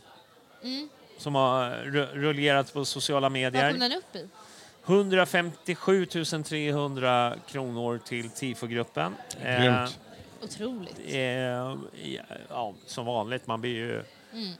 mm. 0.64 0.90
som 1.18 1.36
har 1.36 1.70
ru- 1.70 2.14
rullerat 2.14 2.74
på 2.74 2.86
sociala 2.86 3.26
Vad 3.26 3.32
medier. 3.32 3.72
kom 3.72 3.80
den 3.80 3.92
upp 3.94 4.16
i? 4.16 4.28
157 4.86 6.06
300 6.46 7.34
kronor 7.48 8.00
till 8.06 8.30
tifogruppen. 8.30 9.16
Eh, 9.44 9.62
Grymt. 9.64 10.00
Otroligt. 10.44 11.00
eh, 11.06 11.76
ja, 12.50 12.74
som 12.86 13.06
vanligt, 13.06 13.48
man 13.48 13.62
blir 13.62 13.72
ju 13.72 14.04
Mm. 14.34 14.54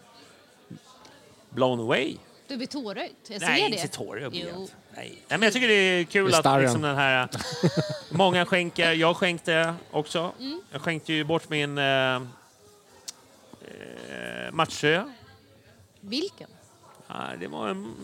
blown 1.50 1.80
away. 1.80 2.18
Du 2.48 2.58
blir 2.58 2.68
tårögd. 2.68 3.14
Jag 3.28 3.42
ser 3.42 3.48
Nej, 3.50 3.70
det. 3.70 3.76
inte 3.76 3.88
tårögd. 3.88 4.36
Jo. 4.36 4.68
Nej. 4.96 5.10
Nej, 5.10 5.18
men 5.28 5.42
jag 5.42 5.54
tycker 5.54 5.68
det 5.68 5.74
är 5.74 6.04
kul 6.04 6.32
Det 6.32 6.38
är 6.38 6.48
att 6.56 6.62
liksom 6.62 6.82
den 6.82 6.96
här... 6.96 7.30
många 8.12 8.46
skänker. 8.46 8.92
Jag 8.92 9.18
skänkte 9.18 9.74
också. 9.92 10.32
Mm. 10.40 10.62
Jag 10.72 10.82
skänkte 10.82 11.14
ju 11.14 11.24
bort 11.24 11.50
min 11.50 11.78
eh, 11.78 12.16
eh, 12.16 12.22
matchtröja. 14.52 15.14
Vilken? 16.00 16.50
Ja, 17.08 17.16
det 17.40 17.48
var 17.48 17.70
en, 17.70 17.96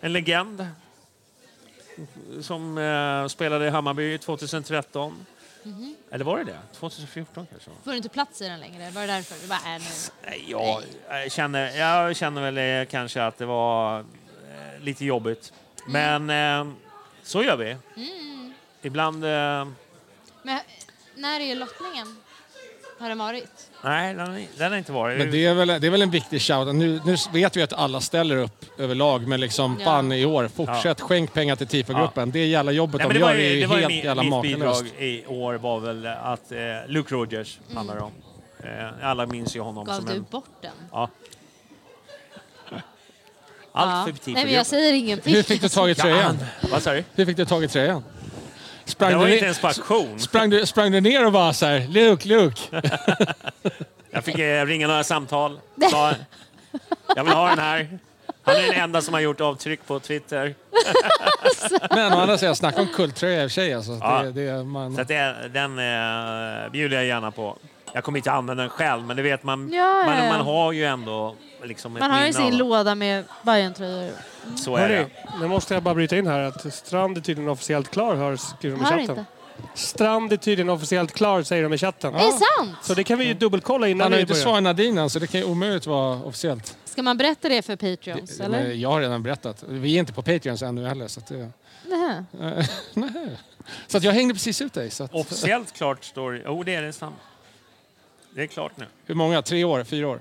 en 0.00 0.12
legend 0.12 0.66
som 2.40 2.78
eh, 2.78 3.26
spelade 3.28 3.66
i 3.66 3.70
Hammarby 3.70 4.18
2013. 4.18 5.26
Mhm. 5.64 5.96
Eller 6.10 6.24
var 6.24 6.38
det 6.38 6.44
det? 6.44 6.58
2014 6.72 7.46
kanske? 7.50 7.70
Får 7.84 7.90
du 7.90 7.96
inte 7.96 8.08
plats 8.08 8.42
i 8.42 8.48
den 8.48 8.60
längre? 8.60 8.90
Var 8.90 9.00
det 9.00 9.06
därför? 9.06 9.36
Du 9.42 9.48
bara, 9.48 9.74
äh, 9.76 9.82
nu. 9.82 10.36
Jag, 10.46 11.32
känner, 11.32 11.76
jag 11.76 12.16
känner 12.16 12.50
väl 12.50 12.82
eh, 12.82 12.90
kanske 12.90 13.22
att 13.22 13.38
det 13.38 13.46
var 13.46 13.98
eh, 14.00 14.80
lite 14.80 15.04
jobbigt. 15.04 15.52
Men 15.86 16.30
eh, 16.30 16.74
så 17.22 17.42
gör 17.42 17.56
vi. 17.56 17.76
Mm. 17.96 18.54
Ibland... 18.82 19.20
Men 19.20 20.60
när 21.14 21.40
är 21.40 21.54
lottningen? 21.54 22.16
Har 22.98 23.08
den 23.08 23.18
varit? 23.18 23.70
nej, 23.84 24.14
den, 24.14 24.46
den 24.58 24.72
har 24.72 24.78
inte 24.78 24.92
varit. 24.92 25.18
Men 25.18 25.30
det 25.30 25.46
är 25.46 25.54
väl, 25.54 25.68
det 25.68 25.86
är 25.86 25.90
väl 25.90 26.02
en 26.02 26.10
viktig 26.10 26.42
shout. 26.42 26.74
Nu, 26.74 27.00
nu 27.06 27.16
vet 27.32 27.56
vi 27.56 27.62
att 27.62 27.72
alla 27.72 28.00
ställer 28.00 28.36
upp 28.36 28.64
överlag, 28.80 29.26
men 29.28 29.40
liksom 29.40 29.76
Ja. 29.78 29.84
fan 29.84 30.12
i 30.12 30.24
år, 30.24 30.48
fortsätt 30.48 31.00
skänk 31.00 31.32
pengar 31.32 31.56
till 31.56 31.66
tifogruppen. 31.66 32.30
Det 32.30 32.46
jävla 32.46 32.72
jobbet 32.72 33.00
Nej, 33.04 33.14
de 33.14 33.20
var 33.20 33.30
gör 33.30 33.38
är 33.38 33.42
ju, 33.44 33.54
ju 33.54 33.60
det 33.60 33.66
var 33.66 33.76
ju 33.76 33.82
helt 33.82 33.92
mi- 33.94 34.04
jävla 34.04 34.22
mitt 34.22 34.30
makalöst. 34.30 34.82
bidrag 34.84 35.02
i 35.02 35.26
år 35.26 35.54
var 35.54 35.80
väl 35.80 36.06
att 36.06 36.52
eh, 36.52 36.58
Luke 36.86 37.14
Rogers 37.14 37.58
handlar 37.74 37.94
det 37.94 38.00
om. 38.02 38.12
Eh, 38.64 39.08
alla 39.08 39.26
minns 39.26 39.56
ju 39.56 39.60
honom 39.60 39.84
Gav 39.84 39.94
som 39.94 40.04
du 40.06 40.12
en... 40.12 40.26
bort 40.30 40.44
den? 40.62 40.70
Ja. 40.92 41.08
Allt 43.76 43.90
Ja. 43.90 44.02
för 44.04 44.10
Nej, 44.12 44.18
tifogruppen. 44.18 44.44
men 44.46 44.54
jag 44.54 44.66
säger 44.66 44.92
ingenting. 44.94 45.34
Hur 45.34 45.42
fick 45.42 45.60
du 45.62 45.68
tag 45.68 45.90
i 45.90 45.94
tröjan? 45.94 46.38
Vad 46.72 46.82
sa 46.82 46.92
du? 46.92 47.04
Hur 47.14 47.26
fick 47.26 47.36
du 47.36 47.44
tag 47.44 47.64
i 47.64 47.68
tröjan? 47.68 48.04
Sprang 48.84 49.10
Det 49.10 49.16
var 49.16 49.28
inte 49.28 49.44
ens 49.44 49.60
på 49.60 49.66
auktion. 49.66 50.18
sprang, 50.20 50.50
du, 50.50 50.66
sprang 50.66 50.92
du 50.92 51.00
ner 51.00 51.26
och 51.26 51.32
bara 51.32 51.52
så 51.52 51.66
här, 51.66 51.86
Luke, 51.88 52.28
Luke? 52.28 52.60
Jag 54.10 54.24
fick 54.24 54.38
eh, 54.38 54.66
ringa 54.66 54.86
några 54.86 55.04
samtal. 55.04 55.60
Sa, 55.90 56.12
jag 57.16 57.24
vill 57.24 57.32
ha 57.32 57.48
den 57.48 57.58
här. 57.58 57.98
Han 58.42 58.56
är 58.56 58.62
den 58.62 58.72
enda 58.80 59.02
som 59.02 59.14
har 59.14 59.20
gjort 59.20 59.40
avtryck 59.40 59.86
på 59.86 60.00
Twitter. 60.00 60.54
Men 61.94 62.12
å 62.12 62.16
andra 62.18 62.38
sidan, 62.38 62.56
snacka 62.56 62.80
om 62.80 62.86
kulttröja 62.86 63.42
i 63.42 63.46
och 63.46 63.50
för 63.50 63.54
sig. 63.54 63.74
Alltså. 63.74 63.98
Ja. 64.00 64.22
Det, 64.22 64.32
det, 64.32 64.64
man, 64.64 64.94
Så 64.94 65.00
att 65.00 65.08
det, 65.08 65.34
den 65.52 65.78
eh, 65.78 66.70
bjuder 66.72 66.96
jag 66.96 67.06
gärna 67.06 67.30
på. 67.30 67.56
Jag 67.94 68.04
kommer 68.04 68.18
inte 68.18 68.32
använda 68.32 68.62
den 68.62 68.70
själv, 68.70 69.06
men 69.06 69.16
det 69.16 69.22
vet 69.22 69.42
man. 69.42 69.72
Ja, 69.72 69.76
ja, 69.82 70.06
man, 70.06 70.24
ja. 70.24 70.32
man 70.36 70.46
har 70.46 70.72
ju 70.72 70.84
ändå 70.84 71.34
liksom 71.62 71.92
Man 71.92 72.10
har 72.10 72.26
ju 72.26 72.32
sin 72.32 72.42
av- 72.42 72.52
låda 72.52 72.94
med 72.94 73.24
Bajen-tröjor. 73.42 74.10
Så 74.56 74.76
är 74.76 74.88
det. 74.88 74.94
Hörrni, 74.94 75.10
nu 75.40 75.48
måste 75.48 75.74
jag 75.74 75.82
bara 75.82 75.94
bryta 75.94 76.16
in 76.16 76.26
här 76.26 76.40
att 76.40 76.74
Strand 76.74 77.16
är 77.16 77.20
tydligen 77.20 77.50
officiellt 77.50 77.90
klar, 77.90 78.14
hör, 78.14 78.36
skriver 78.36 78.76
de 78.76 78.82
i 78.82 78.86
chatten. 78.86 79.00
inte. 79.00 79.24
Strand 79.74 80.32
är 80.32 80.36
tydligen 80.36 80.70
officiellt 80.70 81.12
klar, 81.12 81.42
säger 81.42 81.62
de 81.62 81.72
i 81.72 81.78
chatten. 81.78 82.14
Är 82.14 82.18
det 82.18 82.32
sant? 82.32 82.76
Så 82.82 82.94
det 82.94 83.04
kan 83.04 83.18
vi 83.18 83.24
ju 83.24 83.34
dubbelkolla 83.34 83.88
innan 83.88 84.00
han 84.04 84.12
har 84.12 84.18
ju 84.18 84.22
inte 84.22 84.34
svarat 84.34 84.62
Nadine 84.62 84.98
än, 84.98 85.10
så 85.10 85.18
det 85.18 85.26
kan 85.26 85.40
ju 85.40 85.46
omöjligt 85.46 85.86
vara 85.86 86.22
officiellt. 86.22 86.76
Ska 86.84 87.02
man 87.02 87.16
berätta 87.16 87.48
det 87.48 87.62
för 87.62 87.76
Patreons? 87.76 88.38
Men 88.38 88.54
eller? 88.54 88.70
jag 88.72 88.90
har 88.90 89.00
redan 89.00 89.22
berättat. 89.22 89.64
Vi 89.68 89.94
är 89.94 89.98
inte 90.00 90.12
på 90.12 90.22
Patreons 90.22 90.62
ännu 90.62 90.86
heller. 90.86 91.08
Så, 91.08 91.20
att 91.20 91.26
det, 91.26 91.50
Nähä. 91.88 92.24
Nej. 92.94 93.36
så 93.86 93.96
att 93.96 94.02
jag 94.02 94.12
hängde 94.12 94.34
precis 94.34 94.60
ut 94.60 94.72
dig. 94.72 94.90
Så 94.90 95.04
att, 95.04 95.14
Officiellt 95.14 95.72
klart 95.72 96.04
står 96.04 96.32
det. 96.32 96.42
Jo, 96.44 96.62
det 96.62 96.74
är 96.74 96.82
det 96.82 96.92
sant. 96.92 97.14
Det 98.34 98.42
är 98.42 98.46
klart 98.46 98.72
nu. 98.76 98.86
hur 99.06 99.14
många? 99.14 99.42
Tre 99.42 99.64
år? 99.64 99.84
Fyra 99.84 100.08
år? 100.08 100.20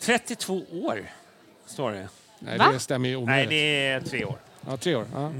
32 0.00 0.62
år, 0.72 1.10
står 1.66 1.92
det. 1.92 2.08
Nej, 2.38 2.58
Va? 2.58 2.70
det 2.72 2.78
stämmer 2.80 3.08
ju 3.08 3.14
Nej, 3.14 3.22
omöjligt. 3.22 3.50
det 3.50 3.86
är 3.86 4.00
tre 4.00 4.24
år. 4.24 4.38
Ja, 4.66 4.76
tre 4.76 4.94
år. 4.94 5.06
Ja. 5.14 5.32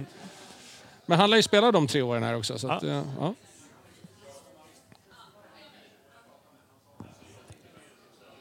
Men 1.07 1.19
han 1.19 1.31
lär 1.31 1.37
ju 1.37 1.43
spela 1.43 1.73
de 1.73 1.87
tre 1.87 2.03
åren 2.03 2.23
här 2.23 2.37
också. 2.37 2.59
Så 2.59 2.69
att, 2.69 2.83
Ja. 2.83 2.89
ja. 2.89 3.05
Ja. 3.21 3.35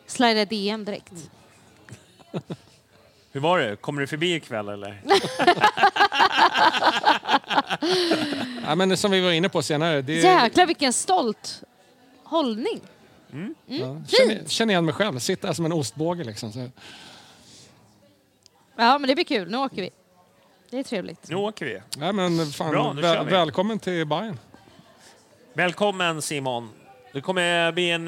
Slida 0.06 0.46
DM 0.46 0.86
direkt. 0.86 1.12
Hur 3.32 3.40
var 3.40 3.60
det? 3.60 3.76
Kommer 3.76 4.02
du 4.02 4.08
förbi 4.08 4.36
ikväll 4.36 4.70
eller? 4.70 5.02
Ja, 8.66 8.76
men 8.76 8.98
som 8.98 9.12
vi 9.12 9.22
var 9.22 9.32
inne 9.32 9.50
på 9.50 9.62
senare. 9.62 10.02
Det, 10.02 10.14
Jäklar 10.14 10.66
vilken 10.66 10.94
stolt 10.94 11.64
hållning. 12.24 12.82
Mm. 13.34 13.56
ja, 13.66 13.86
Mm. 13.86 14.06
känner, 14.08 14.44
känner 14.48 14.74
igen 14.74 14.86
mig 14.86 14.94
själv. 14.94 15.20
Sitter 15.20 15.48
här 15.48 15.54
som 15.56 15.66
en 15.66 15.74
ostbåge. 15.74 16.24
Liksom. 16.24 16.52
Så, 16.54 16.70
Ja, 18.76 18.98
men 18.98 19.08
det 19.08 19.16
blir 19.16 19.26
kul. 19.26 19.52
Nu 19.52 19.58
åker 19.58 19.82
vi. 19.82 19.90
Det 20.70 20.80
är 20.80 20.84
trevligt. 20.84 21.30
Nu 21.30 21.36
åker 21.36 21.66
vi. 21.66 21.82
ja, 22.00 22.12
men 22.12 22.46
fan, 22.46 22.72
Bra, 22.72 22.92
väl, 22.94 23.26
välkommen 23.26 23.80
till 23.80 24.06
Bayern. 24.08 24.40
Välkommen 25.54 26.22
Simon. 26.22 26.70
Det 27.14 27.22
kommer 27.22 27.72
bli 27.72 27.90
en 27.92 28.08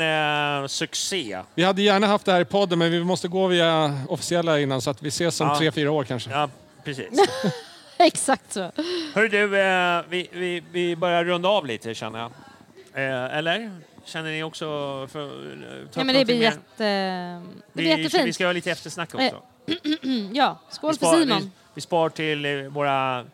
eh, 0.64 0.68
succé. 0.68 1.42
Vi 1.56 1.64
hade 1.64 1.82
gärna 1.82 2.08
haft 2.08 2.26
det 2.26 2.32
här 2.32 2.42
i 2.42 2.46
podden, 2.46 2.80
men 2.80 2.92
vi 2.92 3.04
måste 3.04 3.28
gå 3.28 3.48
via 3.48 4.00
officiella 4.10 4.60
innan 4.60 4.82
så 4.82 4.90
att 4.90 5.02
vi 5.04 5.08
ses 5.08 5.42
om 5.42 5.48
Ja. 5.48 5.58
tre, 5.58 5.72
fyra 5.72 5.92
år 5.92 6.04
kanske. 6.04 6.30
Ja, 6.30 6.50
precis. 6.84 7.08
Exakt 7.98 8.54
så. 8.54 8.72
Hörru 9.14 9.28
du, 9.28 9.60
eh, 9.62 10.02
vi, 10.10 10.30
vi, 10.32 10.64
vi 10.72 10.96
börjar 10.96 11.24
runda 11.26 11.50
av 11.50 11.66
lite 11.66 11.94
känner 11.96 12.20
jag. 12.20 12.32
Eh, 12.94 13.38
eller? 13.38 13.72
Känner 14.06 14.32
ni 14.32 14.44
också 14.44 14.66
för 15.12 15.24
eh, 15.26 15.88
ta 15.92 16.00
Ja, 16.00 16.04
men 16.04 16.16
det 16.16 16.26
blir, 16.26 16.42
jätte, 16.42 16.62
det 16.78 17.42
vi, 17.74 17.84
blir 17.84 17.98
jättefint. 17.98 18.28
Vi 18.28 18.34
ska 18.34 18.46
ha 18.46 18.52
lite 18.52 18.72
eftersnack 18.72 19.16
också. 19.16 19.42
ja, 20.34 20.60
skål 20.70 20.92
vi, 20.94 20.98
för 20.98 21.06
spar, 21.06 21.20
Simon. 21.20 21.40
vi, 21.42 21.50
vi 21.74 21.82
spar 21.82 22.10
till 22.10 22.46
eh, 22.46 22.52
våra 22.72 23.26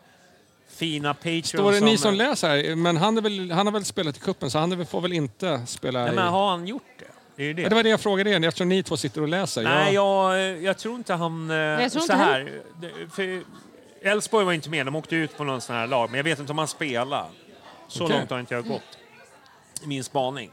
fina 0.68 1.14
patrons. 1.14 1.48
Står 1.48 1.72
det 1.72 1.80
ni 1.80 1.98
som 1.98 2.10
eh, 2.10 2.16
läser 2.16 2.48
här, 2.48 2.76
men 2.76 2.96
han, 2.96 3.18
är 3.18 3.22
väl, 3.22 3.50
han 3.50 3.66
har 3.66 3.72
väl 3.72 3.84
spelat 3.84 4.16
i 4.16 4.20
kuppen 4.20 4.50
så 4.50 4.58
han 4.58 4.76
väl- 4.78 4.86
får 4.86 5.00
väl 5.00 5.12
inte 5.12 5.66
spela 5.66 6.02
Nej, 6.02 6.12
i... 6.12 6.14
men 6.14 6.28
har 6.28 6.50
han 6.50 6.66
gjort 6.66 6.82
det? 6.98 7.04
Det 7.36 7.44
är 7.50 7.54
det. 7.54 7.62
Ja, 7.62 7.68
det 7.68 7.74
var 7.74 7.82
det 7.82 7.88
jag 7.88 8.00
frågade 8.00 8.30
er, 8.30 8.44
eftersom 8.48 8.68
ni 8.68 8.82
två 8.82 8.96
sitter 8.96 9.20
och 9.20 9.28
läser. 9.28 9.62
Nej, 9.62 9.94
jag... 9.94 10.38
jag, 10.40 10.62
jag 10.62 10.78
tror 10.78 10.94
inte 10.96 11.14
han... 11.14 11.50
eh, 11.50 11.56
Jag 11.56 11.92
tror 11.92 12.00
så 12.02 12.12
inte 12.12 12.24
här. 12.24 12.60
För 13.10 13.42
Elfsborg 14.02 14.44
var 14.44 14.52
inte 14.52 14.70
med, 14.70 14.86
de 14.86 14.96
åkte 14.96 15.16
ut 15.16 15.36
på 15.36 15.44
någon 15.44 15.60
sån 15.60 15.76
här 15.76 15.86
lag, 15.86 16.10
men 16.10 16.16
jag 16.16 16.24
vet 16.24 16.38
inte 16.38 16.52
om 16.52 16.58
han 16.58 16.68
spelar. 16.68 17.26
Så 17.88 18.04
Okej. 18.04 18.16
långt 18.18 18.30
har 18.30 18.40
inte 18.40 18.54
jag 18.54 18.68
gått 18.68 18.98
i 19.82 19.86
min 19.86 20.04
spaning. 20.04 20.50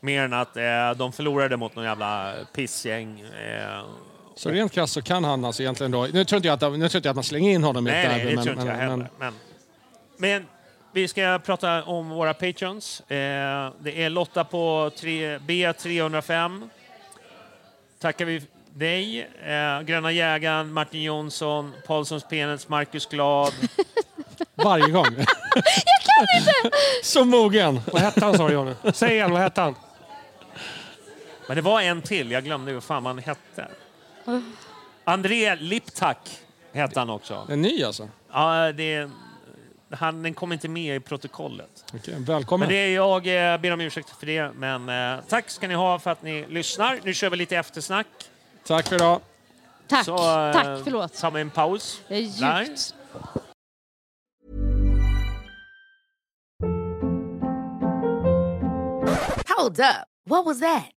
Mer 0.00 0.22
än 0.22 0.32
att 0.32 0.56
eh, 0.56 0.62
de 0.96 1.12
förlorade 1.12 1.56
mot 1.56 1.76
någon 1.76 1.84
jävla 1.84 2.32
pissgäng. 2.54 3.20
Eh, 3.20 3.84
Så 4.36 4.50
rent 4.50 4.72
krasst 4.72 4.92
så 4.92 5.02
kan 5.02 5.24
han 5.24 5.44
alltså 5.44 5.62
egentligen 5.62 5.90
då... 5.90 6.08
Nu 6.12 6.24
tror 6.24 6.36
inte 6.36 6.48
jag 6.48 6.64
att, 6.64 6.72
nu 6.78 6.88
tror 6.88 6.96
inte 6.96 6.98
jag 7.08 7.10
att 7.10 7.14
man 7.16 7.24
slänger 7.24 7.50
in 7.50 7.64
honom 7.64 7.88
i 7.88 7.90
nej, 7.90 8.04
ett 8.04 8.10
nej, 8.10 8.18
derby, 8.18 8.30
det 8.30 8.36
men, 8.36 8.44
tror 8.44 8.56
inte 8.56 8.66
jag 8.68 8.74
heller. 8.76 8.96
men, 8.96 9.08
Men, 9.18 9.34
men 10.16 10.46
vi 10.92 11.08
ska 11.08 11.40
prata 11.44 11.82
om 11.82 12.08
våra 12.08 12.34
patrons. 12.34 13.00
Eh, 13.00 13.16
det 13.80 14.02
är 14.04 14.10
Lotta 14.10 14.44
på 14.44 14.90
tre, 14.96 15.38
B305. 15.38 16.68
Tackar 17.98 18.24
vi 18.24 18.42
dig, 18.74 19.20
eh, 19.44 19.80
Gröna 19.82 20.12
jägaren, 20.12 20.72
Martin 20.72 21.02
Jonsson, 21.02 21.72
Paulssons 21.86 22.24
Penis, 22.28 22.68
Marcus 22.68 23.06
Glad. 23.06 23.52
Varje 24.54 24.90
gång. 24.90 25.06
Jag 25.16 25.24
kan 26.04 26.38
inte! 26.38 26.76
Så 27.02 27.24
mogen. 27.24 27.80
Vad 27.92 28.02
hette 28.02 28.24
han 28.24 28.36
sa 28.36 28.48
du 28.48 28.54
Johnny? 28.54 28.74
Säg 28.94 29.10
igen, 29.14 29.30
vad 29.30 29.40
hette 29.40 29.60
han? 29.60 29.74
Men 31.50 31.56
det 31.56 31.62
var 31.62 31.80
en 31.80 32.02
till, 32.02 32.30
jag 32.30 32.44
glömde 32.44 32.72
hur 32.72 32.80
fan 32.80 33.06
han 33.06 33.18
hette. 33.18 33.68
André 35.04 35.56
Liptak 35.56 36.18
hette 36.72 36.98
han 37.00 37.10
också. 37.10 37.46
En 37.50 37.62
ny 37.62 37.82
alltså? 37.84 38.08
Ja, 38.32 38.72
det, 38.72 39.10
han, 39.90 40.22
den 40.22 40.34
kom 40.34 40.52
inte 40.52 40.68
med 40.68 40.96
i 40.96 41.00
protokollet. 41.00 41.84
Okej, 41.94 42.14
välkommen. 42.18 42.60
Men 42.60 42.74
det 42.74 42.80
är 42.80 42.94
jag 42.94 43.52
eh, 43.52 43.60
ber 43.60 43.70
om 43.70 43.80
ursäkt 43.80 44.10
för 44.10 44.26
det. 44.26 44.52
Men 44.54 44.88
eh, 44.88 45.24
tack 45.28 45.50
ska 45.50 45.68
ni 45.68 45.74
ha 45.74 45.98
för 45.98 46.10
att 46.10 46.22
ni 46.22 46.46
lyssnar. 46.48 46.98
Nu 47.04 47.14
kör 47.14 47.30
vi 47.30 47.36
lite 47.36 47.56
eftersnack. 47.56 48.06
Tack 48.66 48.88
för 48.88 48.96
idag. 48.96 49.20
Tack, 49.86 50.04
Så, 50.04 50.14
eh, 50.14 50.52
tack, 50.52 50.80
förlåt. 50.84 51.14
tar 51.20 51.30
vi 51.30 51.40
en 51.40 51.50
paus. 51.50 52.00
Jag 52.08 52.18
är 52.18 52.40
Där. 52.40 52.66
Hold 59.56 59.80
up. 59.80 60.06
What 60.26 60.46
was 60.46 60.60
that? 60.60 60.99